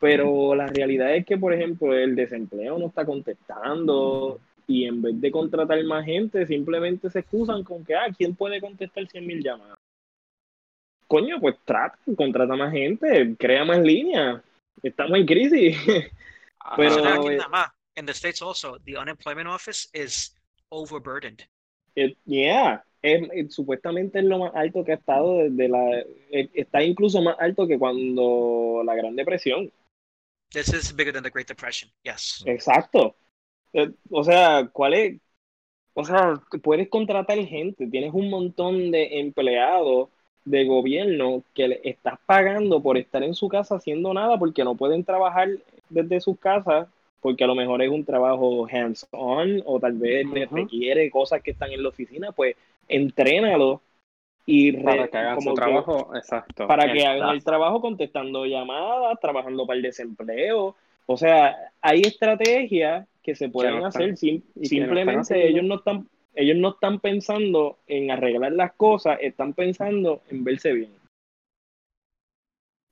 Pero 0.00 0.54
la 0.54 0.68
realidad 0.68 1.16
es 1.16 1.26
que, 1.26 1.36
por 1.36 1.52
ejemplo, 1.52 1.94
el 1.94 2.14
desempleo 2.14 2.78
no 2.78 2.86
está 2.86 3.04
contestando 3.04 4.38
y 4.68 4.84
en 4.84 5.02
vez 5.02 5.20
de 5.20 5.30
contratar 5.32 5.82
más 5.84 6.04
gente, 6.04 6.46
simplemente 6.46 7.10
se 7.10 7.20
excusan 7.20 7.64
con 7.64 7.84
que, 7.84 7.94
ah, 7.96 8.06
¿quién 8.16 8.36
puede 8.36 8.60
contestar 8.60 9.06
100 9.08 9.26
mil 9.26 9.42
llamadas? 9.42 9.78
Coño, 11.06 11.40
pues 11.40 11.56
trata, 11.64 11.98
contrata 12.16 12.56
más 12.56 12.72
gente, 12.72 13.36
crea 13.38 13.64
más 13.64 13.78
líneas. 13.80 14.42
Estamos 14.82 15.18
en 15.18 15.26
crisis. 15.26 15.76
Pero- 16.76 16.98
eh, 16.98 17.12
getting 17.22 17.38
that 17.38 17.50
ma. 17.50 17.74
In 17.96 18.06
the 18.06 18.12
states 18.14 18.42
also, 18.42 18.78
the 18.80 18.96
unemployment 18.98 19.46
office 19.48 19.88
is 19.92 20.34
overburdened. 20.70 21.42
Eh, 21.94 22.16
yeah, 22.24 22.82
es- 23.02 23.28
es- 23.32 23.54
supuestamente 23.54 24.18
es 24.18 24.24
lo 24.24 24.38
más 24.40 24.52
alto 24.56 24.84
que 24.84 24.92
ha 24.92 24.96
estado 24.96 25.38
desde 25.44 25.68
la... 25.68 26.00
eh, 26.30 26.48
está 26.54 26.82
incluso 26.82 27.22
más 27.22 27.36
alto 27.38 27.68
que 27.68 27.78
cuando 27.78 28.82
la 28.84 28.96
Gran 28.96 29.14
Depresión. 29.14 29.70
This 30.50 30.72
is 30.74 30.94
bigger 30.94 31.12
than 31.12 31.22
the 31.22 31.30
Great 31.30 31.46
Depression. 31.46 31.90
Yes. 32.02 32.42
Exacto. 32.46 33.14
Eh, 33.72 33.90
o 34.10 34.24
sea, 34.24 34.68
¿cuál 34.72 34.94
es? 34.94 35.20
O 35.94 36.04
sea, 36.04 36.40
puedes 36.62 36.88
contratar 36.88 37.38
gente, 37.44 37.86
tienes 37.86 38.12
un 38.12 38.28
montón 38.28 38.90
de 38.90 39.20
empleados 39.20 40.08
de 40.44 40.64
gobierno 40.66 41.42
que 41.54 41.68
le 41.68 41.80
estás 41.84 42.18
pagando 42.26 42.80
por 42.82 42.98
estar 42.98 43.22
en 43.22 43.34
su 43.34 43.48
casa 43.48 43.76
haciendo 43.76 44.12
nada 44.12 44.38
porque 44.38 44.64
no 44.64 44.74
pueden 44.74 45.02
trabajar 45.04 45.48
desde 45.88 46.20
sus 46.20 46.38
casas 46.38 46.86
porque 47.20 47.44
a 47.44 47.46
lo 47.46 47.54
mejor 47.54 47.80
es 47.80 47.88
un 47.88 48.04
trabajo 48.04 48.66
hands-on 48.70 49.62
o 49.64 49.80
tal 49.80 49.94
vez 49.94 50.26
Ujú. 50.26 50.56
requiere 50.56 51.10
cosas 51.10 51.42
que 51.42 51.52
están 51.52 51.72
en 51.72 51.82
la 51.82 51.88
oficina, 51.88 52.32
pues 52.32 52.54
entrénalo 52.86 53.80
y 54.46 54.72
Para 54.72 55.08
que 55.08 55.16
hagan 55.16 55.40
su 55.40 55.48
que- 55.50 55.54
trabajo, 55.54 56.14
exacto. 56.14 56.66
para 56.66 56.92
que 56.92 57.06
hagan 57.06 57.30
el 57.30 57.42
trabajo 57.42 57.80
contestando 57.80 58.44
llamadas, 58.44 59.18
trabajando 59.20 59.66
para 59.66 59.78
el 59.78 59.82
desempleo. 59.82 60.74
O 61.06 61.16
sea, 61.16 61.56
hay 61.80 62.02
estrategias 62.02 63.06
que 63.22 63.34
se 63.34 63.48
pueden 63.48 63.78
no 63.78 63.88
están- 63.88 64.02
hacer 64.02 64.16
sim- 64.18 64.42
no 64.54 64.64
simplemente 64.66 65.48
ellos 65.48 65.64
no 65.64 65.76
están 65.76 66.06
ellos 66.34 66.56
no 66.56 66.70
están 66.70 67.00
pensando 67.00 67.78
en 67.86 68.10
arreglar 68.10 68.52
las 68.52 68.72
cosas, 68.74 69.18
están 69.20 69.52
pensando 69.52 70.22
en 70.28 70.44
verse 70.44 70.72
bien. 70.72 70.98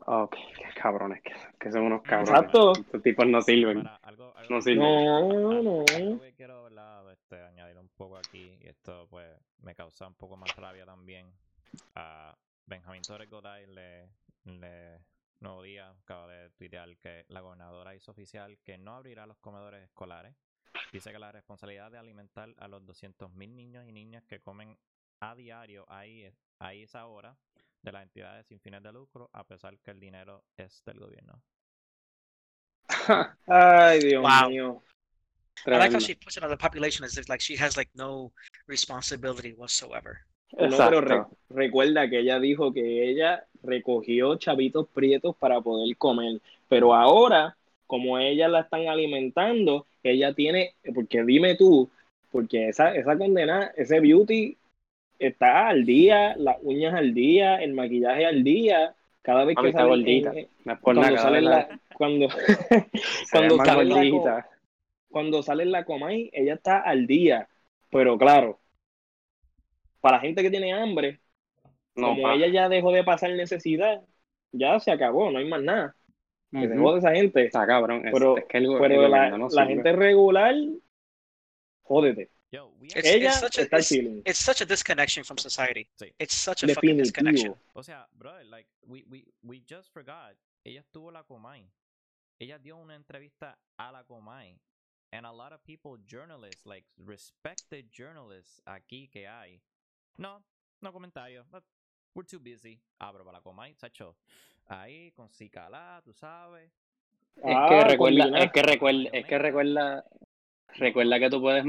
Ok, 0.05 0.35
qué 0.57 0.81
cabrones, 0.81 1.23
que, 1.23 1.33
que 1.61 1.71
son 1.71 1.83
unos 1.83 2.03
cabrones. 2.03 2.31
Exacto. 2.31 2.73
Estos 2.73 3.03
tipos 3.03 3.27
no 3.27 3.41
sirven. 3.41 3.85
Para 3.85 3.97
algo, 3.97 4.37
algo 4.37 4.55
No 4.55 4.61
sirven. 4.61 4.81
No, 4.81 5.63
no. 5.63 5.85
Algo 5.95 6.21
que 6.21 6.33
quiero 6.35 6.65
¿verdad? 6.65 7.13
Este, 7.13 7.41
añadir 7.41 7.79
un 7.79 7.89
poco 7.91 8.17
aquí, 8.17 8.59
y 8.61 8.67
esto 8.67 9.07
pues 9.09 9.29
me 9.63 9.75
causa 9.75 10.09
un 10.09 10.15
poco 10.15 10.37
más 10.37 10.55
rabia 10.57 10.85
también. 10.85 11.33
A 11.95 12.37
Benjamín 12.67 13.03
Torres 13.03 13.31
Goday 13.31 13.67
le, 13.67 14.09
le 14.45 14.99
Nuevo 15.41 15.63
Día 15.63 15.91
acaba 15.91 16.29
de 16.29 16.51
tuitear 16.51 16.97
que 16.97 17.25
la 17.29 17.41
gobernadora 17.41 17.95
hizo 17.95 18.11
oficial 18.11 18.59
que 18.65 18.79
no 18.79 18.95
abrirá 18.95 19.27
los 19.27 19.39
comedores 19.39 19.85
escolares. 19.85 20.35
Dice 20.93 21.11
que 21.13 21.19
la 21.19 21.33
responsabilidad 21.33 21.91
de 21.91 21.99
alimentar 21.99 22.55
a 22.59 22.69
los 22.69 22.85
200.000 22.85 23.55
niños 23.57 23.87
y 23.89 23.93
niñas 23.93 24.25
que 24.25 24.41
comen 24.41 24.77
a 25.21 25.35
diario 25.35 25.85
ahí, 25.89 26.31
a 26.59 26.75
esa 26.75 27.07
hora 27.07 27.37
de 27.83 27.93
las 27.93 28.03
entidades 28.03 28.47
sin 28.47 28.61
fines 28.61 28.83
de 28.83 28.93
lucro, 28.93 29.31
a 29.33 29.45
pesar 29.45 29.79
que 29.79 29.91
el 29.91 30.01
dinero 30.01 30.45
es 30.57 30.83
del 30.85 30.99
gobierno. 31.01 31.43
Ay, 33.47 34.01
Dios 34.01 34.23
Wow. 34.23 34.49
mío. 34.51 34.83
I 35.67 35.79
like 35.79 35.93
how 35.93 36.01
she 36.01 36.15
puts 36.15 36.37
it 36.37 36.43
on 36.43 36.51
the 36.51 36.57
population 36.57 37.05
as 37.05 37.17
if 37.17 37.29
like 37.29 37.41
she 37.41 37.57
has 37.57 37.77
like 37.77 37.89
no 37.95 38.33
responsibility 38.67 39.53
whatsoever. 39.55 40.19
No, 40.59 40.77
pero 40.77 41.01
re- 41.01 41.25
recuerda 41.51 42.11
que 42.11 42.19
ella 42.19 42.39
dijo 42.39 42.73
que 42.73 43.09
ella 43.11 43.47
recogió 43.63 44.37
chavitos 44.37 44.87
prietos 44.89 45.35
para 45.37 45.61
poder 45.61 45.97
comer, 45.97 46.41
pero 46.69 46.95
ahora, 46.95 47.57
como 47.93 48.19
ella 48.19 48.49
la 48.49 48.61
están 48.61 48.89
alimentando, 48.89 49.87
ella 50.03 50.33
tiene, 50.33 50.77
porque 50.95 51.23
dime 51.25 51.57
tú, 51.57 51.91
porque 52.31 52.69
esa, 52.71 52.95
esa 52.95 53.19
condena, 53.19 53.71
ese 53.77 54.01
beauty 54.01 54.57
está 55.19 55.69
al 55.69 55.85
día, 55.85 56.35
las 56.39 56.57
uñas 56.63 56.95
al 56.95 57.13
día, 57.13 57.57
el 57.57 57.75
maquillaje 57.75 58.25
al 58.25 58.43
día, 58.43 58.95
cada 59.21 59.45
vez 59.45 59.59
que 59.59 59.69
está 59.69 59.81
sale 59.85 59.91
gordita. 59.91 60.33
en- 60.35 60.49
cuando 60.81 61.03
nada, 61.03 61.19
sale 61.19 61.43
la, 61.43 61.69
cuando, 61.93 62.29
cuando 63.31 63.59
sale 63.59 63.85
la 63.85 64.47
cuando 65.11 65.43
sale 65.43 65.67
la 65.67 65.85
Comay, 65.85 66.31
ella 66.33 66.55
está 66.55 66.81
al 66.81 67.07
día, 67.07 67.47
pero 67.91 68.17
claro, 68.17 68.59
para 70.01 70.17
la 70.17 70.23
gente 70.23 70.41
que 70.41 70.51
tiene 70.51 70.73
hambre, 70.73 71.21
No, 71.95 72.07
como 72.07 72.23
pa. 72.23 72.35
ella 72.37 72.47
ya 72.49 72.69
dejó 72.71 72.91
de 72.91 73.05
pasar 73.05 73.33
necesidad, 73.33 74.01
ya 74.51 74.81
se 74.81 74.91
acabó, 74.91 75.31
no 75.31 75.41
hay 75.41 75.45
más 75.47 75.61
nada. 75.61 75.95
Que 76.53 76.69
se 76.69 76.75
Ujú. 76.75 76.83
jode 76.83 76.99
esa 76.99 77.13
gente. 77.13 77.45
Está 77.47 77.67
cabrón. 77.67 78.07
Es, 78.07 78.13
Pero- 78.13 78.37
es 78.39 78.45
que 78.45 78.59
el, 78.59 78.65
el 78.67 78.79
Pero 78.79 79.09
la, 79.09 79.19
gobierno 79.19 79.39
no 79.39 79.49
la 79.49 79.67
gente 79.67 79.93
regular, 79.93 80.55
jódete. 81.83 82.31
Yo, 82.51 82.67
we 82.79 82.89
It's- 82.89 82.97
actually- 82.99 83.17
ella 83.17 83.31
it's 83.31 83.41
such 83.41 83.59
a- 83.59 83.63
está 83.63 83.77
it's- 83.79 83.89
chilling. 83.89 84.23
It's 84.27 84.39
such 84.39 84.61
a 84.61 84.67
disconnection 84.67 85.25
from 85.25 85.39
society. 85.39 85.89
Sí. 85.99 86.13
It's 86.19 86.35
such 86.35 86.63
a 86.65 86.69
fucking 86.75 86.99
disconnection. 86.99 87.53
Definitivo. 87.53 87.71
O 87.73 87.83
sea, 87.83 88.07
brother, 88.13 88.45
like, 88.45 88.69
we, 88.87 89.05
we, 89.09 89.25
we 89.43 89.63
just 89.67 89.91
forgot. 89.93 90.37
Ella 90.65 90.81
estuvo 90.81 91.11
la 91.11 91.23
Comay. 91.25 91.67
Ella 92.39 92.59
dio 92.59 92.77
una 92.77 92.95
entrevista 92.95 93.57
a 93.79 93.91
la 93.91 94.05
Comay. 94.05 94.59
And 95.13 95.27
a 95.27 95.33
lot 95.33 95.53
of 95.53 95.63
people, 95.65 95.97
journalists, 96.07 96.67
like, 96.67 96.87
respected 96.99 97.91
journalists 97.91 98.61
aquí 98.67 99.09
que 99.11 99.27
hay. 99.27 99.61
No, 100.19 100.43
no 100.83 100.93
comentario. 100.93 101.45
But 101.51 101.65
we're 102.15 102.27
too 102.27 102.39
busy. 102.39 102.79
Pero 102.99 103.25
para 103.25 103.39
la 103.39 103.41
Comay, 103.41 103.75
Sacho. 103.75 104.15
Ahí, 104.67 105.13
con 105.13 105.29
Cicalá, 105.31 106.01
tú 106.05 106.13
sabes. 106.13 106.71
Es 107.45 107.61
Ah, 107.61 107.65
que 107.65 107.85
recuerda, 107.85 108.31
combinar. 108.31 108.33
es 108.35 108.53
que 108.53 108.63
recuerda, 108.63 109.09
es 109.13 109.27
que 109.27 109.39
recuerda, 109.39 110.05
recuerda 110.77 111.19
que 111.21 111.31
tú 111.31 111.41
puedes, 111.41 111.65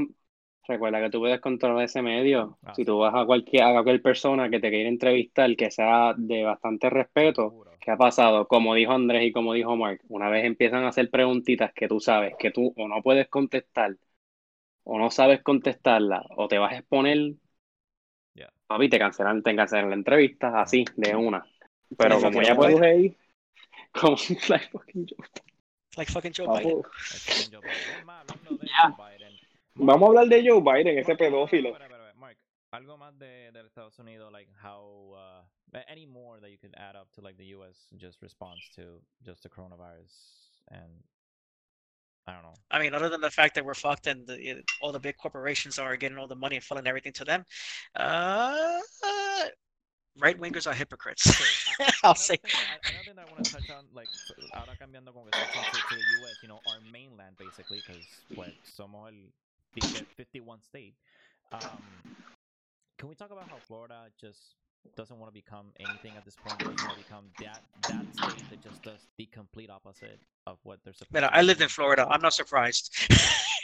recuerda 0.68 1.00
que 1.00 1.10
tú 1.10 1.20
puedes 1.20 1.40
controlar 1.40 1.84
ese 1.84 2.02
medio. 2.02 2.60
Ah, 2.64 2.72
Si 2.72 2.84
tú 2.84 2.98
vas 2.98 3.14
a 3.14 3.24
cualquier, 3.26 3.64
a 3.64 3.72
cualquier 3.72 4.02
persona 4.02 4.50
que 4.50 4.60
te 4.60 4.70
quiera 4.70 4.88
entrevistar, 4.88 5.54
que 5.56 5.70
sea 5.70 6.14
de 6.16 6.44
bastante 6.44 6.90
respeto, 6.90 7.56
Seguro. 7.56 7.80
¿qué 7.80 7.90
ha 7.92 7.96
pasado? 7.96 8.46
Como 8.48 8.74
dijo 8.74 8.92
Andrés 8.92 9.24
y 9.26 9.32
como 9.32 9.52
dijo 9.54 9.76
Mark, 9.76 10.00
una 10.08 10.28
vez 10.30 10.44
empiezan 10.44 10.84
a 10.84 10.88
hacer 10.88 11.10
preguntitas 11.10 11.72
que 11.74 11.88
tú 11.88 12.00
sabes 12.00 12.34
que 12.38 12.50
tú 12.52 12.72
o 12.76 12.88
no 12.88 13.02
puedes 13.02 13.28
contestar, 13.28 13.96
o 14.84 14.98
no 14.98 15.10
sabes 15.10 15.42
contestarla, 15.42 16.24
o 16.36 16.48
te 16.48 16.58
vas 16.58 16.72
a 16.74 16.78
exponer, 16.78 17.34
Ya. 18.34 18.50
papi, 18.66 18.88
te 18.90 18.98
cancelan, 18.98 19.42
te 19.42 19.54
cancelan 19.56 19.88
la 19.90 19.94
entrevista, 19.96 20.60
así, 20.60 20.84
de 20.96 21.16
una. 21.16 21.46
Pero 21.96 22.16
Sí, 22.18 22.22
como 22.22 22.32
fucking 22.32 22.42
ya 22.42 22.54
Joe 22.54 22.56
puedes, 22.56 22.82
ahí, 22.82 23.16
como 23.92 24.16
like 24.48 24.68
fucking 24.70 25.06
Joe 25.06 25.18
Like 25.96 26.10
fucking 26.12 26.32
Joe 26.32 26.46
Biden. 26.48 26.82
Es 27.14 27.24
que 27.26 27.56
Joe 27.56 27.60
Biden. 27.60 27.98
Es 27.98 28.04
más, 28.04 28.24
hablando 28.28 28.56
de 28.56 28.66
Ya. 28.66 28.90
Joe 28.90 29.10
Biden. 29.10 29.38
Vamos 29.76 30.02
a 30.02 30.06
hablar 30.08 30.26
de 30.28 30.48
Joe 30.48 30.60
Biden, 30.60 30.98
ese 30.98 31.08
Mark, 31.08 31.18
pedófilo. 31.18 31.76
algo 32.72 32.96
más 32.96 33.16
de, 33.18 33.52
de 33.52 33.60
Estados 33.66 33.98
Unidos, 34.00 34.32
like 34.32 34.48
how, 34.60 35.14
uh, 35.14 35.78
any 35.88 36.06
more 36.06 36.40
that 36.40 36.50
you 36.50 36.58
could 36.58 36.74
add 36.76 36.96
up 36.96 37.08
to 37.12 37.20
like 37.20 37.36
the 37.36 37.46
U.S. 37.56 37.76
just 37.96 38.20
response 38.20 38.68
to 38.74 39.00
just 39.24 39.42
the 39.44 39.48
coronavirus 39.48 40.10
and 40.70 40.90
I 42.26 42.32
don't 42.32 42.42
know. 42.42 42.54
I 42.70 42.78
mean, 42.80 42.94
other 42.94 43.08
than 43.08 43.20
the 43.20 43.30
fact 43.30 43.54
that 43.54 43.64
we're 43.64 43.74
fucked 43.74 44.06
and 44.06 44.26
the, 44.26 44.62
all 44.80 44.92
the 44.92 44.98
big 44.98 45.16
corporations 45.18 45.78
are 45.78 45.94
getting 45.96 46.16
all 46.18 46.26
the 46.26 46.34
money 46.34 46.56
and 46.56 46.64
funneling 46.64 46.86
everything 46.88 47.12
to 47.12 47.24
them, 47.24 47.44
uh, 47.96 48.78
right 50.18 50.38
wingers 50.40 50.66
are 50.66 50.74
hypocrites. 50.74 51.22
So, 51.24 51.44
I- 51.66 51.92
I'll 52.04 52.12
another 52.12 52.18
say. 52.18 52.36
thing, 52.36 52.52
another 52.88 53.04
thing 53.04 53.18
I 53.18 53.26
want 53.26 53.46
to 53.46 53.52
touch 53.52 53.70
on, 53.70 53.84
like, 53.92 54.10
f- 54.14 54.36
ahora 54.52 54.76
cambiando 54.80 55.12
con 55.12 55.24
respecto 55.24 55.64
to, 55.70 55.82
to 55.82 55.94
the 55.94 56.04
U.S., 56.18 56.38
you 56.42 56.48
know, 56.48 56.60
our 56.66 56.80
mainland 56.80 57.36
basically, 57.38 57.82
because 57.84 58.24
pues 58.34 58.54
somos 58.78 59.08
el 59.08 59.32
51 59.74 60.60
state. 60.62 60.94
Um, 61.52 62.02
can 62.98 63.08
we 63.08 63.14
talk 63.14 63.30
about 63.32 63.48
how 63.48 63.58
Florida 63.58 64.06
just 64.20 64.54
doesn't 64.96 65.18
want 65.18 65.28
to 65.28 65.34
become 65.34 65.72
anything 65.80 66.16
at 66.16 66.24
this 66.24 66.36
point? 66.36 66.62
Doesn't 66.62 66.80
want 66.80 66.92
to 66.96 66.96
become 66.96 67.24
that 67.40 67.62
that 67.86 68.06
state 68.14 68.48
that 68.50 68.60
just 68.62 68.82
does 68.84 69.08
the 69.18 69.26
complete 69.26 69.70
opposite 69.70 70.20
of 70.46 70.58
what 70.62 70.78
they're 70.84 70.92
supposed. 70.94 71.12
Man, 71.12 71.22
to 71.22 71.34
I 71.34 71.40
be 71.40 71.46
lived 71.46 71.60
in? 71.60 71.68
Florida. 71.68 72.06
I'm 72.08 72.20
not 72.20 72.34
surprised. 72.34 72.92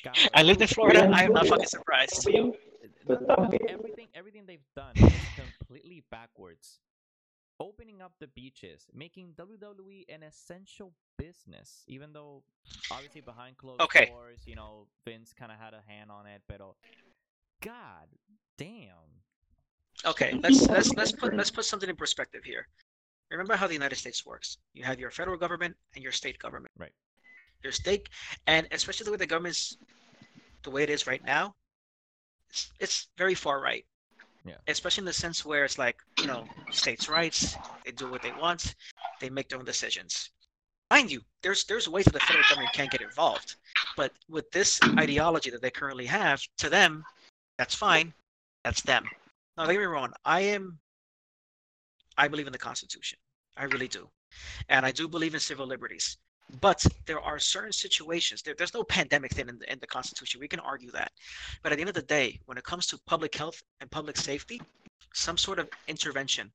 Cabrón. 0.05 0.29
I 0.35 0.43
lived 0.43 0.63
in 0.63 0.69
Florida. 0.69 1.09
I 1.13 1.25
am 1.25 1.33
not 1.33 1.47
fucking 1.47 1.67
surprised. 1.67 2.27
Yo, 2.29 2.53
But 3.07 3.21
the- 3.21 3.27
está 3.27 3.51
the- 3.51 3.59
bien. 3.59 3.71
everything 3.71 4.09
everything 4.15 4.47
they've 4.47 4.67
done 4.75 4.97
is 4.97 5.31
completely 5.71 6.03
backwards. 6.11 6.81
Opening 7.61 8.01
up 8.01 8.13
the 8.19 8.27
beaches, 8.27 8.87
making 8.95 9.35
WWE 9.39 10.05
an 10.09 10.23
essential 10.23 10.93
business, 11.19 11.85
even 11.87 12.13
though 12.13 12.43
obviously 12.91 13.21
behind 13.21 13.59
closed 13.59 13.83
Okay. 13.83 14.07
doors, 14.07 14.41
you 14.47 14.57
know, 14.57 14.87
Vince 15.05 15.33
kind 15.35 15.53
of 15.53 15.59
had 15.59 15.75
a 15.75 15.83
hand 15.87 16.11
on 16.11 16.27
it, 16.27 16.43
but 16.49 16.61
oh 16.63 16.75
God 17.63 18.09
damn. 18.57 19.21
Okay, 20.07 20.41
let's 20.43 20.67
let's 20.69 20.95
let's 20.95 21.13
put 21.13 21.35
let's 21.37 21.51
put 21.51 21.67
something 21.67 21.89
in 21.91 21.97
perspective 21.97 22.43
here. 22.45 22.67
Remember 23.31 23.55
how 23.55 23.67
the 23.67 23.75
United 23.75 23.97
States 23.97 24.25
works. 24.25 24.57
You 24.73 24.83
have 24.85 24.99
your 24.99 25.11
federal 25.11 25.37
government 25.37 25.77
and 25.95 26.03
your 26.03 26.13
state 26.13 26.39
government. 26.39 26.73
Right. 26.79 26.95
Your 27.63 27.73
state, 27.73 28.09
and 28.47 28.67
especially 28.73 29.05
the 29.05 29.11
way 29.11 29.19
the 29.19 29.27
government's 29.27 29.77
the 30.65 30.71
way 30.71 30.83
it 30.83 30.91
is 30.91 31.07
right 31.07 31.23
now, 31.25 31.55
it's, 32.49 32.73
it's 32.81 33.09
very 33.19 33.35
far 33.35 33.61
right. 33.61 33.85
Yeah. 34.45 34.55
Especially 34.69 35.03
in 35.03 35.07
the 35.07 35.13
sense 35.13 35.45
where 35.45 35.65
it's 35.65 35.79
like, 35.79 35.97
you 36.19 36.27
know, 36.27 36.47
states' 36.71 37.09
rights, 37.09 37.57
they 37.85 37.93
do 37.93 38.11
what 38.11 38.23
they 38.23 38.33
want, 38.33 38.75
they 39.21 39.29
make 39.29 39.49
their 39.49 39.59
own 39.59 39.65
decisions. 39.65 40.31
Mind 40.91 41.11
you, 41.11 41.21
there's 41.43 41.65
there's 41.65 41.89
ways 41.89 42.05
that 42.07 42.15
the 42.15 42.21
federal 42.21 42.45
government 42.49 42.73
can 42.73 42.89
get 42.91 43.01
involved. 43.01 43.57
But 43.97 44.13
with 44.29 44.51
this 44.51 44.81
ideology 44.99 45.51
that 45.51 45.63
they 45.63 45.71
currently 45.71 46.07
have, 46.07 46.43
to 46.59 46.69
them, 46.69 47.05
that's 47.59 47.75
fine. 47.75 48.13
That's 48.65 48.83
them. 48.83 49.05
Now, 49.57 49.65
don't 49.65 49.75
get 49.75 49.81
me 49.81 49.87
wrong. 49.87 50.13
I 50.25 50.41
am. 50.41 50.79
I 52.17 52.29
believe 52.29 52.47
in 52.47 52.53
the 52.53 52.59
Constitution. 52.59 53.19
I 53.57 53.65
really 53.65 53.89
do, 53.89 54.09
and 54.69 54.85
I 54.85 54.91
do 54.91 55.07
believe 55.07 55.35
in 55.35 55.41
civil 55.41 55.67
liberties. 55.67 56.17
But 56.61 56.85
there 57.07 57.21
are 57.21 57.39
certain 57.39 57.73
situations. 57.73 58.43
There, 58.43 58.55
there's 58.57 58.75
no 58.75 58.83
pandemic 58.83 59.33
thing 59.33 59.49
in 59.49 59.59
the, 59.59 59.73
in 59.73 59.79
the 59.79 59.87
Constitution. 59.87 60.41
We 60.41 60.49
can 60.49 60.61
argue 60.61 60.91
that. 60.93 61.13
But 61.63 61.73
at 61.73 61.77
the 61.77 61.83
end 61.83 61.89
of 61.89 61.95
the 61.95 62.03
day, 62.03 62.41
when 62.47 62.59
it 62.59 62.65
comes 62.65 62.87
to 62.89 62.99
public 63.07 63.35
health 63.35 63.63
and 63.81 63.91
public 63.91 64.17
safety, 64.17 64.61
some 65.13 65.37
sort 65.39 65.59
of 65.59 65.69
intervention 65.89 66.51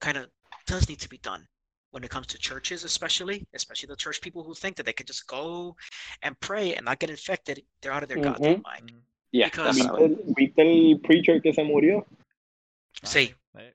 kind 0.00 0.16
of 0.16 0.28
does 0.66 0.88
need 0.88 1.00
to 1.00 1.08
be 1.08 1.18
done. 1.18 1.46
When 1.90 2.02
it 2.02 2.10
comes 2.10 2.26
to 2.28 2.38
churches, 2.38 2.82
especially, 2.84 3.46
especially 3.54 3.86
the 3.86 3.96
church 3.96 4.20
people 4.20 4.42
who 4.42 4.54
think 4.54 4.76
that 4.76 4.86
they 4.86 4.92
can 4.92 5.06
just 5.06 5.26
go 5.28 5.76
and 6.22 6.38
pray 6.40 6.74
and 6.74 6.84
not 6.84 6.98
get 6.98 7.10
infected, 7.10 7.62
they're 7.80 7.92
out 7.92 8.02
of 8.02 8.08
their 8.08 8.18
goddamn 8.18 8.56
Mhm. 8.56 8.62
mind. 8.64 8.92
Yeah, 9.30 9.46
Because- 9.46 9.76
definitely. 9.76 10.08
¿Viste, 10.08 10.34
viste 10.36 10.58
el 10.62 10.98
preacher 11.00 11.40
que 11.40 11.52
se 11.52 11.62
murió? 11.62 12.04
Sí. 13.04 13.34
Eh, 13.58 13.72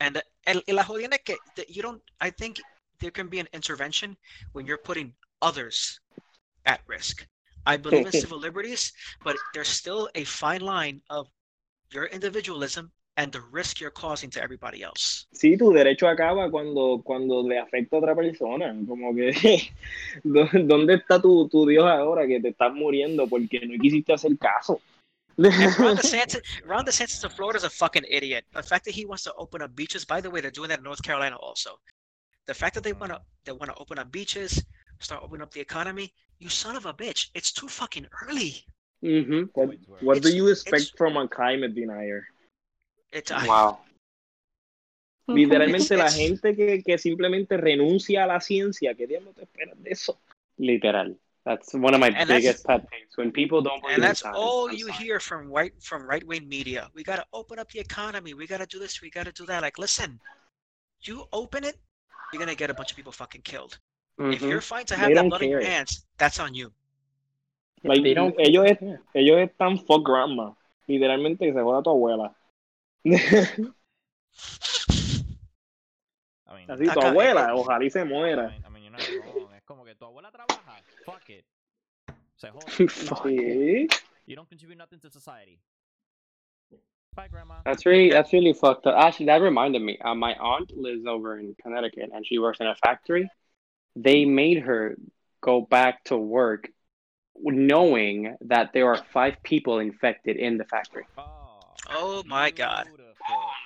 And 0.00 0.22
el, 0.46 0.62
y 0.68 0.72
la 0.72 0.84
jodienda 0.84 1.18
que 1.18 1.36
that 1.56 1.68
you 1.68 1.82
don't. 1.82 2.00
I 2.20 2.30
think 2.30 2.60
there 3.00 3.10
can 3.10 3.28
be 3.28 3.38
an 3.38 3.48
intervention 3.52 4.16
when 4.52 4.66
you're 4.66 4.78
putting 4.78 5.12
others 5.42 6.00
at 6.66 6.80
risk. 6.86 7.26
I 7.66 7.76
believe 7.84 8.06
in 8.06 8.12
civil 8.12 8.38
liberties, 8.38 8.92
but 9.24 9.36
there's 9.54 9.68
still 9.68 10.08
a 10.14 10.24
fine 10.24 10.60
line 10.60 11.00
of 11.10 11.28
your 11.90 12.06
individualism 12.06 12.90
and 13.16 13.32
the 13.32 13.40
risk 13.50 13.80
you're 13.80 13.90
causing 13.90 14.30
to 14.30 14.40
everybody 14.42 14.82
else. 14.82 15.26
Sí, 15.32 15.58
tu 15.58 15.72
derecho 15.72 16.06
acaba 16.06 16.48
cuando, 16.50 17.02
cuando 17.04 17.42
le 17.42 17.58
afecta 17.58 17.96
a 17.96 17.98
otra 17.98 18.14
persona. 18.14 18.72
Como 18.86 19.12
que, 19.14 19.32
¿dó- 20.24 20.48
¿dónde 20.66 20.94
está 20.94 21.20
tu, 21.20 21.48
tu 21.48 21.66
Dios 21.66 21.84
ahora 21.84 22.26
que 22.26 22.40
te 22.40 22.50
estás 22.50 22.72
muriendo 22.72 23.26
porque 23.26 23.60
no 23.66 23.76
quisiste 23.80 24.12
hacer 24.12 24.38
caso? 24.38 24.80
And 25.36 25.76
Ron 25.78 25.96
DeSantis, 25.96 26.42
Ron 26.64 26.84
DeSantis 26.84 27.24
of 27.24 27.32
Florida 27.32 27.58
is 27.58 27.64
a 27.64 27.70
fucking 27.70 28.04
idiot. 28.08 28.44
The 28.52 28.62
fact 28.62 28.84
that 28.84 28.94
he 28.94 29.04
wants 29.04 29.24
to 29.24 29.32
open 29.36 29.62
up 29.62 29.74
beaches. 29.74 30.04
By 30.04 30.20
the 30.20 30.30
way, 30.30 30.40
they're 30.40 30.50
doing 30.52 30.68
that 30.68 30.78
in 30.78 30.84
North 30.84 31.02
Carolina 31.02 31.36
also. 31.36 31.78
The 32.48 32.54
fact 32.54 32.74
that 32.74 32.82
they 32.82 32.94
want 32.94 33.12
to 33.12 33.20
they 33.44 33.52
want 33.52 33.70
to 33.70 33.76
open 33.78 33.98
up 33.98 34.10
beaches, 34.10 34.64
start 35.00 35.22
opening 35.22 35.42
up 35.42 35.52
the 35.52 35.60
economy. 35.60 36.12
You 36.40 36.48
son 36.48 36.76
of 36.76 36.86
a 36.86 36.94
bitch! 36.94 37.28
It's 37.34 37.52
too 37.52 37.68
fucking 37.68 38.06
early. 38.24 38.64
Mhm. 39.04 39.50
What, 39.54 39.68
way 39.68 39.76
too 39.76 39.92
early. 39.94 40.06
what 40.06 40.22
do 40.22 40.30
you 40.34 40.48
expect 40.48 40.96
from 40.96 41.16
a 41.18 41.28
climate 41.28 41.74
denier? 41.74 42.26
It's 43.12 43.30
I- 43.30 43.46
Wow. 43.46 43.80
Literalmente 45.28 45.94
la 45.96 46.06
It's- 46.06 46.16
gente 46.16 46.56
que, 46.56 46.82
que 46.82 46.96
simplemente 46.96 47.58
renuncia 47.58 48.24
a 48.24 48.26
la 48.26 48.40
ciencia, 48.40 48.94
¿qué 48.94 49.06
diablos 49.06 49.34
te 49.34 49.42
esperas 49.42 49.76
de 49.82 49.90
eso? 49.90 50.18
Literal. 50.56 51.18
That's 51.44 51.72
one 51.74 51.94
of 51.94 52.00
my 52.00 52.08
And 52.08 52.28
biggest 52.28 52.64
pet 52.66 52.82
peeves 52.90 53.16
when 53.16 53.30
people 53.30 53.60
don't 53.62 53.80
believe 53.82 53.96
and 53.96 54.04
that's 54.04 54.20
science. 54.20 54.38
all 54.38 54.68
I'm 54.70 54.76
you 54.76 54.86
sorry. 54.88 55.04
hear 55.04 55.20
from 55.20 55.50
right 55.50 55.72
from 55.82 56.06
right 56.08 56.24
wing 56.26 56.48
media. 56.48 56.90
We 56.94 57.04
gotta 57.04 57.24
open 57.32 57.58
up 57.58 57.70
the 57.70 57.78
economy. 57.80 58.32
We 58.34 58.46
gotta 58.46 58.66
do 58.66 58.78
this. 58.78 59.00
We 59.02 59.10
gotta 59.10 59.32
do 59.32 59.44
that. 59.46 59.62
Like, 59.62 59.78
listen, 59.78 60.18
you 61.02 61.26
open 61.32 61.64
it, 61.64 61.76
you're 62.32 62.38
gonna 62.40 62.54
get 62.54 62.70
a 62.70 62.74
bunch 62.74 62.90
of 62.90 62.96
people 62.96 63.12
fucking 63.12 63.42
killed. 63.42 63.78
If 64.18 64.40
Mhm. 64.42 64.48
you're 64.50 64.60
fine 64.60 64.84
to 64.86 64.94
They 64.94 65.00
have 65.00 65.08
that 65.10 65.14
don't 65.14 65.28
blood 65.28 65.42
in 65.42 65.50
your 65.50 65.60
care. 65.60 65.70
hands, 65.70 66.06
that's 66.16 66.40
on 66.40 66.54
you. 66.54 66.72
Like, 67.84 68.02
They 68.02 68.14
don't- 68.14 68.34
ellos, 68.38 68.66
es- 68.66 69.00
ellos 69.14 69.38
están 69.40 69.78
fuck 69.86 70.02
grandma. 70.04 70.54
Literalmente 70.88 71.46
que 71.46 71.52
se 71.52 71.60
joda 71.60 71.82
tu 71.82 71.90
abuela. 71.90 72.34
I 76.46 76.54
mean, 76.54 76.70
Así 76.70 76.84
tu 76.84 76.90
Acá- 77.00 77.08
abuela, 77.10 77.54
ojalá 77.54 77.84
y 77.84 77.90
se 77.90 78.00
I 78.00 78.04
muera. 78.04 78.48
mean, 78.48 78.64
I 78.64 78.70
mean, 78.70 78.84
you're 78.84 78.90
not 78.90 79.24
wrong. 79.34 79.52
Es 79.54 79.62
como 79.64 79.84
que 79.84 79.94
tu 79.94 80.04
abuela 80.06 80.30
trabaja. 80.32 80.80
Fuck 81.04 81.28
it. 81.30 81.44
Se 82.36 82.50
jode. 82.50 82.88
Sí. 82.88 83.86
You 84.26 84.36
don't 84.36 84.46
contribute 84.48 84.76
nothing 84.76 84.98
to 85.00 85.08
society. 85.10 85.58
Bye, 87.18 87.26
grandma. 87.26 87.54
That's 87.64 87.84
really 87.84 88.10
that's 88.10 88.32
really 88.32 88.52
fucked 88.52 88.86
up. 88.86 88.94
Actually, 88.96 89.26
that 89.26 89.42
reminded 89.42 89.82
me. 89.82 89.98
Uh, 89.98 90.14
my 90.14 90.34
aunt 90.34 90.70
lives 90.76 91.04
over 91.04 91.36
in 91.36 91.56
Connecticut, 91.60 92.10
and 92.14 92.24
she 92.24 92.38
works 92.38 92.60
in 92.60 92.68
a 92.68 92.76
factory. 92.76 93.28
They 93.96 94.24
made 94.24 94.60
her 94.60 94.96
go 95.40 95.60
back 95.60 96.04
to 96.04 96.16
work, 96.16 96.68
knowing 97.34 98.36
that 98.42 98.72
there 98.72 98.86
are 98.86 99.02
five 99.12 99.42
people 99.42 99.80
infected 99.80 100.36
in 100.36 100.58
the 100.58 100.64
factory. 100.64 101.06
Oh, 101.18 101.58
Oh 101.90 102.22
my 102.24 102.52
God. 102.52 102.86
beautiful. 102.86 103.06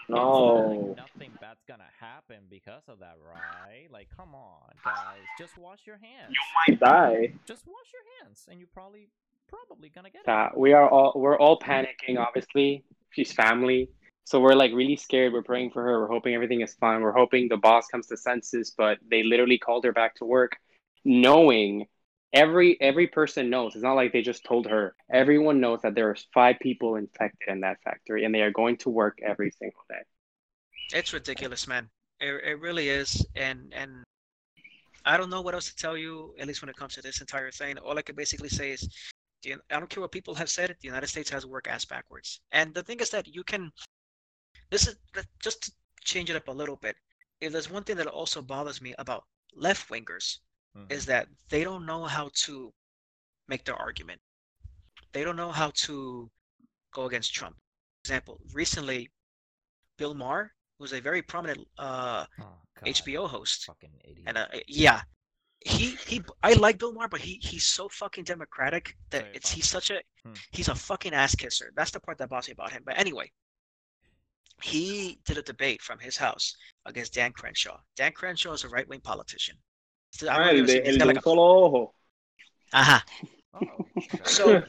No. 0.08 0.94
nothing 0.96 1.32
bad's 1.38 1.62
gonna 1.68 1.84
happen 2.00 2.44
because 2.48 2.82
of 2.88 3.00
that, 3.00 3.16
right? 3.22 3.86
Like, 3.90 4.08
come 4.16 4.34
on, 4.34 4.70
guys, 4.82 5.20
just 5.38 5.58
wash 5.58 5.80
your 5.84 5.98
hands. 5.98 6.30
You 6.30 6.72
might 6.74 6.80
die. 6.80 7.34
Just 7.46 7.66
wash 7.66 7.92
your 7.92 8.02
hands, 8.24 8.46
and 8.50 8.58
you 8.58 8.66
probably 8.66 9.08
probably 9.52 9.90
gonna 9.90 10.10
get 10.10 10.22
it. 10.22 10.28
Uh, 10.28 10.50
we 10.56 10.72
are 10.72 10.88
all 10.88 11.12
we're 11.16 11.38
all 11.38 11.58
panicking. 11.58 12.18
Obviously, 12.18 12.84
she's 13.10 13.32
family, 13.32 13.88
so 14.24 14.40
we're 14.40 14.54
like 14.54 14.72
really 14.72 14.96
scared. 14.96 15.32
We're 15.32 15.42
praying 15.42 15.70
for 15.70 15.82
her. 15.82 16.00
We're 16.00 16.08
hoping 16.08 16.34
everything 16.34 16.60
is 16.60 16.74
fine. 16.74 17.02
We're 17.02 17.12
hoping 17.12 17.48
the 17.48 17.56
boss 17.56 17.86
comes 17.88 18.06
to 18.08 18.16
senses. 18.16 18.72
But 18.76 18.98
they 19.08 19.22
literally 19.22 19.58
called 19.58 19.84
her 19.84 19.92
back 19.92 20.16
to 20.16 20.24
work, 20.24 20.56
knowing 21.04 21.86
every 22.32 22.80
every 22.80 23.06
person 23.06 23.50
knows. 23.50 23.74
It's 23.74 23.82
not 23.82 23.94
like 23.94 24.12
they 24.12 24.22
just 24.22 24.44
told 24.44 24.66
her. 24.66 24.94
Everyone 25.10 25.60
knows 25.60 25.80
that 25.82 25.94
there 25.94 26.08
are 26.08 26.16
five 26.32 26.56
people 26.60 26.96
infected 26.96 27.48
in 27.48 27.60
that 27.60 27.78
factory, 27.84 28.24
and 28.24 28.34
they 28.34 28.42
are 28.42 28.52
going 28.52 28.76
to 28.78 28.90
work 28.90 29.18
every 29.22 29.50
single 29.50 29.82
day. 29.88 30.02
It's 30.94 31.12
ridiculous, 31.12 31.66
man. 31.66 31.88
It, 32.20 32.32
it 32.44 32.60
really 32.60 32.88
is. 32.88 33.26
And 33.36 33.72
and 33.74 34.04
I 35.04 35.16
don't 35.16 35.30
know 35.30 35.40
what 35.40 35.54
else 35.54 35.68
to 35.68 35.76
tell 35.76 35.96
you, 35.96 36.34
at 36.38 36.46
least 36.46 36.62
when 36.62 36.68
it 36.68 36.76
comes 36.76 36.94
to 36.94 37.02
this 37.02 37.20
entire 37.20 37.50
thing. 37.50 37.78
All 37.78 37.98
I 37.98 38.02
can 38.02 38.14
basically 38.14 38.48
say 38.48 38.70
is 38.70 38.80
the, 38.80 38.88
I 39.47 39.78
don't 39.78 39.89
care 39.90 40.01
what 40.01 40.12
people 40.12 40.35
have 40.36 40.51
said, 40.51 40.77
the 40.81 40.86
United 40.89 41.09
States 41.09 41.31
has 41.31 41.43
to 41.43 41.48
work 41.48 41.66
ass 41.69 41.85
backwards. 41.85 42.40
And 42.52 42.74
the 42.74 42.82
thing 42.82 43.01
is 43.01 43.10
that 43.10 43.27
you 43.28 43.43
can 43.44 43.73
this 44.70 44.86
is 44.86 44.97
just 45.40 45.62
to 45.62 45.73
change 46.05 46.31
it 46.31 46.36
up 46.36 46.48
a 46.48 46.52
little 46.52 46.77
bit. 46.77 46.97
If 47.40 47.52
there's 47.52 47.70
one 47.70 47.85
thing 47.85 47.97
that 47.97 48.06
also 48.06 48.43
bothers 48.43 48.81
me 48.81 48.94
about 48.98 49.24
left 49.55 49.89
wingers 49.90 50.39
Mhm. 50.77 50.90
is 50.90 51.06
that 51.06 51.28
they 51.48 51.64
don't 51.64 51.86
know 51.86 52.05
how 52.06 52.31
to 52.44 52.73
make 53.48 53.64
their 53.64 53.77
argument. 53.77 54.20
They 55.12 55.24
don't 55.24 55.36
know 55.36 55.52
how 55.52 55.70
to 55.86 56.31
go 56.93 57.06
against 57.06 57.35
Trump. 57.35 57.56
For 57.56 58.01
example, 58.01 58.40
recently, 58.52 59.10
Bill 59.97 60.14
Maher, 60.14 60.55
who's 60.78 60.93
a 60.93 61.01
very 61.01 61.23
prominent 61.23 61.69
uh, 61.78 62.27
Oh, 62.40 62.59
HBO 62.85 63.27
host, 63.28 63.69
and 64.27 64.39
uh, 64.39 64.47
yeah, 64.66 65.02
he 65.64 65.97
he 66.06 66.22
I 66.43 66.52
like 66.55 66.78
Bill 66.78 66.93
Maher, 66.93 67.09
but 67.09 67.20
he 67.20 67.39
he's 67.43 67.64
so 67.66 67.89
fucking 67.89 68.24
democratic 68.24 68.97
that 69.10 69.22
Very 69.22 69.36
it's 69.36 69.51
he's 69.51 69.68
such 69.68 69.90
a 69.90 70.01
Hmm. 70.24 70.34
he's 70.52 70.68
a 70.68 70.74
fucking 70.74 71.12
ass 71.14 71.34
kisser. 71.34 71.72
That's 71.74 71.90
the 71.90 71.98
part 72.01 72.18
that 72.18 72.28
bothers 72.30 72.48
me 72.48 72.52
about 72.52 72.70
him. 72.72 72.82
But 72.86 72.97
anyway, 72.98 73.30
he 74.62 75.18
did 75.24 75.39
a 75.39 75.43
debate 75.43 75.82
from 75.82 75.98
his 75.98 76.16
house 76.16 76.55
against 76.86 77.14
Dan 77.14 77.32
Crenshaw. 77.32 77.78
Dan 77.97 78.12
Crenshaw 78.12 78.52
is 78.52 78.62
a 78.64 78.68
right 78.68 78.86
wing 78.89 79.01
politician. 79.01 79.56
So 80.12 80.28
I 80.28 80.34
Ah, 80.34 80.39
don't 80.39 80.48
el 80.48 80.55
know 80.59 80.62
if 80.62 80.66
de, 80.68 80.86
el 80.86 80.93
de 80.93 80.98
got 80.98 81.02
un 81.02 81.09
like 81.09 81.18
a- 81.18 81.22
solo 81.22 81.43
ojo. 81.66 81.94
Ajá. 82.72 83.02
Oh, 83.55 83.86
okay. 83.97 84.20
So 84.24 84.62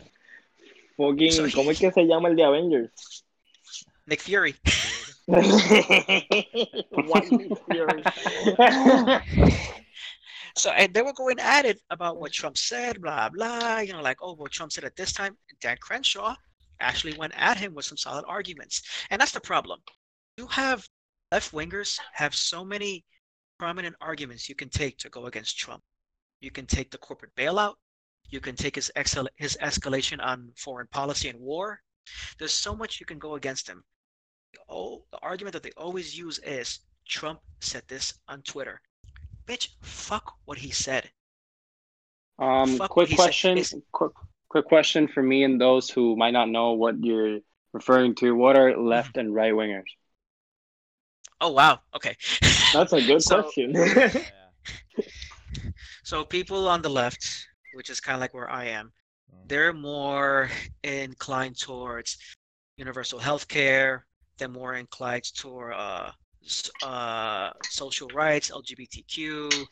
Fucking, 0.97 1.31
So 1.31 1.43
¿cómo 1.47 1.65
he- 1.67 1.71
es 1.73 1.79
que 1.79 1.91
se 1.91 2.05
llama 2.07 2.29
el 2.29 2.35
de 2.35 2.43
Avengers? 2.43 3.23
Nick 4.07 4.21
Fury. 4.21 4.55
One 5.27 5.43
Fury. 7.67 8.03
So 10.55 10.71
and 10.71 10.93
they 10.93 11.01
were 11.01 11.13
going 11.13 11.39
at 11.39 11.65
it 11.65 11.81
about 11.89 12.19
what 12.19 12.31
Trump 12.31 12.57
said, 12.57 13.01
blah 13.01 13.29
blah. 13.29 13.79
You 13.79 13.93
know, 13.93 14.01
like 14.01 14.17
oh, 14.21 14.35
well, 14.37 14.47
Trump 14.47 14.71
said 14.71 14.83
at 14.83 14.95
this 14.95 15.13
time. 15.13 15.37
Dan 15.61 15.77
Crenshaw 15.81 16.35
actually 16.79 17.17
went 17.17 17.33
at 17.35 17.57
him 17.57 17.73
with 17.73 17.85
some 17.85 17.97
solid 17.97 18.25
arguments, 18.27 18.81
and 19.09 19.19
that's 19.19 19.31
the 19.31 19.39
problem. 19.39 19.79
You 20.37 20.47
have 20.47 20.87
left 21.31 21.51
wingers 21.53 21.99
have 22.13 22.35
so 22.35 22.63
many 22.63 23.03
prominent 23.57 23.95
arguments 24.01 24.49
you 24.49 24.55
can 24.55 24.69
take 24.69 24.97
to 24.99 25.09
go 25.09 25.25
against 25.25 25.57
Trump. 25.57 25.81
You 26.41 26.51
can 26.51 26.65
take 26.65 26.91
the 26.91 26.97
corporate 26.97 27.35
bailout. 27.35 27.75
You 28.29 28.39
can 28.39 28.55
take 28.55 28.75
his 28.75 28.91
excel 28.95 29.27
his 29.37 29.57
escalation 29.61 30.19
on 30.21 30.51
foreign 30.57 30.87
policy 30.87 31.29
and 31.29 31.39
war. 31.39 31.79
There's 32.37 32.53
so 32.53 32.75
much 32.75 32.99
you 32.99 33.05
can 33.05 33.19
go 33.19 33.35
against 33.35 33.67
him. 33.67 33.83
Oh, 34.69 35.05
the 35.11 35.19
argument 35.19 35.53
that 35.53 35.63
they 35.63 35.71
always 35.77 36.17
use 36.17 36.39
is 36.39 36.79
Trump 37.07 37.39
said 37.61 37.83
this 37.87 38.13
on 38.27 38.41
Twitter. 38.41 38.81
Bitch, 39.47 39.69
fuck 39.81 40.35
what 40.45 40.57
he 40.57 40.71
said. 40.71 41.09
Um, 42.39 42.77
Fuck 42.77 42.89
quick 42.91 43.09
what 43.09 43.09
he 43.09 43.15
said. 43.15 43.23
question. 43.57 43.83
Quick, 43.91 44.11
quick 44.49 44.65
question 44.65 45.07
for 45.07 45.21
me 45.21 45.43
and 45.43 45.59
those 45.59 45.89
who 45.89 46.15
might 46.15 46.31
not 46.31 46.49
know 46.49 46.71
what 46.71 46.95
you're 47.03 47.39
referring 47.73 48.15
to. 48.15 48.31
What 48.35 48.57
are 48.57 48.77
left 48.81 49.17
and 49.17 49.33
right 49.33 49.53
wingers? 49.53 49.83
Oh 51.41 51.51
wow. 51.51 51.79
Okay. 51.95 52.15
That's 52.73 52.93
a 52.93 53.01
good 53.01 53.21
So- 53.21 53.41
question. 53.43 53.71
Yeah, 53.75 54.11
yeah. 54.97 55.05
So 56.03 56.23
people 56.25 56.67
on 56.67 56.81
the 56.81 56.89
left, 56.89 57.47
which 57.73 57.89
is 57.89 57.99
kind 57.99 58.15
of 58.15 58.21
like 58.21 58.33
where 58.33 58.49
I 58.49 58.65
am, 58.65 58.91
Mhm. 59.33 59.47
they're 59.49 59.73
more 59.73 60.49
inclined 60.83 61.59
towards 61.59 62.17
universal 62.77 63.19
health 63.19 63.47
care. 63.47 64.05
They're 64.37 64.47
more 64.49 64.75
inclined 64.75 65.23
toward 65.35 65.73
uh, 65.73 66.07
s- 66.09 66.13
uh, 66.81 67.51
social 67.67 68.09
rights, 68.09 68.51
LGBTQ. 68.51 69.67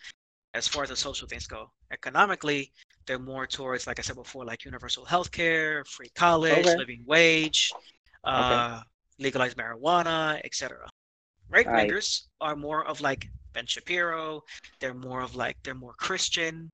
As 0.54 0.68
far 0.68 0.84
as 0.84 0.90
the 0.90 0.96
social 0.98 1.28
things 1.28 1.48
go, 1.48 1.72
economically, 1.92 2.72
they're 3.06 3.20
more 3.20 3.48
towards, 3.48 3.88
like 3.88 4.00
I 4.00 4.02
said 4.02 4.16
before, 4.16 4.46
like 4.46 4.66
universal 4.66 5.06
health 5.06 5.32
care, 5.32 5.84
free 5.86 6.10
college, 6.16 6.52
Okay. 6.52 6.76
living 6.78 7.04
wage, 7.06 7.78
uh, 8.24 8.82
legalized 9.20 9.58
marijuana, 9.58 10.42
etc. 10.44 10.90
Right 11.50 11.68
wingers 11.72 12.28
are 12.42 12.56
more 12.56 12.86
of 12.86 13.02
like 13.02 13.28
Ben 13.54 13.66
Shapiro. 13.66 14.44
They're 14.80 14.94
more 14.94 15.22
of 15.22 15.36
like 15.36 15.58
they're 15.64 15.76
more 15.76 15.94
Christian. 15.94 16.70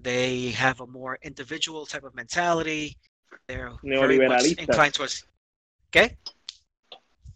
They 0.00 0.50
have 0.52 0.80
a 0.80 0.86
more 0.86 1.18
individual 1.22 1.86
type 1.86 2.04
of 2.04 2.14
mentality. 2.14 2.96
They're 3.48 3.72
very 3.98 4.18
much 4.18 4.54
inclined 4.58 4.94
towards. 4.94 5.24
Okay, 5.90 6.16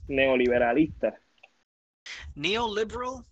Neoliberalista. 0.08 1.12
Neoliberal. 2.38 3.24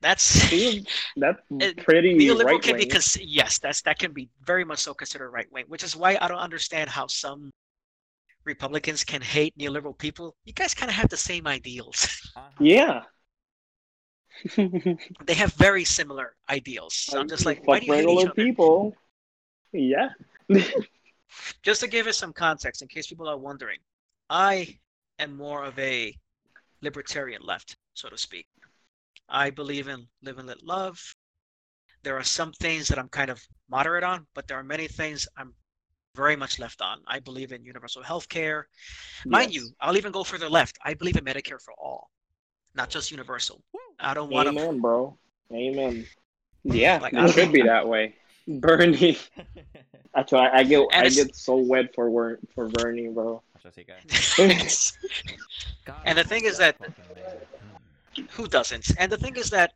That's 0.00 0.50
that's 1.16 1.40
It- 1.60 1.76
pretty 1.78 2.14
neoliberal 2.16 2.44
right 2.44 2.62
can 2.62 2.76
be 2.76 2.84
wing. 2.84 2.90
cons- 2.90 3.18
yes, 3.20 3.58
that's 3.58 3.82
that 3.82 3.98
can 3.98 4.12
be 4.12 4.28
very 4.44 4.64
much 4.64 4.80
so 4.80 4.94
considered 4.94 5.30
right 5.30 5.50
wing, 5.52 5.64
which 5.68 5.84
is 5.84 5.96
why 5.96 6.16
I 6.20 6.28
don't 6.28 6.38
understand 6.38 6.90
how 6.90 7.06
some 7.06 7.50
Republicans 8.44 9.04
can 9.04 9.20
hate 9.22 9.56
neoliberal 9.58 9.96
people. 9.96 10.34
You 10.44 10.52
guys 10.52 10.74
kind 10.74 10.90
of 10.90 10.96
have 10.96 11.08
the 11.08 11.16
same 11.16 11.46
ideals. 11.46 12.32
Uh-huh. 12.36 12.50
Yeah. 12.60 13.02
they 14.56 15.34
have 15.34 15.52
very 15.54 15.84
similar 15.84 16.34
ideals. 16.48 16.94
So 16.94 17.20
I'm 17.20 17.28
just 17.28 17.46
like, 17.46 17.66
why 17.66 17.78
do 17.78 17.86
you 17.86 17.92
hate 17.92 18.08
each 18.08 18.24
other? 18.26 18.34
people. 18.34 18.96
Yeah. 19.72 20.08
just 21.62 21.80
to 21.80 21.88
give 21.88 22.06
it 22.06 22.14
some 22.14 22.32
context 22.32 22.82
in 22.82 22.88
case 22.88 23.06
people 23.06 23.28
are 23.28 23.38
wondering 23.38 23.78
i 24.28 24.78
am 25.18 25.36
more 25.36 25.64
of 25.64 25.78
a 25.78 26.14
libertarian 26.82 27.42
left 27.42 27.76
so 27.94 28.08
to 28.08 28.18
speak 28.18 28.46
i 29.28 29.50
believe 29.50 29.88
in 29.88 30.06
live 30.22 30.38
and 30.38 30.48
let 30.48 30.62
love 30.62 30.98
there 32.02 32.16
are 32.16 32.24
some 32.24 32.52
things 32.52 32.88
that 32.88 32.98
i'm 32.98 33.08
kind 33.08 33.30
of 33.30 33.40
moderate 33.70 34.04
on 34.04 34.26
but 34.34 34.46
there 34.46 34.58
are 34.58 34.64
many 34.64 34.88
things 34.88 35.26
i'm 35.36 35.54
very 36.14 36.36
much 36.36 36.58
left 36.58 36.82
on 36.82 37.00
i 37.06 37.18
believe 37.18 37.52
in 37.52 37.64
universal 37.64 38.02
health 38.02 38.28
care 38.28 38.66
mind 39.26 39.54
you 39.54 39.68
i'll 39.80 39.96
even 39.96 40.12
go 40.12 40.24
further 40.24 40.48
left 40.48 40.76
i 40.84 40.92
believe 40.94 41.16
in 41.16 41.24
medicare 41.24 41.60
for 41.60 41.72
all 41.78 42.10
not 42.74 42.90
just 42.90 43.10
universal 43.10 43.62
i 44.00 44.12
don't 44.12 44.30
want 44.30 44.48
to 44.48 44.52
Amen, 44.52 44.80
bro. 44.80 45.16
Amen. 45.52 46.06
Yeah, 46.64 47.00
Like, 47.02 47.12
it 47.12 47.32
should 47.32 47.52
be 47.52 47.62
that 47.62 47.88
way. 47.88 48.14
Bernie. 48.46 49.18
Actually, 50.14 50.40
I, 50.40 50.58
I 50.58 50.62
get 50.62 50.86
And 50.92 51.06
I 51.06 51.08
get 51.08 51.34
so 51.34 51.56
wet 51.56 51.92
for 51.94 52.38
for 52.54 52.68
Bernie, 52.68 53.08
bro. 53.08 53.42
Así 53.64 53.86
que, 53.86 53.94
God, 55.84 56.02
And 56.06 56.18
the 56.18 56.24
thing 56.24 56.44
is 56.44 56.58
that- 56.58 56.78
fucking 56.78 57.14
man. 57.14 57.38
Who 58.32 58.46
doesn't? 58.48 58.86
And 58.98 59.10
the 59.12 59.16
thing 59.18 59.36
is 59.36 59.50
that 59.50 59.72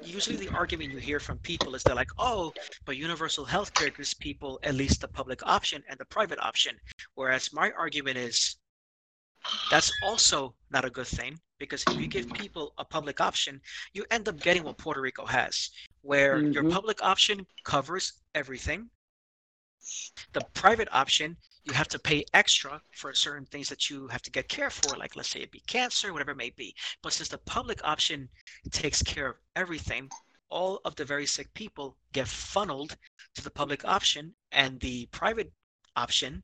usually 0.00 0.36
the 0.36 0.48
argument 0.50 0.90
you 0.90 0.98
hear 0.98 1.20
from 1.20 1.38
people 1.38 1.74
is 1.74 1.82
they're 1.82 1.94
like, 1.94 2.10
oh, 2.18 2.52
but 2.84 2.96
universal 2.96 3.44
health 3.44 3.72
care 3.74 3.90
gives 3.90 4.14
people 4.14 4.58
at 4.62 4.74
least 4.74 5.00
the 5.00 5.08
public 5.08 5.44
option 5.46 5.82
and 5.88 5.98
the 5.98 6.04
private 6.06 6.38
option. 6.40 6.76
Whereas 7.14 7.52
my 7.52 7.70
argument 7.72 8.16
is 8.18 8.56
that's 9.70 9.92
also 10.02 10.54
not 10.70 10.84
a 10.84 10.90
good 10.90 11.06
thing 11.06 11.38
because 11.58 11.82
if 11.84 11.98
you 11.98 12.08
give 12.08 12.32
people 12.32 12.72
a 12.78 12.84
public 12.84 13.20
option, 13.20 13.60
you 13.94 14.04
end 14.10 14.28
up 14.28 14.38
getting 14.40 14.64
what 14.64 14.78
Puerto 14.78 15.00
Rico 15.00 15.24
has, 15.26 15.70
where 16.02 16.40
your 16.52 16.64
Mhm. 16.64 16.72
public 16.72 17.02
option 17.02 17.46
covers 17.64 18.12
everything. 18.34 18.90
The 20.32 20.40
private 20.54 20.88
option, 20.92 21.36
you 21.64 21.72
have 21.74 21.88
to 21.88 21.98
pay 21.98 22.24
extra 22.34 22.82
for 22.92 23.12
certain 23.14 23.46
things 23.46 23.68
that 23.68 23.88
you 23.88 24.08
have 24.08 24.22
to 24.22 24.30
get 24.30 24.48
care 24.48 24.70
for, 24.70 24.96
like 24.96 25.16
let's 25.16 25.28
say 25.28 25.40
it 25.40 25.50
be 25.52 25.60
cancer, 25.66 26.12
whatever 26.12 26.32
it 26.32 26.36
may 26.36 26.50
be. 26.50 26.74
But 27.02 27.12
since 27.12 27.28
the 27.28 27.38
public 27.38 27.80
option 27.84 28.28
takes 28.70 29.02
care 29.02 29.28
of 29.28 29.36
everything, 29.54 30.10
all 30.48 30.80
of 30.84 30.96
the 30.96 31.04
very 31.04 31.26
sick 31.26 31.52
people 31.54 31.96
get 32.12 32.28
funneled 32.28 32.96
to 33.34 33.42
the 33.42 33.50
public 33.50 33.84
option, 33.84 34.34
and 34.50 34.80
the 34.80 35.06
private 35.06 35.52
option 35.96 36.42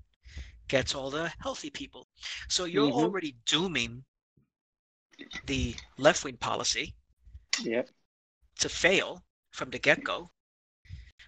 gets 0.68 0.94
all 0.94 1.10
the 1.10 1.32
healthy 1.40 1.70
people. 1.70 2.08
So 2.48 2.64
you're 2.64 2.90
Mhm. 2.90 2.92
already 2.92 3.36
dooming 3.46 4.04
the 5.44 5.74
left 5.96 6.24
wing 6.24 6.36
policy 6.36 6.94
Yep. 7.62 7.90
to 8.60 8.68
fail 8.68 9.24
from 9.50 9.70
the 9.70 9.78
get 9.78 10.04
go. 10.04 10.30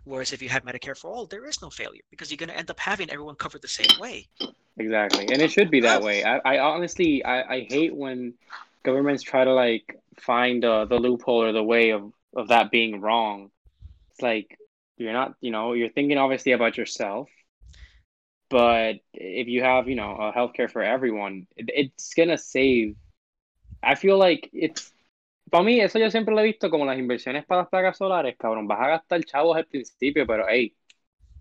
Whereas 0.05 0.33
if 0.33 0.43
you 0.43 0.49
have 0.49 0.65
Medicare 0.65 0.97
for 0.97 1.11
all, 1.11 1.27
there 1.27 1.47
is 1.47 1.61
no 1.63 1.71
failure 1.71 2.03
because 2.11 2.31
you're 2.31 2.39
going 2.39 2.49
to 2.49 2.57
end 2.57 2.71
up 2.71 2.81
having 2.81 3.11
everyone 3.11 3.35
covered 3.35 3.63
the 3.63 3.69
same 3.69 3.99
way. 4.01 4.27
Exactly, 4.79 5.27
and 5.31 5.43
it 5.43 5.51
should 5.51 5.71
be 5.71 5.81
that 5.81 6.03
way. 6.03 6.25
I, 6.25 6.39
I 6.39 6.59
honestly, 6.59 7.23
I, 7.25 7.55
I 7.55 7.67
hate 7.69 7.95
when 7.95 8.35
governments 8.83 9.23
try 9.23 9.45
to 9.45 9.53
like 9.53 9.99
find 10.19 10.65
uh, 10.65 10.87
the 10.87 10.99
loophole 10.99 11.43
or 11.43 11.53
the 11.53 11.63
way 11.63 11.91
of 11.91 12.13
of 12.35 12.49
that 12.49 12.71
being 12.71 13.01
wrong. 13.01 13.51
It's 14.13 14.23
like 14.23 14.59
you're 14.97 15.13
not, 15.13 15.35
you 15.41 15.51
know, 15.51 15.73
you're 15.75 15.91
thinking 15.91 16.19
obviously 16.19 16.53
about 16.53 16.79
yourself, 16.79 17.29
but 18.49 19.01
if 19.13 19.49
you 19.49 19.63
have, 19.63 19.89
you 19.89 19.97
know, 19.97 20.13
a 20.13 20.33
healthcare 20.33 20.71
for 20.71 20.83
everyone, 20.83 21.47
it, 21.57 21.71
it's 21.75 22.15
gonna 22.15 22.39
save. 22.39 22.97
I 23.83 23.95
feel 23.95 24.19
like 24.19 24.49
it's 24.53 24.93
para 25.51 25.65
mí 25.65 25.81
eso 25.81 25.99
yo 25.99 26.11
siempre 26.11 26.35
lo 26.35 26.41
he 26.41 26.45
visto 26.45 26.71
como 26.71 26.85
las 26.85 26.99
inversiones 26.99 27.45
para 27.45 27.63
las 27.63 27.71
placas 27.71 27.99
solares, 27.99 28.37
cabrón. 28.39 28.67
Vas 28.67 28.81
a 28.81 28.89
gastar 28.89 29.23
chavos 29.25 29.57
al 29.57 29.67
principio, 29.67 30.27
pero 30.27 30.47
hey, 30.49 30.77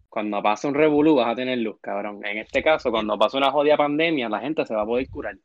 cuando 0.10 0.42
pasa 0.42 0.68
un 0.68 0.74
revolú 0.74 1.16
vas 1.16 1.30
a 1.30 1.36
tener 1.36 1.60
luz, 1.60 1.80
cabrón. 1.82 2.26
En 2.26 2.40
este 2.40 2.64
caso, 2.64 2.92
cuando 2.92 3.18
pasa 3.18 3.38
una 3.38 3.52
jodida 3.52 3.78
pandemia, 3.78 4.28
la 4.28 4.40
gente 4.40 4.66
se 4.66 4.74
va 4.74 4.82
a 4.82 4.86
poder 4.86 5.08
curar. 5.10 5.38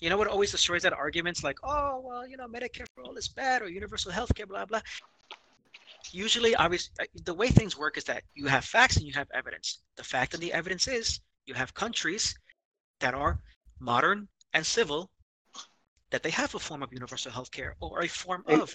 You 0.00 0.10
know 0.10 0.18
what 0.18 0.28
always 0.28 0.52
destroys 0.52 0.82
that 0.82 0.92
arguments 0.92 1.42
like, 1.42 1.58
oh 1.62 2.00
well, 2.04 2.28
you 2.28 2.36
know, 2.36 2.46
Medicare 2.46 2.86
for 2.94 3.04
all 3.04 3.16
is 3.16 3.28
bad 3.28 3.62
or 3.62 3.68
universal 3.68 4.12
healthcare, 4.12 4.46
blah 4.46 4.66
blah. 4.66 4.80
Usually, 6.12 6.54
obviously, 6.54 6.92
the 7.24 7.32
way 7.32 7.48
things 7.48 7.78
work 7.78 7.96
is 7.96 8.04
that 8.04 8.22
you 8.34 8.46
have 8.46 8.64
facts 8.64 8.96
and 8.96 9.06
you 9.06 9.14
have 9.14 9.28
evidence. 9.32 9.80
The 9.96 10.04
fact 10.04 10.34
and 10.34 10.42
the 10.42 10.52
evidence 10.52 10.86
is 10.86 11.20
you 11.46 11.54
have 11.54 11.72
countries 11.72 12.34
that 13.00 13.14
are 13.14 13.38
modern 13.80 14.28
and 14.52 14.66
civil 14.66 15.10
that 16.14 16.22
they 16.22 16.30
have 16.42 16.54
a 16.54 16.62
form 16.68 16.80
of 16.84 16.90
universal 17.00 17.32
healthcare 17.38 17.72
or 17.84 18.02
a 18.02 18.08
form 18.22 18.42
It- 18.48 18.60
of 18.60 18.68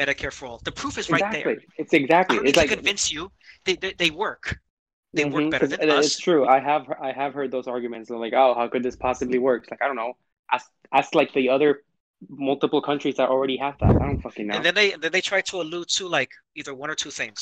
Medicare 0.00 0.32
for 0.38 0.44
all. 0.48 0.58
The 0.68 0.74
proof 0.80 0.94
is 0.98 1.06
right 1.08 1.22
exactly. 1.22 1.54
there. 1.54 1.62
It's 1.82 1.94
exactly. 2.02 2.34
I 2.34 2.38
don't 2.38 2.46
It's 2.48 2.56
need 2.56 2.60
like 2.62 2.70
to 2.70 2.76
convince 2.76 3.04
you. 3.14 3.22
They, 3.66 3.76
they, 3.82 3.92
they 4.02 4.10
work. 4.26 4.44
They 5.14 5.24
Mhm, 5.24 5.32
work 5.36 5.50
better 5.54 5.68
than 5.72 5.80
it- 5.88 5.88
us. 5.98 6.04
It's 6.06 6.18
true. 6.28 6.42
I 6.56 6.58
have 6.70 6.84
I 7.08 7.10
have 7.22 7.32
heard 7.38 7.50
those 7.56 7.66
arguments. 7.76 8.04
They're 8.08 8.24
like, 8.26 8.36
oh, 8.42 8.50
how 8.58 8.66
could 8.72 8.82
this 8.88 8.96
possibly 9.08 9.38
work? 9.48 9.58
It's 9.62 9.70
like 9.74 9.82
I 9.84 9.86
don't 9.90 10.00
know. 10.02 10.12
Ask 10.56 10.66
ask 10.98 11.08
like 11.20 11.30
the 11.40 11.46
other 11.56 11.70
multiple 12.50 12.82
countries 12.90 13.16
that 13.20 13.28
already 13.34 13.56
have 13.64 13.76
that. 13.82 13.92
I 14.02 14.04
don't 14.08 14.20
fucking 14.26 14.46
know. 14.48 14.54
And 14.56 14.64
then 14.66 14.74
they 14.80 14.88
then 15.02 15.12
they 15.16 15.24
try 15.32 15.40
to 15.50 15.56
allude 15.62 15.88
to 15.98 16.04
like 16.18 16.32
either 16.58 16.74
one 16.82 16.90
or 16.94 16.98
two 17.04 17.12
things. 17.20 17.38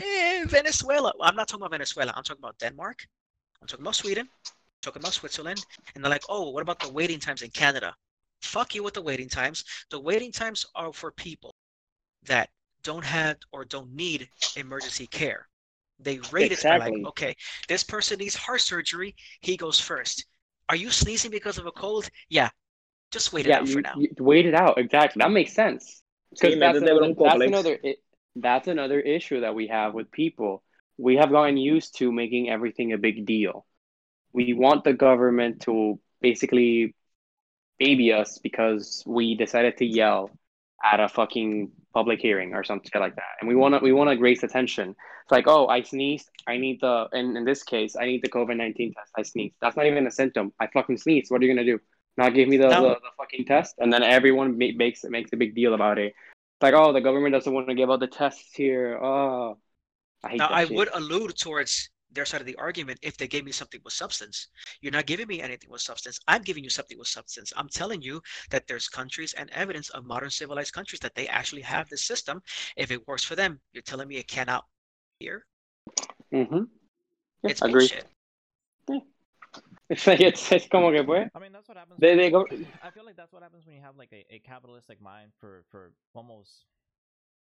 Eh, 0.00 0.44
Venezuela. 0.58 1.10
I'm 1.26 1.36
not 1.40 1.46
talking 1.48 1.62
about 1.64 1.72
Venezuela. 1.78 2.12
I'm 2.16 2.24
talking 2.28 2.44
about 2.44 2.58
Denmark. 2.64 2.98
I'm 3.60 3.68
talking 3.70 3.84
about 3.86 3.96
Sweden. 4.02 4.26
I'm 4.28 4.80
talking 4.86 5.02
about 5.02 5.14
Switzerland. 5.20 5.60
And 5.94 5.98
they're 6.02 6.14
like, 6.16 6.26
oh, 6.34 6.44
what 6.54 6.62
about 6.62 6.78
the 6.80 6.90
waiting 6.98 7.20
times 7.26 7.42
in 7.42 7.50
Canada? 7.62 7.90
Fuck 8.42 8.74
you 8.74 8.82
with 8.82 8.94
the 8.94 9.02
waiting 9.02 9.28
times. 9.28 9.64
The 9.90 10.00
waiting 10.00 10.32
times 10.32 10.66
are 10.74 10.92
for 10.92 11.12
people 11.12 11.54
that 12.24 12.50
don't 12.82 13.04
have 13.04 13.36
or 13.52 13.64
don't 13.64 13.94
need 13.94 14.28
emergency 14.56 15.06
care. 15.06 15.48
They 15.98 16.18
rate 16.32 16.52
it 16.52 16.62
by 16.62 16.78
like, 16.78 16.94
okay, 17.06 17.36
this 17.68 17.84
person 17.84 18.18
needs 18.18 18.34
heart 18.34 18.62
surgery. 18.62 19.14
He 19.40 19.56
goes 19.56 19.78
first. 19.78 20.24
Are 20.68 20.76
you 20.76 20.90
sneezing 20.90 21.30
because 21.30 21.58
of 21.58 21.66
a 21.66 21.72
cold? 21.72 22.08
Yeah. 22.28 22.48
Just 23.10 23.32
wait 23.32 23.46
it 23.46 23.50
yeah, 23.50 23.58
out 23.58 23.66
you, 23.66 23.74
for 23.74 23.80
now. 23.80 23.94
you 23.96 24.08
wait 24.18 24.46
it 24.46 24.54
out. 24.54 24.78
Exactly. 24.78 25.20
That 25.20 25.30
makes 25.30 25.52
sense. 25.52 26.02
Because 26.30 26.54
Sí, 26.54 26.60
that's, 26.60 26.78
métete 26.78 26.90
another, 26.90 27.14
that's 27.18 27.42
another 27.42 27.78
that's 28.36 28.68
another 28.68 29.00
issue 29.00 29.40
that 29.40 29.54
we 29.54 29.66
have 29.66 29.94
with 29.94 30.10
people. 30.12 30.62
We 30.96 31.16
have 31.16 31.30
gotten 31.30 31.56
used 31.56 31.98
to 31.98 32.12
making 32.12 32.48
everything 32.48 32.92
a 32.92 32.98
big 32.98 33.26
deal. 33.26 33.66
We 34.32 34.52
want 34.52 34.84
the 34.84 34.92
government 34.92 35.62
to 35.62 35.98
basically 36.20 36.94
baby 37.80 38.12
us 38.12 38.38
because 38.38 39.02
we 39.06 39.34
decided 39.34 39.76
to 39.78 39.86
yell 39.86 40.30
at 40.84 41.00
a 41.00 41.08
fucking 41.08 41.72
public 41.92 42.20
hearing 42.20 42.54
or 42.54 42.62
something 42.62 42.92
like 43.00 43.16
that. 43.16 43.32
And 43.40 43.48
we 43.48 43.56
want 43.56 43.74
to 43.74 43.80
we 43.80 43.92
want 43.92 44.08
to 44.10 44.16
raise 44.22 44.42
attention. 44.44 44.90
It's 45.24 45.32
like, 45.32 45.48
oh, 45.48 45.66
I 45.66 45.82
sneezed. 45.82 46.28
I 46.46 46.56
need 46.58 46.78
the 46.80 47.08
and 47.12 47.36
in 47.36 47.44
this 47.44 47.62
case, 47.64 47.96
I 47.96 48.04
need 48.06 48.22
the 48.22 48.28
COVID 48.36 48.56
nineteen 48.56 48.94
test. 48.94 49.10
I 49.16 49.22
sneezed. 49.22 49.56
That's 49.60 49.76
not 49.76 49.86
even 49.86 50.06
a 50.06 50.10
symptom. 50.10 50.52
I 50.60 50.68
fucking 50.68 50.98
sneezed. 50.98 51.30
What 51.30 51.40
are 51.40 51.44
you 51.46 51.52
gonna 51.54 51.64
do? 51.66 51.78
Not 52.16 52.34
give 52.34 52.48
me 52.48 52.56
the, 52.58 52.68
No. 52.68 52.82
the, 52.82 52.94
the 53.08 53.12
fucking 53.16 53.44
test? 53.46 53.76
And 53.78 53.92
then 53.92 54.02
everyone 54.02 54.58
ma- 54.58 54.76
makes 54.76 55.04
makes 55.04 55.32
a 55.32 55.36
big 55.36 55.54
deal 55.54 55.74
about 55.74 55.98
it. 55.98 56.12
It's 56.12 56.62
like, 56.62 56.74
oh, 56.74 56.92
the 56.92 57.00
government 57.00 57.32
doesn't 57.32 57.52
want 57.52 57.68
to 57.68 57.74
give 57.74 57.90
out 57.90 58.00
the 58.00 58.08
tests 58.08 58.52
here. 58.54 58.98
Oh, 59.02 59.56
I 60.22 60.28
hate 60.30 60.38
Now, 60.38 60.48
that 60.48 60.54
I 60.54 60.64
shit. 60.66 60.76
would 60.76 60.90
allude 60.92 61.38
towards 61.38 61.88
their 62.12 62.24
side 62.26 62.40
of 62.40 62.46
the 62.46 62.56
argument 62.56 62.98
if 63.02 63.16
they 63.16 63.26
gave 63.28 63.44
me 63.44 63.52
something 63.52 63.80
with 63.84 63.92
substance. 63.92 64.48
You're 64.80 64.92
not 64.92 65.06
giving 65.06 65.26
me 65.28 65.40
anything 65.40 65.70
with 65.70 65.80
substance. 65.82 66.18
I'm 66.26 66.42
giving 66.42 66.64
you 66.64 66.70
something 66.70 66.98
with 66.98 67.08
substance. 67.08 67.52
I'm 67.56 67.68
telling 67.68 68.02
you 68.02 68.22
that 68.50 68.66
there's 68.68 68.88
countries 68.88 69.32
and 69.34 69.50
evidence 69.50 69.88
of 69.90 70.04
modern 70.04 70.30
civilized 70.30 70.72
countries 70.72 71.00
that 71.00 71.14
they 71.14 71.26
actually 71.28 71.62
have 71.62 71.88
this 71.88 72.04
system. 72.04 72.42
If 72.76 72.90
it 72.90 73.06
works 73.06 73.24
for 73.24 73.36
them, 73.36 73.60
you're 73.72 73.82
telling 73.82 74.08
me 74.08 74.16
it 74.16 74.28
cannot 74.28 74.64
here? 75.18 75.46
Mm-hmm. 76.32 76.62
Yeah, 77.42 77.50
It's 77.50 77.60
agree. 77.62 77.90
bullshit. 77.90 78.06
It's 79.88 80.06
like 80.06 80.20
it's 80.20 80.52
it's 80.52 80.68
como 80.68 80.90
que 80.92 81.02
pues. 81.04 81.28
I 81.34 81.38
mean, 81.38 81.52
that's 81.52 81.68
what 81.68 81.76
happens. 81.76 82.00
They 82.00 82.14
when- 82.14 82.16
they 82.16 82.30
go. 82.30 82.46
I 82.82 82.90
feel 82.90 83.04
like 83.04 83.16
that's 83.16 83.32
what 83.32 83.42
happens 83.42 83.66
when 83.66 83.74
you 83.74 83.82
have 83.82 83.96
like 83.96 84.12
a, 84.12 84.24
a 84.34 84.38
capitalistic 84.40 85.00
mind 85.00 85.32
for 85.38 85.62
for 85.70 85.92
almost 86.14 86.66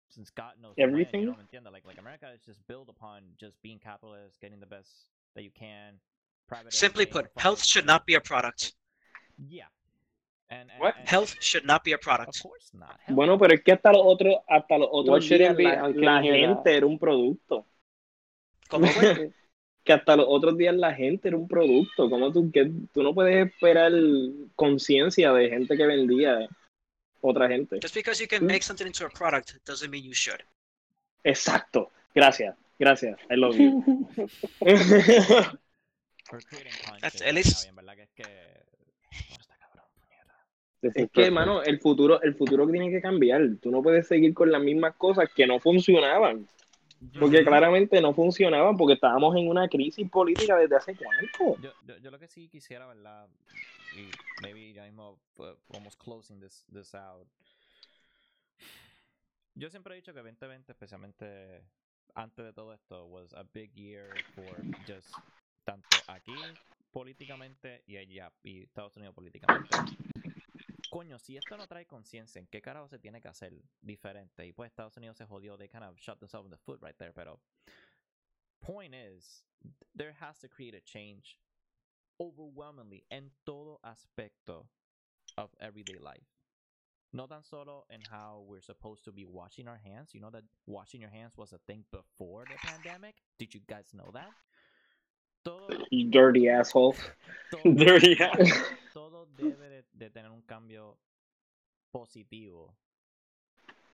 since 0.09 0.29
God 0.31 0.53
knows 0.61 0.73
when, 0.77 0.89
Everything? 0.89 1.21
You 1.21 1.27
know, 1.31 1.37
¿me 1.37 1.43
entiendes? 1.43 1.71
Like 1.71 1.85
like 1.85 1.97
America 1.99 2.27
is 2.33 2.41
just 2.45 2.65
built 2.67 2.89
upon 2.89 3.23
just 3.37 3.61
being 3.61 3.79
capitalist, 3.79 4.39
getting 4.41 4.59
the 4.59 4.65
best 4.65 4.89
that 5.35 5.43
you 5.43 5.51
can. 5.51 5.99
Private 6.47 6.73
Simply 6.73 7.05
put, 7.05 7.27
health 7.37 7.63
should 7.63 7.85
not 7.85 8.05
be 8.05 8.13
a 8.15 8.21
product. 8.21 8.73
Yeah. 9.49 9.65
And, 10.49 10.69
and, 10.69 10.79
What? 10.79 10.95
and- 10.99 11.07
Health 11.09 11.35
should 11.41 11.65
not 11.65 11.83
be 11.83 11.93
a 11.93 11.95
Of 11.95 12.01
product. 12.01 12.41
course 12.41 12.69
not. 12.73 12.99
Hell 13.05 13.15
Bueno, 13.15 13.33
no. 13.33 13.39
pero 13.39 13.55
es 13.55 13.63
que 13.63 13.71
hasta 13.73 13.91
los 13.91 14.01
otros, 14.05 14.35
hasta 14.47 14.77
los 14.77 14.89
What 14.91 14.99
otros 15.09 15.25
shouldn't 15.25 15.57
días 15.57 15.91
be- 15.93 15.95
la, 16.03 16.17
la 16.17 16.21
gente 16.21 16.77
era 16.77 16.85
un 16.85 16.99
producto. 16.99 17.65
¿Cómo 18.69 18.85
fue? 18.87 19.31
que 19.83 19.93
hasta 19.93 20.15
los 20.15 20.25
otros 20.29 20.55
días 20.57 20.75
la 20.75 20.93
gente 20.93 21.27
era 21.29 21.37
un 21.37 21.47
producto. 21.47 22.09
Como 22.09 22.31
tú, 22.31 22.51
que 22.51 22.71
tú 22.93 23.01
no 23.03 23.13
puedes 23.15 23.47
esperar 23.47 23.91
conciencia 24.55 25.33
de 25.33 25.49
gente 25.49 25.75
que 25.75 25.85
vendía 25.87 26.47
otra 27.25 27.47
gente. 27.47 27.79
Just 27.79 27.95
because 27.95 28.21
you 28.21 28.27
can 28.27 28.45
make 28.45 28.63
something 28.63 28.87
into 28.87 29.05
a 29.05 29.09
product 29.09 29.57
doesn't 29.65 29.89
mean 29.89 30.03
you 30.03 30.13
should. 30.13 30.43
Exacto. 31.23 31.91
Gracias. 32.13 32.55
Gracias. 32.77 33.17
I 33.29 33.35
love 33.35 33.55
you. 33.57 33.83
Es 40.81 41.09
que... 41.11 41.25
Es 41.25 41.31
mano, 41.31 41.63
el 41.63 41.79
futuro, 41.79 42.21
el 42.21 42.35
futuro 42.35 42.67
tiene 42.67 42.91
que 42.91 43.01
cambiar. 43.01 43.41
Tú 43.61 43.71
no 43.71 43.81
puedes 43.81 44.07
seguir 44.07 44.33
con 44.33 44.51
las 44.51 44.61
mismas 44.61 44.95
cosas 44.95 45.29
que 45.33 45.47
no 45.47 45.59
funcionaban. 45.59 46.47
Porque 47.19 47.43
claramente 47.43 48.01
no 48.01 48.13
funcionaban 48.13 48.77
porque 48.77 48.93
estábamos 48.93 49.35
en 49.35 49.47
una 49.47 49.67
crisis 49.67 50.09
política 50.09 50.57
desde 50.57 50.75
hace 50.75 50.95
cuánto. 50.95 51.61
Yo, 51.61 51.71
yo, 51.85 51.97
yo 51.97 52.11
lo 52.11 52.19
que 52.19 52.27
sí 52.27 52.47
quisiera, 52.47 52.87
¿verdad? 52.87 53.27
Y 53.95 54.09
maybe 54.41 54.73
ya 54.73 54.83
mismo 54.83 55.19
almost 55.73 56.01
closing 56.01 56.39
this, 56.39 56.65
this 56.71 56.95
out. 56.95 57.27
Yo 59.53 59.69
siempre 59.69 59.93
he 59.93 59.97
dicho 59.97 60.13
que 60.13 60.19
2020, 60.19 60.71
especialmente 60.71 61.63
antes 62.13 62.45
de 62.45 62.53
todo 62.53 62.73
esto, 62.73 63.05
was 63.05 63.33
a 63.33 63.43
big 63.43 63.73
year 63.73 64.09
for 64.33 64.45
just 64.85 65.13
tanto 65.63 65.97
aquí 66.07 66.35
políticamente 66.91 67.83
y 67.87 67.97
allá, 67.97 68.31
y 68.43 68.63
Estados 68.63 68.95
Unidos 68.97 69.15
políticamente. 69.15 69.69
Coño, 70.95 71.19
si 71.19 71.35
esto 71.35 71.57
no 71.57 71.67
trae 71.67 71.85
conciencia 71.85 72.39
en 72.39 72.47
qué 72.47 72.61
carajo 72.61 72.87
se 72.87 72.99
tiene 72.99 73.19
que 73.19 73.27
hacer 73.27 73.51
diferente, 73.81 74.45
y 74.45 74.53
pues 74.53 74.71
Estados 74.71 74.95
Unidos 74.95 75.17
se 75.17 75.25
jodió, 75.25 75.57
they 75.57 75.67
kind 75.67 75.83
of 75.83 75.97
shot 75.97 76.19
themselves 76.19 76.45
in 76.45 76.51
the 76.51 76.57
foot 76.57 76.81
right 76.81 76.97
there, 76.97 77.11
pero 77.11 77.41
point 78.61 78.95
is, 78.95 79.43
there 79.93 80.13
has 80.21 80.39
to 80.39 80.47
create 80.47 80.73
a 80.73 80.79
change 80.79 81.37
overwhelmingly 82.17 83.03
en 83.11 83.29
todo 83.45 83.81
aspecto 83.83 84.69
of 85.37 85.53
everyday 85.59 85.97
life. 85.99 86.29
No 87.11 87.27
tan 87.27 87.43
solo 87.43 87.85
in 87.89 87.99
how 88.09 88.45
we're 88.47 88.61
supposed 88.61 89.03
to 89.03 89.11
be 89.11 89.25
washing 89.25 89.67
our 89.67 89.81
hands. 89.83 90.13
You 90.13 90.21
know 90.21 90.31
that 90.31 90.45
washing 90.65 91.01
your 91.01 91.09
hands 91.09 91.35
was 91.35 91.51
a 91.51 91.57
thing 91.67 91.83
before 91.91 92.45
the 92.45 92.57
pandemic? 92.65 93.15
Did 93.37 93.53
you 93.53 93.59
guys 93.67 93.93
know 93.93 94.11
that? 94.13 94.31
Todo, 95.45 95.67
dirty 95.91 96.49
asshole. 96.49 96.95
todo, 97.51 97.61
Dirty 97.75 98.17
todo 98.93 99.27
debe 99.37 99.69
de, 99.69 99.85
de 99.93 100.09
tener 100.09 100.31
un 100.31 100.41
cambio 100.41 100.97
positivo. 101.91 102.75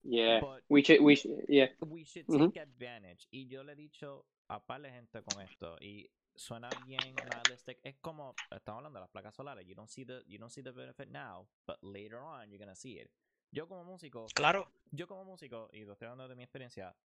Yeah. 0.04 0.40
But 0.40 0.64
We 0.70 0.82
should 0.82 1.02
we 1.02 1.16
should 1.16 1.46
yeah. 1.48 1.68
we 1.82 2.06
should 2.06 2.26
Ujú. 2.28 2.48
take 2.52 2.62
advantage. 2.62 3.28
Y 3.32 3.48
yo 3.48 3.64
le 3.64 3.74
he 3.74 3.76
dicho 3.76 4.26
a 4.48 4.60
par 4.60 4.82
de 4.82 4.90
gente 4.90 5.22
con 5.24 5.42
esto 5.42 5.78
y 5.80 6.10
suena 6.36 6.70
bien 6.88 7.00
nihilistic. 7.14 7.80
Es 7.84 7.98
como 8.02 8.34
estamos 8.50 8.78
hablando 8.80 9.00
de 9.00 9.02
las 9.02 9.12
placas 9.12 9.36
solares. 9.36 9.68
You 9.68 9.76
don't 9.76 9.90
see 9.90 10.06
the 10.06 10.24
you 10.26 10.40
don't 10.40 10.50
see 10.52 10.64
the 10.64 10.72
benefit 10.72 11.10
now, 11.10 11.46
but 11.68 11.78
later 11.84 12.18
on 12.20 12.50
you're 12.50 12.58
gonna 12.58 12.76
see 12.76 13.00
it. 13.00 13.12
Yo 13.52 13.68
como 13.68 13.84
músico, 13.84 14.26
Claro. 14.34 14.72
yo 14.92 15.08
como 15.08 15.26
músico 15.26 15.70
y 15.74 15.84
lo 15.84 15.94
estoy 15.94 16.08
hablando 16.08 16.30
de 16.30 16.36
mi 16.36 16.44
experiencia. 16.44 16.96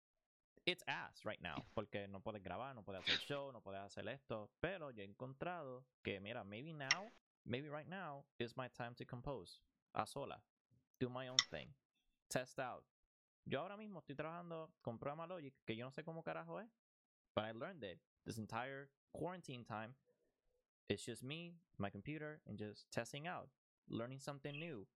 It's 0.65 0.83
ass 0.89 1.25
right 1.25 1.41
now 1.41 1.65
porque 1.75 2.07
no 2.09 2.21
puedes 2.21 2.43
grabar, 2.43 2.75
no 2.75 2.83
puedes 2.83 3.03
hacer 3.03 3.19
show, 3.21 3.53
no 3.53 3.61
puedes 3.61 3.81
hacer 3.81 4.09
esto. 4.09 4.49
Pero 4.61 4.91
yo 4.91 5.03
he 5.03 5.05
encontrado 5.07 5.85
que 6.03 6.21
mira, 6.21 6.45
maybe 6.45 6.73
now, 6.73 7.13
maybe 7.45 7.69
right 7.69 7.89
now 7.89 8.25
is 8.39 8.57
my 8.57 8.69
time 8.69 8.95
to 8.95 9.05
compose 9.05 9.61
a 9.95 10.07
sola, 10.07 10.43
do 10.99 11.09
my 11.09 11.29
own 11.29 11.43
thing, 11.51 11.69
test 12.29 12.59
out. 12.59 12.85
Yo 13.45 13.61
ahora 13.61 13.77
mismo 13.77 14.01
estoy 14.01 14.17
trabajando 14.17 14.69
con 14.83 14.99
programa 14.99 15.27
Logic, 15.27 15.53
que 15.67 15.77
yo 15.77 15.85
no 15.85 15.91
sé 15.91 16.03
cómo 16.03 16.25
carajo 16.25 16.59
es, 16.59 16.69
but 17.35 17.45
I 17.45 17.53
learned 17.53 17.85
it 17.85 17.99
this 18.25 18.39
entire 18.39 18.89
quarantine 19.13 19.65
time. 19.65 19.95
It's 20.89 21.05
just 21.05 21.23
me, 21.23 21.55
my 21.79 21.91
computer, 21.91 22.41
and 22.47 22.59
just 22.59 22.91
testing 22.91 23.27
out, 23.27 23.51
learning 23.89 24.21
something 24.21 24.59
new. 24.59 24.87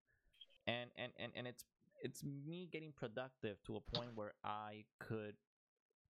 and 0.67 0.91
and 0.97 1.13
and, 1.19 1.33
and 1.35 1.47
it's 1.47 1.65
it's 2.03 2.23
me 2.25 2.67
getting 2.71 2.93
productive 2.93 3.63
to 3.65 3.77
a 3.77 3.81
point 3.81 4.15
where 4.15 4.33
I 4.43 4.85
could 4.99 5.37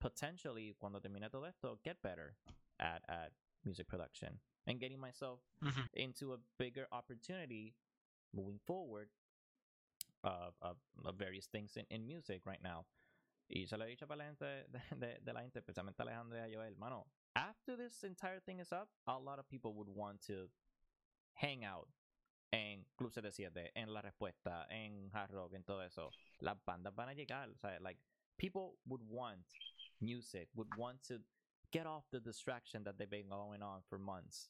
potentially 0.01 0.75
cuando 0.79 0.99
termine 1.01 1.29
todo 1.31 1.45
esto 1.45 1.79
get 1.85 2.01
better 2.03 2.35
at 2.79 3.03
at 3.09 3.33
music 3.65 3.87
production 3.87 4.41
and 4.67 4.81
getting 4.81 4.99
myself 4.99 5.41
Mhm. 5.63 5.89
into 5.95 6.33
a 6.33 6.39
bigger 6.59 6.87
opportunity 6.91 7.75
moving 8.33 8.59
forward 8.67 9.11
of, 10.23 10.55
of, 10.63 10.77
of 11.05 11.15
various 11.17 11.47
things 11.47 11.77
in, 11.77 11.85
in 11.91 12.07
music 12.07 12.43
right 12.47 12.63
now. 12.63 12.87
Y 13.49 13.67
se 13.67 13.77
lo 13.77 13.85
he 13.85 13.91
dicho 13.97 14.07
para 14.07 14.19
la 14.19 14.25
gente 14.25 14.45
de, 14.71 14.81
de, 14.97 15.19
de 15.25 15.33
la 15.33 15.41
gente, 15.41 15.59
especialmente 15.61 16.01
Alejandro 16.03 16.39
y 16.39 16.43
a 16.43 16.49
Joel, 16.55 16.77
mano, 16.77 17.07
after 17.35 17.77
this 17.77 18.05
entire 18.05 18.41
thing 18.41 18.61
is 18.61 18.73
up, 18.73 18.89
a 19.07 19.19
lot 19.19 19.39
of 19.39 19.49
people 19.49 19.73
would 19.75 19.89
want 19.89 20.21
to 20.27 20.49
hang 21.35 21.65
out 21.65 21.89
en 22.53 22.85
Club 22.97 23.13
77, 23.13 23.71
en 23.75 23.93
La 23.93 24.03
Respuesta, 24.03 24.67
en 24.71 25.11
Hard 25.13 25.31
Rock, 25.33 25.55
en 25.55 25.63
todo 25.65 25.81
eso. 25.81 26.11
Las 26.41 26.57
bandas 26.65 26.95
van 26.95 27.09
a 27.09 27.15
llegar, 27.15 27.49
o 27.51 27.57
sea, 27.57 27.79
like, 27.81 27.99
people 28.39 28.77
would 28.87 29.03
want 29.09 29.45
music, 30.01 30.49
would 30.55 30.75
want 30.77 31.03
to 31.09 31.21
get 31.73 31.87
off 31.87 32.05
the 32.11 32.21
distraction 32.21 32.85
that 32.85 32.99
they've 32.99 33.11
been 33.11 33.29
going 33.29 33.63
on 33.63 33.81
for 33.89 33.99
months. 33.99 34.49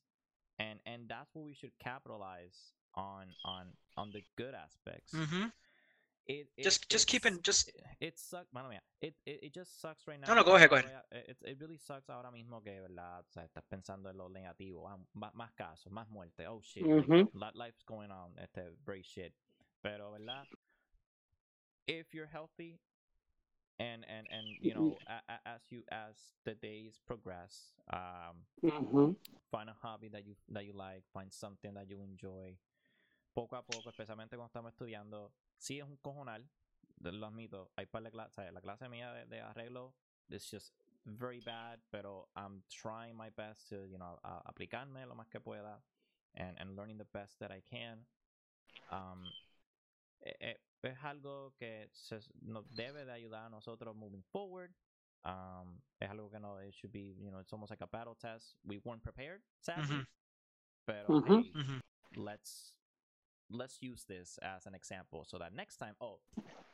And 0.59 0.79
and 0.87 1.09
that's 1.09 1.35
what 1.35 1.45
we 1.45 1.55
should 1.55 1.73
capitalize 1.79 2.73
on 2.95 3.29
on 3.45 3.67
on 3.97 4.11
the 4.13 4.23
good 4.37 4.55
aspects. 4.55 5.13
mm-hmm. 5.15 5.47
It, 6.27 6.47
it 6.57 6.63
Just- 6.63 6.89
just 6.89 7.09
keeping- 7.09 7.43
just- 7.43 7.69
it, 7.69 7.83
it 7.99 8.19
sucks, 8.19 8.53
mano 8.53 8.69
mía, 8.69 8.79
it, 9.01 9.15
it, 9.27 9.41
it 9.43 9.55
just 9.55 9.81
sucks 9.81 10.07
right 10.07 10.21
now. 10.21 10.29
No, 10.29 10.35
no, 10.35 10.45
go 10.45 10.55
ahead, 10.55 10.71
go 10.71 10.77
ahead 10.77 11.03
It, 11.11 11.37
it 11.43 11.59
really 11.61 11.79
sucks 11.79 12.09
ahora 12.09 12.31
mismo 12.31 12.63
que, 12.63 12.79
¿verdad? 12.81 13.21
O 13.21 13.31
sea, 13.33 13.43
estás 13.45 13.65
pensando 13.69 14.11
en 14.11 14.17
lo 14.17 14.29
negativo, 14.29 14.87
ah, 14.87 14.99
más, 15.15 15.35
más 15.35 15.51
casos, 15.57 15.91
más 15.91 16.09
muerte, 16.09 16.47
oh 16.47 16.61
shit, 16.63 16.85
like, 16.87 17.09
Mhm. 17.09 17.31
li- 17.35 17.51
life's 17.55 17.83
going 17.85 18.11
on, 18.13 18.39
este, 18.39 18.71
very 18.85 19.03
shit. 19.03 19.33
Pero, 19.83 20.13
¿verdad? 20.13 20.47
If 21.87 22.13
you're 22.15 22.29
healthy 22.29 22.79
and, 23.81 24.05
and, 24.05 24.29
and 24.31 24.47
you 24.61 24.75
know, 24.75 24.99
a, 25.09 25.21
a, 25.33 25.49
as 25.49 25.63
you, 25.71 25.83
as 25.91 26.15
the 26.45 26.55
days 26.55 27.01
progress, 27.07 27.73
um, 27.93 28.45
Mhm. 28.63 29.17
find 29.51 29.71
a 29.71 29.73
hobby 29.73 30.09
that 30.09 30.27
you 30.27 30.37
that 30.51 30.65
you 30.67 30.73
like, 30.75 31.03
find 31.13 31.33
something 31.33 31.75
that 31.75 31.89
you 31.89 32.01
enjoy. 32.03 32.57
Poco 33.35 33.57
a 33.57 33.63
poco, 33.63 33.91
especialmente 33.91 34.37
cuando 34.37 34.49
estamos 34.53 34.73
estudiando, 34.75 35.33
sí 35.59 35.79
es 35.79 35.85
un 35.85 35.97
cojonal, 36.03 36.45
lo 37.01 37.27
admito. 37.27 37.71
Hay 37.77 37.87
par 37.87 38.03
de 38.03 38.11
clases, 38.11 38.53
la 38.53 38.61
clase 38.61 38.89
mía 38.89 39.13
de, 39.15 39.27
de 39.27 39.41
arreglo 39.41 39.95
is 40.29 40.45
just 40.45 40.73
very 41.07 41.41
bad, 41.41 41.81
pero 41.91 42.29
I'm 42.37 42.63
trying 42.69 43.17
my 43.17 43.31
best 43.31 43.69
to, 43.71 43.87
you 43.87 43.99
know, 43.99 44.19
a- 44.25 44.43
aplicarme 44.53 45.07
lo 45.07 45.15
más 45.15 45.29
que 45.31 45.41
pueda 45.41 45.81
and, 46.35 46.57
and 46.59 46.77
learning 46.77 46.99
the 46.99 47.07
best 47.13 47.39
that 47.41 47.51
I 47.51 47.61
can. 47.63 48.05
Um, 48.91 49.33
eh, 50.27 50.33
eh, 50.41 50.55
es 50.83 50.99
algo 51.05 51.53
que 51.59 51.89
se, 51.93 52.19
nos 52.43 52.69
debe 52.75 53.05
de 53.05 53.13
ayudar 53.13 53.47
a 53.47 53.51
nosotros 53.51 53.95
moving 53.97 54.23
forward. 54.33 54.71
Um, 55.25 55.81
es 56.01 56.09
algo 56.09 56.31
que 56.31 56.41
no, 56.41 56.59
it 56.61 56.75
should 56.75 56.93
be, 56.93 57.15
you 57.19 57.31
know, 57.31 57.41
it's 57.41 57.53
almost 57.53 57.71
like 57.71 57.83
a 57.83 57.87
battle 57.87 58.15
test. 58.15 58.57
We 58.65 58.79
weren't 58.85 59.03
prepared, 59.03 59.43
sadly. 59.61 59.97
Mhm. 59.97 60.07
Pero 60.87 61.07
Mhm. 61.09 61.45
hey, 61.45 61.53
Mhm. 61.53 61.81
let's 62.17 62.75
let's 63.53 63.83
use 63.83 64.05
this 64.05 64.39
as 64.39 64.67
an 64.67 64.75
example 64.77 65.25
so 65.25 65.37
that 65.39 65.53
next 65.53 65.77
time, 65.77 65.97
oh, 66.01 66.21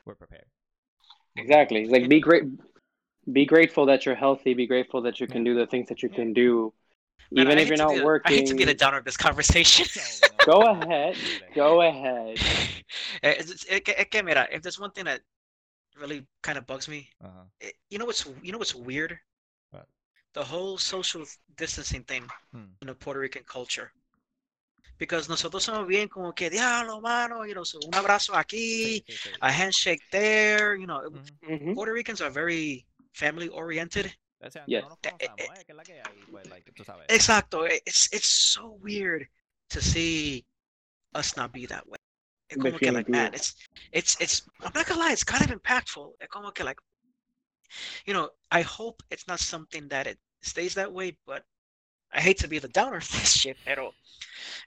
we're 0.05 0.15
prepared. 0.15 0.47
Exactly. 1.35 1.87
Like 1.87 2.07
be 2.07 2.19
great. 2.19 2.43
Be 3.33 3.45
grateful 3.45 3.85
that 3.87 4.05
you're 4.05 4.15
healthy. 4.15 4.53
Be 4.53 4.67
grateful 4.67 5.01
that 5.01 5.19
you 5.19 5.27
can 5.27 5.43
do 5.43 5.53
the 5.55 5.65
things 5.67 5.89
that 5.89 6.01
you 6.01 6.07
can 6.09 6.33
do, 6.33 6.73
Man, 7.31 7.47
even 7.47 7.57
I 7.57 7.61
if 7.61 7.67
you're 7.67 7.77
not 7.77 7.95
be 7.95 8.01
working. 8.03 8.31
I 8.31 8.35
hate 8.37 8.47
to 8.47 8.55
be 8.55 8.63
the 8.63 8.73
downer 8.73 8.97
of 8.97 9.03
this 9.05 9.17
conversation. 9.17 9.85
So, 10.47 10.59
you 10.59 10.63
know, 10.63 10.73
Go 10.73 10.81
ahead. 10.81 11.15
Go 11.55 11.81
ahead. 11.81 12.37
Eh, 13.23 13.31
it's- 13.31 13.65
it's- 13.65 13.95
es 13.97 14.07
que- 14.09 14.23
mira, 14.23 14.47
if 14.51 14.61
there's 14.61 14.79
one 14.79 14.91
thing 14.91 15.05
that 15.05 15.21
really 15.95 16.25
kind 16.41 16.57
of 16.57 16.65
bugs 16.65 16.87
me, 16.87 17.09
Uh-huh. 17.21 17.43
it, 17.59 17.75
you 17.89 17.97
know 17.97 18.05
what's 18.05 18.25
you 18.41 18.51
know 18.51 18.57
what's 18.59 18.75
weird? 18.75 19.19
What? 19.71 19.87
The 20.33 20.43
whole 20.45 20.77
social 20.77 21.25
distancing 21.57 22.03
thing 22.05 22.29
Hmm. 22.51 22.77
in 22.81 22.87
the 22.87 22.95
Puerto 22.95 23.19
Rican 23.19 23.43
culture. 23.43 23.91
Because 24.97 25.27
nosotros 25.29 25.63
somos 25.65 25.85
bien 25.87 26.07
como 26.07 26.31
que 26.33 26.49
diablo, 26.49 27.01
mano, 27.01 27.43
you 27.45 27.53
know, 27.53 27.63
so 27.65 27.79
un 27.85 27.93
abrazo 27.93 28.33
aquí, 28.33 29.03
Sí, 29.05 29.05
sí, 29.07 29.17
sí. 29.17 29.29
a 29.41 29.51
handshake 29.51 30.01
there, 30.11 30.75
you 30.79 30.85
know. 30.87 31.01
Ujú. 31.09 31.23
Mhm. 31.41 31.73
Puerto 31.75 31.91
Ricans 31.93 32.21
are 32.21 32.31
very 32.31 32.85
family 33.13 33.49
oriented. 33.49 34.11
O 34.39 34.49
sea, 34.49 34.63
Yes. 34.67 34.83
no 34.83 34.89
nos 34.89 34.99
Eh, 35.03 35.09
eh, 35.19 35.27
conocemos, 35.27 35.59
eh, 35.59 35.65
que 35.65 35.71
es 35.71 35.75
la 35.75 35.83
que 35.83 36.01
hay, 36.01 36.23
pues, 36.31 36.47
like, 36.47 36.71
tú 36.71 36.83
sabes. 36.83 37.05
Exacto. 37.09 37.65
eh, 37.67 37.81
It's 37.85 38.07
it's 38.13 38.27
so 38.29 38.77
weird 38.81 39.27
to 39.69 39.81
see 39.81 40.45
us 41.13 41.35
not 41.37 41.51
be 41.51 41.65
that 41.67 41.87
way. 41.87 41.97
Es 42.49 42.57
como 42.57 42.77
que 42.79 42.91
like 42.91 43.09
man, 43.09 43.33
it's 43.33 43.55
it's 43.91 44.15
it's 44.21 44.41
I'm 44.63 44.71
not 44.73 44.87
gonna 44.87 44.99
lie, 45.01 45.11
it's 45.11 45.23
kind 45.23 45.43
of 45.43 45.51
impactful. 45.51 46.13
Es 46.21 46.27
como 46.29 46.51
que 46.51 46.63
like 46.63 46.79
you 48.05 48.13
know, 48.13 48.29
I 48.51 48.61
hope 48.61 49.03
it's 49.11 49.27
not 49.27 49.39
something 49.39 49.87
that 49.89 50.07
it 50.07 50.17
stays 50.41 50.73
that 50.75 50.91
way, 50.93 51.17
but 51.25 51.43
I 52.13 52.21
hate 52.21 52.37
to 52.39 52.47
be 52.47 52.59
the 52.59 52.69
downer 52.69 52.97
of 53.03 53.11
this 53.11 53.33
shit, 53.35 53.57
pero 53.65 53.93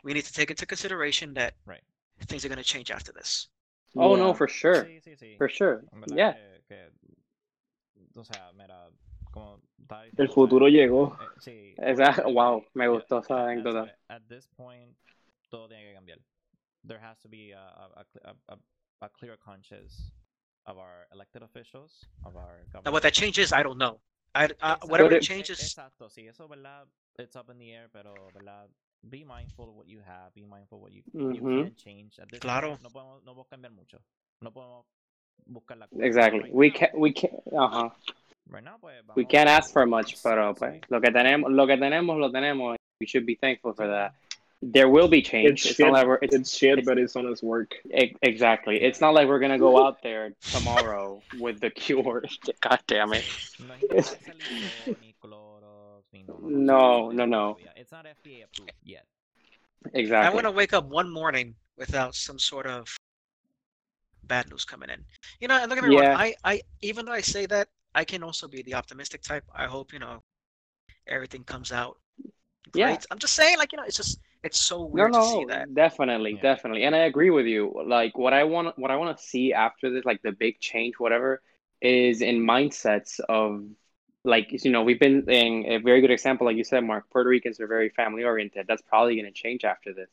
we 0.05 0.13
need 0.13 0.25
to 0.25 0.33
take 0.33 0.51
into 0.51 0.67
consideration 0.67 1.35
that 1.35 1.55
Right. 1.67 1.83
things 2.27 2.45
are 2.45 2.49
gonna 2.49 2.63
change 2.63 2.91
after 2.91 3.13
this. 3.13 3.49
Oh 3.97 4.15
no, 4.17 4.35
for 4.35 4.47
sure. 4.47 4.85
Sí, 4.85 5.01
sí, 5.01 5.17
sí. 5.17 5.37
For 5.39 5.49
sure. 5.49 5.85
Verdad 5.93 6.17
Yeah. 6.17 6.33
que, 6.35 6.63
que, 6.69 8.21
o 8.21 8.25
sea, 8.25 8.53
mira, 8.53 8.91
como 9.31 9.61
estaba 9.81 10.07
El 10.07 10.29
futuro 10.29 10.67
eh, 10.67 10.71
llegó. 10.73 11.17
eh, 11.21 11.27
sí. 11.41 11.75
Esa- 11.79 12.25
wow, 12.27 12.65
me 12.75 12.85
yeah, 12.85 12.89
gustó 12.93 13.19
esa 13.21 13.35
at- 13.35 13.41
at- 13.41 13.49
anécdota. 13.49 13.97
At 14.09 14.23
this 14.29 14.47
point, 14.57 14.97
todo 15.51 15.69
tiene 15.69 15.85
que 15.85 15.95
cambiar. 15.95 16.19
There 16.87 16.99
has 17.01 17.19
to 17.21 17.29
be 17.29 17.53
a, 17.53 17.61
a, 17.61 17.87
a, 18.01 18.05
cl- 18.05 18.25
a, 18.49 18.53
a, 18.55 18.59
a 19.03 19.09
clear 19.11 19.37
conscience 19.39 20.13
of 20.67 20.79
our 20.79 21.07
elected 21.13 21.43
officials, 21.43 22.07
of 22.25 22.37
our 22.37 22.59
Now 22.67 22.73
government. 22.81 22.93
what 22.95 23.03
that 23.03 23.13
changes, 23.13 23.53
I 23.53 23.63
don't 23.63 23.79
know. 23.79 24.01
I 24.35 24.49
uh, 24.63 24.77
whatever 24.85 25.13
it 25.15 25.23
changes. 25.23 25.61
Exacto, 25.61 26.09
sí, 26.09 26.29
eso, 26.29 26.47
¿verdad? 26.49 26.87
It's 27.19 27.35
up 27.37 27.51
in 27.51 27.59
the 27.59 27.73
air, 27.73 27.89
pero, 27.93 28.15
¿verdad? 28.33 28.69
Be 29.03 29.25
mindful 29.25 29.69
of 29.71 29.75
what 29.77 29.89
you 29.89 30.01
have, 30.07 30.33
be 30.35 30.45
mindful 30.45 30.77
of 30.79 30.83
what 30.83 30.93
you, 30.93 31.03
you 31.13 31.65
can 31.65 31.75
change. 31.75 32.19
At 32.21 32.29
this 32.31 32.39
Claro. 32.41 32.69
point, 32.69 32.83
no 32.83 32.91
podemos, 32.91 33.23
no 33.25 33.33
podemos 33.35 33.49
cambiar 33.49 33.73
mucho. 33.73 33.99
No 34.43 34.53
podemos 34.53 34.87
buscar 35.47 35.79
la 35.79 35.89
cura. 35.89 36.07
Exactly. 36.07 36.43
Right 36.43 36.53
We 36.55 36.69
now- 36.69 36.79
can. 36.79 36.91
We 37.01 37.13
can. 37.13 37.31
Uh 37.53 37.69
huh. 37.69 37.91
Right 38.51 38.65
now, 38.65 38.77
pues, 38.81 38.95
We 39.15 39.25
can't 39.25 39.49
ask 39.49 39.73
for 39.73 39.87
much, 39.87 40.17
sí, 40.17 40.23
pero 40.23 40.53
sí. 40.55 40.59
pues 40.59 40.81
lo 40.91 41.01
que 41.01 41.11
tenemos, 41.11 41.51
lo 41.53 41.67
que 41.67 41.77
tenemos, 41.77 42.19
lo 42.19 42.31
tenemos. 42.33 42.77
We 43.01 43.07
should 43.07 43.25
be 43.27 43.37
thankful 43.37 43.73
for 43.75 43.87
that. 43.87 44.15
There 44.63 44.89
will 44.89 45.09
be 45.09 45.23
change. 45.23 45.51
It's 45.53 45.65
It's, 45.67 45.77
shit. 45.77 45.87
not 45.87 45.93
like 45.95 46.07
we're. 46.07 46.19
It's, 46.21 46.35
It's 46.35 46.55
shit, 46.55 46.73
it's- 46.79 46.85
but 46.87 46.99
it's 46.99 47.17
honest 47.17 47.43
work. 47.43 47.75
e- 47.95 48.15
exactly. 48.23 48.77
It's 48.83 49.01
not 49.01 49.15
like 49.15 49.27
we're 49.29 49.39
gonna 49.39 49.59
go 49.59 49.79
out 49.87 50.03
there 50.03 50.35
tomorrow 50.53 51.23
with 51.39 51.61
the 51.61 51.71
cure. 51.71 52.23
God 52.61 52.81
damn 52.87 53.13
it. 53.15 53.25
No 53.61 53.75
es 53.97 54.17
ni 54.87 54.97
ni 55.01 55.15
Clorox, 55.23 56.03
ni 56.13 56.25
no, 56.25 56.37
No, 56.43 57.09
Eso 57.09 57.17
no, 57.17 57.25
no. 57.25 57.55
todavía. 57.55 57.73
It's 57.77 57.93
not 57.93 58.05
FDA 58.05 58.45
approved 58.45 58.73
yet. 58.85 59.07
Exactly. 59.95 60.29
I 60.31 60.35
want 60.35 60.45
to 60.45 60.51
wake 60.51 60.75
up 60.75 60.85
one 60.87 61.09
morning 61.11 61.55
without 61.79 62.15
some 62.15 62.39
sort 62.39 62.67
of 62.67 62.95
bad 64.25 64.51
news 64.51 64.67
coming 64.67 64.91
in. 64.91 65.03
You 65.41 65.49
know, 65.49 65.57
and 65.57 65.71
don't 65.71 65.81
get 65.81 65.89
me 65.89 65.97
Yeah. 65.97 66.11
wrong. 66.11 66.21
I, 66.21 66.35
I, 66.45 66.61
even 66.83 67.07
though 67.07 67.13
I 67.13 67.23
say 67.23 67.47
that, 67.47 67.69
I 67.95 68.05
can 68.05 68.23
also 68.23 68.49
be 68.49 68.63
the 68.63 68.75
optimistic 68.75 69.23
type. 69.23 69.45
I 69.55 69.67
hope 69.67 69.93
you 69.93 69.99
know 70.01 70.23
everything 71.09 71.45
comes 71.45 71.73
out 71.73 71.99
great. 72.73 73.01
Yeah. 73.01 73.03
I'm 73.11 73.19
just 73.19 73.35
saying, 73.35 73.59
like 73.59 73.73
you 73.73 73.79
know, 73.79 73.85
it's 73.85 73.97
just 73.97 74.21
it's 74.45 74.61
so 74.61 74.85
No, 74.93 75.07
weird 75.07 75.15
to 75.15 75.23
see 75.23 75.45
that. 75.47 75.71
definitely, 75.73 76.35
Yeah. 76.35 76.43
definitely, 76.43 76.83
and 76.83 76.97
I 76.97 77.01
agree 77.01 77.31
with 77.31 77.47
you. 77.47 77.73
Like, 77.87 78.19
what 78.19 78.33
I 78.33 78.43
want, 78.45 78.77
what 78.77 78.91
I 78.91 78.97
want 78.97 79.17
to 79.17 79.23
see 79.23 79.53
after 79.53 79.89
this, 79.91 80.05
like 80.05 80.21
the 80.23 80.33
big 80.33 80.59
change, 80.59 80.95
whatever, 80.99 81.43
is 81.81 82.23
in 82.23 82.41
mindsets 82.41 83.21
of, 83.29 83.65
like, 84.25 84.49
you 84.65 84.71
know, 84.73 84.83
we've 84.83 84.99
been 84.99 85.31
in 85.31 85.65
a 85.67 85.79
very 85.79 86.01
good 86.01 86.11
example, 86.11 86.45
like 86.47 86.57
you 86.57 86.65
said, 86.65 86.83
Mark. 86.85 87.09
Puerto 87.11 87.31
Ricans 87.31 87.61
are 87.61 87.69
very 87.69 87.91
family 87.91 88.25
oriented. 88.25 88.67
That's 88.67 88.83
probably 88.83 89.15
going 89.15 89.27
to 89.27 89.33
change 89.33 89.65
after 89.65 89.93
this. 89.95 90.11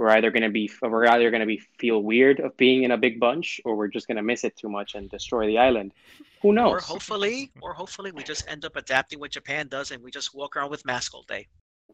We're 0.00 0.08
either 0.16 0.30
going 0.30 0.44
to 0.44 0.48
be, 0.48 0.70
we're 0.80 1.06
either 1.06 1.30
going 1.30 1.40
to 1.40 1.46
be 1.46 1.60
feel 1.78 2.02
weird 2.02 2.40
of 2.40 2.56
being 2.56 2.84
in 2.84 2.90
a 2.90 2.96
big 2.96 3.20
bunch, 3.20 3.60
or 3.66 3.76
we're 3.76 3.88
just 3.88 4.06
going 4.06 4.16
to 4.16 4.22
miss 4.22 4.44
it 4.44 4.56
too 4.56 4.70
much 4.70 4.94
and 4.94 5.10
destroy 5.10 5.46
the 5.46 5.58
island. 5.58 5.92
Who 6.40 6.54
knows? 6.54 6.72
Or 6.72 6.80
hopefully, 6.80 7.52
or 7.60 7.74
hopefully, 7.74 8.10
we 8.10 8.22
just 8.22 8.48
end 8.48 8.64
up 8.64 8.76
adapting 8.76 9.20
what 9.20 9.30
Japan 9.32 9.68
does, 9.68 9.90
and 9.90 10.02
we 10.02 10.10
just 10.10 10.34
walk 10.34 10.56
around 10.56 10.70
with 10.70 10.86
masks 10.86 11.14
all 11.14 11.24
day. 11.24 11.48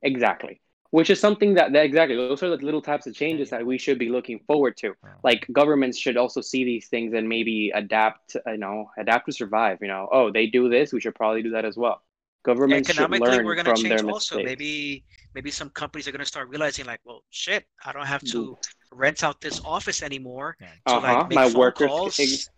Exactly. 0.04 0.60
Which 0.90 1.10
is 1.10 1.18
something 1.18 1.54
that, 1.54 1.72
that 1.72 1.84
exactly 1.84 2.14
those 2.14 2.44
are 2.44 2.56
the 2.56 2.64
little 2.64 2.80
types 2.80 3.08
of 3.08 3.14
changes 3.16 3.50
that 3.50 3.66
we 3.66 3.76
should 3.76 3.98
be 3.98 4.08
looking 4.08 4.38
forward 4.46 4.76
to. 4.76 4.94
Like 5.24 5.44
governments 5.52 5.98
should 5.98 6.16
also 6.16 6.40
see 6.40 6.62
these 6.62 6.86
things 6.86 7.12
and 7.12 7.28
maybe 7.28 7.72
adapt. 7.74 8.36
You 8.46 8.56
know, 8.56 8.88
adapt 8.96 9.26
to 9.26 9.32
survive. 9.32 9.78
You 9.82 9.88
know, 9.88 10.08
oh, 10.12 10.30
they 10.30 10.46
do 10.46 10.68
this, 10.68 10.92
we 10.92 11.00
should 11.00 11.16
probably 11.16 11.42
do 11.42 11.50
that 11.50 11.64
as 11.64 11.76
well. 11.76 12.02
Governments 12.44 12.88
should 12.88 13.00
Economically, 13.00 13.36
learn 13.36 13.44
we're 13.44 13.56
gonna 13.56 13.74
from 13.74 13.82
change 13.82 14.02
also. 14.02 14.36
mistakes. 14.36 14.44
Maybe, 14.46 15.04
maybe 15.36 15.50
some 15.50 15.68
companies 15.70 16.08
are 16.08 16.12
gonna 16.12 16.24
start 16.34 16.48
realizing, 16.48 16.86
like, 16.86 17.00
well, 17.04 17.22
shit, 17.30 17.62
I 17.84 17.92
don't 17.92 18.06
have 18.06 18.24
to 18.32 18.56
rent 18.90 19.22
out 19.22 19.38
this 19.40 19.60
office 19.64 20.02
anymore 20.02 20.56
Yeah. 20.58 20.66
to 20.66 20.74
Uh 20.86 21.00
huh. 21.00 21.06
like 21.06 21.28
make 21.28 21.36
My 21.36 21.48
phone 21.48 21.60
workers 21.60 21.88
calls. 21.88 22.18
ex- 22.18 22.48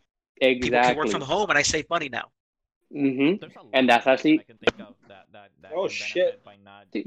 People 0.41 0.71
can 0.71 0.97
work 0.97 1.09
from 1.11 1.23
home, 1.23 1.51
and 1.51 1.59
I 1.59 1.63
save 1.63 1.87
money 1.91 2.09
now. 2.09 2.27
hmm 2.93 3.35
There's 3.41 3.57
a 3.57 3.63
lot 3.67 3.71
And 3.75 3.89
that's 3.91 4.07
of 4.07 4.13
actually- 4.13 4.39
I 4.39 4.45
can 4.45 4.59
think 4.59 4.79
of 4.89 4.95
that, 5.09 5.25
that, 5.33 5.51
that 5.63 5.73
Oh, 5.75 5.89
shit. 5.89 6.43
by 6.45 6.55
not 6.65 6.87
Do- 6.93 7.03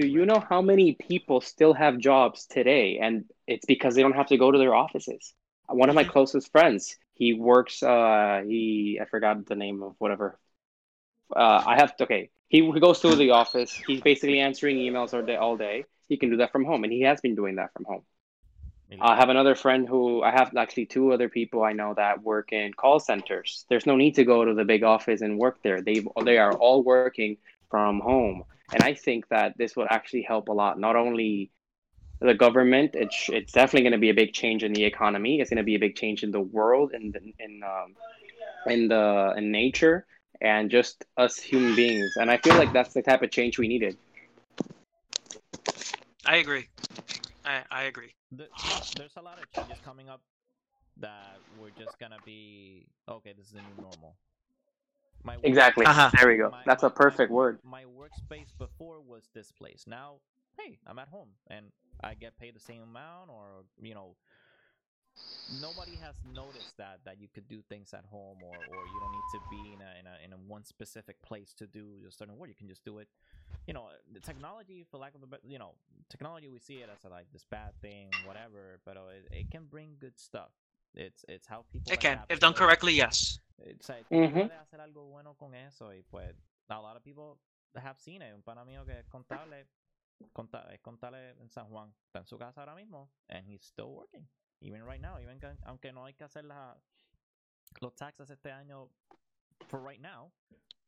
Do 0.00 0.06
you 0.06 0.24
know 0.24 0.38
how 0.50 0.62
many 0.62 0.92
people 0.94 1.40
still 1.40 1.74
have 1.74 1.98
jobs 1.98 2.46
today, 2.46 2.98
and 3.04 3.24
it's 3.48 3.66
because 3.66 3.96
they 3.96 4.02
don't 4.02 4.14
have 4.20 4.28
to 4.28 4.36
go 4.38 4.50
to 4.52 4.58
their 4.58 4.74
offices? 4.74 5.34
one 5.66 5.88
of 5.88 5.94
my 5.96 6.04
Mhm. 6.04 6.10
closest 6.14 6.52
friends. 6.52 6.82
He 7.14 7.32
works. 7.32 7.82
Uh, 7.82 8.42
he 8.46 8.98
I 9.02 9.06
forgot 9.06 9.44
the 9.46 9.56
name 9.56 9.82
of 9.82 9.92
whatever. 9.98 10.38
Uh, 11.34 11.62
I 11.66 11.76
have 11.76 11.96
to. 11.96 12.04
Okay, 12.04 12.30
he, 12.48 12.70
he 12.70 12.80
goes 12.80 13.00
to 13.00 13.14
the 13.14 13.30
office. 13.30 13.72
He's 13.86 14.00
basically 14.00 14.40
answering 14.40 14.76
emails 14.76 15.14
all 15.14 15.22
day. 15.22 15.36
All 15.36 15.56
day. 15.56 15.84
He 16.08 16.16
can 16.16 16.30
do 16.30 16.36
that 16.36 16.52
from 16.52 16.64
home, 16.64 16.84
and 16.84 16.92
he 16.92 17.02
has 17.02 17.20
been 17.20 17.34
doing 17.34 17.56
that 17.56 17.72
from 17.72 17.84
home. 17.84 18.02
I 19.00 19.16
have 19.16 19.28
another 19.28 19.54
friend 19.54 19.88
who 19.88 20.22
I 20.22 20.30
have 20.30 20.56
actually 20.56 20.86
two 20.86 21.12
other 21.12 21.28
people 21.28 21.64
I 21.64 21.72
know 21.72 21.94
that 21.94 22.22
work 22.22 22.52
in 22.52 22.72
call 22.74 23.00
centers. 23.00 23.64
There's 23.68 23.86
no 23.86 23.96
need 23.96 24.14
to 24.16 24.24
go 24.24 24.44
to 24.44 24.54
the 24.54 24.64
big 24.64 24.82
office 24.84 25.20
and 25.20 25.38
work 25.38 25.62
there. 25.62 25.80
They 25.80 26.04
they 26.22 26.38
are 26.38 26.52
all 26.52 26.82
working 26.82 27.38
from 27.70 28.00
home, 28.00 28.44
and 28.72 28.82
I 28.82 28.94
think 28.94 29.28
that 29.28 29.56
this 29.58 29.74
would 29.76 29.88
actually 29.90 30.22
help 30.22 30.48
a 30.48 30.52
lot. 30.52 30.78
Not 30.78 30.96
only 30.96 31.50
the 32.20 32.34
government, 32.34 32.92
it's 32.94 33.28
it's 33.30 33.52
definitely 33.52 33.82
going 33.82 33.92
to 33.92 33.98
be 33.98 34.10
a 34.10 34.14
big 34.14 34.32
change 34.32 34.62
in 34.62 34.72
the 34.72 34.84
economy. 34.84 35.40
It's 35.40 35.50
going 35.50 35.58
to 35.58 35.64
be 35.64 35.74
a 35.74 35.80
big 35.80 35.96
change 35.96 36.22
in 36.22 36.30
the 36.30 36.40
world, 36.40 36.92
in 36.92 37.10
the 37.10 37.20
in 37.38 37.62
um, 37.64 37.96
in 38.66 38.88
the 38.88 39.34
in 39.36 39.50
nature, 39.50 40.06
and 40.40 40.70
just 40.70 41.04
us 41.16 41.38
human 41.38 41.74
beings. 41.74 42.12
And 42.16 42.30
I 42.30 42.36
feel 42.38 42.56
like 42.56 42.72
that's 42.72 42.94
the 42.94 43.02
type 43.02 43.22
of 43.22 43.30
change 43.30 43.58
we 43.58 43.68
needed. 43.68 43.96
I 46.26 46.36
agree. 46.36 46.68
I, 47.44 47.62
I 47.70 47.82
agree. 47.84 48.14
the, 48.32 48.48
there's 48.96 49.16
a 49.16 49.22
lot 49.22 49.38
of 49.40 49.50
changes 49.52 49.78
coming 49.84 50.08
up 50.08 50.20
that 51.00 51.36
we're 51.60 51.70
just 51.70 51.98
gonna 51.98 52.18
be 52.24 52.86
okay. 53.08 53.32
This 53.36 53.46
is 53.46 53.52
the 53.52 53.60
new 53.60 53.74
normal. 53.76 54.16
My 55.22 55.36
work- 55.36 55.44
Exactly. 55.44 55.84
Uh-huh. 55.86 56.10
There 56.18 56.28
we 56.28 56.36
go. 56.36 56.50
my- 56.50 56.62
That's 56.64 56.82
my- 56.82 56.88
a 56.88 56.90
perfect 56.90 57.30
my, 57.30 57.36
word. 57.36 57.58
My 57.64 57.84
workspace 57.84 58.56
before 58.58 59.00
was 59.00 59.28
this 59.34 59.50
place. 59.52 59.84
Now, 59.86 60.16
hey, 60.58 60.78
I'm 60.86 60.98
at 60.98 61.08
home 61.08 61.30
and 61.48 61.66
I 62.02 62.14
get 62.14 62.38
paid 62.38 62.54
the 62.54 62.60
same 62.60 62.82
amount, 62.82 63.30
or 63.30 63.64
you 63.80 63.94
know, 63.94 64.16
nobody 65.48 65.96
has 65.96 66.16
noticed 66.24 66.76
that 66.78 67.00
that 67.04 67.18
you 67.20 67.28
could 67.28 67.46
do 67.48 67.62
things 67.62 67.92
at 67.92 68.04
home, 68.06 68.38
or 68.42 68.56
or 68.56 68.86
you 68.86 68.98
don't 69.00 69.12
need 69.12 69.28
to 69.32 69.40
be 69.50 69.72
in 69.74 69.80
a 69.80 69.98
in 70.00 70.06
a 70.06 70.16
in 70.24 70.32
a 70.32 70.36
one 70.36 70.64
specific 70.64 71.20
place 71.22 71.52
to 71.54 71.66
do 71.66 72.04
a 72.08 72.10
certain 72.10 72.36
work. 72.38 72.48
You 72.48 72.54
can 72.54 72.68
just 72.68 72.84
do 72.84 72.98
it. 72.98 73.08
You 73.66 73.74
know, 73.74 73.88
the 74.12 74.20
technology, 74.20 74.84
for 74.90 74.98
lack 74.98 75.14
of 75.14 75.22
a 75.22 75.26
better, 75.26 75.46
you 75.46 75.58
know, 75.58 75.74
technology 76.08 76.48
we 76.48 76.58
see 76.58 76.82
it 76.82 76.88
as 76.90 77.04
a, 77.04 77.08
like 77.08 77.26
this 77.32 77.44
bad 77.44 77.72
thing, 77.80 78.08
whatever, 78.26 78.80
but 78.84 78.96
uh, 78.96 79.08
it, 79.16 79.28
it 79.30 79.50
can 79.50 79.64
bring 79.66 79.96
good 80.00 80.18
stuff. 80.18 80.50
It's 80.94 81.24
it's 81.28 81.46
how 81.46 81.64
people. 81.72 81.92
It 81.92 82.00
can, 82.00 82.20
if 82.28 82.40
done 82.40 82.54
correctly, 82.54 82.94
yes. 82.94 83.38
O 83.58 83.64
sea, 83.80 83.96
tú 84.10 84.16
Ujú. 84.16 84.32
puedes 84.32 84.58
hacer 84.60 84.80
algo 84.80 85.08
bueno 85.10 85.34
con 85.34 85.54
eso 85.54 85.92
y 85.92 86.02
pues 86.10 86.34
a 86.68 86.80
lot 86.80 86.96
of 86.96 87.02
people 87.04 87.38
have 87.76 87.98
seen 87.98 88.22
it. 88.22 88.34
Un 88.34 88.42
pana 88.42 88.64
mío 88.64 88.84
que 88.84 88.98
es 88.98 89.06
contable, 89.08 89.66
conta- 90.32 90.72
es 90.72 90.80
contable 90.80 91.30
en 91.40 91.48
San 91.50 91.66
Juan, 91.68 91.92
está 92.06 92.18
en 92.20 92.26
su 92.26 92.36
casa 92.38 92.60
ahora 92.60 92.74
mismo 92.74 93.10
and 93.28 93.46
he's 93.46 93.62
still 93.64 93.92
working. 93.94 94.26
Even 94.60 94.82
right 94.84 95.00
now, 95.00 95.18
even 95.18 95.38
que- 95.40 95.58
aunque 95.64 95.92
no 95.92 96.04
hay 96.06 96.12
que 96.14 96.24
hacer 96.24 96.44
la- 96.44 96.76
los 97.80 97.94
taxes 97.94 98.30
este 98.30 98.50
año 98.50 98.88
for 99.68 99.80
right 99.80 100.00
now, 100.00 100.30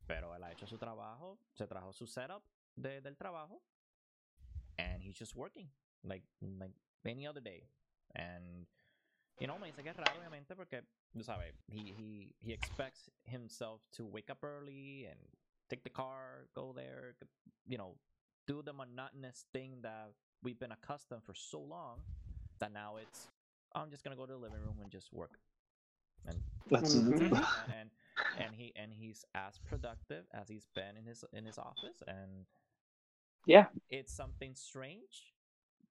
pero 0.07 0.35
él 0.35 0.43
ha 0.45 0.53
hecho 0.53 0.67
su 0.67 0.79
trabajo, 0.79 1.39
se 1.55 1.67
trajo 1.67 1.93
su 1.93 2.07
setup 2.07 2.43
de, 2.77 3.01
del 3.01 3.17
trabajo 3.17 3.61
and 4.79 5.03
he's 5.03 5.17
just 5.19 5.35
working 5.35 5.69
like 6.05 6.23
like 6.41 6.73
any 7.05 7.27
other 7.27 7.41
day. 7.41 7.63
And 8.15 8.67
you 9.41 9.47
know, 9.47 9.59
me 9.59 9.71
dice 9.71 9.83
que 9.83 9.91
es 9.91 9.97
raro, 9.97 10.19
obviamente, 10.21 10.55
porque, 10.57 10.83
tú 11.15 11.23
sabes, 11.23 11.53
he, 11.69 11.93
he, 11.93 12.35
he 12.41 12.53
expects 12.53 13.11
himself 13.25 13.81
to 13.93 14.05
wake 14.07 14.31
up 14.31 14.43
early 14.43 15.05
and 15.07 15.19
take 15.69 15.83
the 15.83 15.91
car, 15.91 16.49
go 16.55 16.73
there, 16.73 17.15
you 17.67 17.77
know, 17.77 17.99
do 18.47 18.63
the 18.63 18.73
monotonous 18.73 19.45
thing 19.53 19.83
that 19.83 20.15
we've 20.43 20.59
been 20.59 20.73
accustomed 20.73 21.23
for 21.23 21.35
so 21.35 21.61
long 21.61 22.01
that 22.59 22.73
now 22.73 22.97
it's, 22.97 23.29
I'm 23.77 23.91
just 23.91 24.03
gonna 24.05 24.17
go 24.17 24.27
to 24.27 24.33
the 24.33 24.39
living 24.39 24.61
room 24.61 24.81
and 24.81 24.91
just 24.91 25.13
work. 25.13 25.39
And 26.27 26.43
That's 26.71 26.95
Mhm. 26.95 27.13
and, 27.31 27.47
and 27.69 27.91
and 28.37 28.55
he 28.55 28.73
and 28.77 28.93
he's 28.93 29.25
as 29.35 29.59
productive 29.59 30.25
as 30.33 30.49
he's 30.49 30.67
been 30.75 30.97
in 30.97 31.05
his 31.07 31.25
in 31.33 31.45
his 31.45 31.59
office 31.59 32.03
and 32.09 32.47
Yeah. 33.47 33.67
it's 33.91 34.13
something 34.13 34.55
strange 34.55 35.33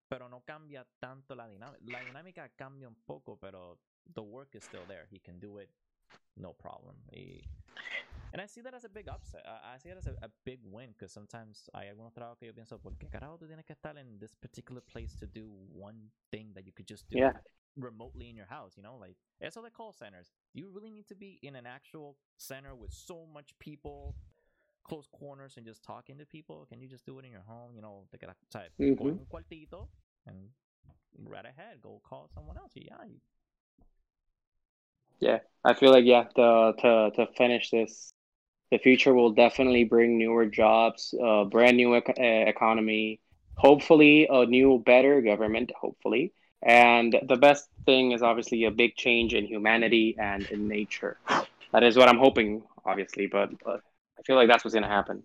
pero 0.10 0.28
no 0.28 0.44
cambia 0.46 0.86
tanto 1.02 1.36
la 1.36 1.48
dinámica 1.48 1.80
la 1.86 2.00
dinámica 2.02 2.50
cambia 2.58 2.88
un 2.88 2.96
poco 3.08 3.38
pero 3.38 3.80
the 4.14 4.22
work 4.22 4.56
is 4.56 4.64
still 4.64 4.86
there 4.86 5.08
he 5.10 5.20
can 5.20 5.40
do 5.40 5.58
it 5.58 5.70
no 6.38 6.54
problem 6.54 6.96
Y- 7.14 7.42
and 8.34 8.42
I 8.42 8.48
see 8.48 8.62
that 8.62 8.74
as 8.74 8.84
a 8.84 8.90
big 8.90 9.08
upset 9.08 9.44
I, 9.48 9.76
I 9.76 9.78
see 9.78 9.90
it 9.90 9.98
as 9.98 10.08
a, 10.08 10.16
a 10.22 10.30
big 10.44 10.60
win 10.66 10.92
because 10.92 11.14
sometimes 11.14 11.70
hay 11.74 11.88
algunos 11.90 12.14
trabajos 12.14 12.38
que 12.40 12.48
yo 12.48 12.54
pienso 12.54 12.80
¿por 12.80 12.96
qué 12.98 13.10
carajo 13.10 13.38
tú 13.38 13.48
tienes 13.48 13.66
que 13.66 13.74
estar 13.74 13.98
in 13.98 14.20
this 14.20 14.36
particular 14.36 14.82
place 14.82 15.16
to 15.18 15.26
do 15.26 15.48
one 15.74 16.12
thing 16.32 16.54
that 16.54 16.66
you 16.66 16.74
could 16.74 16.88
just 16.88 17.10
do 17.10 17.18
Yeah. 17.20 17.32
Remotely 17.78 18.30
in 18.30 18.36
your 18.36 18.46
house, 18.48 18.74
you 18.78 18.84
know, 18.84 18.96
like 19.00 19.18
eso 19.42 19.62
de 19.62 19.70
call 19.70 19.94
centers. 19.94 20.32
Do 20.54 20.60
you 20.62 20.70
really 20.74 20.92
need 20.92 21.08
to 21.08 21.16
be 21.16 21.40
in 21.42 21.56
an 21.56 21.66
actual 21.66 22.18
center 22.38 22.76
with 22.76 22.92
so 22.94 23.26
much 23.34 23.58
people, 23.60 24.16
close 24.84 25.08
corners, 25.08 25.58
and 25.58 25.66
just 25.66 25.84
talking 25.84 26.18
to 26.18 26.26
people? 26.26 26.66
Can 26.70 26.80
you 26.82 26.88
just 26.88 27.06
do 27.06 27.20
it 27.20 27.26
in 27.26 27.32
your 27.32 27.44
home? 27.48 27.74
You 27.76 27.82
know, 27.82 28.08
te 28.12 28.18
quedas, 28.18 28.36
¿sabes? 28.54 28.72
Mhm. 28.80 28.98
Coge 28.98 29.20
un 29.20 29.26
cuartito 29.28 29.90
and 30.28 30.50
right 31.24 31.46
ahead, 31.46 31.82
go 31.82 32.02
call 32.04 32.30
someone 32.34 32.58
else. 32.58 32.74
y 32.76 32.84
Ya, 32.86 32.98
Yeah, 35.20 35.40
I 35.64 35.74
feel 35.74 35.92
like 35.92 36.06
yeah, 36.06 36.24
to 36.36 36.74
to 36.82 37.12
to 37.16 37.28
finish 37.38 37.70
this, 37.70 38.12
the 38.72 38.78
future 38.80 39.14
will 39.14 39.32
definitely 39.32 39.86
bring 39.86 40.18
newer 40.18 40.46
jobs, 40.46 41.14
a 41.22 41.46
brand 41.46 41.78
new 41.78 41.96
ec- 41.96 42.10
uh, 42.20 42.24
economy, 42.50 43.22
hopefully 43.56 44.28
a 44.30 44.46
new, 44.46 44.80
better 44.86 45.22
government, 45.22 45.72
hopefully, 45.80 46.34
and 46.62 47.16
the 47.28 47.36
best 47.36 47.70
thing 47.86 48.12
is 48.12 48.22
obviously 48.22 48.66
a 48.66 48.72
big 48.72 48.96
change 48.96 49.34
in 49.34 49.46
humanity 49.46 50.16
and 50.20 50.46
in 50.52 50.68
nature. 50.68 51.18
That 51.72 51.84
is 51.84 51.98
what 51.98 52.08
I'm 52.10 52.18
hoping, 52.18 52.64
obviously, 52.86 53.28
but, 53.28 53.50
but 53.64 53.82
I 54.18 54.22
feel 54.24 54.36
like 54.36 54.48
that's 54.48 54.64
what's 54.64 54.74
gonna 54.74 54.88
happen. 54.88 55.24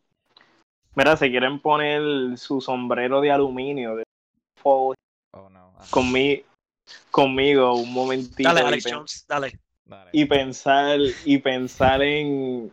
Mira, 0.97 1.17
se 1.17 1.31
quieren 1.31 1.61
poner 1.61 2.37
su 2.37 2.61
sombrero 2.61 3.21
de 3.21 3.31
aluminio 3.31 3.97
de 3.97 4.05
fuego 4.57 4.95
Oh 5.33 5.49
no. 5.49 5.73
ajá. 5.79 5.91
conmi- 5.91 6.45
conmigo 7.13 7.75
un 7.75 7.93
momentito 7.93 8.49
Dale, 8.49 8.63
Alex 8.63 8.85
Jones, 8.91 9.25
dale. 9.29 9.53
Dale. 9.85 10.11
y 10.13 10.25
pensar 10.25 10.99
y 11.25 11.39
pensar 11.39 12.03
en, 12.03 12.73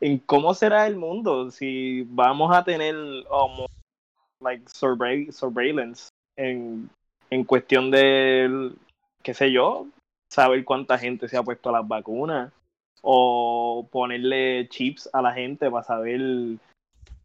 en 0.00 0.18
cómo 0.18 0.54
será 0.54 0.86
el 0.86 0.96
mundo 0.96 1.50
si 1.50 2.02
vamos 2.08 2.54
a 2.56 2.62
tener 2.64 2.94
um, 2.96 3.66
like 4.40 4.62
survey, 4.68 5.30
surveillance 5.32 6.08
en, 6.36 6.88
en 7.30 7.44
cuestión 7.44 7.90
de 7.90 8.72
qué 9.22 9.34
sé 9.34 9.50
yo 9.52 9.86
saber 10.32 10.64
cuánta 10.64 10.98
gente 10.98 11.28
se 11.28 11.36
ha 11.36 11.42
puesto 11.42 11.70
las 11.72 11.86
vacunas 11.86 12.52
o 13.02 13.86
ponerle 13.90 14.68
chips 14.68 15.08
a 15.12 15.22
la 15.22 15.32
gente 15.32 15.70
para 15.70 15.84
saber 15.84 16.20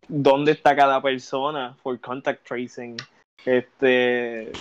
dónde 0.07 0.51
está 0.51 0.75
cada 0.75 1.01
persona 1.01 1.75
for 1.81 1.99
contact 1.99 2.45
tracing 2.47 2.97
este 3.45 4.51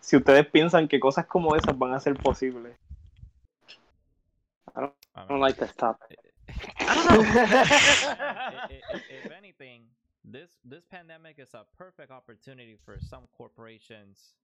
si 0.00 0.16
ustedes 0.16 0.46
piensan 0.46 0.88
que 0.88 0.98
cosas 1.00 1.26
como 1.26 1.54
esas 1.56 1.76
van 1.78 1.94
a 1.94 2.00
ser 2.00 2.16
posibles 2.16 2.74
I 4.76 4.80
don't 5.28 5.40
like. 5.40 5.60
I 5.60 6.94
don't 6.94 7.04
know. 7.06 7.22
i- 7.22 8.74
i- 8.74 8.82
i- 8.94 9.24
if 9.24 9.32
anything, 9.32 9.82
this 10.24 10.58
this 10.64 10.84
pandemic 10.84 11.38
is 11.38 11.54
a 11.54 11.64
perfect 11.76 12.10
opportunity 12.10 12.76
for 12.76 12.98
some 13.00 13.26
corporations 13.36 14.34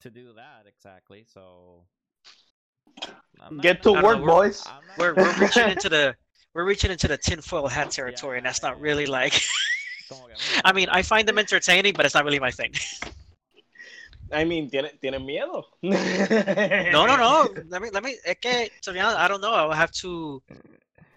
to 0.00 0.10
do 0.10 0.32
that 0.34 0.66
exactly. 0.66 1.24
So 1.32 1.84
I'm 3.40 3.56
not 3.56 3.62
get 3.62 3.82
to 3.82 3.94
gonna- 3.94 4.06
work 4.06 4.18
know, 4.18 4.24
we're- 4.24 4.32
boys 4.48 4.64
not 4.64 4.82
We're 4.98 5.14
we're 5.16 5.38
reaching 5.38 5.68
into 5.68 5.88
the 5.88 6.16
we're 6.54 6.64
reaching 6.64 6.90
into 6.90 7.08
the 7.08 7.18
tinfoil 7.18 7.68
hat 7.68 7.90
territory, 7.90 8.38
and 8.38 8.46
that's 8.46 8.62
not 8.62 8.80
really 8.80 9.06
like. 9.06 9.40
I 10.64 10.72
mean, 10.72 10.88
I 10.88 11.02
find 11.02 11.28
them 11.28 11.38
eh. 11.38 11.42
entertaining, 11.42 11.92
but 11.92 12.06
it's 12.06 12.14
not 12.14 12.24
really 12.24 12.40
my 12.40 12.50
thing. 12.50 12.72
I 14.32 14.44
mean, 14.44 14.70
¿tienen, 14.70 14.98
¿tienen 15.00 15.24
miedo? 15.24 15.64
No, 15.82 17.06
no, 17.06 17.16
no. 17.16 17.48
Let 17.68 17.80
me, 17.82 17.90
let 17.90 18.02
me. 18.02 18.16
Es 18.24 18.36
que, 18.40 18.70
to 18.82 18.92
be 18.92 19.00
honest, 19.00 19.18
I 19.18 19.28
don't 19.28 19.40
know. 19.40 19.52
I 19.52 19.64
will 19.64 19.72
have 19.72 19.90
to. 20.02 20.42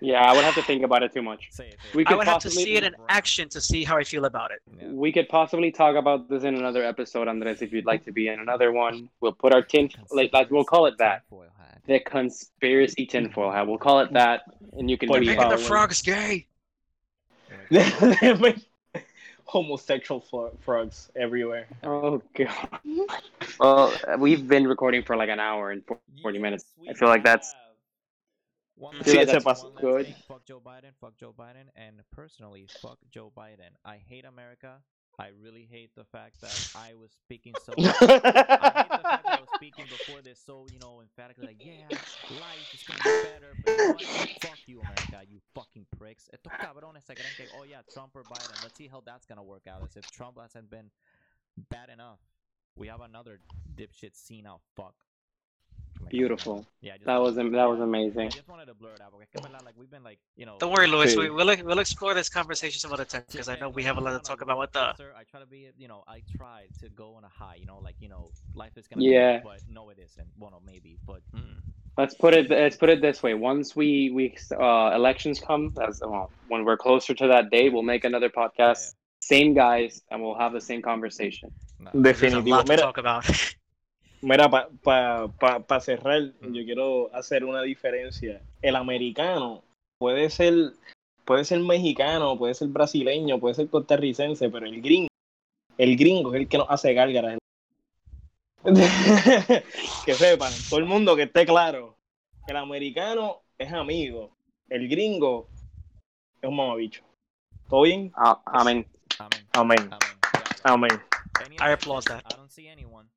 Yeah, 0.02 0.22
I 0.24 0.34
would 0.36 0.44
have 0.44 0.56
to 0.56 0.64
think 0.64 0.84
about 0.84 1.04
it 1.04 1.14
too 1.14 1.22
much. 1.22 1.48
Say 1.52 1.68
it, 1.68 1.74
say 1.74 1.90
We 1.94 2.02
it. 2.02 2.08
I 2.08 2.10
could 2.10 2.18
would 2.18 2.28
have 2.28 2.42
to 2.42 2.50
see 2.50 2.76
it 2.76 2.84
in 2.84 2.96
action 3.08 3.48
to 3.50 3.62
see 3.62 3.84
how 3.84 3.98
I 3.98 4.04
feel 4.04 4.26
about 4.26 4.50
it. 4.52 4.62
Yeah. 4.80 4.88
We 4.90 5.12
could 5.12 5.30
possibly 5.30 5.72
talk 5.72 5.96
about 5.96 6.28
this 6.28 6.44
in 6.44 6.56
another 6.56 6.84
episode, 6.84 7.28
Andres, 7.28 7.62
if 7.62 7.72
you'd 7.72 7.86
like 7.86 8.04
to 8.06 8.12
be 8.12 8.28
in 8.28 8.40
another 8.40 8.72
one. 8.72 9.10
We'll 9.22 9.32
put 9.34 9.54
our 9.54 9.62
tin, 9.62 9.90
like, 10.10 10.34
like 10.34 10.50
we'll 10.50 10.64
call 10.64 10.88
it 10.88 10.98
that, 10.98 11.24
the 11.86 12.00
conspiracy 12.00 13.06
tinfoil 13.06 13.52
hat. 13.52 13.68
We'll 13.68 13.78
call 13.78 14.00
it 14.00 14.12
that, 14.14 14.42
and 14.78 14.90
you 14.90 14.98
can 14.98 15.08
Por 15.10 15.20
be 15.20 15.28
Making 15.28 15.50
the 15.50 15.58
frogs 15.58 16.02
gay. 16.02 16.48
Homosexual 19.46 20.22
fro- 20.22 20.58
frogs 20.62 21.12
everywhere. 21.16 21.68
Oh 21.84 22.22
god. 22.36 22.48
Mm-hmm. 22.88 23.02
Well, 23.60 23.94
we've 24.18 24.48
been 24.48 24.66
recording 24.66 25.04
for 25.04 25.16
like 25.18 25.30
an 25.30 25.40
hour 25.40 25.72
and 25.72 25.84
40 26.22 26.40
minutes. 26.40 26.66
Yes, 26.80 26.84
we 26.88 26.90
I 26.90 26.94
feel 26.94 27.10
like 27.10 27.24
that's. 27.24 27.52
have. 27.52 27.58
One 27.58 27.60
Sí, 27.60 27.60
last- 27.60 27.60
ese 27.60 27.68
one 27.68 28.71
pasó 28.71 28.71
last 28.71 28.71
good. 29.80 30.06
thing. 30.08 30.16
Fuck 30.28 30.46
Joe 30.46 30.62
Biden. 30.66 30.92
Fuck 31.00 31.18
Joe 31.18 31.34
Biden. 31.38 31.70
And 31.76 32.02
personally, 32.12 32.68
fuck 32.82 32.98
Joe 33.12 33.32
Biden. 33.36 33.78
I 33.86 33.98
hate 33.98 34.26
America. 34.26 34.82
I 35.20 35.30
really 35.40 35.68
hate 35.70 35.92
the 35.96 36.06
fact 36.06 36.42
that 36.42 36.72
I 36.76 36.96
was 36.96 37.12
speaking 37.12 37.54
so. 37.64 37.74
I 37.78 37.82
hate 37.82 38.00
the 38.00 38.08
fact 38.08 39.24
that 39.24 39.38
I 39.38 39.40
was 39.40 39.50
speaking 39.56 39.86
before 39.86 40.22
this 40.22 40.42
so 40.44 40.66
you 40.72 40.80
know 40.80 41.02
emphatically 41.02 41.46
like 41.46 41.64
yeah 41.64 41.86
life 41.92 42.74
is 42.74 42.84
gonna 42.84 43.00
be 43.04 43.30
better 43.30 43.54
but 43.64 43.72
you 43.72 43.78
know 43.78 43.94
what? 43.94 44.30
fuck 44.42 44.58
you 44.66 44.82
America 44.82 45.22
you 45.30 45.40
fucking 45.54 45.86
pricks 45.98 46.30
estos 46.34 46.54
cabrones 46.60 47.04
se 47.06 47.14
creen 47.14 47.36
que 47.38 47.46
oh 47.60 47.64
yeah 47.70 47.82
Trump 47.94 48.16
or 48.16 48.24
Biden 48.24 48.64
let's 48.64 48.76
see 48.76 48.88
how 48.88 49.04
that's 49.06 49.28
gonna 49.28 49.44
work 49.44 49.68
out 49.68 49.84
as 49.84 49.96
if 49.96 50.10
Trump 50.10 50.40
hasn't 50.42 50.72
been 50.72 50.90
bad 51.70 51.90
enough 51.90 52.20
we 52.76 52.88
have 52.88 53.02
another 53.02 53.40
dipshit 53.76 54.16
scene 54.16 54.48
out 54.48 54.62
fuck 54.76 54.96
my 54.96 54.98
God, 54.98 55.11
Beautiful. 56.10 56.66
yeah 56.82 56.94
just 56.94 57.06
That 57.06 57.18
was 57.22 57.36
wanted- 57.36 57.54
that 57.54 57.66
was 57.70 57.80
I 57.80 57.84
amazing. 57.84 58.30
just 58.32 58.48
wanted 58.48 58.66
to 58.66 58.74
blur 58.74 58.94
it 58.94 59.02
out 59.02 59.12
porque 59.12 59.24
es 59.24 59.30
que 59.30 59.40
en 59.46 59.66
like 59.66 59.76
we've 59.78 59.90
been 59.90 60.04
like 60.04 60.20
you 60.36 60.46
know 60.46 60.58
Don't 60.60 60.72
worry, 60.72 60.88
Luis. 60.88 61.16
We, 61.16 61.30
we'll 61.30 61.56
we'll 61.64 61.80
explore 61.80 62.14
this 62.14 62.30
conversation 62.30 62.80
some 62.80 62.92
other 62.94 63.06
time 63.06 63.24
because 63.32 63.48
I 63.50 63.56
know 63.58 63.70
we 63.70 63.84
have 63.84 63.98
a 63.98 64.00
I'm 64.00 64.06
lot 64.06 64.14
to 64.24 64.28
talk 64.28 64.42
about 64.42 64.58
What 64.58 64.72
the. 64.74 64.94
Sir, 64.96 65.14
I 65.18 65.24
try 65.24 65.40
to 65.40 65.46
be, 65.46 65.70
you 65.78 65.88
know, 65.88 66.04
I 66.08 66.22
try 66.38 66.68
to 66.82 66.90
go 66.90 67.16
on 67.16 67.24
a 67.24 67.30
high, 67.30 67.56
you 67.56 67.66
know, 67.66 67.80
like 67.80 67.96
you 68.00 68.10
know, 68.10 68.32
life 68.54 68.76
is 68.78 68.88
gonna 68.88 69.04
Yeah. 69.04 69.38
be, 69.40 69.44
but 69.44 69.60
no, 69.68 69.90
it 69.90 70.00
isn't. 70.00 70.28
Well, 70.38 70.52
no, 70.52 70.60
maybe, 70.66 70.98
but 71.06 71.22
mm, 71.36 71.60
Let's 71.98 72.16
put 72.16 72.34
it 72.34 72.50
let's 72.50 72.78
put 72.78 72.90
it 72.90 73.02
this 73.02 73.22
way. 73.22 73.34
Once 73.34 73.76
we 73.76 74.10
we 74.12 74.36
uh, 74.60 74.92
elections 74.94 75.40
come, 75.40 75.74
as 75.88 76.02
well, 76.04 76.32
when 76.48 76.64
we're 76.66 76.78
closer 76.78 77.14
to 77.14 77.28
that 77.28 77.50
day, 77.52 77.70
we'll 77.70 77.84
make 77.94 78.04
another 78.06 78.30
podcast. 78.30 78.94
Same 79.20 79.54
guys, 79.54 80.02
and 80.10 80.22
we'll 80.24 80.38
have 80.38 80.52
the 80.54 80.62
same 80.62 80.82
conversation. 80.82 81.52
nah. 81.80 81.92
There's 81.94 82.24
a 82.24 82.40
lot 82.40 82.66
to 82.66 82.78
talk 82.78 82.98
about. 82.98 83.26
Mira, 84.22 84.50
para 84.50 84.70
pa, 84.84 85.28
pa, 85.40 85.60
pa 85.60 85.80
cerrar, 85.80 86.22
yo 86.42 86.64
quiero 86.64 87.14
hacer 87.14 87.44
una 87.44 87.64
diferencia. 87.64 88.42
El 88.62 88.76
americano 88.76 89.64
puede 89.98 90.30
ser, 90.30 90.54
puede 91.26 91.44
ser 91.44 91.60
mexicano, 91.60 92.38
puede 92.38 92.54
ser 92.54 92.68
brasileño, 92.68 93.40
puede 93.40 93.56
ser 93.56 93.68
costarricense, 93.68 94.50
pero 94.50 94.68
el 94.68 94.80
gringo, 94.80 95.08
el 95.78 95.98
gringo 95.98 96.36
es 96.36 96.42
el 96.42 96.48
que 96.48 96.60
nos 96.60 96.70
hace 96.70 96.94
gárgaras. 96.94 97.40
que 100.06 100.14
sepan, 100.14 100.54
todo 100.70 100.80
el 100.80 100.86
mundo 100.86 101.16
que 101.16 101.24
esté 101.24 101.48
claro, 101.48 101.96
el 102.46 102.58
americano 102.58 103.42
es 103.58 103.74
amigo, 103.74 104.36
el 104.70 104.88
gringo 104.88 105.48
es 106.40 106.48
un 106.48 106.58
mamabicho. 106.58 107.04
¿Todo 107.68 107.84
bien? 107.84 108.12
Amén. 108.16 108.86
Amén. 109.18 109.48
Amén. 109.54 109.90
Amén. 110.64 111.02
I 111.60 111.76
don't 112.36 112.50
see 112.50 112.68
anyone. 112.68 113.10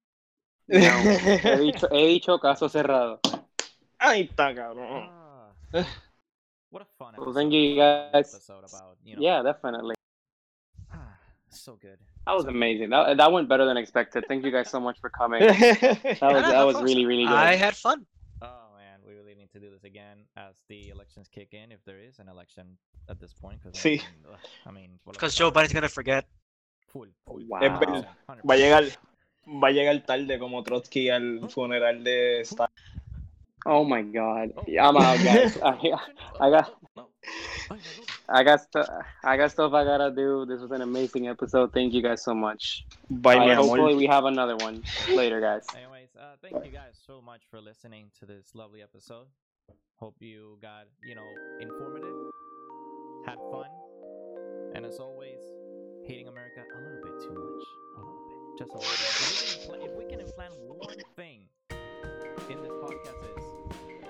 No, 0.69 0.79
he 0.81 1.57
dicho, 1.73 1.89
he 1.91 2.07
dicho 2.07 2.39
caso 2.39 2.69
cerrado. 2.69 3.21
Ahí 3.99 4.23
está, 4.31 4.55
cabrón. 4.55 5.09
Ah, 5.11 5.53
what 6.71 6.83
a 6.83 6.87
fun 6.99 7.15
Well, 7.17 7.29
episode. 7.29 7.35
thank 7.35 7.53
you 7.53 7.77
fun 7.77 8.13
guys. 8.13 8.35
Episode 8.35 8.65
about, 8.65 8.97
you 9.05 9.17
know, 9.17 9.23
Yeah, 9.23 9.43
definitely. 9.43 9.95
so 11.49 11.77
good. 11.77 11.99
That 12.27 12.33
was 12.35 12.45
So- 12.45 12.51
amazing. 12.51 12.91
That 12.91 13.17
that 13.17 13.31
went 13.33 13.49
better 13.49 13.65
than 13.65 13.77
expected. 13.77 14.25
Thank 14.27 14.45
you 14.45 14.51
guys 14.51 14.69
so 14.71 14.81
much 14.81 14.99
for 15.01 15.09
coming. 15.11 15.41
That 16.21 16.21
was 16.33 16.43
that 16.43 16.63
was 16.67 16.83
really 16.83 17.07
really 17.07 17.25
good. 17.27 17.33
I 17.37 17.55
had 17.57 17.75
fun. 17.77 18.05
Oh 18.43 18.73
man, 18.77 19.01
we 19.07 19.15
really 19.15 19.35
need 19.35 19.51
to 19.53 19.61
do 19.61 19.71
this 19.71 19.85
again 19.85 20.25
as 20.37 20.57
the 20.69 20.89
elections 20.91 21.29
kick 21.29 21.53
in, 21.55 21.71
if 21.71 21.85
there 21.85 22.01
is 22.01 22.19
an 22.19 22.29
election 22.29 22.77
at 23.09 23.21
this 23.21 23.33
point. 23.35 23.63
Cause, 23.63 23.75
Sí. 23.75 24.01
I 24.01 24.11
mean, 24.11 24.25
ugh, 24.33 24.39
I 24.67 24.71
mean, 24.73 24.99
por 25.05 25.13
lo 25.13 25.19
que 25.19 25.27
Because 25.27 25.35
Joe 25.37 25.53
Biden's 25.53 25.73
gonna 25.73 25.89
forget. 25.89 26.27
Full, 26.93 27.09
full. 27.25 27.45
Wow. 27.47 27.61
Es 27.63 27.79
verdad. 27.79 28.09
100%. 28.27 28.43
Va 28.49 28.55
a 28.55 28.57
llegar, 28.57 28.85
va 29.47 29.69
a 29.69 29.71
llegar 29.73 30.05
tarde 30.05 30.39
como 30.39 30.63
Trotsky 30.63 31.11
al 31.11 31.49
funeral 31.51 32.03
de 32.05 32.45
Stalin. 32.45 32.73
Oh 33.67 33.83
my 33.85 34.03
god. 34.03 34.53
Oh. 34.57 34.63
I'm 34.69 34.97
out, 34.97 35.19
guys. 35.25 35.59
I, 35.63 35.93
I 36.41 36.51
got 36.51 36.75
No. 36.97 37.09
Ay, 37.71 37.77
me 37.77 37.81
duele. 37.81 38.07
I 38.29 38.45
got 38.45 38.61
stu- 38.61 38.93
I 39.25 39.37
got 39.39 39.51
stuff 39.51 39.73
I 39.73 39.85
gotta 39.85 40.11
do. 40.15 40.45
This 40.45 40.61
was 40.61 40.71
an 40.71 40.83
amazing 40.83 41.29
episode. 41.29 41.73
Thank 41.73 41.95
you 41.95 42.03
guys 42.03 42.23
so 42.23 42.35
much. 42.35 42.85
Bye, 43.09 43.39
mi 43.39 43.51
Uh, 43.51 43.55
amor. 43.55 43.63
hopefully 43.65 43.95
we 43.95 44.07
have 44.07 44.27
another 44.27 44.57
one 44.57 44.83
later, 45.09 45.41
guys. 45.41 45.65
Anyways, 45.75 46.11
uh, 46.21 46.37
thank 46.43 46.63
you 46.65 46.71
guys 46.71 47.01
so 47.07 47.23
much 47.23 47.43
for 47.51 47.61
listening 47.61 48.11
to 48.21 48.27
this 48.27 48.55
lovely 48.55 48.83
episode. 48.83 49.27
Hope 49.97 50.17
you 50.21 50.59
got, 50.61 50.85
you 51.09 51.15
know, 51.15 51.25
informative, 51.61 52.15
had 53.25 53.39
fun, 53.51 53.71
and 54.75 54.85
as 54.85 54.99
always, 55.01 55.41
hating 56.07 56.29
America 56.29 56.61
a 56.61 56.81
little 56.85 57.01
bit 57.03 57.17
too 57.25 57.33
much. 57.33 57.84
Just 58.57 58.71
a 58.71 58.79
little 58.79 58.89
bit. 58.89 59.91
If 59.91 59.99
we 59.99 60.05
can, 60.05 60.21
implant 60.21 60.53
one 60.69 60.95
thing 61.17 61.41
in 62.49 62.63
this 62.63 62.71
podcast 62.71 63.21
is 63.37 63.45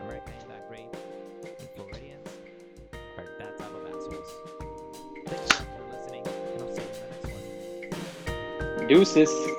ain't 0.02 0.48
that 0.48 0.68
great, 0.68 0.88
Floridians 1.74 2.28
are 2.92 3.24
that 3.38 3.58
type 3.58 3.74
of 3.74 3.86
assholes. 3.86 4.30
For 5.24 5.96
listening, 5.96 6.26
and 6.26 6.62
I'll 6.62 6.74
see 6.74 6.82
you 6.82 6.88
in 6.88 6.94
the 7.00 7.08
next 7.10 7.28
one. 8.76 8.88
Deuces. 8.88 9.53